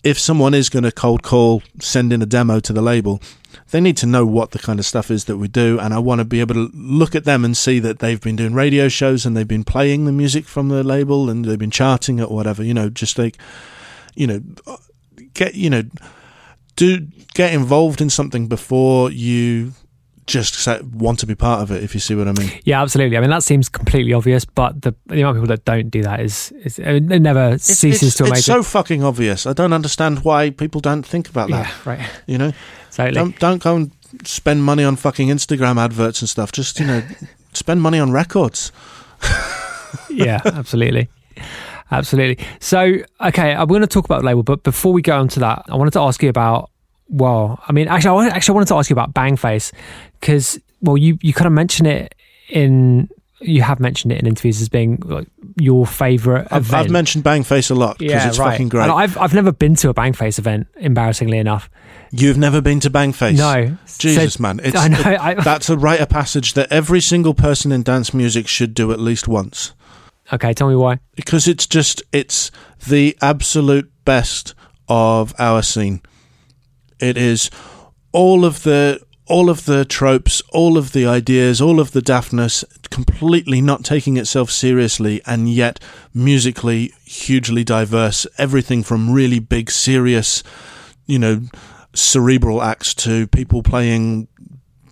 if 0.05 0.18
someone 0.18 0.52
is 0.52 0.68
going 0.68 0.82
to 0.82 0.92
cold 0.92 1.22
call, 1.22 1.62
send 1.80 2.12
in 2.12 2.20
a 2.20 2.26
demo 2.26 2.61
to 2.61 2.72
the 2.72 2.82
label, 2.82 3.20
they 3.70 3.80
need 3.80 3.96
to 3.96 4.07
know 4.07 4.26
what 4.26 4.50
the 4.50 4.59
kind 4.59 4.78
of 4.78 4.84
stuff 4.84 5.11
is 5.11 5.24
that 5.24 5.38
we 5.38 5.48
do. 5.48 5.80
And 5.80 5.94
I 5.94 5.98
want 5.98 6.18
to 6.20 6.24
be 6.26 6.40
able 6.40 6.55
to 6.55 6.70
look 6.74 7.14
at 7.14 7.24
them 7.24 7.44
and 7.44 7.57
see 7.57 7.78
that 7.80 8.00
they've 8.00 8.20
been 8.20 8.36
doing 8.36 8.52
radio 8.52 8.88
shows 8.88 9.24
and 9.24 9.34
they've 9.34 9.48
been 9.48 9.64
playing 9.64 10.05
the 10.05 10.12
music 10.12 10.44
from 10.44 10.68
the 10.68 10.84
label 10.84 11.30
and 11.30 11.46
they've 11.46 11.59
been 11.59 11.70
charting 11.70 12.18
it 12.18 12.24
or 12.24 12.36
whatever, 12.36 12.62
you 12.62 12.74
know, 12.74 12.90
just 12.90 13.18
like, 13.18 13.38
you 14.14 14.26
know, 14.26 14.42
get, 15.32 15.55
you 15.55 15.70
know, 15.70 15.84
do 16.76 17.07
get 17.32 17.55
involved 17.55 18.02
in 18.02 18.11
something 18.11 18.46
before 18.46 19.11
you 19.11 19.72
just 20.27 20.66
want 20.83 21.18
to 21.20 21.27
be 21.27 21.35
part 21.35 21.62
of 21.62 21.70
it. 21.70 21.83
If 21.83 21.95
you 21.95 22.01
see 22.01 22.14
what 22.14 22.29
I 22.29 22.33
mean. 22.33 22.51
Yeah, 22.64 22.83
absolutely. 22.83 23.16
I 23.16 23.20
mean, 23.20 23.31
that 23.31 23.43
seems 23.43 23.68
completely 23.68 24.12
obvious, 24.12 24.45
but 24.45 24.83
the, 24.83 24.95
the 25.07 25.20
amount 25.20 25.37
of 25.37 25.43
people 25.43 25.55
that 25.55 25.64
don't 25.64 25.91
do 25.91 26.03
that 26.03 26.20
is, 26.20 26.53
is 26.53 26.79
it 26.79 27.01
never 27.03 27.55
It's, 27.55 27.64
ceases 27.64 28.09
it's, 28.09 28.16
to 28.16 28.25
amaze 28.25 28.39
it's 28.39 28.47
so 28.47 28.62
fucking 28.62 29.03
obvious. 29.03 29.47
I 29.47 29.53
don't 29.53 29.72
understand 29.72 30.25
why 30.25 30.51
people 30.51 30.81
don't 30.81 31.05
think 31.05 31.29
about 31.29 31.51
that. 31.51 31.66
Yeah, 31.66 31.91
right. 31.91 32.11
You 32.27 32.39
know, 32.39 32.53
Totally. 32.91 33.14
don't 33.14 33.39
don't 33.39 33.62
go 33.62 33.77
and 33.77 33.93
spend 34.25 34.64
money 34.64 34.83
on 34.85 34.97
fucking 34.97 35.29
Instagram 35.29 35.79
adverts 35.79 36.22
and 36.22 36.29
stuff. 36.29 36.53
Just 36.53 36.81
you 36.81 36.87
know, 36.87 37.03
spend 37.53 37.83
money 37.83 37.99
on 37.99 38.12
records. 38.12 38.72
yeah, 40.11 40.41
absolutely. 40.45 41.09
Absolutely. 41.91 42.45
So, 42.61 42.95
okay, 43.20 43.55
I'm 43.55 43.68
going 43.68 43.83
to 43.83 43.87
talk 43.87 44.05
about 44.05 44.25
label, 44.25 44.43
but 44.43 44.62
before 44.62 44.93
we 44.93 45.03
go 45.03 45.18
on 45.18 45.29
to 45.29 45.41
that, 45.41 45.64
I 45.68 45.77
wanted 45.77 45.93
to 45.93 46.01
ask 46.01 46.22
you 46.22 46.29
about, 46.29 46.70
well, 47.09 47.62
I 47.68 47.72
mean, 47.72 47.89
actually, 47.89 48.11
I 48.11 48.12
wanted, 48.12 48.33
actually 48.33 48.55
wanted 48.55 48.68
to 48.68 48.75
ask 48.77 48.91
you 48.91 48.95
about 48.95 49.14
Bangface 49.14 49.72
because, 50.25 50.59
well, 50.81 50.97
you, 50.97 51.18
you 51.20 51.35
kind 51.35 51.47
of 51.47 51.53
mention 51.53 51.85
it 51.85 52.14
in, 52.49 53.11
you 53.43 53.61
have 53.61 53.79
mentioned 53.79 54.11
it 54.11 54.20
in 54.20 54.27
interviews 54.27 54.62
as 54.62 54.70
being 54.70 54.97
like 55.05 55.29
your 55.61 55.87
favorite 55.87 56.49
I've, 56.51 56.64
event. 56.64 56.87
I've 56.87 56.91
mentioned 56.91 57.25
Bangface 57.25 57.70
a 57.70 57.75
lot 57.75 57.99
because 57.99 58.22
yeah, 58.22 58.29
it's 58.29 58.39
right. 58.39 58.53
fucking 58.53 58.70
great. 58.70 58.85
And 58.85 58.93
I've, 58.93 59.18
I've 59.18 59.35
never 59.35 59.53
been 59.53 59.75
to 59.77 59.91
a 59.91 59.95
Bangface 59.95 60.39
event, 60.39 60.66
embarrassingly 60.77 61.37
enough. 61.37 61.68
You've 62.11 62.39
never 62.39 62.62
been 62.62 62.81
to 62.81 62.91
Bangface? 62.91 63.37
No. 63.37 63.77
Jesus, 63.99 64.35
So- 64.35 64.43
man. 64.43 64.61
It's, 64.64 64.75
I 64.75 64.89
know, 64.89 64.99
it- 64.99 65.20
I- 65.20 65.35
that's 65.45 65.68
a 65.68 65.77
rite 65.77 66.01
of 66.01 66.09
passage 66.09 66.55
that 66.55 66.72
every 66.72 67.03
single 67.03 67.35
person 67.35 67.70
in 67.70 67.83
dance 67.83 68.14
music 68.14 68.49
should 68.49 68.72
do 68.72 68.93
at 68.93 68.99
least 69.01 69.29
once. 69.29 69.75
Okay, 70.33 70.55
tell 70.55 70.70
me 70.70 70.77
why. 70.77 71.01
Because 71.16 71.47
it's 71.47 71.66
just, 71.66 72.03
it's 72.12 72.51
the 72.87 73.14
absolute 73.20 73.93
best 74.07 74.55
of 74.89 75.35
our 75.39 75.61
scene. 75.61 76.01
It 76.99 77.18
is 77.18 77.51
all 78.12 78.47
of 78.47 78.62
the 78.62 79.03
all 79.27 79.49
of 79.49 79.64
the 79.64 79.85
tropes, 79.85 80.43
all 80.53 80.77
of 80.77 80.93
the 80.93 81.07
ideas, 81.07 81.61
all 81.61 81.81
of 81.81 81.93
the 81.93 82.03
daftness, 82.03 82.64
completely 82.91 83.61
not 83.61 83.85
taking 83.85 84.16
itself 84.16 84.51
seriously, 84.51 85.20
and 85.27 85.49
yet 85.49 85.81
musically 86.12 86.93
hugely 87.05 87.64
diverse. 87.64 88.27
Everything 88.37 88.83
from 88.83 89.11
really 89.11 89.39
big, 89.39 89.70
serious, 89.70 90.43
you 91.07 91.18
know, 91.18 91.43
cerebral 91.95 92.62
acts 92.62 92.95
to 92.95 93.27
people 93.29 93.62
playing 93.62 94.29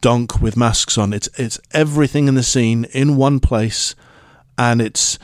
donk 0.01 0.41
with 0.41 0.57
masks 0.57 0.97
on. 0.97 1.12
It's 1.12 1.28
it's 1.39 1.61
everything 1.72 2.26
in 2.26 2.35
the 2.35 2.43
scene 2.43 2.85
in 2.93 3.16
one 3.16 3.39
place, 3.39 3.95
and 4.57 4.80
it's 4.80 5.18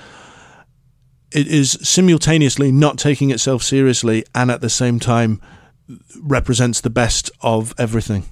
it 1.31 1.47
is 1.47 1.79
simultaneously 1.83 2.73
not 2.73 2.99
taking 2.99 3.31
itself 3.31 3.63
seriously 3.63 4.25
and 4.35 4.51
at 4.51 4.61
the 4.63 4.71
same 4.71 4.99
time 4.99 5.41
represents 6.23 6.81
the 6.81 6.91
best 6.91 7.31
of 7.41 7.75
everything. 7.79 8.25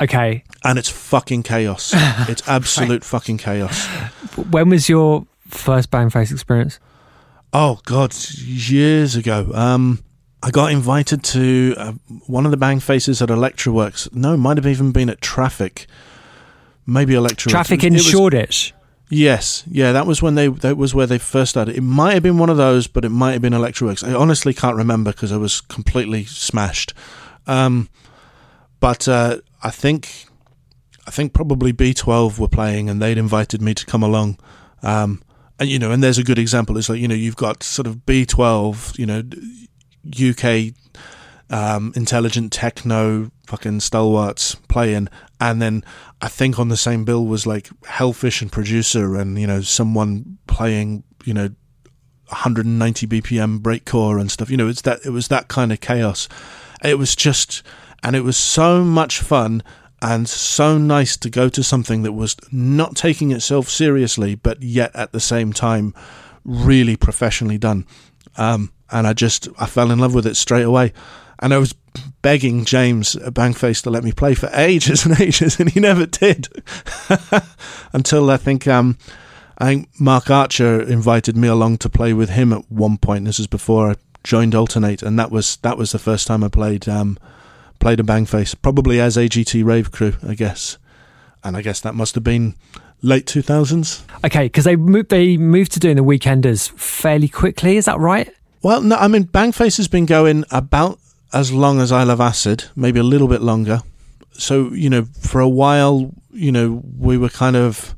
Okay, 0.00 0.44
And 0.62 0.78
it's 0.78 0.90
fucking 0.90 1.42
chaos. 1.42 1.92
it's 2.28 2.46
absolute 2.48 3.02
fucking 3.02 3.38
chaos. 3.38 3.86
when 4.50 4.68
was 4.68 4.88
your 4.88 5.26
first 5.48 5.90
Bangface 5.90 6.30
experience? 6.30 6.78
Oh 7.52 7.80
god, 7.84 8.14
years 8.36 9.16
ago. 9.16 9.50
Um, 9.54 10.02
I 10.42 10.50
got 10.50 10.70
invited 10.70 11.22
to 11.24 11.74
uh, 11.78 11.92
one 12.26 12.44
of 12.44 12.50
the 12.50 12.58
Bangfaces 12.58 13.22
at 13.22 13.30
Electroworks. 13.30 14.12
No, 14.14 14.36
might 14.36 14.58
have 14.58 14.66
even 14.66 14.92
been 14.92 15.08
at 15.08 15.20
Traffic. 15.22 15.86
Maybe 16.86 17.14
Electroworks. 17.14 17.50
Traffic 17.50 17.82
It 17.82 17.86
in 17.88 17.92
was- 17.94 18.04
Shoreditch. 18.04 18.74
Yes, 19.08 19.62
yeah, 19.70 19.92
that 19.92 20.04
was 20.04 20.20
when 20.20 20.34
they 20.34 20.48
that 20.48 20.76
was 20.76 20.92
where 20.92 21.06
they 21.06 21.18
first 21.18 21.50
started. 21.50 21.76
It 21.76 21.80
might 21.82 22.14
have 22.14 22.24
been 22.24 22.38
one 22.38 22.50
of 22.50 22.56
those, 22.56 22.88
but 22.88 23.04
it 23.04 23.10
might 23.10 23.32
have 23.34 23.40
been 23.42 23.52
Electroworks. 23.52 24.02
I 24.06 24.12
honestly 24.12 24.52
can't 24.52 24.76
remember 24.76 25.12
because 25.12 25.30
I 25.30 25.36
was 25.36 25.60
completely 25.60 26.24
smashed. 26.24 26.92
Um, 27.46 27.88
but 28.80 29.06
uh, 29.06 29.38
I 29.66 29.70
think 29.70 30.26
I 31.08 31.10
think 31.10 31.32
probably 31.32 31.72
B12 31.72 32.38
were 32.38 32.46
playing, 32.46 32.88
and 32.88 33.02
they'd 33.02 33.18
invited 33.18 33.60
me 33.60 33.74
to 33.74 33.84
come 33.84 34.04
along. 34.04 34.38
Um, 34.80 35.24
and 35.58 35.68
you 35.68 35.80
know, 35.80 35.90
and 35.90 36.04
there's 36.04 36.18
a 36.18 36.22
good 36.22 36.38
example. 36.38 36.78
It's 36.78 36.88
like 36.88 37.00
you 37.00 37.08
know, 37.08 37.16
you've 37.16 37.34
got 37.34 37.64
sort 37.64 37.88
of 37.88 38.06
B12, 38.06 38.96
you 38.96 39.06
know, 39.06 39.24
UK 40.08 40.72
um, 41.50 41.92
intelligent 41.96 42.52
techno 42.52 43.32
fucking 43.48 43.80
stalwarts 43.80 44.54
playing, 44.68 45.08
and 45.40 45.60
then 45.60 45.82
I 46.22 46.28
think 46.28 46.60
on 46.60 46.68
the 46.68 46.76
same 46.76 47.04
bill 47.04 47.26
was 47.26 47.44
like 47.44 47.68
Hellfish 47.86 48.42
and 48.42 48.52
producer, 48.52 49.16
and 49.16 49.36
you 49.36 49.48
know 49.48 49.62
someone 49.62 50.38
playing 50.46 51.02
you 51.24 51.34
know 51.34 51.48
190 52.28 53.06
BPM 53.08 53.58
breakcore 53.58 54.20
and 54.20 54.30
stuff. 54.30 54.48
You 54.48 54.58
know, 54.58 54.68
it's 54.68 54.82
that 54.82 55.00
it 55.04 55.10
was 55.10 55.26
that 55.26 55.48
kind 55.48 55.72
of 55.72 55.80
chaos. 55.80 56.28
It 56.84 56.98
was 56.98 57.16
just, 57.16 57.62
and 58.02 58.16
it 58.16 58.22
was 58.22 58.36
so 58.36 58.84
much 58.84 59.20
fun 59.20 59.62
and 60.02 60.28
so 60.28 60.78
nice 60.78 61.16
to 61.16 61.30
go 61.30 61.48
to 61.48 61.62
something 61.62 62.02
that 62.02 62.12
was 62.12 62.36
not 62.52 62.96
taking 62.96 63.32
itself 63.32 63.68
seriously, 63.68 64.34
but 64.34 64.62
yet 64.62 64.94
at 64.94 65.12
the 65.12 65.20
same 65.20 65.52
time 65.52 65.94
really 66.44 66.96
professionally 66.96 67.58
done. 67.58 67.86
Um, 68.36 68.72
and 68.90 69.06
I 69.06 69.12
just 69.12 69.48
I 69.58 69.66
fell 69.66 69.90
in 69.90 69.98
love 69.98 70.14
with 70.14 70.26
it 70.26 70.36
straight 70.36 70.64
away. 70.64 70.92
And 71.38 71.52
I 71.52 71.58
was 71.58 71.74
begging 72.22 72.64
James 72.64 73.14
Bangface 73.14 73.82
to 73.82 73.90
let 73.90 74.04
me 74.04 74.12
play 74.12 74.34
for 74.34 74.48
ages 74.52 75.04
and 75.06 75.20
ages, 75.20 75.60
and 75.60 75.70
he 75.70 75.80
never 75.80 76.06
did. 76.06 76.48
Until 77.92 78.30
I 78.30 78.36
think 78.36 78.66
um, 78.66 78.98
I 79.58 79.66
think 79.66 79.88
Mark 79.98 80.30
Archer 80.30 80.80
invited 80.80 81.36
me 81.36 81.48
along 81.48 81.78
to 81.78 81.88
play 81.88 82.12
with 82.12 82.30
him 82.30 82.52
at 82.52 82.70
one 82.70 82.98
point. 82.98 83.24
This 83.24 83.40
is 83.40 83.46
before 83.46 83.90
I 83.90 83.94
joined 84.24 84.54
Altern-8, 84.54 85.02
and 85.02 85.18
that 85.18 85.30
was 85.30 85.56
that 85.58 85.78
was 85.78 85.92
the 85.92 85.98
first 85.98 86.26
time 86.26 86.44
I 86.44 86.48
played 86.48 86.88
um, 86.88 87.18
played 87.78 88.00
a 88.00 88.02
Bangface, 88.02 88.54
probably 88.60 89.00
as 89.00 89.16
AGT 89.16 89.64
Rave 89.64 89.92
Crew, 89.92 90.14
I 90.26 90.34
guess. 90.34 90.78
And 91.44 91.56
I 91.56 91.62
guess 91.62 91.80
that 91.80 91.94
must 91.94 92.14
have 92.14 92.24
been 92.24 92.54
late 93.02 93.26
two 93.26 93.42
thousands. 93.42 94.04
Okay, 94.24 94.46
because 94.46 94.64
they 94.64 94.76
moved, 94.76 95.10
they 95.10 95.36
moved 95.36 95.72
to 95.72 95.80
doing 95.80 95.96
the 95.96 96.04
weekenders 96.04 96.70
fairly 96.70 97.28
quickly. 97.28 97.76
Is 97.76 97.84
that 97.84 97.98
right? 97.98 98.32
Well, 98.62 98.80
no, 98.82 98.96
I 98.96 99.08
mean 99.08 99.24
Bangface 99.24 99.76
has 99.76 99.88
been 99.88 100.06
going 100.06 100.44
about 100.50 100.98
as 101.32 101.52
long 101.52 101.80
as 101.80 101.92
I 101.92 102.02
Love 102.02 102.20
Acid, 102.20 102.64
maybe 102.74 102.98
a 102.98 103.04
little 103.04 103.28
bit 103.28 103.42
longer. 103.42 103.82
So 104.32 104.72
you 104.72 104.90
know, 104.90 105.04
for 105.20 105.40
a 105.40 105.48
while, 105.48 106.12
you 106.32 106.52
know, 106.52 106.82
we 106.98 107.16
were 107.16 107.28
kind 107.28 107.56
of 107.56 107.94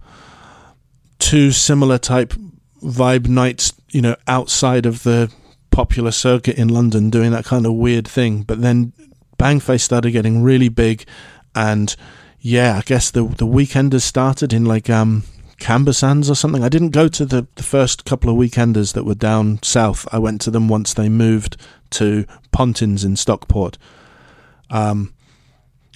two 1.19 1.51
similar 1.53 1.99
type 1.99 2.35
vibe 2.83 3.29
nights, 3.29 3.73
you 3.91 4.03
know, 4.03 4.17
outside 4.27 4.87
of 4.87 5.03
the 5.03 5.33
popular 5.71 6.11
circuit 6.11 6.57
in 6.57 6.69
London, 6.69 7.11
doing 7.11 7.31
that 7.33 7.45
kind 7.45 7.67
of 7.67 7.75
weird 7.75 8.07
thing. 8.07 8.43
But 8.43 8.61
then 8.61 8.93
Bangface 9.39 9.81
started 9.81 10.11
getting 10.11 10.43
really 10.43 10.69
big, 10.69 11.07
and 11.55 11.95
yeah, 12.41 12.77
I 12.77 12.83
guess 12.83 13.11
the 13.11 13.25
the 13.25 13.47
weekenders 13.47 14.03
started 14.03 14.53
in 14.53 14.65
like 14.65 14.91
um 14.91 15.25
Camber 15.59 15.93
Sands 15.93 16.31
or 16.31 16.35
something. 16.35 16.63
I 16.63 16.69
didn't 16.69 16.91
go 16.91 17.09
to 17.09 17.27
the, 17.27 17.47
the 17.57 17.63
first 17.63 18.05
couple 18.05 18.31
of 18.31 18.37
weekenders 18.37 18.93
that 18.95 19.05
were 19.05 19.15
down 19.15 19.61
south. 19.63 20.07
I 20.13 20.19
went 20.19 20.41
to 20.43 20.51
them 20.51 20.69
once 20.69 20.95
they 20.95 21.09
moved 21.09 21.57
to 21.91 22.27
Pontins 22.53 23.05
in 23.05 23.17
Stockport. 23.17 23.77
Um, 24.71 25.15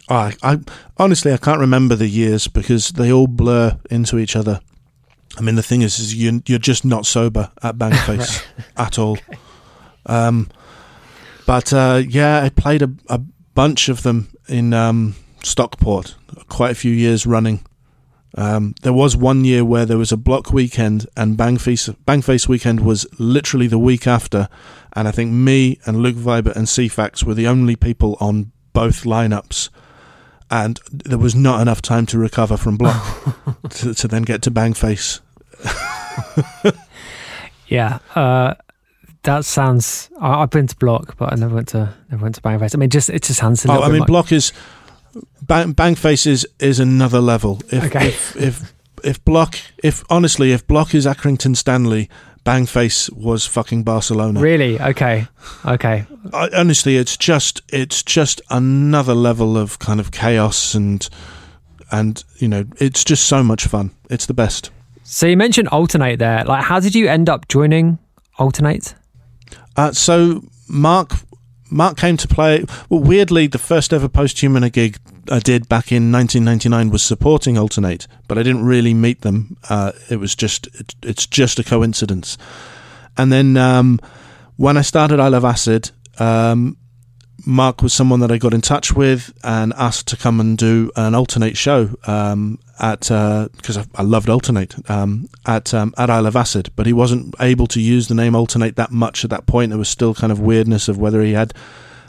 I, 0.09 0.35
I 0.43 0.59
honestly 0.97 1.33
I 1.33 1.37
can't 1.37 1.61
remember 1.61 1.95
the 1.95 2.09
years 2.09 2.49
because 2.49 2.91
they 2.91 3.13
all 3.13 3.27
blur 3.27 3.79
into 3.91 4.19
each 4.19 4.35
other. 4.35 4.61
I 5.39 5.41
mean, 5.41 5.55
the 5.55 5.63
thing 5.63 5.83
is, 5.83 5.99
is 5.99 6.15
you 6.15 6.43
you're 6.47 6.59
just 6.59 6.85
not 6.85 7.07
sober 7.07 7.51
at 7.63 7.77
Bangface 7.77 8.45
at 8.77 8.99
all. 8.99 9.17
Um, 10.07 10.51
but 11.47 11.73
uh, 11.73 12.03
yeah, 12.07 12.43
I 12.43 12.49
played 12.49 12.83
a, 12.83 12.91
a 13.09 13.21
bunch 13.55 13.89
of 13.89 14.03
them 14.03 14.29
in 14.49 14.73
um, 14.73 15.15
Stockport, 15.43 16.17
quite 16.49 16.71
a 16.71 16.77
few 16.77 16.93
years 16.93 17.27
running. 17.27 17.65
Um, 18.35 18.75
there 18.83 18.95
was 18.95 19.15
one 19.15 19.45
year 19.45 19.63
where 19.65 19.85
there 19.85 19.99
was 19.99 20.13
a 20.13 20.17
Bloc 20.17 20.53
weekend, 20.53 21.07
and 21.17 21.37
Bangface 21.37 21.95
Bangface 22.07 22.49
weekend 22.49 22.81
was 22.81 23.07
literally 23.19 23.67
the 23.67 23.79
week 23.79 24.07
after, 24.07 24.49
and 24.95 25.07
I 25.07 25.11
think 25.11 25.33
me 25.33 25.79
and 25.85 25.99
Luke 25.99 26.17
Vibert 26.17 26.57
and 26.57 26.67
CFAX 26.67 27.25
were 27.25 27.35
the 27.35 27.47
only 27.47 27.77
people 27.77 28.17
on 28.21 28.53
both 28.73 29.05
lineups, 29.05 29.69
and 30.51 30.81
there 30.91 31.19
was 31.19 31.35
not 31.35 31.61
enough 31.61 31.83
time 31.83 32.07
to 32.07 32.19
recover 32.19 32.57
from 32.57 32.79
Bloc 32.79 33.05
to, 33.71 33.93
to 33.93 34.09
then 34.09 34.23
get 34.23 34.41
to 34.43 34.51
Bangface. 34.51 35.21
Yeah. 37.73 38.01
Uh, 38.15 38.55
that 39.25 39.45
sounds. 39.45 40.11
I, 40.21 40.43
I've 40.43 40.51
been 40.51 40.67
to 40.67 40.77
Bloc, 40.77 41.17
but 41.17 41.33
I 41.33 41.37
never 41.37 41.55
went 41.55 41.69
to 41.69 41.95
never 42.11 42.23
went 42.23 42.35
to 42.37 42.41
Bangface. 42.41 42.75
I 42.75 42.79
mean, 42.79 42.91
just 42.91 43.09
it 43.11 43.23
just 43.23 43.41
sounds 43.41 43.65
a 43.65 43.71
Oh, 43.73 43.83
I 43.83 43.89
mean, 43.89 44.01
like- 44.01 44.07
Bloc 44.09 44.33
is 44.33 44.53
bang, 45.43 45.75
Bangface 45.75 46.27
is 46.27 46.47
is 46.59 46.81
another 46.81 47.21
level. 47.21 47.61
If, 47.71 47.85
Okay. 47.85 48.09
if 48.09 48.37
if 48.37 48.73
if 49.05 49.25
Bloc 49.25 49.57
if 49.83 50.05
honestly 50.11 50.53
if 50.53 50.67
Bloc 50.67 50.95
is 50.95 51.07
Accrington 51.07 51.57
Stanley, 51.57 52.09
Bangface 52.45 53.13
was 53.13 53.47
fucking 53.47 53.85
Barcelona. 53.85 54.41
Really? 54.41 54.81
Okay. 54.81 55.27
Okay. 55.65 56.05
I, 56.33 56.49
honestly, 56.57 56.97
it's 56.97 57.17
just 57.17 57.63
it's 57.69 58.03
just 58.03 58.41
another 58.51 59.15
level 59.15 59.57
of 59.57 59.79
kind 59.79 60.01
of 60.01 60.11
chaos 60.11 60.75
and 60.75 61.09
and 61.93 62.25
you 62.39 62.49
know 62.49 62.65
it's 62.79 63.05
just 63.05 63.27
so 63.27 63.45
much 63.45 63.67
fun. 63.67 63.93
It's 64.11 64.27
the 64.27 64.35
best. 64.35 64.71
So 65.05 65.27
you 65.27 65.37
mentioned 65.37 65.69
Altern-8 65.69 66.19
there. 66.19 66.45
Like, 66.45 66.65
how 66.65 66.81
did 66.81 66.95
you 66.95 67.07
end 67.09 67.29
up 67.29 67.47
joining 67.49 67.99
Altern-8? 68.39 68.95
Uh, 69.77 69.93
so 69.93 70.43
Mark 70.69 71.13
Mark 71.71 71.97
came 71.97 72.17
to 72.19 72.29
play. 72.29 72.65
Well, 72.91 73.01
weirdly, 73.01 73.47
the 73.47 73.59
first 73.59 73.93
ever 73.93 74.09
Posthumana 74.09 74.71
gig 74.71 74.99
I 75.31 75.39
did 75.39 75.69
back 75.69 75.91
in 75.91 76.13
1999 76.13 76.91
was 76.91 77.03
supporting 77.03 77.55
Altern-8, 77.55 78.07
but 78.29 78.37
I 78.37 78.43
didn't 78.43 78.65
really 78.65 78.93
meet 78.93 79.23
them. 79.23 79.57
Uh, 79.69 79.93
it 80.11 80.17
was 80.17 80.35
just 80.35 80.67
it, 80.75 80.95
it's 81.03 81.27
just 81.27 81.59
a 81.59 81.65
coincidence. 81.65 82.37
And 83.17 83.33
then 83.33 83.57
um, 83.57 84.01
when 84.57 84.77
I 84.77 84.83
started 84.83 85.21
I 85.21 85.29
Love 85.29 85.45
Acid, 85.45 85.91
um, 86.19 86.77
Mark 87.45 87.83
was 87.83 87.93
someone 87.93 88.21
that 88.21 88.31
I 88.31 88.39
got 88.39 88.55
in 88.55 88.61
touch 88.61 88.93
with 88.93 89.33
and 89.43 89.73
asked 89.77 90.09
to 90.09 90.17
come 90.17 90.41
and 90.41 90.57
do 90.57 90.91
an 90.97 91.13
Altern-8 91.13 91.57
show 91.57 91.91
um, 92.07 92.59
at 92.79 93.01
because 93.01 93.77
uh, 93.77 93.85
I, 93.95 94.01
I, 94.01 94.03
loved 94.03 94.29
Altern-8 94.29 94.89
um, 94.91 95.29
at 95.47 95.75
um, 95.75 95.93
at 95.99 96.11
I 96.11 96.21
Love 96.21 96.37
Acid, 96.37 96.71
but 96.77 96.87
he 96.87 96.93
wasn't 96.93 97.35
able 97.41 97.67
to 97.69 97.81
use 97.81 98.09
the 98.09 98.15
name 98.15 98.35
Altern-8 98.35 98.77
that 98.77 98.91
much 98.93 99.25
at 99.25 99.31
that 99.31 99.47
point. 99.47 99.71
There 99.71 99.79
was 99.79 99.89
still 99.89 100.15
kind 100.15 100.33
of 100.33 100.41
weirdness 100.41 100.89
of 100.89 100.99
whether 100.99 101.23
he 101.23 101.33
had 101.33 101.53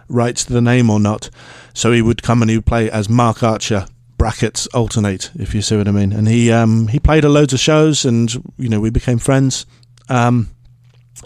rights 0.08 0.44
to 0.46 0.54
the 0.54 0.62
name 0.62 0.90
or 0.90 1.00
not. 1.00 1.30
So 1.74 1.92
he 1.92 2.02
would 2.02 2.22
come 2.22 2.42
and 2.42 2.50
he 2.50 2.58
would 2.58 2.66
play 2.66 2.90
as 2.90 3.10
Mark 3.10 3.42
Archer 3.42 3.88
brackets 4.18 4.68
Altern-8, 4.74 5.40
if 5.40 5.54
you 5.56 5.62
see 5.62 5.76
what 5.76 5.88
I 5.88 5.92
mean. 5.92 6.14
And 6.14 6.28
he 6.28 6.52
um, 6.52 6.88
he 6.88 7.00
played 7.00 7.24
a 7.24 7.30
loads 7.30 7.54
of 7.54 7.60
shows, 7.60 8.06
and 8.06 8.32
you 8.58 8.70
know 8.70 8.80
we 8.80 8.90
became 8.90 9.18
friends, 9.18 9.66
um, 10.10 10.50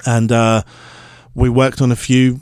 and 0.05 0.31
uh, 0.31 0.63
we 1.35 1.49
worked 1.49 1.81
on 1.81 1.91
a 1.91 1.95
few 1.95 2.41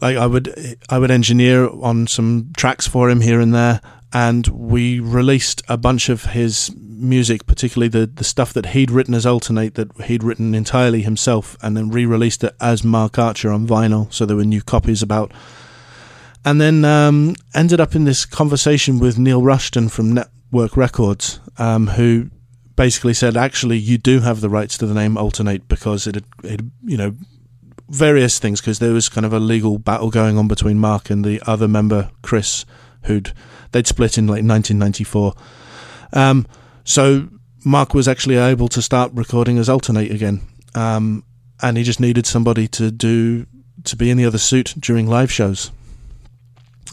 like 0.00 0.16
I 0.16 0.26
would 0.26 0.76
I 0.88 0.98
would 0.98 1.10
engineer 1.10 1.68
on 1.68 2.06
some 2.06 2.52
tracks 2.56 2.86
for 2.86 3.10
him 3.10 3.20
here 3.20 3.40
and 3.40 3.54
there, 3.54 3.80
and 4.12 4.46
we 4.48 5.00
released 5.00 5.62
a 5.68 5.76
bunch 5.76 6.08
of 6.08 6.24
his 6.26 6.74
music, 6.76 7.46
particularly 7.46 7.88
the 7.88 8.06
the 8.06 8.24
stuff 8.24 8.52
that 8.52 8.66
he'd 8.66 8.90
written 8.90 9.14
as 9.14 9.26
Altern-8 9.26 9.74
that 9.74 10.02
he'd 10.02 10.22
written 10.22 10.54
entirely 10.54 11.02
himself, 11.02 11.56
and 11.62 11.76
then 11.76 11.90
re-released 11.90 12.44
it 12.44 12.54
as 12.60 12.84
Mark 12.84 13.18
Archer 13.18 13.50
on 13.50 13.66
vinyl. 13.66 14.12
So 14.12 14.26
there 14.26 14.36
were 14.36 14.44
new 14.44 14.62
copies 14.62 15.02
about. 15.02 15.32
And 16.42 16.58
then 16.58 16.86
um, 16.86 17.36
ended 17.54 17.80
up 17.80 17.94
in 17.94 18.04
this 18.04 18.24
conversation 18.24 18.98
with 18.98 19.18
Neil 19.18 19.42
Rushton 19.42 19.90
from 19.90 20.14
Network 20.14 20.74
Records, 20.74 21.38
um, 21.58 21.88
who 21.88 22.30
basically 22.76 23.12
said, 23.12 23.36
actually, 23.36 23.76
you 23.76 23.98
do 23.98 24.20
have 24.20 24.40
the 24.40 24.48
rights 24.48 24.78
to 24.78 24.86
the 24.86 24.94
name 24.94 25.16
Altern-8 25.16 25.68
because 25.68 26.06
it, 26.06 26.24
it 26.42 26.62
you 26.82 26.96
know, 26.96 27.14
various 27.90 28.38
things 28.38 28.60
because 28.60 28.78
there 28.78 28.92
was 28.92 29.08
kind 29.08 29.26
of 29.26 29.32
a 29.32 29.40
legal 29.40 29.78
battle 29.78 30.10
going 30.10 30.38
on 30.38 30.48
between 30.48 30.78
Mark 30.78 31.10
and 31.10 31.24
the 31.24 31.42
other 31.46 31.68
member 31.68 32.10
Chris, 32.22 32.64
who'd 33.02 33.32
they'd 33.72 33.86
split 33.86 34.16
in 34.16 34.26
like 34.26 34.44
1994. 34.44 35.34
Um, 36.12 36.46
so 36.84 37.28
Mark 37.64 37.92
was 37.92 38.08
actually 38.08 38.36
able 38.36 38.68
to 38.68 38.80
start 38.80 39.12
recording 39.12 39.58
as 39.58 39.68
Altern-8 39.68 40.12
again, 40.12 40.40
um, 40.74 41.24
and 41.60 41.76
he 41.76 41.82
just 41.82 42.00
needed 42.00 42.26
somebody 42.26 42.68
to 42.68 42.90
do 42.90 43.46
to 43.84 43.96
be 43.96 44.10
in 44.10 44.16
the 44.16 44.26
other 44.26 44.38
suit 44.38 44.74
during 44.78 45.06
live 45.06 45.32
shows. 45.32 45.70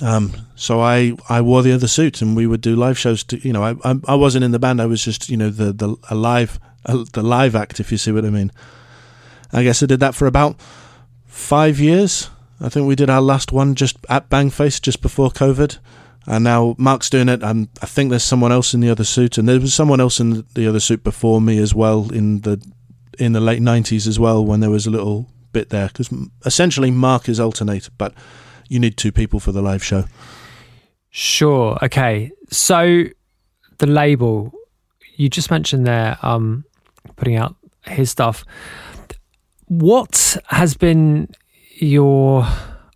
Um, 0.02 0.34
so 0.56 0.80
I, 0.80 1.14
I 1.28 1.42
wore 1.42 1.64
the 1.64 1.74
other 1.74 1.88
suit 1.88 2.22
and 2.22 2.36
we 2.36 2.46
would 2.48 2.62
do 2.62 2.76
live 2.76 2.98
shows. 2.98 3.24
To, 3.26 3.38
you 3.40 3.52
know, 3.52 3.64
I, 3.64 3.76
I, 3.84 3.96
I 4.08 4.16
wasn't 4.16 4.46
in 4.46 4.52
the 4.52 4.60
band. 4.60 4.82
I 4.82 4.86
was 4.86 5.04
just 5.04 5.30
you 5.30 5.38
know 5.38 5.50
the 5.50 5.74
the 5.74 5.96
a 6.10 6.16
live 6.16 6.60
a, 6.86 6.98
the 7.14 7.24
live 7.24 7.56
act, 7.56 7.80
if 7.80 7.92
you 7.92 7.98
see 7.98 8.12
what 8.12 8.26
I 8.26 8.30
mean. 8.30 8.52
I 9.52 9.64
guess 9.64 9.82
I 9.82 9.86
did 9.86 10.00
that 10.02 10.16
for 10.16 10.28
about 10.28 10.60
five 11.38 11.80
years. 11.80 12.30
I 12.60 12.70
think 12.70 12.88
we 12.88 12.96
did 12.96 13.10
our 13.10 13.22
last 13.22 13.52
one 13.52 13.76
just 13.76 13.98
at 14.10 14.30
Bangface 14.30 14.82
just 14.82 15.02
before 15.02 15.30
COVID. 15.30 15.78
And 16.26 16.44
now 16.44 16.76
Mark's 16.78 17.10
doing 17.10 17.30
it. 17.30 17.42
and 17.42 17.70
I 17.82 17.86
think 17.86 18.10
there's 18.10 18.24
someone 18.24 18.52
else 18.52 18.74
in 18.74 18.82
the 18.82 18.90
other 18.90 19.06
suit, 19.06 19.38
and 19.38 19.48
there 19.48 19.60
was 19.60 19.74
someone 19.74 20.02
else 20.02 20.20
in 20.20 20.46
the 20.56 20.68
other 20.68 20.82
suit 20.82 21.04
before 21.04 21.40
me 21.40 21.58
as 21.60 21.74
well 21.74 22.12
in 22.12 22.42
the 22.42 22.62
in 23.18 23.32
the 23.32 23.40
late 23.40 23.62
'90s 23.62 24.08
as 24.08 24.20
well 24.20 24.44
when 24.44 24.60
there 24.60 24.70
was 24.70 24.86
a 24.86 24.92
little 24.92 25.30
bit 25.54 25.70
there 25.70 25.88
because 25.88 26.10
essentially 26.46 26.92
Mark 26.92 27.30
is 27.30 27.40
Altern-8, 27.40 27.92
but 27.98 28.14
you 28.68 28.78
need 28.80 28.98
two 28.98 29.14
people 29.14 29.40
for 29.40 29.54
the 29.54 29.62
live 29.62 29.84
show. 29.84 30.04
Sure. 31.10 31.78
Okay. 31.82 32.32
So 32.50 33.06
the 33.78 33.88
label 33.88 34.52
you 35.16 35.30
just 35.30 35.50
mentioned 35.50 35.88
there, 35.88 36.18
um, 36.22 36.66
putting 37.16 37.38
out 37.38 37.56
his 37.86 38.12
stuff. 38.12 38.44
What 39.68 40.38
has 40.48 40.76
been 40.76 41.30
your 41.76 42.48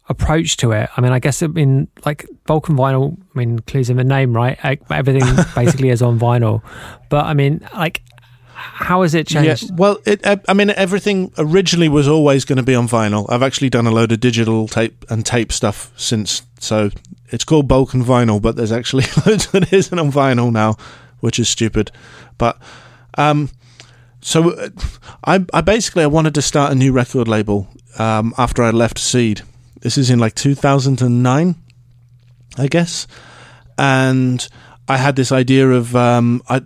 approach 0.09 0.57
to 0.57 0.71
it? 0.71 0.89
I 0.95 1.01
mean, 1.01 1.11
I 1.11 1.19
guess 1.19 1.43
I 1.43 1.47
mean 1.47 1.87
like 2.05 2.25
Balkan 2.45 2.75
Vinyl. 2.75 3.17
I 3.19 3.37
mean, 3.37 3.59
clues 3.59 3.89
in 3.89 3.97
the 3.97 4.03
name, 4.03 4.33
right? 4.33 4.57
Everything 4.89 5.23
basically 5.55 5.89
is 5.89 6.01
on 6.01 6.19
vinyl. 6.19 6.61
But 7.09 7.25
I 7.25 7.33
mean, 7.33 7.67
like, 7.73 8.01
how 8.53 9.01
has 9.01 9.15
it 9.15 9.27
changed? 9.27 9.63
Yeah, 9.63 9.75
well, 9.75 9.97
it, 10.05 10.21
I 10.47 10.53
mean, 10.53 10.69
everything 10.71 11.31
originally 11.37 11.89
was 11.89 12.07
always 12.07 12.45
going 12.45 12.57
to 12.57 12.63
be 12.63 12.75
on 12.75 12.87
vinyl. 12.87 13.25
I've 13.29 13.43
actually 13.43 13.69
done 13.69 13.87
a 13.87 13.91
load 13.91 14.11
of 14.11 14.19
digital 14.19 14.67
tape 14.67 15.05
and 15.09 15.25
tape 15.25 15.51
stuff 15.51 15.91
since. 15.97 16.43
So 16.59 16.91
it's 17.29 17.43
called 17.43 17.67
Balkan 17.67 18.03
Vinyl, 18.03 18.41
but 18.41 18.55
there's 18.55 18.71
actually 18.71 19.05
loads 19.25 19.47
that 19.51 19.73
isn't 19.73 19.97
on 19.97 20.11
vinyl 20.11 20.51
now, 20.51 20.77
which 21.21 21.39
is 21.39 21.49
stupid. 21.49 21.91
But 22.37 22.57
um, 23.17 23.49
so 24.21 24.51
uh, 24.51 24.69
I, 25.25 25.45
I 25.53 25.61
basically 25.61 26.03
I 26.03 26.07
wanted 26.07 26.35
to 26.35 26.41
start 26.41 26.71
a 26.71 26.75
new 26.75 26.91
record 26.91 27.27
label 27.27 27.67
um, 27.97 28.33
after 28.37 28.63
I 28.63 28.71
left 28.71 28.97
Seed. 28.97 29.41
This 29.81 29.97
is 29.97 30.09
in 30.09 30.19
like 30.19 30.35
2009, 30.35 31.55
I 32.57 32.67
guess, 32.67 33.07
and 33.77 34.47
I 34.87 34.97
had 34.97 35.15
this 35.15 35.31
idea 35.31 35.69
of 35.69 35.95
um, 35.95 36.41
I 36.47 36.61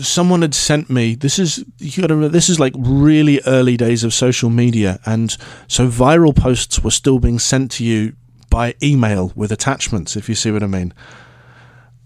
someone 0.00 0.40
had 0.40 0.54
sent 0.54 0.88
me 0.88 1.14
this 1.14 1.38
is 1.38 1.62
you 1.78 2.00
got 2.00 2.08
to 2.08 2.28
this 2.30 2.48
is 2.48 2.58
like 2.58 2.72
really 2.78 3.40
early 3.46 3.76
days 3.76 4.04
of 4.04 4.12
social 4.14 4.50
media. 4.50 4.98
And 5.06 5.36
so 5.68 5.86
viral 5.86 6.34
posts 6.34 6.82
were 6.82 6.90
still 6.90 7.18
being 7.18 7.38
sent 7.38 7.70
to 7.72 7.84
you 7.84 8.14
by 8.52 8.74
email 8.82 9.32
with 9.34 9.50
attachments 9.50 10.14
if 10.14 10.28
you 10.28 10.34
see 10.34 10.50
what 10.50 10.62
i 10.62 10.66
mean 10.66 10.92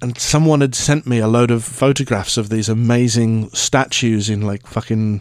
and 0.07 0.17
someone 0.17 0.61
had 0.61 0.77
sent 0.77 1.05
me 1.05 1.19
a 1.19 1.27
load 1.27 1.51
of 1.51 1.65
photographs 1.65 2.37
of 2.37 2.49
these 2.49 2.69
amazing 2.69 3.51
statues 3.51 4.31
in 4.31 4.43
like 4.43 4.65
fucking 4.65 5.21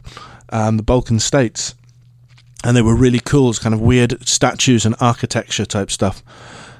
um, 0.49 0.77
the 0.77 0.83
Balkan 0.83 1.17
states, 1.17 1.73
and 2.63 2.77
they 2.77 2.83
were 2.83 2.95
really 2.95 3.19
cool. 3.19 3.49
It's 3.49 3.57
kind 3.57 3.73
of 3.73 3.81
weird 3.81 4.27
statues 4.27 4.85
and 4.85 4.93
architecture 4.99 5.65
type 5.65 5.89
stuff. 5.89 6.21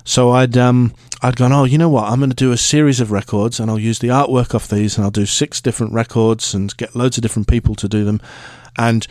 So 0.04 0.30
I'd 0.30 0.56
um, 0.56 0.94
I'd 1.24 1.36
gone, 1.36 1.52
oh, 1.52 1.64
you 1.64 1.80
know 1.80 1.90
what? 1.90 2.08
I'm 2.08 2.20
going 2.20 2.30
to 2.30 2.36
do 2.36 2.52
a 2.52 2.58
series 2.58 3.00
of 3.00 3.12
records, 3.12 3.60
and 3.60 3.72
I'll 3.72 3.80
use 3.80 3.98
the 3.98 4.10
artwork 4.10 4.54
off 4.54 4.68
these, 4.68 4.98
and 4.98 5.04
I'll 5.04 5.10
do 5.10 5.26
six 5.26 5.60
different 5.60 5.94
records, 5.94 6.54
and 6.54 6.78
get 6.78 6.96
loads 6.96 7.18
of 7.18 7.24
different 7.24 7.48
people 7.48 7.74
to 7.74 7.88
do 7.88 8.06
them. 8.06 8.22
And 8.78 9.08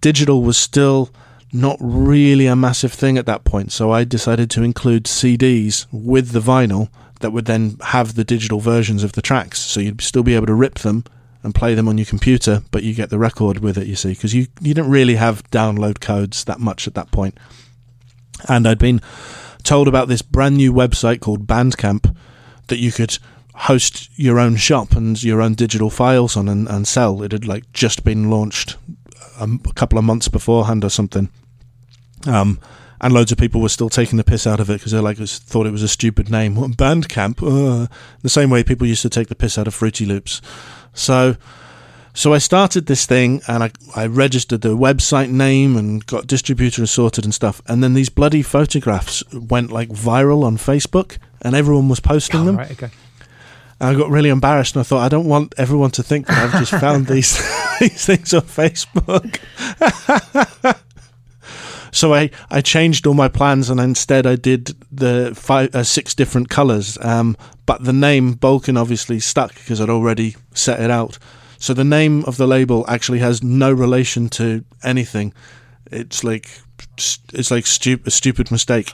digital 0.00 0.42
was 0.42 0.56
still 0.56 1.10
not 1.52 1.76
really 1.80 2.46
a 2.46 2.56
massive 2.56 2.94
thing 2.94 3.18
at 3.18 3.26
that 3.26 3.44
point, 3.44 3.72
so 3.72 3.90
I 3.90 4.04
decided 4.04 4.50
to 4.52 4.62
include 4.62 5.04
CDs 5.04 5.84
with 5.92 6.30
the 6.30 6.40
vinyl 6.40 6.88
that 7.20 7.30
would 7.32 7.46
then 7.46 7.76
have 7.82 8.14
the 8.14 8.24
digital 8.24 8.60
versions 8.60 9.02
of 9.02 9.12
the 9.12 9.22
tracks. 9.22 9.58
So 9.58 9.80
you'd 9.80 10.00
still 10.00 10.22
be 10.22 10.34
able 10.34 10.46
to 10.46 10.54
rip 10.54 10.80
them 10.80 11.04
and 11.42 11.54
play 11.54 11.74
them 11.74 11.88
on 11.88 11.98
your 11.98 12.06
computer, 12.06 12.62
but 12.70 12.82
you 12.82 12.94
get 12.94 13.10
the 13.10 13.18
record 13.18 13.60
with 13.60 13.78
it, 13.78 13.86
you 13.86 13.96
see, 13.96 14.10
because 14.10 14.34
you, 14.34 14.46
you 14.60 14.74
didn't 14.74 14.90
really 14.90 15.14
have 15.14 15.48
download 15.50 16.00
codes 16.00 16.44
that 16.44 16.60
much 16.60 16.86
at 16.86 16.94
that 16.94 17.10
point. 17.10 17.38
And 18.48 18.66
I'd 18.66 18.78
been 18.78 19.00
told 19.62 19.88
about 19.88 20.08
this 20.08 20.22
brand 20.22 20.56
new 20.56 20.72
website 20.72 21.20
called 21.20 21.46
Bandcamp 21.46 22.14
that 22.68 22.78
you 22.78 22.92
could 22.92 23.18
host 23.54 24.08
your 24.16 24.38
own 24.38 24.56
shop 24.56 24.92
and 24.92 25.20
your 25.22 25.42
own 25.42 25.54
digital 25.54 25.90
files 25.90 26.36
on 26.36 26.48
and, 26.48 26.68
and 26.68 26.86
sell. 26.86 27.22
It 27.22 27.32
had 27.32 27.46
like 27.46 27.72
just 27.72 28.04
been 28.04 28.30
launched 28.30 28.76
a, 29.40 29.48
a 29.68 29.72
couple 29.74 29.98
of 29.98 30.04
months 30.04 30.28
beforehand 30.28 30.84
or 30.84 30.90
something. 30.90 31.28
Um, 32.26 32.60
and 33.00 33.12
loads 33.12 33.32
of 33.32 33.38
people 33.38 33.60
were 33.60 33.68
still 33.68 33.88
taking 33.88 34.16
the 34.16 34.24
piss 34.24 34.46
out 34.46 34.60
of 34.60 34.70
it 34.70 34.74
because 34.74 34.92
they 34.92 34.98
like 34.98 35.18
thought 35.18 35.66
it 35.66 35.72
was 35.72 35.82
a 35.82 35.88
stupid 35.88 36.30
name. 36.30 36.56
Bandcamp, 36.56 37.42
uh, 37.42 37.86
the 38.22 38.28
same 38.28 38.50
way 38.50 38.62
people 38.64 38.86
used 38.86 39.02
to 39.02 39.10
take 39.10 39.28
the 39.28 39.34
piss 39.34 39.58
out 39.58 39.66
of 39.66 39.74
Fruity 39.74 40.04
Loops. 40.04 40.40
So, 40.92 41.36
so 42.12 42.34
I 42.34 42.38
started 42.38 42.86
this 42.86 43.06
thing 43.06 43.40
and 43.46 43.62
I, 43.62 43.70
I 43.94 44.06
registered 44.06 44.62
the 44.62 44.76
website 44.76 45.30
name 45.30 45.76
and 45.76 46.04
got 46.06 46.26
distributor 46.26 46.84
sorted 46.86 47.24
and 47.24 47.34
stuff. 47.34 47.62
And 47.66 47.82
then 47.82 47.94
these 47.94 48.08
bloody 48.08 48.42
photographs 48.42 49.22
went 49.32 49.70
like 49.70 49.90
viral 49.90 50.42
on 50.42 50.56
Facebook 50.56 51.18
and 51.40 51.54
everyone 51.54 51.88
was 51.88 52.00
posting 52.00 52.40
oh, 52.40 52.44
them. 52.44 52.56
Right, 52.56 52.72
okay. 52.72 52.90
I 53.80 53.94
got 53.94 54.10
really 54.10 54.30
embarrassed 54.30 54.74
and 54.74 54.80
I 54.80 54.82
thought 54.82 55.04
I 55.04 55.08
don't 55.08 55.26
want 55.26 55.54
everyone 55.56 55.92
to 55.92 56.02
think 56.02 56.26
that 56.26 56.36
I've 56.36 56.58
just 56.58 56.72
found 56.80 57.06
these 57.08 57.38
these 57.80 58.04
things 58.04 58.34
on 58.34 58.42
Facebook. 58.42 59.38
So 61.92 62.14
I, 62.14 62.30
I 62.50 62.60
changed 62.60 63.06
all 63.06 63.14
my 63.14 63.28
plans 63.28 63.70
and 63.70 63.80
instead 63.80 64.26
I 64.26 64.36
did 64.36 64.74
the 64.90 65.32
five 65.34 65.74
uh, 65.74 65.84
six 65.84 66.14
different 66.14 66.48
colors. 66.48 66.98
Um, 67.00 67.36
but 67.66 67.84
the 67.84 67.92
name 67.92 68.32
Balkan 68.32 68.76
obviously 68.76 69.20
stuck 69.20 69.54
because 69.54 69.80
I'd 69.80 69.90
already 69.90 70.36
set 70.54 70.80
it 70.80 70.90
out. 70.90 71.18
So 71.58 71.74
the 71.74 71.84
name 71.84 72.24
of 72.24 72.36
the 72.36 72.46
label 72.46 72.84
actually 72.88 73.18
has 73.18 73.42
no 73.42 73.72
relation 73.72 74.28
to 74.30 74.64
anything. 74.84 75.34
It's 75.90 76.22
like 76.22 76.48
it's 77.32 77.50
like 77.50 77.66
stu- 77.66 78.00
a 78.06 78.10
stupid 78.10 78.50
mistake. 78.50 78.92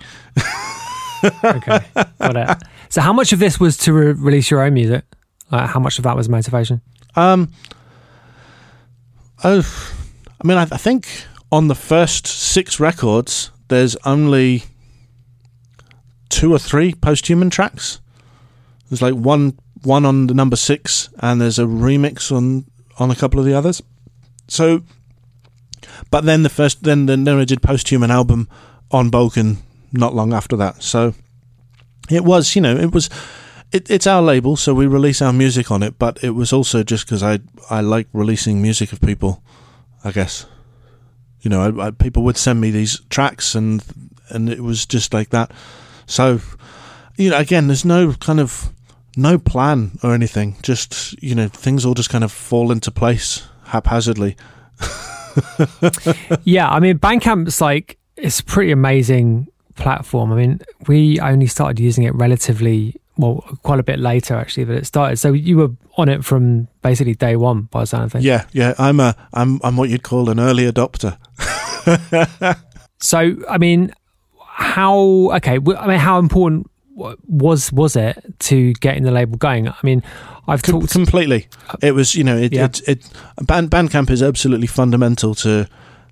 okay, 1.45 1.81
got 2.19 2.37
it. 2.37 2.59
So 2.89 3.01
how 3.01 3.12
much 3.12 3.33
of 3.33 3.39
this 3.39 3.59
was 3.61 3.77
to 3.79 3.93
re- 3.93 4.12
release 4.12 4.51
your 4.51 4.62
own 4.62 4.75
music? 4.75 5.05
Like 5.51 5.69
how 5.69 5.81
much 5.81 5.99
of 5.99 6.05
that 6.05 6.16
was 6.16 6.29
motivation? 6.29 6.81
Um, 7.16 7.53
oh, 9.43 9.95
I 10.41 10.47
mean, 10.47 10.57
I, 10.57 10.62
I 10.62 10.77
think 10.77 11.09
on 11.55 11.68
the 11.68 11.74
first 11.76 12.26
six 12.26 12.81
records, 12.81 13.52
there's 13.68 13.94
only 14.05 14.64
two 16.28 16.52
or 16.52 16.59
three 16.59 16.93
Posthuman 16.93 17.48
tracks. 17.48 18.01
There's 18.90 19.01
like 19.01 19.14
one 19.14 19.56
one 19.85 20.05
on 20.05 20.26
the 20.26 20.35
number 20.35 20.56
six, 20.56 21.10
and 21.20 21.40
there's 21.40 21.60
a 21.60 21.64
remix 21.64 22.32
on 22.32 22.64
on 22.98 23.12
a 23.12 23.14
couple 23.14 23.39
of 23.39 23.47
the 23.47 23.55
others. 23.55 23.81
So, 24.48 24.82
but 26.10 26.24
then 26.24 26.43
the 26.43 26.48
first 26.48 26.82
then 26.82 27.06
then 27.06 27.28
I 27.28 27.44
did 27.44 27.62
Posthuman 27.62 28.10
album 28.10 28.48
on 28.90 29.10
Balkan 29.10 29.59
not 29.93 30.12
long 30.12 30.32
after 30.32 30.56
that. 30.56 30.82
So 30.82 31.14
it 32.10 32.24
was 32.24 32.56
you 32.56 32.62
know 32.62 32.76
it 32.76 32.93
was. 32.93 33.09
It, 33.72 33.90
it's 33.90 34.06
our 34.06 34.22
label, 34.22 34.56
so 34.56 34.72
we 34.72 34.86
release 34.86 35.20
our 35.20 35.32
music 35.32 35.70
on 35.70 35.82
it. 35.82 35.98
But 35.98 36.22
it 36.22 36.31
was 36.31 36.52
also 36.52 36.82
just 36.82 37.06
because 37.06 37.22
I 37.22 37.39
I 37.70 37.81
like 37.81 38.09
releasing 38.12 38.60
music 38.60 38.93
of 38.93 39.01
people, 39.01 39.43
I 40.05 40.10
guess. 40.10 40.47
You 41.45 41.51
know, 41.51 41.62
I, 41.62 41.87
I, 41.87 41.91
people 41.91 42.25
would 42.25 42.37
send 42.37 42.61
me 42.61 42.71
these 42.71 43.01
tracks, 43.11 43.55
and 43.55 43.85
and 44.31 44.49
it 44.49 44.61
was 44.61 44.87
just 44.87 45.12
like 45.15 45.31
that. 45.31 45.53
So, 46.07 46.41
you 47.16 47.31
know, 47.31 47.39
again, 47.39 47.69
there's 47.69 47.85
no 47.85 48.15
kind 48.15 48.41
of 48.41 48.73
no 49.16 49.39
plan 49.39 49.99
or 50.03 50.15
anything. 50.15 50.57
Just 50.62 51.23
you 51.23 51.35
know, 51.35 51.49
things 51.49 51.85
all 51.85 51.95
just 51.95 52.11
kind 52.11 52.25
of 52.25 52.33
fall 52.33 52.73
into 52.73 52.91
place 52.91 53.47
haphazardly. 53.66 54.37
yeah, 56.45 56.69
I 56.69 56.81
mean, 56.81 56.99
Bandcamp's 56.99 57.61
like 57.61 57.99
it's 58.16 58.41
a 58.41 58.45
pretty 58.45 58.73
amazing 58.73 59.49
platform. 59.77 60.33
I 60.33 60.37
mean, 60.37 60.61
we 60.87 61.21
only 61.21 61.47
started 61.47 61.79
using 61.79 62.05
it 62.05 62.15
relatively 62.15 62.97
well, 63.16 63.45
quite 63.62 63.78
a 63.78 63.82
bit 63.82 63.99
later 63.99 64.35
actually 64.35 64.65
that 64.65 64.77
it 64.77 64.86
started. 64.86 65.16
So 65.19 65.32
you 65.32 65.57
were 65.57 65.70
on 65.97 66.09
it 66.09 66.24
from 66.24 66.69
basically 66.82 67.15
day 67.15 67.36
one, 67.36 67.62
by 67.62 67.81
the 67.81 67.86
sound 67.86 68.05
of 68.05 68.12
things. 68.12 68.24
Yeah, 68.24 68.47
yeah. 68.53 68.74
I'm 68.78 69.01
a 69.01 69.16
I'm 69.32 69.61
I'm 69.62 69.77
what 69.77 69.91
you'd 69.91 70.03
call 70.03 70.31
an 70.31 70.41
early 70.41 70.70
adopter. 70.70 71.16
so 73.01 73.36
I 73.49 73.59
mean, 73.59 73.93
how 74.39 75.31
okay? 75.35 75.55
I 75.55 75.86
mean, 75.86 75.99
how 75.99 76.19
important 76.19 76.70
was 76.95 77.73
was 77.73 77.97
it 77.97 78.23
to 78.41 78.73
getting 78.74 79.05
the 79.05 79.11
label 79.11 79.36
going? 79.36 79.69
I 79.69 79.77
mean, 79.82 80.03
I've 80.47 80.62
Com- 80.62 80.81
talked 80.81 80.93
completely. 80.93 81.49
It 81.82 81.93
was 81.93 82.15
you 82.15 82.24
know 82.24 82.36
it 82.36 82.53
yeah. 82.53 82.66
it, 82.66 82.89
it 82.89 83.11
band 83.43 83.70
Bandcamp 83.70 84.11
is 84.11 84.23
absolutely 84.23 84.66
fundamental 84.66 85.35
to 85.36 85.69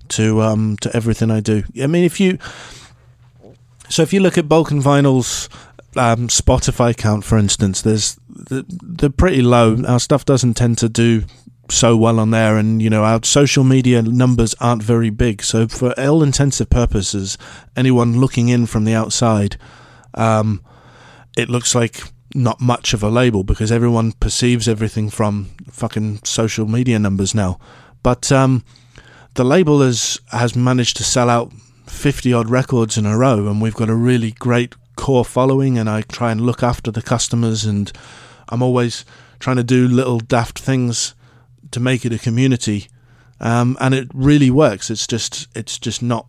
to 0.09 0.41
um 0.41 0.77
to 0.77 0.95
everything 0.95 1.31
I 1.31 1.39
do. 1.41 1.63
I 1.81 1.87
mean, 1.87 2.03
if 2.03 2.19
you 2.19 2.37
so 3.89 4.01
if 4.03 4.13
you 4.13 4.19
look 4.19 4.37
at 4.37 4.47
Balkan 4.47 4.81
Vinyl's 4.81 5.49
um, 5.95 6.27
Spotify 6.27 6.95
count, 6.95 7.23
for 7.23 7.37
instance, 7.37 7.81
there's 7.81 8.17
they're 8.27 9.09
pretty 9.09 9.41
low. 9.41 9.77
Our 9.87 9.99
stuff 9.99 10.25
doesn't 10.25 10.55
tend 10.55 10.77
to 10.79 10.89
do 10.89 11.23
so 11.69 11.95
well 11.95 12.19
on 12.19 12.31
there, 12.31 12.57
and 12.57 12.81
you 12.81 12.89
know 12.89 13.03
our 13.03 13.23
social 13.23 13.63
media 13.63 14.01
numbers 14.01 14.55
aren't 14.59 14.83
very 14.83 15.09
big. 15.09 15.43
So 15.43 15.67
for 15.67 15.97
all 15.99 16.23
intensive 16.23 16.69
purposes, 16.69 17.37
anyone 17.75 18.19
looking 18.19 18.49
in 18.49 18.65
from 18.65 18.85
the 18.85 18.93
outside, 18.93 19.57
um, 20.13 20.63
it 21.37 21.49
looks 21.49 21.75
like 21.75 22.01
not 22.35 22.59
much 22.59 22.93
of 22.93 23.03
a 23.03 23.09
label 23.09 23.43
because 23.43 23.71
everyone 23.71 24.11
perceives 24.13 24.67
everything 24.67 25.09
from 25.09 25.51
fucking 25.69 26.19
social 26.23 26.67
media 26.67 26.97
numbers 26.97 27.35
now. 27.35 27.59
But 28.01 28.31
um, 28.31 28.63
the 29.35 29.45
label 29.45 29.81
has 29.81 30.19
has 30.31 30.55
managed 30.55 30.97
to 30.97 31.03
sell 31.03 31.29
out 31.29 31.51
fifty 31.87 32.33
odd 32.33 32.49
records 32.49 32.97
in 32.97 33.05
a 33.05 33.17
row, 33.17 33.47
and 33.47 33.61
we've 33.61 33.75
got 33.75 33.89
a 33.89 33.95
really 33.95 34.31
great 34.31 34.75
core 34.95 35.25
following 35.25 35.77
and 35.77 35.89
I 35.89 36.01
try 36.01 36.31
and 36.31 36.41
look 36.41 36.63
after 36.63 36.91
the 36.91 37.01
customers 37.01 37.65
and 37.65 37.91
I'm 38.49 38.61
always 38.61 39.05
trying 39.39 39.57
to 39.57 39.63
do 39.63 39.87
little 39.87 40.19
daft 40.19 40.59
things 40.59 41.15
to 41.71 41.79
make 41.79 42.05
it 42.05 42.13
a 42.13 42.19
community. 42.19 42.87
Um, 43.39 43.77
and 43.81 43.93
it 43.93 44.07
really 44.13 44.49
works. 44.49 44.89
It's 44.89 45.07
just 45.07 45.47
it's 45.55 45.77
just 45.77 46.01
not 46.01 46.27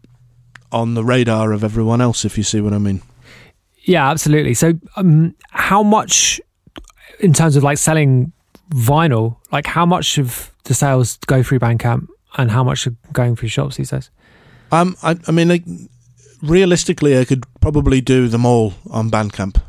on 0.72 0.94
the 0.94 1.04
radar 1.04 1.52
of 1.52 1.62
everyone 1.62 2.00
else 2.00 2.24
if 2.24 2.36
you 2.36 2.42
see 2.42 2.60
what 2.60 2.72
I 2.72 2.78
mean. 2.78 3.02
Yeah 3.82 4.10
absolutely. 4.10 4.54
So 4.54 4.74
um, 4.96 5.34
how 5.50 5.82
much 5.82 6.40
in 7.20 7.32
terms 7.32 7.56
of 7.56 7.62
like 7.62 7.78
selling 7.78 8.32
vinyl 8.70 9.36
like 9.52 9.66
how 9.66 9.84
much 9.86 10.18
of 10.18 10.50
the 10.64 10.74
sales 10.74 11.18
go 11.26 11.42
through 11.42 11.58
Bandcamp 11.60 12.08
and 12.36 12.50
how 12.50 12.64
much 12.64 12.86
are 12.86 12.96
going 13.12 13.36
through 13.36 13.48
shops 13.48 13.76
these 13.76 13.90
days 13.90 14.10
um, 14.74 14.96
I, 15.02 15.16
I 15.28 15.30
mean, 15.30 15.48
like, 15.48 15.64
realistically, 16.44 17.18
I 17.18 17.24
could 17.24 17.44
probably 17.60 18.00
do 18.00 18.28
them 18.28 18.46
all 18.46 18.74
on 18.90 19.10
Bandcamp. 19.10 19.60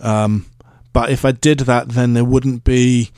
Um, 0.00 0.46
but 0.92 1.10
if 1.10 1.24
I 1.24 1.32
did 1.32 1.60
that, 1.60 1.90
then 1.90 2.14
there 2.14 2.24
wouldn't 2.24 2.64
be. 2.64 3.10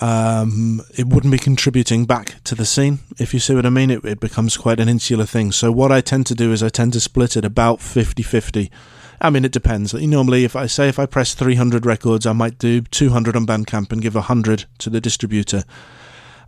Um, 0.00 0.80
it 0.98 1.06
wouldn't 1.06 1.30
be 1.30 1.38
contributing 1.38 2.06
back 2.06 2.42
to 2.42 2.56
the 2.56 2.66
scene, 2.66 2.98
if 3.18 3.32
you 3.32 3.38
see 3.38 3.54
what 3.54 3.64
I 3.64 3.70
mean. 3.70 3.88
It, 3.88 4.04
it 4.04 4.18
becomes 4.18 4.56
quite 4.56 4.80
an 4.80 4.88
insular 4.88 5.26
thing. 5.26 5.52
So, 5.52 5.70
what 5.70 5.92
I 5.92 6.00
tend 6.00 6.26
to 6.26 6.34
do 6.34 6.52
is 6.52 6.60
I 6.62 6.70
tend 6.70 6.94
to 6.94 7.00
split 7.00 7.36
it 7.36 7.44
about 7.44 7.80
50 7.80 8.22
50. 8.22 8.70
I 9.20 9.30
mean, 9.30 9.44
it 9.44 9.52
depends. 9.52 9.94
Normally, 9.94 10.44
if 10.44 10.56
I 10.56 10.66
say 10.66 10.88
if 10.88 10.98
I 10.98 11.06
press 11.06 11.34
300 11.34 11.86
records, 11.86 12.26
I 12.26 12.32
might 12.32 12.58
do 12.58 12.80
200 12.80 13.36
on 13.36 13.46
Bandcamp 13.46 13.92
and 13.92 14.02
give 14.02 14.16
100 14.16 14.64
to 14.78 14.90
the 14.90 15.00
distributor. 15.00 15.62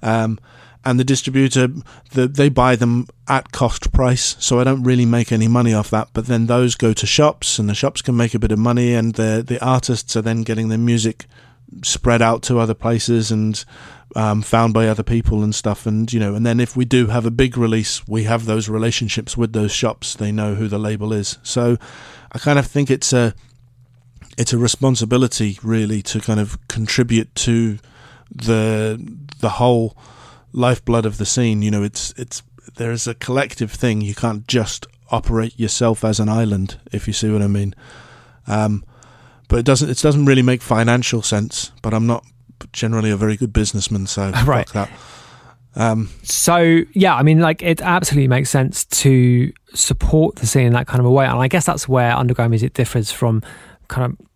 Um, 0.03 0.41
and 0.85 1.01
the 1.01 1.05
distributor 1.05 1.69
the, 2.13 2.27
they 2.29 2.49
buy 2.49 2.77
them 2.77 3.07
at 3.29 3.53
cost 3.53 3.93
price 3.93 4.37
so 4.39 4.61
i 4.61 4.65
don't 4.65 4.83
really 4.83 5.07
make 5.07 5.33
any 5.33 5.49
money 5.49 5.75
off 5.75 5.91
that. 5.91 6.09
But 6.13 6.27
then 6.27 6.47
those 6.47 6.75
go 6.75 6.93
to 6.93 7.07
shops 7.07 7.59
and 7.59 7.69
the 7.69 7.75
shops 7.75 8.03
can 8.03 8.17
make 8.17 8.35
a 8.35 8.39
bit 8.39 8.53
of 8.53 8.59
money 8.59 8.95
and 8.95 9.15
the 9.15 9.45
the 9.47 9.63
artists 9.65 10.17
are 10.17 10.23
then 10.23 10.43
getting 10.43 10.69
their 10.69 10.79
music 10.79 11.27
spread 11.83 12.23
out 12.23 12.43
to 12.45 12.59
other 12.59 12.75
places 12.75 13.31
and 13.31 13.65
um, 14.17 14.43
found 14.43 14.75
by 14.75 14.87
other 14.87 15.03
people 15.03 15.43
and 15.43 15.55
stuff. 15.55 15.87
And 15.87 16.13
you 16.13 16.21
know 16.21 16.35
and 16.35 16.45
then 16.45 16.61
if 16.61 16.77
we 16.77 16.85
do 16.85 17.07
have 17.09 17.27
a 17.27 17.31
big 17.31 17.57
release 17.57 18.07
we 18.07 18.25
have 18.25 18.47
those 18.47 18.69
relationships 18.69 19.37
with 19.37 19.53
those 19.53 19.73
shops. 19.73 20.15
They 20.15 20.33
know 20.33 20.55
who 20.55 20.69
the 20.69 20.79
label 20.79 21.13
is. 21.13 21.39
So 21.43 21.77
i 22.33 22.39
kind 22.39 22.59
of 22.59 22.67
think 22.67 22.91
it's 22.91 23.13
a 23.13 23.35
it's 24.37 24.53
a 24.53 24.59
responsibility 24.59 25.59
really 25.63 26.03
to 26.03 26.21
kind 26.21 26.41
of 26.41 26.59
contribute 26.69 27.33
to 27.37 27.79
the 28.31 28.99
the 29.41 29.51
whole 29.51 29.97
lifeblood 30.55 31.05
of 31.05 31.19
the 31.19 31.27
scene. 31.27 31.61
You 31.61 31.71
know, 31.71 31.83
it's 31.83 32.15
it's 32.17 32.43
there's 32.77 33.07
a 33.07 33.15
collective 33.15 33.71
thing. 33.71 34.01
You 34.01 34.15
can't 34.15 34.47
just 34.49 34.87
operate 35.11 35.59
yourself 35.59 36.05
as 36.05 36.19
an 36.19 36.29
island, 36.29 36.79
if 36.91 37.07
you 37.07 37.13
see 37.13 37.31
what 37.31 37.43
I 37.43 37.47
mean. 37.47 37.75
Um, 38.47 38.85
but 39.49 39.59
it 39.59 39.67
doesn't 39.67 39.91
it 39.91 39.99
doesn't 39.99 40.25
really 40.25 40.43
make 40.43 40.63
financial 40.63 41.21
sense. 41.21 41.73
But 41.83 41.93
I'm 41.93 42.07
not 42.07 42.25
generally 42.73 43.11
a 43.11 43.17
very 43.17 43.37
good 43.37 43.53
businessman, 43.53 44.07
so 44.07 44.31
right. 44.47 44.67
that. 44.69 44.91
Um, 45.77 46.09
so 46.23 46.83
yeah, 46.93 47.15
I 47.17 47.23
mean, 47.23 47.41
like 47.41 47.63
it 47.63 47.83
absolutely 47.83 48.29
makes 48.29 48.49
sense 48.49 48.85
to 48.85 49.53
support 49.75 50.37
the 50.37 50.47
scene 50.47 50.67
in 50.67 50.73
that 50.73 50.87
kind 50.87 51.01
of 51.01 51.07
a 51.07 51.11
way, 51.11 51.27
and 51.27 51.39
I 51.39 51.49
guess 51.49 51.67
that's 51.67 51.89
where 51.89 52.17
underground 52.17 52.51
music 52.51 52.75
differs 52.75 53.11
from 53.11 53.43
kind 53.89 54.13
of 54.13 54.27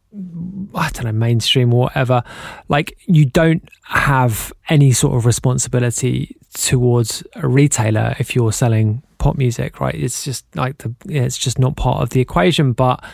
I 0.75 0.91
don't 0.91 1.05
know, 1.05 1.13
mainstream 1.13 1.73
or 1.73 1.83
whatever, 1.83 2.23
like 2.69 2.99
you 3.07 3.25
don't 3.25 3.69
have 3.85 4.53
any 4.69 4.93
sort 4.93 5.17
of 5.17 5.27
responsibility 5.27 6.37
towards 6.55 7.23
a 7.37 7.47
retailer 7.47 8.15
if 8.19 8.35
you're 8.35 8.53
selling 8.53 9.03
pop 9.19 9.37
music, 9.37 9.81
right? 9.81 9.95
It's 9.95 10.25
just 10.25 10.45
like 10.57 10.79
the, 10.79 10.95
it's 11.07 11.39
just 11.39 11.59
not 11.59 11.77
part 11.77 12.03
of 12.03 12.11
the 12.11 12.21
equation. 12.21 12.73
But 12.73 13.05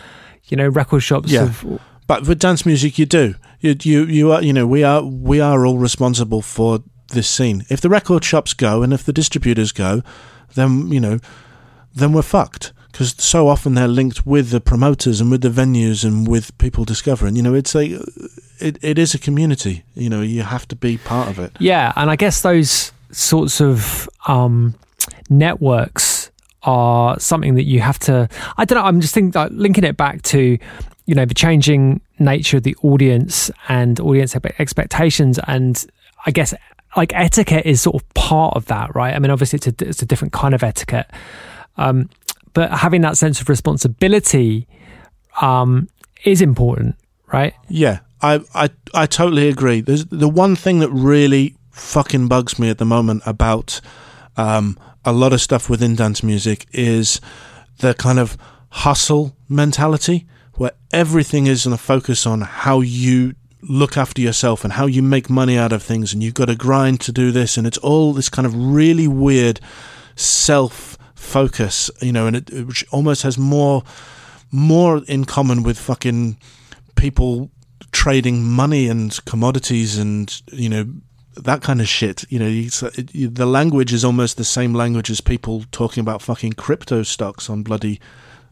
you 0.45 0.57
know, 0.57 0.67
record 0.67 1.01
shops. 1.01 1.31
Yeah. 1.31 1.47
Have, 1.47 1.81
but 2.07 2.27
with 2.27 2.39
dance 2.39 2.65
music, 2.65 2.97
you 2.99 3.05
do. 3.05 3.35
You, 3.59 3.75
you, 3.81 4.05
you 4.05 4.31
are. 4.31 4.41
You 4.41 4.53
know, 4.53 4.67
we 4.67 4.83
are. 4.83 5.03
We 5.03 5.39
are 5.39 5.65
all 5.65 5.77
responsible 5.77 6.41
for 6.41 6.83
this 7.09 7.27
scene. 7.27 7.65
If 7.69 7.81
the 7.81 7.89
record 7.89 8.23
shops 8.23 8.53
go 8.53 8.81
and 8.81 8.93
if 8.93 9.03
the 9.03 9.13
distributors 9.13 9.71
go, 9.71 10.01
then 10.55 10.91
you 10.91 10.99
know, 10.99 11.19
then 11.93 12.13
we're 12.13 12.21
fucked 12.21 12.73
because 12.95 13.13
so 13.17 13.49
often 13.49 13.73
they're 13.73 13.89
linked 13.89 14.25
with 14.25 14.51
the 14.51 14.61
promoters 14.61 15.19
and 15.19 15.29
with 15.29 15.41
the 15.41 15.49
venues 15.49 16.05
and 16.05 16.25
with 16.25 16.57
people 16.59 16.85
discovering. 16.85 17.35
You 17.35 17.43
know, 17.43 17.53
it's 17.53 17.75
a 17.75 17.99
it, 18.61 18.81
it 18.81 18.97
is 18.97 19.13
a 19.13 19.19
community. 19.19 19.83
You 19.95 20.09
know, 20.09 20.21
you 20.21 20.43
have 20.43 20.65
to 20.69 20.77
be 20.77 20.97
part 20.97 21.27
of 21.27 21.37
it. 21.37 21.51
Yeah, 21.59 21.91
and 21.97 22.09
I 22.09 22.15
guess 22.15 22.41
those 22.41 22.93
sorts 23.11 23.59
of 23.59 24.07
um, 24.27 24.75
networks 25.29 26.31
are 26.63 27.19
something 27.19 27.55
that 27.55 27.63
you 27.63 27.81
have 27.81 27.99
to. 27.99 28.29
I 28.55 28.63
don't 28.63 28.77
know. 28.77 28.85
I'm 28.85 29.01
just 29.01 29.13
thinking 29.13 29.37
like, 29.37 29.51
linking 29.51 29.83
it 29.83 29.97
back 29.97 30.21
to 30.23 30.57
you 31.05 31.15
know 31.15 31.25
the 31.25 31.33
changing 31.33 31.99
nature 32.17 32.55
of 32.55 32.63
the 32.63 32.77
audience 32.81 33.51
and 33.67 33.99
audience 33.99 34.37
expectations, 34.57 35.37
and 35.47 35.85
I 36.25 36.31
guess 36.31 36.53
like 36.95 37.13
etiquette 37.13 37.65
is 37.65 37.81
sort 37.81 38.01
of 38.01 38.13
part 38.13 38.55
of 38.55 38.67
that, 38.67 38.95
right? 38.95 39.13
I 39.13 39.19
mean, 39.19 39.31
obviously 39.31 39.57
it's 39.57 39.67
a 39.67 39.75
it's 39.85 40.01
a 40.01 40.05
different 40.05 40.31
kind 40.31 40.55
of 40.55 40.63
etiquette. 40.63 41.11
Um, 41.75 42.09
but 42.55 42.71
having 42.71 43.01
that 43.01 43.17
sense 43.17 43.39
of 43.39 43.49
responsibility 43.49 44.67
um, 45.41 45.87
is 46.23 46.41
important, 46.41 46.95
right? 47.31 47.53
Yeah, 47.67 47.99
I, 48.21 48.41
I 48.55 48.69
I 48.95 49.05
totally 49.05 49.47
agree. 49.47 49.81
There's 49.81 50.05
the 50.05 50.29
one 50.29 50.55
thing 50.55 50.79
that 50.79 50.89
really 50.89 51.55
fucking 51.69 52.27
bugs 52.27 52.57
me 52.57 52.69
at 52.69 52.79
the 52.79 52.85
moment 52.85 53.21
about 53.25 53.81
um, 54.37 54.79
a 55.03 55.11
lot 55.11 55.33
of 55.33 55.41
stuff 55.41 55.69
within 55.69 55.95
dance 55.95 56.23
music 56.23 56.65
is 56.71 57.21
the 57.79 57.93
kind 57.93 58.17
of 58.17 58.37
hustle 58.69 59.35
mentality 59.49 60.25
where 60.53 60.71
everything 60.93 61.47
is 61.47 61.65
in 61.65 61.73
a 61.73 61.77
focus 61.77 62.25
on 62.25 62.41
how 62.41 62.79
you 62.79 63.35
look 63.61 63.97
after 63.97 64.21
yourself 64.21 64.63
and 64.63 64.73
how 64.73 64.85
you 64.85 65.01
make 65.01 65.29
money 65.29 65.57
out 65.57 65.73
of 65.73 65.83
things 65.83 66.13
and 66.13 66.23
you've 66.23 66.33
got 66.33 66.45
to 66.45 66.55
grind 66.55 67.01
to 67.01 67.11
do 67.11 67.31
this 67.31 67.57
and 67.57 67.67
it's 67.67 67.77
all 67.79 68.13
this 68.13 68.29
kind 68.29 68.45
of 68.45 68.55
really 68.55 69.07
weird 69.07 69.59
self 70.15 70.94
focus, 71.25 71.91
you 72.01 72.11
know, 72.11 72.27
and 72.27 72.37
it, 72.37 72.65
which 72.65 72.85
almost 72.91 73.23
has 73.23 73.37
more 73.37 73.83
more 74.51 75.03
in 75.07 75.25
common 75.25 75.63
with 75.63 75.77
fucking 75.77 76.37
people 76.95 77.49
trading 77.91 78.43
money 78.43 78.87
and 78.87 79.23
commodities 79.25 79.97
and 79.97 80.41
you 80.51 80.69
know 80.69 80.85
that 81.35 81.61
kind 81.61 81.81
of 81.81 81.87
shit. 81.87 82.23
You 82.29 82.39
know, 82.39 82.49
the 82.49 83.45
language 83.45 83.93
is 83.93 84.05
almost 84.05 84.37
the 84.37 84.43
same 84.43 84.73
language 84.73 85.09
as 85.09 85.21
people 85.21 85.65
talking 85.71 86.01
about 86.01 86.21
fucking 86.21 86.53
crypto 86.53 87.03
stocks 87.03 87.49
on 87.49 87.63
bloody, 87.63 87.99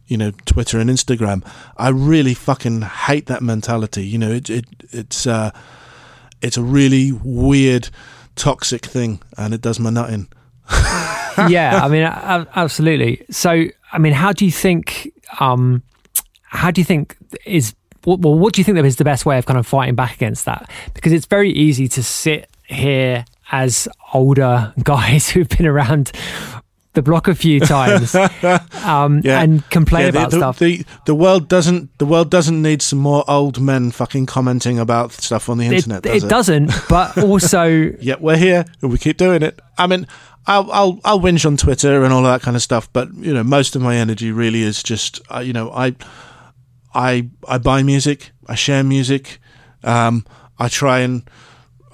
you 0.08 0.18
know, 0.18 0.32
Twitter 0.46 0.80
and 0.80 0.90
Instagram. 0.90 1.48
I 1.78 1.90
really 1.90 2.34
fucking 2.34 2.82
hate 2.82 3.28
that 3.28 3.42
mentality. 3.42 4.06
You 4.06 4.18
know, 4.18 4.32
it, 4.32 4.50
it 4.50 4.66
it's 4.92 5.26
uh, 5.26 5.52
it's 6.42 6.58
a 6.58 6.64
really 6.64 7.12
weird, 7.12 7.90
toxic 8.36 8.86
thing, 8.86 9.22
and 9.38 9.54
it 9.54 9.62
does 9.62 9.80
my 9.80 9.90
nut 9.90 10.10
in. 10.10 10.28
yeah, 11.50 11.84
I 11.84 11.88
mean, 11.88 12.04
absolutely. 12.04 13.26
So, 13.30 13.66
I 13.92 13.98
mean, 13.98 14.14
how 14.14 14.32
do 14.32 14.46
you 14.46 14.52
think? 14.52 15.12
Um, 15.40 15.84
how 16.44 16.70
do 16.70 16.82
you 16.82 16.86
think 16.86 17.18
is 17.46 17.74
well? 18.06 18.18
What 18.18 18.54
do 18.54 18.62
you 18.62 18.66
think 18.66 18.78
is 18.80 18.98
the 18.98 19.04
best 19.04 19.26
way 19.26 19.38
of 19.38 19.46
kind 19.46 19.58
of 19.58 19.68
fighting 19.68 19.96
back 19.96 20.16
against 20.16 20.46
that? 20.46 20.70
Because 20.94 21.12
it's 21.12 21.26
very 21.26 21.52
easy 21.52 21.88
to 21.90 22.04
sit 22.04 22.50
here 22.66 23.26
as 23.52 23.88
older 24.14 24.74
guys 24.84 25.30
who've 25.30 25.50
been 25.50 25.66
around 25.66 26.12
the 26.94 27.02
block 27.02 27.28
a 27.28 27.34
few 27.34 27.60
times 27.60 28.14
um, 28.86 29.22
yeah. 29.24 29.42
and 29.42 29.68
complain 29.72 30.06
yeah, 30.06 30.12
the, 30.12 30.18
about 30.20 30.32
the, 30.32 30.38
stuff. 30.38 30.60
The, 30.60 30.86
the 31.06 31.16
world 31.16 31.50
doesn't 31.50 31.98
the 31.98 32.06
world 32.06 32.30
doesn't 32.30 32.62
need 32.62 32.82
some 32.82 33.00
more 33.00 33.24
old 33.28 33.60
men 33.60 33.92
fucking 33.92 34.28
commenting 34.28 34.80
about 34.80 35.12
stuff 35.12 35.50
on 35.50 35.58
the 35.58 35.66
internet. 35.66 36.06
It, 36.06 36.10
does 36.10 36.24
it, 36.24 36.26
it 36.26 36.30
doesn't, 36.30 36.72
but 36.90 37.18
also 37.18 37.66
yeah, 38.00 38.16
we're 38.20 38.38
here 38.38 38.66
and 38.82 38.92
we 38.92 38.98
keep 38.98 39.18
doing 39.18 39.42
it. 39.42 39.60
I 39.78 39.88
mean, 39.88 40.08
I'll 40.46 40.72
I'll 40.72 41.00
I'll 41.04 41.20
whinge 41.20 41.46
on 41.46 41.58
Twitter 41.58 42.04
and 42.04 42.14
all 42.14 42.24
that 42.24 42.42
kind 42.42 42.56
of 42.56 42.62
stuff, 42.62 42.92
but 42.92 43.14
you 43.16 43.34
know, 43.34 43.44
most 43.44 43.76
of 43.76 43.82
my 43.82 43.96
energy 43.96 44.32
really 44.32 44.62
is 44.62 44.84
just 44.84 45.22
uh, 45.34 45.40
you 45.40 45.54
know 45.54 45.72
I 45.72 45.96
I 46.94 47.30
I 47.48 47.58
buy 47.58 47.84
music, 47.84 48.32
I 48.48 48.56
share 48.56 48.84
music, 48.84 49.40
um, 49.84 50.26
I 50.60 50.68
try 50.68 51.00
and 51.00 51.24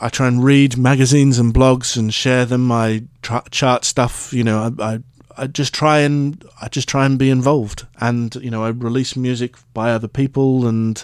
I 0.02 0.10
try 0.10 0.28
and 0.28 0.44
read 0.44 0.78
magazines 0.78 1.40
and 1.40 1.54
blogs 1.54 1.98
and 1.98 2.14
share 2.14 2.46
them. 2.46 2.72
I 2.72 3.04
tra- 3.22 3.44
chart 3.52 3.86
stuff. 3.86 4.34
You 4.34 4.44
know, 4.44 4.74
I, 4.80 4.84
I, 4.94 5.00
I 5.38 5.48
just 5.48 5.74
try 5.74 6.00
and 6.00 6.44
I 6.62 6.70
just 6.70 6.88
try 6.88 7.06
and 7.06 7.20
be 7.20 7.30
involved. 7.30 7.86
And 8.00 8.34
you 8.36 8.50
know, 8.50 8.64
I 8.64 8.70
release 8.70 9.16
music 9.16 9.56
by 9.74 9.92
other 9.92 10.08
people 10.08 10.68
and 10.68 11.04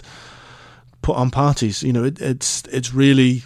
put 1.02 1.16
on 1.16 1.30
parties. 1.30 1.82
You 1.82 1.92
know, 1.92 2.04
it, 2.04 2.20
it's 2.20 2.62
it's 2.72 2.92
really 2.92 3.42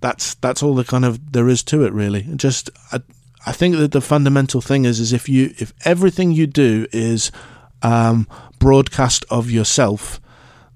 that's 0.00 0.34
that's 0.34 0.62
all 0.62 0.74
the 0.74 0.84
kind 0.84 1.04
of 1.04 1.32
there 1.32 1.48
is 1.48 1.62
to 1.64 1.84
it. 1.84 1.92
Really, 1.92 2.22
just 2.36 2.70
I, 2.92 3.00
I 3.48 3.52
think 3.52 3.76
that 3.76 3.92
the 3.92 4.02
fundamental 4.02 4.60
thing 4.60 4.84
is 4.84 5.00
is 5.00 5.14
if 5.14 5.26
you 5.26 5.54
if 5.56 5.72
everything 5.86 6.32
you 6.32 6.46
do 6.46 6.86
is 6.92 7.32
um, 7.80 8.28
broadcast 8.58 9.24
of 9.30 9.50
yourself, 9.50 10.20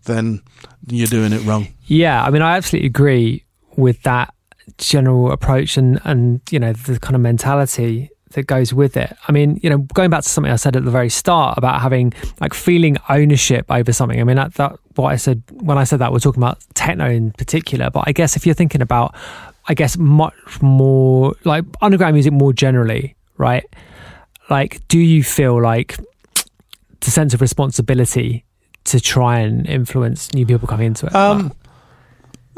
then 0.05 0.41
you're 0.87 1.07
doing 1.07 1.35
it 1.35 1.45
wrong. 1.45 1.69
Yeah, 1.85 2.25
I 2.25 2.31
mean, 2.31 2.41
I 2.41 2.57
absolutely 2.57 2.87
agree 2.87 3.45
with 3.77 4.03
that 4.05 4.33
general 4.79 5.33
approach 5.33 5.77
and 5.77 6.01
and 6.05 6.41
you 6.51 6.59
know 6.59 6.73
the 6.73 6.99
kind 6.99 7.15
of 7.15 7.21
mentality 7.21 8.09
that 8.31 8.47
goes 8.47 8.73
with 8.73 8.97
it. 8.97 9.15
I 9.29 9.33
mean, 9.33 9.61
you 9.63 9.69
know, 9.69 9.79
going 9.93 10.09
back 10.09 10.23
to 10.23 10.29
something 10.31 10.51
I 10.51 10.57
said 10.57 10.75
at 10.75 10.87
the 10.87 10.91
very 10.91 11.11
start 11.11 11.59
about 11.59 11.83
having 11.83 12.15
like 12.41 12.55
feeling 12.55 12.97
ownership 13.11 13.67
over 13.69 13.93
something. 13.93 14.19
I 14.19 14.25
mean, 14.25 14.37
that, 14.37 14.55
that 14.55 14.79
what 14.95 15.13
I 15.13 15.17
said 15.17 15.43
when 15.51 15.77
I 15.77 15.85
said 15.85 15.99
that 15.99 16.11
we're 16.11 16.21
talking 16.21 16.43
about 16.43 16.65
techno 16.73 17.11
in 17.11 17.33
particular, 17.33 17.91
but 17.91 18.05
I 18.07 18.13
guess 18.13 18.35
if 18.35 18.47
you're 18.47 18.55
thinking 18.55 18.81
about, 18.81 19.15
I 19.67 19.75
guess 19.75 19.97
much 19.97 20.61
more 20.61 21.35
like 21.45 21.65
underground 21.81 22.15
music 22.15 22.33
more 22.33 22.53
generally, 22.53 23.17
right? 23.37 23.65
Like, 24.51 24.87
do 24.89 24.99
you 24.99 25.23
feel 25.23 25.61
like 25.61 25.97
the 27.01 27.11
sense 27.11 27.33
of 27.35 27.41
responsibility 27.41 28.45
to 28.85 29.01
try 29.01 29.39
and 29.39 29.67
influence 29.67 30.33
new 30.35 30.45
people 30.45 30.67
coming 30.67 30.89
into 30.89 31.07
it? 31.07 31.15
Um, 31.15 31.53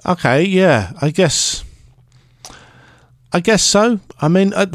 Okay, 0.06 0.42
yeah, 0.42 0.92
I 1.00 1.10
guess. 1.10 1.64
I 3.32 3.40
guess 3.40 3.62
so. 3.62 4.00
I 4.20 4.28
mean, 4.28 4.52
I, 4.54 4.66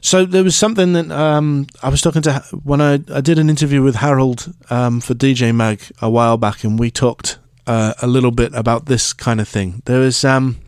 so 0.00 0.24
there 0.24 0.44
was 0.44 0.54
something 0.54 0.92
that 0.92 1.10
um, 1.10 1.66
I 1.82 1.88
was 1.88 2.00
talking 2.02 2.22
to 2.22 2.44
when 2.62 2.80
I, 2.80 3.00
I 3.12 3.20
did 3.20 3.38
an 3.38 3.48
interview 3.48 3.82
with 3.82 3.96
Harold 3.96 4.52
um, 4.70 5.00
for 5.00 5.14
DJ 5.14 5.54
Mag 5.54 5.80
a 6.02 6.10
while 6.10 6.36
back, 6.36 6.64
and 6.64 6.78
we 6.78 6.90
talked 6.90 7.38
uh, 7.66 7.94
a 8.02 8.06
little 8.06 8.30
bit 8.30 8.52
about 8.54 8.86
this 8.86 9.12
kind 9.12 9.40
of 9.40 9.48
thing. 9.48 9.82
There 9.86 10.00
was 10.00 10.22
um, 10.24 10.58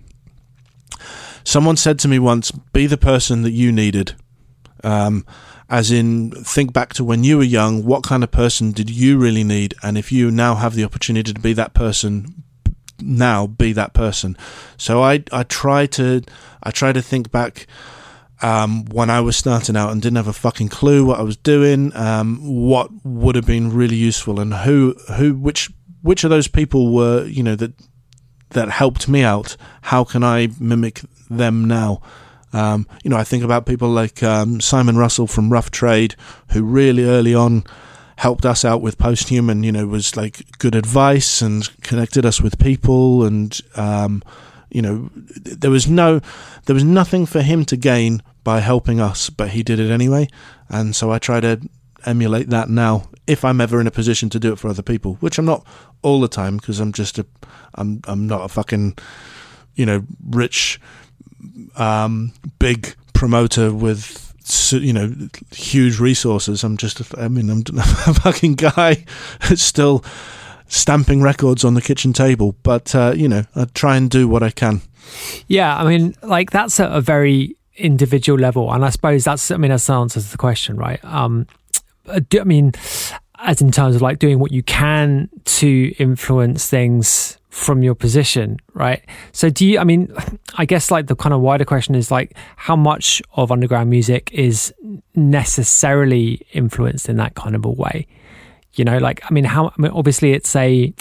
someone 1.47 1.77
said 1.77 1.99
to 2.01 2.09
me 2.09 2.19
once, 2.19 2.51
"Be 2.51 2.87
the 2.87 2.99
person 2.99 3.43
that 3.43 3.53
you 3.53 3.73
needed." 3.73 4.15
Um, 4.85 5.25
as 5.69 5.91
in, 5.91 6.31
think 6.31 6.73
back 6.73 6.95
to 6.95 7.05
when 7.05 7.25
you 7.25 7.39
were 7.39 7.45
young. 7.45 7.85
What 7.85 8.03
kind 8.03 8.23
of 8.23 8.31
person 8.31 8.73
did 8.73 8.91
you 8.91 9.19
really 9.19 9.45
need? 9.45 9.75
And 9.83 9.97
if 9.97 10.13
you 10.13 10.31
now 10.31 10.57
have 10.57 10.75
the 10.75 10.85
opportunity 10.85 11.33
to 11.33 11.41
be 11.41 11.53
that 11.55 11.75
person, 11.75 12.45
now 13.01 13.47
be 13.47 13.73
that 13.73 13.95
person. 13.95 14.37
So 14.77 15.03
I 15.03 15.25
I 15.33 15.43
try 15.45 15.87
to 15.87 16.23
I 16.63 16.71
try 16.71 16.93
to 16.93 17.03
think 17.03 17.31
back 17.31 17.67
um, 18.43 18.85
when 18.87 19.09
I 19.09 19.21
was 19.21 19.37
starting 19.37 19.77
out 19.77 19.91
and 19.93 20.03
didn't 20.03 20.17
have 20.17 20.29
a 20.29 20.33
fucking 20.33 20.69
clue 20.69 21.07
what 21.07 21.19
I 21.19 21.23
was 21.23 21.37
doing, 21.37 21.95
um, 21.97 22.39
what 22.43 22.91
would 23.05 23.35
have 23.35 23.47
been 23.47 23.73
really 23.73 23.97
useful, 23.97 24.41
and 24.41 24.53
who 24.53 24.95
who 25.17 25.35
which 25.35 25.71
which 26.03 26.25
of 26.25 26.31
those 26.31 26.49
people 26.49 26.93
were 26.93 27.25
you 27.25 27.43
know 27.43 27.57
that 27.57 27.73
that 28.51 28.71
helped 28.71 29.09
me 29.09 29.23
out. 29.23 29.57
How 29.83 30.05
can 30.05 30.23
I 30.23 30.49
mimic 30.61 31.03
them 31.29 31.67
now? 31.67 32.01
Um, 32.53 32.87
you 33.03 33.11
know, 33.11 33.17
I 33.17 33.25
think 33.25 33.45
about 33.45 33.67
people 33.67 33.89
like 33.89 34.23
um, 34.23 34.61
Simon 34.61 34.97
Russell 34.97 35.27
from 35.27 35.53
Rough 35.53 35.71
Trade, 35.71 36.15
who 36.53 36.63
really 36.63 37.05
early 37.05 37.35
on 37.35 37.65
helped 38.17 38.47
us 38.47 38.65
out 38.65 38.81
with 38.81 38.99
posthuman 38.99 39.63
you 39.63 39.71
know 39.71 39.87
was 39.87 40.17
like 40.17 40.59
good 40.59 40.75
advice 40.75 41.43
and 41.43 41.69
connected 41.83 42.25
us 42.25 42.41
with 42.41 42.59
people 42.59 43.25
and 43.25 43.61
um, 43.77 44.23
you 44.71 44.83
know 44.83 45.11
there 45.15 45.71
was 45.71 45.87
no 45.87 46.21
there 46.65 46.75
was 46.75 46.85
nothing 46.85 47.27
for 47.27 47.43
him 47.43 47.65
to 47.65 47.77
gain 47.77 48.23
by 48.43 48.61
helping 48.61 49.01
us 49.01 49.31
but 49.31 49.51
he 49.51 49.63
did 49.63 49.79
it 49.79 49.91
anyway 49.91 50.27
and 50.69 50.97
so 50.97 51.11
I 51.11 51.19
try 51.19 51.41
to 51.41 51.61
emulate 52.05 52.49
that 52.51 52.71
now 52.71 53.09
if 53.27 53.45
I'm 53.45 53.61
ever 53.61 53.81
in 53.81 53.87
a 53.87 53.91
position 53.91 54.31
to 54.31 54.39
do 54.39 54.53
it 54.53 54.59
for 54.59 54.69
other 54.69 54.83
people 54.83 55.15
which 55.21 55.39
I'm 55.39 55.45
not 55.45 55.67
all 56.03 56.21
the 56.21 56.29
time 56.29 56.57
because 56.57 56.81
I'm 56.81 56.93
just 56.93 57.19
a 57.19 57.27
I'm 57.75 58.01
I'm 58.05 58.27
not 58.27 58.45
a 58.45 58.49
fucking 58.49 58.97
you 59.75 59.85
know 59.85 60.05
rich 60.25 60.81
um, 61.77 62.33
big 62.59 62.95
promoter 63.13 63.73
with 63.73 64.23
you 64.73 64.93
know 64.93 65.13
huge 65.53 65.99
resources. 65.99 66.65
I'm 66.65 66.77
just 66.77 67.03
I 67.19 67.29
mean 67.29 67.51
I'm 67.51 67.63
a 67.79 68.15
fucking 68.15 68.55
guy 68.55 69.05
still 69.55 70.05
stamping 70.69 71.23
records 71.23 71.65
on 71.65 71.75
the 71.75 71.83
kitchen 71.83 72.13
table, 72.13 72.55
but 72.63 72.95
uh, 72.95 73.13
you 73.17 73.29
know 73.29 73.45
I 73.55 73.65
try 73.75 73.97
and 73.97 74.11
do 74.11 74.29
what 74.29 74.43
I 74.43 74.51
can. 74.51 74.83
Yeah, 75.47 75.77
I 75.77 75.85
mean 75.85 76.15
like 76.23 76.51
that's 76.51 76.81
at 76.81 76.93
a 76.93 77.01
very 77.01 77.57
individual 77.77 78.39
level, 78.39 78.73
and 78.73 78.85
I 78.85 78.91
suppose 78.91 79.25
that's 79.25 79.51
I 79.51 79.57
mean 79.57 79.71
that's 79.71 79.87
the 79.87 79.95
answer 79.95 80.21
to 80.21 80.31
the 80.31 80.39
question, 80.39 80.77
right? 80.77 81.05
Um, 81.05 81.47
I 82.09 82.45
mean, 82.45 82.73
as 83.39 83.61
in 83.61 83.73
terms 83.73 83.97
of 83.97 84.03
like 84.03 84.19
doing 84.19 84.39
what 84.39 84.53
you 84.53 84.63
can 84.63 85.29
to 85.45 85.95
influence 85.99 86.69
things 86.69 87.36
from 87.57 87.83
your 87.83 87.95
position, 87.95 88.59
right? 88.75 89.03
So 89.33 89.49
do 89.49 89.67
you, 89.67 89.79
I 89.79 89.85
mean, 89.85 90.13
I 90.57 90.67
guess 90.67 90.91
like 90.91 91.07
the 91.07 91.17
kind 91.17 91.33
of 91.33 91.41
wider 91.41 91.65
question 91.65 91.95
is 91.95 92.11
like 92.11 92.37
how 92.57 92.77
much 92.77 93.23
of 93.33 93.51
underground 93.51 93.89
music 93.89 94.31
is 94.31 94.75
necessarily 95.15 96.47
influenced 96.53 97.09
in 97.09 97.17
that 97.17 97.35
kind 97.35 97.57
of 97.57 97.65
a 97.65 97.71
way? 97.71 98.07
You 98.75 98.85
know, 98.85 98.99
like, 98.99 99.23
I 99.25 99.33
mean, 99.33 99.45
how, 99.45 99.69
I 99.69 99.73
mean, 99.81 99.91
obviously 99.91 100.33
it's 100.33 100.55
a, 100.55 100.93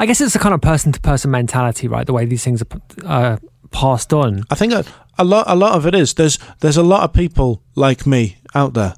I 0.00 0.06
guess 0.06 0.20
it's 0.20 0.34
a 0.34 0.40
kind 0.40 0.52
of 0.52 0.60
person 0.60 0.90
to 0.90 1.00
person 1.00 1.30
mentality, 1.30 1.86
right? 1.86 2.04
The 2.04 2.12
way 2.12 2.24
these 2.24 2.42
things 2.42 2.60
are 2.60 3.34
uh, 3.34 3.36
passed 3.70 4.12
on. 4.12 4.42
I 4.50 4.56
think 4.56 4.72
a, 4.72 4.84
a 5.16 5.24
lot, 5.24 5.46
a 5.48 5.54
lot 5.54 5.76
of 5.76 5.86
it 5.86 5.94
is 5.94 6.14
there's, 6.14 6.40
there's 6.58 6.76
a 6.76 6.82
lot 6.82 7.04
of 7.04 7.12
people 7.12 7.62
like 7.76 8.04
me 8.04 8.38
out 8.52 8.74
there 8.74 8.94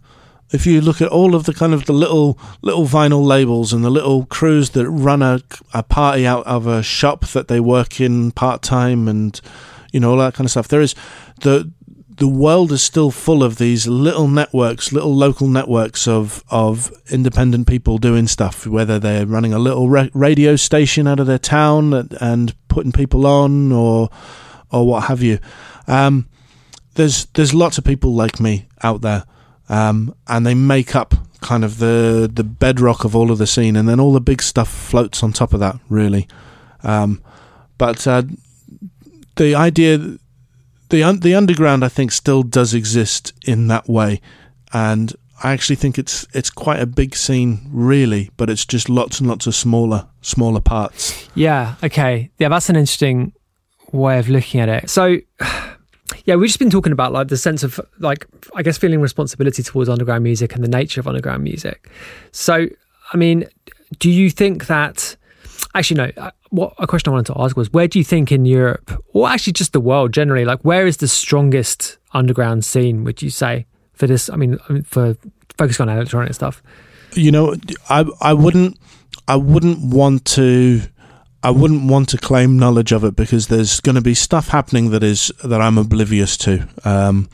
if 0.53 0.67
you 0.67 0.81
look 0.81 1.01
at 1.01 1.09
all 1.09 1.35
of 1.35 1.45
the 1.45 1.55
kind 1.55 1.73
of 1.73 1.87
the 1.87 1.93
little 1.93 2.39
little 2.63 2.87
vinyl 2.87 3.25
labels 3.25 3.73
and 3.73 3.85
the 3.85 3.91
little 3.91 4.27
crews 4.27 4.71
that 4.71 4.89
run 4.89 5.23
a, 5.23 5.41
a 5.73 5.83
party 5.83 6.27
out 6.27 6.47
of 6.47 6.67
a 6.67 6.83
shop 6.83 7.27
that 7.29 7.49
they 7.49 7.61
work 7.61 8.01
in 8.01 8.33
part 8.33 8.63
time 8.63 9.09
and 9.09 9.41
you 9.93 10.01
know 10.01 10.13
all 10.13 10.19
that 10.19 10.35
kind 10.35 10.47
of 10.47 10.51
stuff, 10.51 10.69
there 10.69 10.81
is 10.81 10.95
the 11.43 11.71
the 12.17 12.29
world 12.29 12.71
is 12.71 12.83
still 12.83 13.11
full 13.11 13.43
of 13.43 13.57
these 13.57 13.87
little 13.87 14.29
networks, 14.29 14.93
little 14.93 15.15
local 15.15 15.49
networks 15.49 16.07
of 16.07 16.45
of 16.51 16.93
independent 17.11 17.67
people 17.67 17.97
doing 17.97 18.27
stuff. 18.27 18.67
Whether 18.67 18.99
they're 18.99 19.27
running 19.27 19.55
a 19.55 19.59
little 19.59 19.89
radio 19.89 20.57
station 20.57 21.07
out 21.07 21.19
of 21.19 21.27
their 21.27 21.39
town 21.39 21.95
and, 21.95 22.15
and 22.21 22.69
putting 22.69 22.93
people 22.93 23.27
on, 23.27 23.73
or 23.73 24.11
or 24.71 24.87
what 24.87 25.05
have 25.05 25.23
you. 25.23 25.39
Um, 25.87 26.29
there's 26.95 27.25
there's 27.27 27.55
lots 27.55 27.79
of 27.79 27.85
people 27.85 28.15
like 28.15 28.39
me 28.39 28.67
out 28.83 29.01
there 29.01 29.25
um, 29.71 30.15
and 30.27 30.45
they 30.45 30.55
make 30.55 30.95
up 30.95 31.15
kind 31.41 31.65
of 31.65 31.79
the 31.79 32.31
the 32.31 32.45
bedrock 32.45 33.05
of 33.05 33.17
all 33.17 33.31
of 33.31 33.39
the 33.39 33.47
scene, 33.47 33.77
and 33.77 33.89
then 33.89 33.99
all 33.99 34.13
the 34.13 34.21
big 34.21 34.43
stuff 34.43 34.69
floats 34.69 35.23
on 35.23 35.33
top 35.33 35.55
of 35.55 35.61
that, 35.61 35.79
really. 35.89 36.29
Um, 36.83 37.23
but 37.79 38.07
uh, 38.07 38.25
the 39.37 39.55
idea, 39.55 40.19
the 40.91 41.03
un- 41.03 41.21
the 41.21 41.35
underground, 41.35 41.85
I 41.85 41.89
think, 41.89 42.13
still 42.13 42.43
does 42.43 42.75
exist 42.75 43.33
in 43.47 43.69
that 43.69 43.89
way, 43.89 44.21
and 44.73 45.15
I 45.43 45.53
actually 45.53 45.77
think 45.77 45.99
it's 45.99 46.27
it's 46.35 46.51
quite 46.51 46.81
a 46.81 46.87
big 46.87 47.17
scene, 47.17 47.61
really, 47.71 48.31
but 48.37 48.51
it's 48.51 48.67
just 48.67 48.89
lots 48.89 49.21
and 49.21 49.29
lots 49.29 49.47
of 49.47 49.55
smaller 49.55 50.07
smaller 50.21 50.61
parts. 50.61 51.29
Yeah. 51.35 51.77
Okay. 51.83 52.31
Yeah, 52.39 52.49
that's 52.49 52.69
an 52.69 52.77
interesting 52.77 53.33
way 53.93 54.19
of 54.19 54.29
looking 54.29 54.61
at 54.61 54.69
it. 54.69 54.91
So, 54.91 55.19
yeah, 56.25 56.35
we've 56.37 56.49
just 56.49 56.59
been 56.59 56.71
talking 56.71 56.93
about 56.93 57.13
like 57.13 57.29
the 57.29 57.37
sense 57.37 57.63
of 57.63 57.81
like 57.99 58.27
I 58.55 58.63
guess 58.63 58.79
feeling 58.79 59.01
responsibility 59.01 59.63
towards 59.63 59.89
underground 59.89 60.25
music 60.25 60.55
and 60.55 60.65
the 60.65 60.69
nature 60.69 61.01
of 61.01 61.07
underground 61.09 61.43
music. 61.45 61.91
So, 62.33 62.69
I 63.13 63.17
mean, 63.17 63.47
do 63.99 64.11
you 64.11 64.31
think 64.31 64.67
that? 64.67 65.17
Actually, 65.75 65.99
no. 65.99 66.23
uh, 66.23 66.31
What 66.49 66.75
a 66.79 66.87
question 66.87 67.11
I 67.11 67.15
wanted 67.15 67.33
to 67.33 67.41
ask 67.41 67.57
was, 67.57 67.73
where 67.73 67.87
do 67.87 67.99
you 67.99 68.05
think 68.05 68.33
in 68.33 68.45
Europe, 68.45 68.91
or 69.13 69.29
actually 69.29 69.53
just 69.53 69.73
the 69.73 69.81
world 69.81 70.13
generally, 70.13 70.45
like 70.45 70.61
where 70.63 70.87
is 70.87 70.97
the 70.97 71.07
strongest 71.09 71.99
underground 72.13 72.65
scene? 72.65 73.05
Would 73.05 73.23
you 73.23 73.31
say 73.31 73.67
for 73.93 74.07
this? 74.07 74.29
I 74.31 74.37
mean, 74.37 74.59
I 74.69 74.73
mean, 74.73 74.83
for 74.83 75.17
focusing 75.59 75.89
on 75.89 75.95
electronic 75.97 76.35
stuff. 76.35 76.63
You 77.15 77.31
know, 77.31 77.55
I 77.89 78.05
I 78.21 78.33
wouldn't 78.33 78.79
I 79.29 79.37
wouldn't 79.37 79.79
want 79.95 80.25
to 80.37 80.81
I 81.43 81.51
wouldn't 81.51 81.91
want 81.91 82.11
to 82.11 82.19
claim 82.19 82.59
knowledge 82.59 82.93
of 82.93 83.03
it 83.03 83.17
because 83.17 83.49
there's 83.49 83.81
going 83.81 83.95
to 83.95 84.03
be 84.03 84.15
stuff 84.15 84.49
happening 84.49 84.91
that 84.91 85.03
is 85.03 85.33
that 85.43 85.61
I'm 85.61 85.79
oblivious 85.79 86.37
to. 86.39 86.69
Um, 86.85 87.31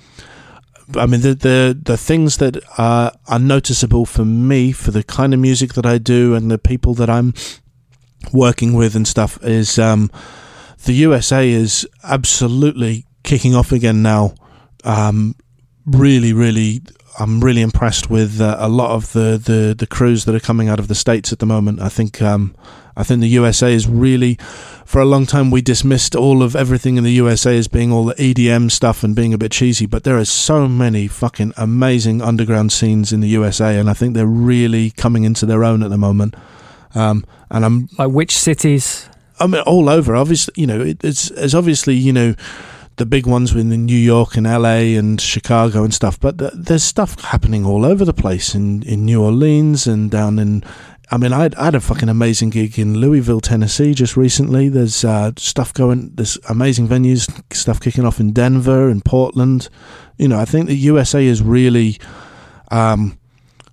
I 0.94 1.06
mean, 1.06 1.20
the 1.22 1.34
the 1.34 1.78
the 1.80 1.96
things 1.96 2.36
that 2.36 2.62
are 2.78 3.38
noticeable 3.38 4.06
for 4.06 4.24
me 4.24 4.70
for 4.70 4.92
the 4.92 5.02
kind 5.02 5.34
of 5.34 5.40
music 5.40 5.74
that 5.74 5.86
I 5.86 5.98
do 5.98 6.34
and 6.34 6.50
the 6.50 6.58
people 6.58 6.94
that 6.94 7.10
I'm 7.10 7.34
working 8.32 8.72
with 8.74 8.94
and 8.94 9.06
stuff 9.06 9.42
is 9.42 9.78
um, 9.78 10.10
the 10.84 10.92
USA 10.94 11.48
is 11.48 11.86
absolutely 12.04 13.06
kicking 13.24 13.54
off 13.54 13.72
again 13.72 14.02
now. 14.02 14.34
Um, 14.84 15.34
really, 15.84 16.32
really, 16.32 16.82
I'm 17.18 17.40
really 17.40 17.62
impressed 17.62 18.10
with 18.10 18.40
uh, 18.40 18.56
a 18.59 18.68
lot 18.68 18.90
of 18.90 19.12
the, 19.12 19.40
the 19.43 19.74
the 19.76 19.86
crews 19.86 20.24
that 20.24 20.34
are 20.34 20.40
coming 20.40 20.68
out 20.68 20.78
of 20.78 20.88
the 20.88 20.94
states 20.94 21.32
at 21.32 21.38
the 21.38 21.47
moment. 21.47 21.80
I 21.80 21.88
think 21.88 22.20
um, 22.20 22.55
I 22.97 23.02
think 23.02 23.20
the 23.20 23.28
USA 23.28 23.74
is 23.74 23.86
really, 23.86 24.38
for 24.86 25.02
a 25.02 25.05
long 25.05 25.26
time, 25.26 25.51
we 25.51 25.60
dismissed 25.60 26.16
all 26.16 26.43
of 26.43 26.56
everything 26.56 26.97
in 26.97 27.05
the 27.05 27.12
USA 27.12 27.59
as 27.59 27.68
being 27.68 27.93
all 27.93 28.06
the 28.06 28.14
EDM 28.14 28.70
stuff 28.70 29.05
and 29.05 29.14
being 29.14 29.34
a 29.34 29.38
bit 29.38 29.52
cheesy. 29.52 29.84
But 29.84 30.05
there 30.05 30.16
are 30.16 30.24
so 30.24 30.66
many 30.66 31.06
fucking 31.06 31.52
amazing 31.59 32.22
underground 32.22 32.72
scenes 32.72 33.12
in 33.12 33.20
the 33.20 33.28
USA, 33.28 33.78
and 33.78 33.90
I 33.90 33.93
think 33.93 34.14
they're 34.14 34.26
really 34.26 34.90
coming 34.93 35.24
into 35.24 35.44
their 35.44 35.62
own 35.62 35.82
at 35.82 35.90
the 35.90 35.98
moment. 35.98 36.34
Um, 36.94 37.26
and 37.51 37.64
I'm 37.64 37.88
Like 37.98 38.10
which 38.10 38.36
cities? 38.36 39.09
I 39.38 39.47
mean, 39.47 39.60
all 39.62 39.90
over. 39.90 40.16
Obviously, 40.16 40.55
you 40.56 40.66
know, 40.66 40.80
it, 40.80 41.05
it's 41.05 41.30
it's 41.32 41.52
obviously 41.52 41.94
you 41.94 42.12
know 42.14 42.34
the 42.97 43.06
big 43.06 43.27
ones 43.27 43.55
in 43.55 43.68
New 43.86 43.97
York 43.97 44.36
and 44.36 44.47
LA 44.47 44.97
and 44.98 45.20
Chicago 45.20 45.85
and 45.85 45.93
stuff. 45.93 46.18
But 46.18 46.39
th- 46.39 46.52
there's 46.55 46.82
stuff 46.82 47.20
happening 47.20 47.64
all 47.64 47.85
over 47.85 48.05
the 48.05 48.14
place 48.14 48.55
in 48.55 48.82
in 48.82 49.05
New 49.05 49.23
Orleans 49.23 49.86
and 49.86 50.10
down 50.10 50.39
in. 50.39 50.64
I 51.09 51.18
mean, 51.18 51.32
I 51.32 51.43
had, 51.43 51.55
I 51.55 51.66
had 51.66 51.77
a 51.77 51.81
fucking 51.81 52.09
amazing 52.09 52.51
gig 52.51 52.81
in 52.81 52.98
Louisville, 52.98 53.40
Tennessee, 53.40 53.94
just 53.94 54.16
recently. 54.16 54.68
There's 54.68 55.05
uh, 55.05 55.31
stuff 55.36 55.73
going. 55.73 56.10
There's 56.14 56.36
amazing 56.48 56.89
venues, 56.89 57.31
stuff 57.55 57.81
kicking 57.81 58.05
off 58.05 58.18
in 58.18 58.32
Denver 58.32 58.89
and 58.89 59.05
Portland. 59.05 59.68
You 60.16 60.27
know, 60.27 60.39
I 60.40 60.44
think 60.44 60.66
the 60.66 60.74
USA 60.74 61.24
is 61.24 61.43
really. 61.43 61.98
Um, 62.73 63.18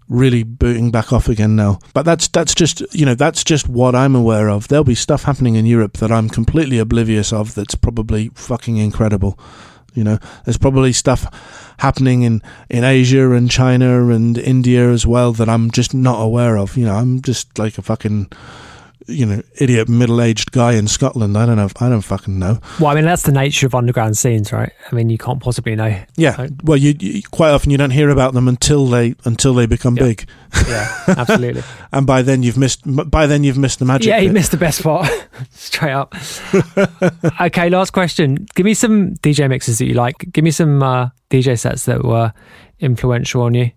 really 0.10 0.44
booting 0.44 0.92
back 0.92 1.12
off 1.14 1.30
again 1.30 1.56
now. 1.56 1.80
But 1.94 2.04
that's 2.04 2.28
that's 2.28 2.54
just 2.54 2.82
you 2.94 3.06
know 3.06 3.16
that's 3.16 3.44
just 3.44 3.68
what 3.68 3.96
I'm 3.96 4.16
aware 4.16 4.50
of. 4.50 4.68
There'll 4.68 4.84
be 4.84 4.96
stuff 4.96 5.24
happening 5.24 5.56
in 5.56 5.66
Europe 5.66 5.98
that 5.98 6.12
I'm 6.12 6.30
completely 6.30 6.80
oblivious 6.80 7.34
of. 7.34 7.56
That's 7.56 7.76
probably 7.76 8.30
fucking 8.36 8.78
incredible. 8.78 9.40
You 9.94 10.04
know, 10.04 10.18
there's 10.44 10.58
probably 10.58 10.92
stuff 10.92 11.28
happening 11.80 12.24
in 12.24 12.42
in 12.70 12.84
Asia 12.84 13.32
and 13.32 13.50
China 13.50 14.10
and 14.10 14.38
India 14.38 14.90
as 14.92 15.06
well 15.06 15.34
that 15.34 15.50
I'm 15.50 15.72
just 15.72 15.94
not 15.94 16.22
aware 16.22 16.58
of. 16.58 16.78
You 16.78 16.86
know, 16.86 16.96
I'm 16.96 17.22
just 17.22 17.60
like 17.60 17.78
a 17.78 17.82
fucking 17.82 18.32
you 19.08 19.26
know 19.26 19.42
idiot 19.60 19.90
middle 19.90 20.22
aged 20.22 20.52
guy 20.52 20.74
in 20.74 20.88
Scotland. 20.88 21.38
I 21.38 21.46
don't 21.46 21.58
know. 21.58 21.70
I 21.80 21.90
don't 21.90 22.02
fucking 22.02 22.38
know. 22.40 22.60
Well, 22.80 22.88
I 22.92 22.96
mean, 22.96 23.06
that's 23.06 23.24
the 23.24 23.32
nature 23.32 23.66
of 23.68 23.76
underground 23.76 24.18
scenes, 24.18 24.52
right? 24.54 24.72
I 24.92 24.96
mean, 24.96 25.10
you 25.10 25.18
can't 25.18 25.42
possibly 25.42 25.76
know. 25.76 26.00
Yeah. 26.16 26.36
So- 26.38 26.48
Well, 26.64 26.78
you, 26.78 26.96
you 27.00 27.22
quite 27.32 27.52
often 27.52 27.72
you 27.72 27.78
don't 27.78 27.92
hear 27.92 28.10
about 28.10 28.34
them 28.34 28.48
until 28.48 28.86
they 28.88 29.16
until 29.26 29.54
they 29.54 29.66
become 29.66 29.96
Yeah. 29.98 30.04
big, 30.04 30.26
Yeah, 30.68 31.04
absolutely. 31.08 31.64
and 31.92 32.06
by 32.08 32.22
then 32.22 32.44
you've 32.44 32.58
missed 32.58 32.82
by 33.10 33.28
then 33.28 33.44
you've 33.44 33.58
missed 33.58 33.80
the 33.80 33.86
magic. 33.86 34.08
yeah, 34.08 34.20
you 34.20 34.32
missed 34.32 34.52
the 34.52 34.58
best 34.58 34.84
part. 34.84 35.08
Straight 35.52 35.94
up. 35.94 36.16
okay, 37.42 37.70
last 37.70 37.92
question. 37.92 38.46
Give 38.56 38.66
me 38.66 38.74
some 38.74 39.16
DJ 39.16 39.50
mixes 39.50 39.80
that 39.80 39.86
you 39.86 39.94
like. 39.94 40.16
Give 40.32 40.44
me 40.44 40.52
some 40.52 40.82
uh, 40.82 41.10
DJ 41.30 41.58
sets 41.60 41.86
that 41.86 42.04
were 42.04 42.34
influential 42.80 43.42
on 43.44 43.54
you. 43.54 43.72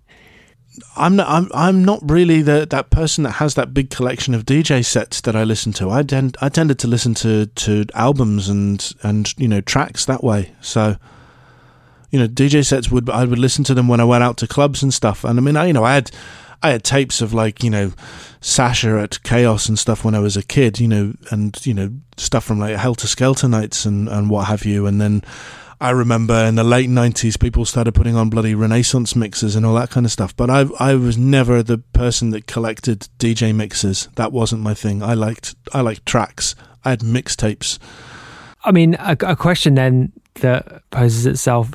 I'm 0.96 1.16
not. 1.16 1.28
I'm. 1.28 1.50
I'm 1.54 1.84
not 1.84 2.00
really 2.02 2.42
the 2.42 2.66
that 2.70 2.90
person 2.90 3.24
that 3.24 3.32
has 3.32 3.54
that 3.54 3.72
big 3.74 3.90
collection 3.90 4.34
of 4.34 4.44
DJ 4.44 4.84
sets 4.84 5.20
that 5.22 5.36
I 5.36 5.44
listen 5.44 5.72
to. 5.74 5.90
I 5.90 6.02
tend. 6.02 6.36
I 6.40 6.48
tended 6.48 6.78
to 6.80 6.88
listen 6.88 7.14
to 7.14 7.46
to 7.46 7.86
albums 7.94 8.48
and 8.48 8.92
and 9.02 9.32
you 9.38 9.48
know 9.48 9.60
tracks 9.60 10.04
that 10.06 10.22
way. 10.22 10.52
So, 10.60 10.96
you 12.10 12.18
know, 12.18 12.28
DJ 12.28 12.64
sets 12.64 12.90
would 12.90 13.08
I 13.10 13.24
would 13.24 13.38
listen 13.38 13.64
to 13.64 13.74
them 13.74 13.88
when 13.88 14.00
I 14.00 14.04
went 14.04 14.24
out 14.24 14.36
to 14.38 14.46
clubs 14.46 14.82
and 14.82 14.92
stuff. 14.92 15.24
And 15.24 15.38
I 15.38 15.42
mean, 15.42 15.56
I 15.56 15.66
you 15.66 15.72
know, 15.72 15.84
I 15.84 15.94
had 15.94 16.10
I 16.62 16.70
had 16.70 16.84
tapes 16.84 17.20
of 17.20 17.32
like 17.32 17.62
you 17.62 17.70
know 17.70 17.92
Sasha 18.40 18.98
at 18.98 19.22
Chaos 19.22 19.68
and 19.68 19.78
stuff 19.78 20.04
when 20.04 20.14
I 20.14 20.20
was 20.20 20.36
a 20.36 20.42
kid. 20.42 20.80
You 20.80 20.88
know, 20.88 21.14
and 21.30 21.58
you 21.66 21.74
know 21.74 21.90
stuff 22.16 22.44
from 22.44 22.58
like 22.58 22.76
Helter 22.76 23.06
Skelter 23.06 23.48
nights 23.48 23.84
and 23.84 24.08
and 24.08 24.30
what 24.30 24.46
have 24.46 24.64
you. 24.64 24.86
And 24.86 25.00
then 25.00 25.22
I 25.80 25.90
remember 25.90 26.34
in 26.34 26.54
the 26.54 26.64
late 26.64 26.88
nineties, 26.88 27.36
people 27.36 27.64
started 27.64 27.92
putting 27.94 28.16
on 28.16 28.30
bloody 28.30 28.54
Renaissance 28.54 29.14
mixes 29.14 29.56
and 29.56 29.66
all 29.66 29.74
that 29.74 29.90
kind 29.90 30.06
of 30.06 30.12
stuff. 30.12 30.34
But 30.34 30.48
I, 30.48 30.66
I 30.78 30.94
was 30.94 31.18
never 31.18 31.62
the 31.62 31.78
person 31.78 32.30
that 32.30 32.46
collected 32.46 33.08
DJ 33.18 33.54
mixes. 33.54 34.08
That 34.16 34.32
wasn't 34.32 34.62
my 34.62 34.74
thing. 34.74 35.02
I 35.02 35.14
liked, 35.14 35.54
I 35.74 35.82
liked 35.82 36.06
tracks. 36.06 36.54
I 36.84 36.90
had 36.90 37.00
mixtapes. 37.00 37.78
I 38.64 38.72
mean, 38.72 38.94
a, 38.94 39.16
a 39.20 39.36
question 39.36 39.74
then 39.74 40.12
that 40.36 40.82
poses 40.90 41.26
itself 41.26 41.72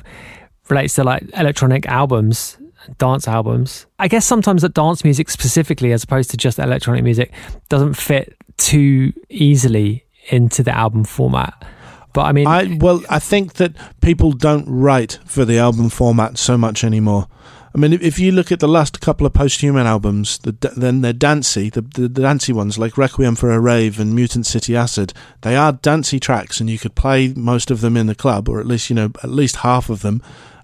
relates 0.68 0.94
to 0.94 1.04
like 1.04 1.24
electronic 1.34 1.86
albums, 1.86 2.58
dance 2.98 3.28
albums. 3.28 3.86
I 3.98 4.08
guess 4.08 4.26
sometimes 4.26 4.62
that 4.62 4.74
dance 4.74 5.04
music 5.04 5.30
specifically, 5.30 5.92
as 5.92 6.02
opposed 6.02 6.30
to 6.30 6.36
just 6.36 6.58
electronic 6.58 7.04
music, 7.04 7.32
doesn't 7.68 7.94
fit 7.94 8.36
too 8.56 9.12
easily 9.28 10.04
into 10.30 10.62
the 10.62 10.76
album 10.76 11.04
format. 11.04 11.64
But 12.12 12.22
I 12.22 12.32
mean, 12.32 12.46
I 12.46 12.76
well, 12.78 13.02
I 13.08 13.18
think 13.18 13.54
that 13.54 13.72
people 14.00 14.32
don't 14.32 14.66
write 14.68 15.18
for 15.24 15.44
the 15.44 15.58
album 15.58 15.88
format 15.88 16.38
so 16.38 16.58
much 16.58 16.84
anymore. 16.84 17.28
I 17.74 17.78
mean, 17.78 17.94
if, 17.94 18.18
you 18.18 18.32
look 18.32 18.52
at 18.52 18.60
the 18.60 18.68
last 18.68 19.00
couple 19.00 19.26
of 19.26 19.32
Posthuman 19.32 19.86
albums, 19.86 20.36
the, 20.40 20.52
then 20.76 21.00
they're 21.00 21.14
dancey, 21.14 21.70
the, 21.70 21.80
the, 21.80 22.02
the 22.02 22.20
dancey 22.20 22.52
ones 22.52 22.78
like 22.78 22.98
Requiem 22.98 23.34
for 23.34 23.50
a 23.50 23.58
Rave 23.58 23.98
and 23.98 24.14
Mutant 24.14 24.44
City 24.44 24.76
Acid. 24.76 25.14
They 25.40 25.56
are 25.56 25.72
dancey 25.72 26.20
tracks, 26.20 26.60
and 26.60 26.68
you 26.68 26.78
could 26.78 26.94
play 26.94 27.32
most 27.34 27.70
of 27.70 27.80
them 27.80 27.96
in 27.96 28.08
the 28.08 28.14
club, 28.14 28.46
or 28.46 28.60
at 28.60 28.66
least 28.66 28.90
you 28.90 28.96
know 28.96 29.12
at 29.22 29.30
least 29.30 29.56
half 29.56 29.88
of 29.88 30.02
them. 30.02 30.22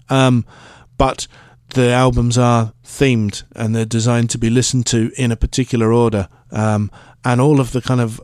Um, 0.09 0.45
but 0.99 1.25
the 1.69 1.89
albums 1.89 2.37
are 2.37 2.73
themed 2.83 3.43
and 3.55 3.75
they're 3.75 3.85
designed 3.85 4.29
to 4.31 4.37
be 4.37 4.49
listened 4.49 4.85
to 4.87 5.11
in 5.17 5.31
a 5.31 5.35
particular 5.35 5.93
order. 5.93 6.27
Um, 6.51 6.91
and 7.23 7.39
all 7.39 7.59
of 7.59 7.71
the 7.71 7.81
kind 7.81 8.01
of 8.01 8.19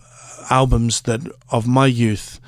albums 0.49 1.02
that 1.02 1.22
of 1.49 1.68
my 1.68 1.85
youth 1.85 2.39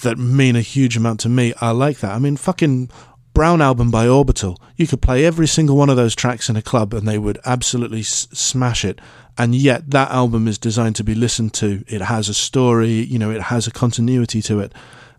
that 0.00 0.18
mean 0.18 0.56
a 0.56 0.60
huge 0.60 0.96
amount 0.96 1.20
to 1.20 1.28
me 1.28 1.52
I 1.60 1.70
like 1.70 1.98
that. 2.00 2.14
I 2.14 2.18
mean, 2.18 2.36
fucking 2.36 2.90
Brown 3.32 3.62
album 3.62 3.90
by 3.90 4.08
Orbital. 4.08 4.60
You 4.76 4.86
could 4.86 5.02
play 5.02 5.24
every 5.24 5.46
single 5.46 5.76
one 5.76 5.88
of 5.88 5.96
those 5.96 6.14
tracks 6.14 6.48
in 6.48 6.56
a 6.56 6.62
club 6.62 6.92
and 6.92 7.06
they 7.06 7.18
would 7.18 7.38
absolutely 7.44 8.00
s- 8.00 8.28
smash 8.32 8.84
it. 8.84 9.00
And 9.38 9.54
yet 9.54 9.90
that 9.90 10.10
album 10.10 10.48
is 10.48 10.58
designed 10.58 10.96
to 10.96 11.04
be 11.04 11.14
listened 11.14 11.54
to. 11.54 11.84
It 11.86 12.02
has 12.02 12.28
a 12.28 12.34
story, 12.34 12.90
you 12.90 13.18
know, 13.18 13.30
it 13.30 13.42
has 13.42 13.66
a 13.66 13.70
continuity 13.70 14.42
to 14.42 14.60
it. 14.60 14.72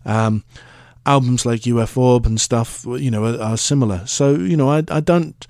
Um, 0.04 0.44
albums 1.06 1.46
like 1.46 1.66
U.F.Orb 1.66 2.26
and 2.26 2.40
stuff, 2.40 2.84
you 2.86 3.10
know, 3.10 3.24
are, 3.24 3.40
are 3.40 3.56
similar. 3.56 4.06
So, 4.06 4.34
you 4.34 4.56
know, 4.56 4.68
I, 4.68 4.84
I 4.88 5.00
don't, 5.00 5.46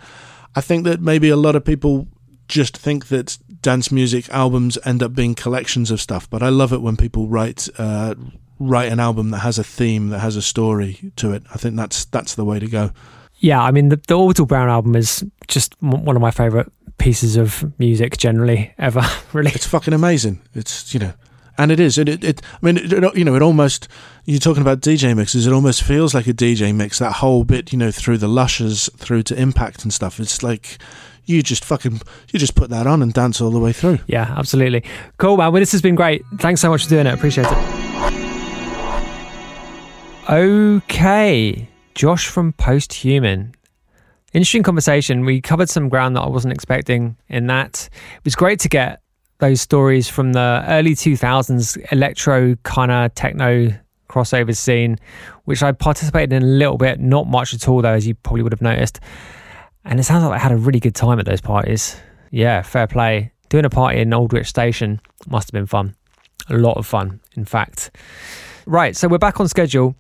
I 0.54 0.60
think 0.60 0.84
that 0.84 1.00
maybe 1.00 1.28
a 1.28 1.36
lot 1.36 1.56
of 1.56 1.64
people 1.64 2.06
just 2.48 2.76
think 2.76 3.08
that 3.08 3.38
dance 3.60 3.90
music 3.90 4.28
albums 4.30 4.78
end 4.84 5.02
up 5.02 5.14
being 5.14 5.34
collections 5.34 5.90
of 5.90 6.00
stuff, 6.00 6.28
but 6.30 6.42
I 6.42 6.48
love 6.48 6.72
it 6.72 6.82
when 6.82 6.96
people 6.96 7.28
write, 7.28 7.68
uh, 7.78 8.14
write 8.62 8.90
an 8.92 9.00
album 9.00 9.30
that 9.30 9.38
has 9.40 9.58
a 9.58 9.64
theme, 9.64 10.08
that 10.10 10.20
has 10.20 10.36
a 10.36 10.42
story 10.42 11.12
to 11.16 11.32
it. 11.32 11.42
I 11.52 11.58
think 11.58 11.76
that's, 11.76 12.04
that's 12.06 12.34
the 12.34 12.44
way 12.44 12.58
to 12.58 12.66
go. 12.66 12.90
yeah, 13.38 13.62
I 13.62 13.70
mean, 13.70 13.88
the, 13.88 14.00
the 14.08 14.14
Orbital 14.14 14.46
Brown 14.46 14.68
album 14.68 14.94
is 14.96 15.24
just 15.48 15.74
m- 15.82 16.04
one 16.04 16.16
of 16.16 16.22
my 16.22 16.30
favorite 16.30 16.70
pieces 16.98 17.36
of 17.36 17.64
music 17.78 18.16
generally 18.16 18.72
ever. 18.78 19.02
really, 19.32 19.50
It's 19.52 19.66
fucking 19.66 19.92
amazing. 19.94 20.40
It's, 20.54 20.94
you 20.94 21.00
know, 21.00 21.12
and 21.58 21.70
it 21.72 21.80
is. 21.80 21.98
It, 21.98 22.08
it, 22.08 22.22
it 22.24 22.42
I 22.62 22.64
mean, 22.66 22.76
it, 22.78 22.92
it- 22.92 23.16
you 23.16 23.24
know, 23.24 23.34
it 23.34 23.42
almost, 23.42 23.88
you're 24.24 24.38
talking 24.38 24.62
about 24.62 24.80
DJ 24.80 25.16
mixes, 25.16 25.46
it 25.46 25.52
almost 25.52 25.82
feels 25.82 26.14
like 26.14 26.26
a 26.28 26.32
DJ 26.34 26.74
mix, 26.74 26.98
that 27.00 27.12
whole 27.14 27.44
bit, 27.44 27.72
you 27.72 27.78
know, 27.78 27.90
through 27.90 28.18
the 28.18 28.28
lushes, 28.28 28.88
through 28.96 29.22
to 29.24 29.40
impact 29.40 29.82
and 29.82 29.92
stuff. 29.92 30.20
It's 30.20 30.42
like, 30.42 30.78
you 31.24 31.42
just 31.42 31.64
fucking, 31.64 32.00
you 32.32 32.38
just 32.38 32.54
put 32.56 32.70
that 32.70 32.86
on 32.86 33.00
and 33.02 33.12
dance 33.12 33.40
all 33.40 33.50
the 33.50 33.60
way 33.60 33.72
through. 33.72 33.98
yeah, 34.06 34.34
absolutely. 34.36 34.82
Cool, 35.18 35.36
man. 35.36 35.52
Well, 35.52 35.60
this 35.60 35.72
has 35.72 35.82
been 35.82 35.94
great. 35.94 36.24
Thanks 36.38 36.60
so 36.60 36.68
much 36.70 36.84
for 36.84 36.90
doing 36.90 37.06
it. 37.06 37.14
Appreciate 37.14 37.46
it. 37.48 37.81
Okay, 40.30 41.68
Josh 41.96 42.28
from 42.28 42.52
Posthuman. 42.52 43.54
Interesting 44.32 44.62
conversation. 44.62 45.24
We 45.24 45.40
covered 45.40 45.68
some 45.68 45.88
ground 45.88 46.14
that 46.14 46.20
I 46.20 46.28
wasn't 46.28 46.54
expecting 46.54 47.16
in 47.28 47.48
that. 47.48 47.88
It 48.16 48.24
was 48.24 48.36
great 48.36 48.60
to 48.60 48.68
get 48.68 49.02
those 49.40 49.60
stories 49.60 50.08
from 50.08 50.32
the 50.32 50.64
early 50.68 50.94
2000s 50.94 51.76
electro 51.92 52.54
kind 52.62 52.92
of 52.92 53.12
techno 53.16 53.74
crossover 54.08 54.56
scene, 54.56 54.96
which 55.44 55.60
I 55.60 55.72
participated 55.72 56.32
in 56.32 56.44
a 56.44 56.46
little 56.46 56.78
bit, 56.78 57.00
not 57.00 57.26
much 57.26 57.52
at 57.52 57.66
all, 57.66 57.82
though, 57.82 57.94
as 57.94 58.06
you 58.06 58.14
probably 58.14 58.42
would 58.42 58.52
have 58.52 58.62
noticed. 58.62 59.00
And 59.84 59.98
it 59.98 60.04
sounds 60.04 60.22
like 60.22 60.34
I 60.34 60.38
had 60.38 60.52
a 60.52 60.56
really 60.56 60.78
good 60.78 60.94
time 60.94 61.18
at 61.18 61.26
those 61.26 61.40
parties. 61.40 61.96
Yeah, 62.30 62.62
fair 62.62 62.86
play. 62.86 63.32
Doing 63.48 63.64
a 63.64 63.70
party 63.70 63.98
in 63.98 64.14
Aldwych 64.14 64.46
Station 64.46 65.00
must 65.26 65.48
have 65.48 65.52
been 65.52 65.66
fun. 65.66 65.96
A 66.48 66.56
lot 66.56 66.76
of 66.78 66.86
fun, 66.86 67.20
in 67.34 67.44
fact. 67.44 67.90
Right, 68.66 68.94
so 68.94 69.08
we're 69.08 69.18
back 69.18 69.40
on 69.40 69.48
schedule. 69.48 69.96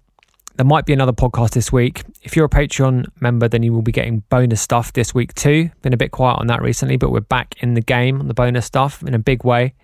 There 0.56 0.66
might 0.66 0.84
be 0.84 0.92
another 0.92 1.12
podcast 1.12 1.50
this 1.52 1.72
week. 1.72 2.02
If 2.22 2.36
you're 2.36 2.44
a 2.44 2.50
Patreon 2.50 3.06
member, 3.20 3.48
then 3.48 3.62
you 3.62 3.72
will 3.72 3.82
be 3.82 3.92
getting 3.92 4.20
bonus 4.28 4.60
stuff 4.60 4.92
this 4.92 5.14
week 5.14 5.34
too. 5.34 5.70
Been 5.80 5.94
a 5.94 5.96
bit 5.96 6.10
quiet 6.10 6.38
on 6.38 6.46
that 6.48 6.60
recently, 6.60 6.98
but 6.98 7.10
we're 7.10 7.20
back 7.20 7.54
in 7.60 7.72
the 7.72 7.80
game 7.80 8.20
on 8.20 8.28
the 8.28 8.34
bonus 8.34 8.66
stuff 8.66 9.02
in 9.02 9.14
a 9.14 9.18
big 9.18 9.44
way. 9.44 9.74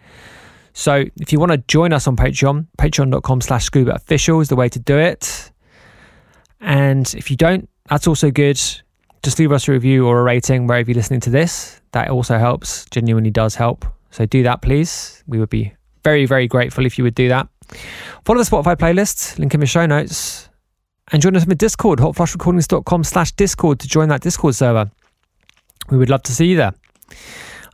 So 0.74 1.04
if 1.16 1.32
you 1.32 1.40
want 1.40 1.52
to 1.52 1.58
join 1.58 1.92
us 1.94 2.06
on 2.06 2.16
Patreon, 2.16 2.66
patreon.com 2.76 3.40
slash 3.40 3.64
scuba 3.64 3.94
official 3.94 4.40
is 4.40 4.50
the 4.50 4.56
way 4.56 4.68
to 4.68 4.78
do 4.78 4.98
it. 4.98 5.50
And 6.60 7.12
if 7.14 7.30
you 7.30 7.36
don't, 7.36 7.68
that's 7.88 8.06
also 8.06 8.30
good. 8.30 8.60
Just 9.22 9.38
leave 9.38 9.52
us 9.52 9.68
a 9.68 9.72
review 9.72 10.06
or 10.06 10.20
a 10.20 10.22
rating 10.22 10.66
wherever 10.66 10.90
you're 10.90 10.96
listening 10.96 11.20
to 11.20 11.30
this. 11.30 11.80
That 11.92 12.10
also 12.10 12.38
helps, 12.38 12.84
genuinely 12.90 13.30
does 13.30 13.54
help. 13.54 13.86
So 14.10 14.26
do 14.26 14.42
that, 14.42 14.60
please. 14.60 15.24
We 15.26 15.38
would 15.38 15.50
be 15.50 15.72
very, 16.04 16.26
very 16.26 16.46
grateful 16.46 16.84
if 16.84 16.98
you 16.98 17.04
would 17.04 17.14
do 17.14 17.28
that. 17.28 17.48
Follow 18.24 18.42
the 18.42 18.48
Spotify 18.48 18.76
playlist, 18.76 19.38
link 19.38 19.54
in 19.54 19.60
the 19.60 19.66
show 19.66 19.86
notes 19.86 20.47
and 21.12 21.22
join 21.22 21.36
us 21.36 21.42
on 21.42 21.48
the 21.48 21.54
Discord, 21.54 21.98
hotflushrecordings.com 21.98 23.04
slash 23.04 23.32
Discord 23.32 23.80
to 23.80 23.88
join 23.88 24.08
that 24.08 24.20
Discord 24.20 24.54
server. 24.54 24.90
We 25.90 25.98
would 25.98 26.10
love 26.10 26.22
to 26.24 26.32
see 26.32 26.46
you 26.46 26.56
there. 26.56 26.74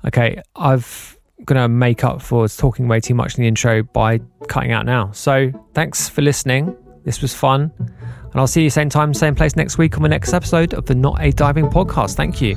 Okay, 0.07 0.41
I've 0.55 1.15
going 1.45 1.61
to 1.61 1.69
make 1.69 2.05
up 2.05 2.23
for 2.23 2.49
talking 2.49 2.89
way 2.89 3.01
too 3.01 3.15
much 3.15 3.37
in 3.37 3.43
the 3.43 3.49
intro 3.49 3.83
by 3.83 4.21
cutting 4.49 4.73
out 4.73 4.87
now. 4.87 5.11
So 5.13 5.53
thanks 5.75 6.09
for 6.09 6.23
listening. 6.23 6.77
This 7.05 7.21
was 7.21 7.35
fun. 7.35 7.73
And 7.79 8.41
I'll 8.41 8.47
see 8.47 8.63
you 8.63 8.71
same 8.71 8.89
time, 8.89 9.13
same 9.15 9.35
place 9.35 9.57
next 9.57 9.79
week 9.79 9.97
on 9.97 10.03
the 10.03 10.09
next 10.09 10.33
episode 10.33 10.75
of 10.75 10.87
the 10.87 10.95
Not 10.95 11.21
a 11.21 11.31
Diving 11.33 11.67
podcast. 11.67 12.17
Thank 12.17 12.41
you. 12.41 12.57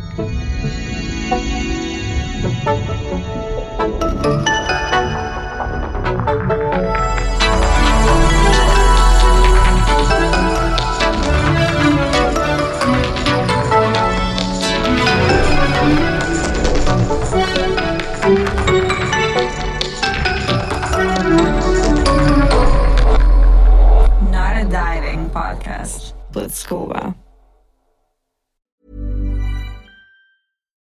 Scuba. 26.49 27.15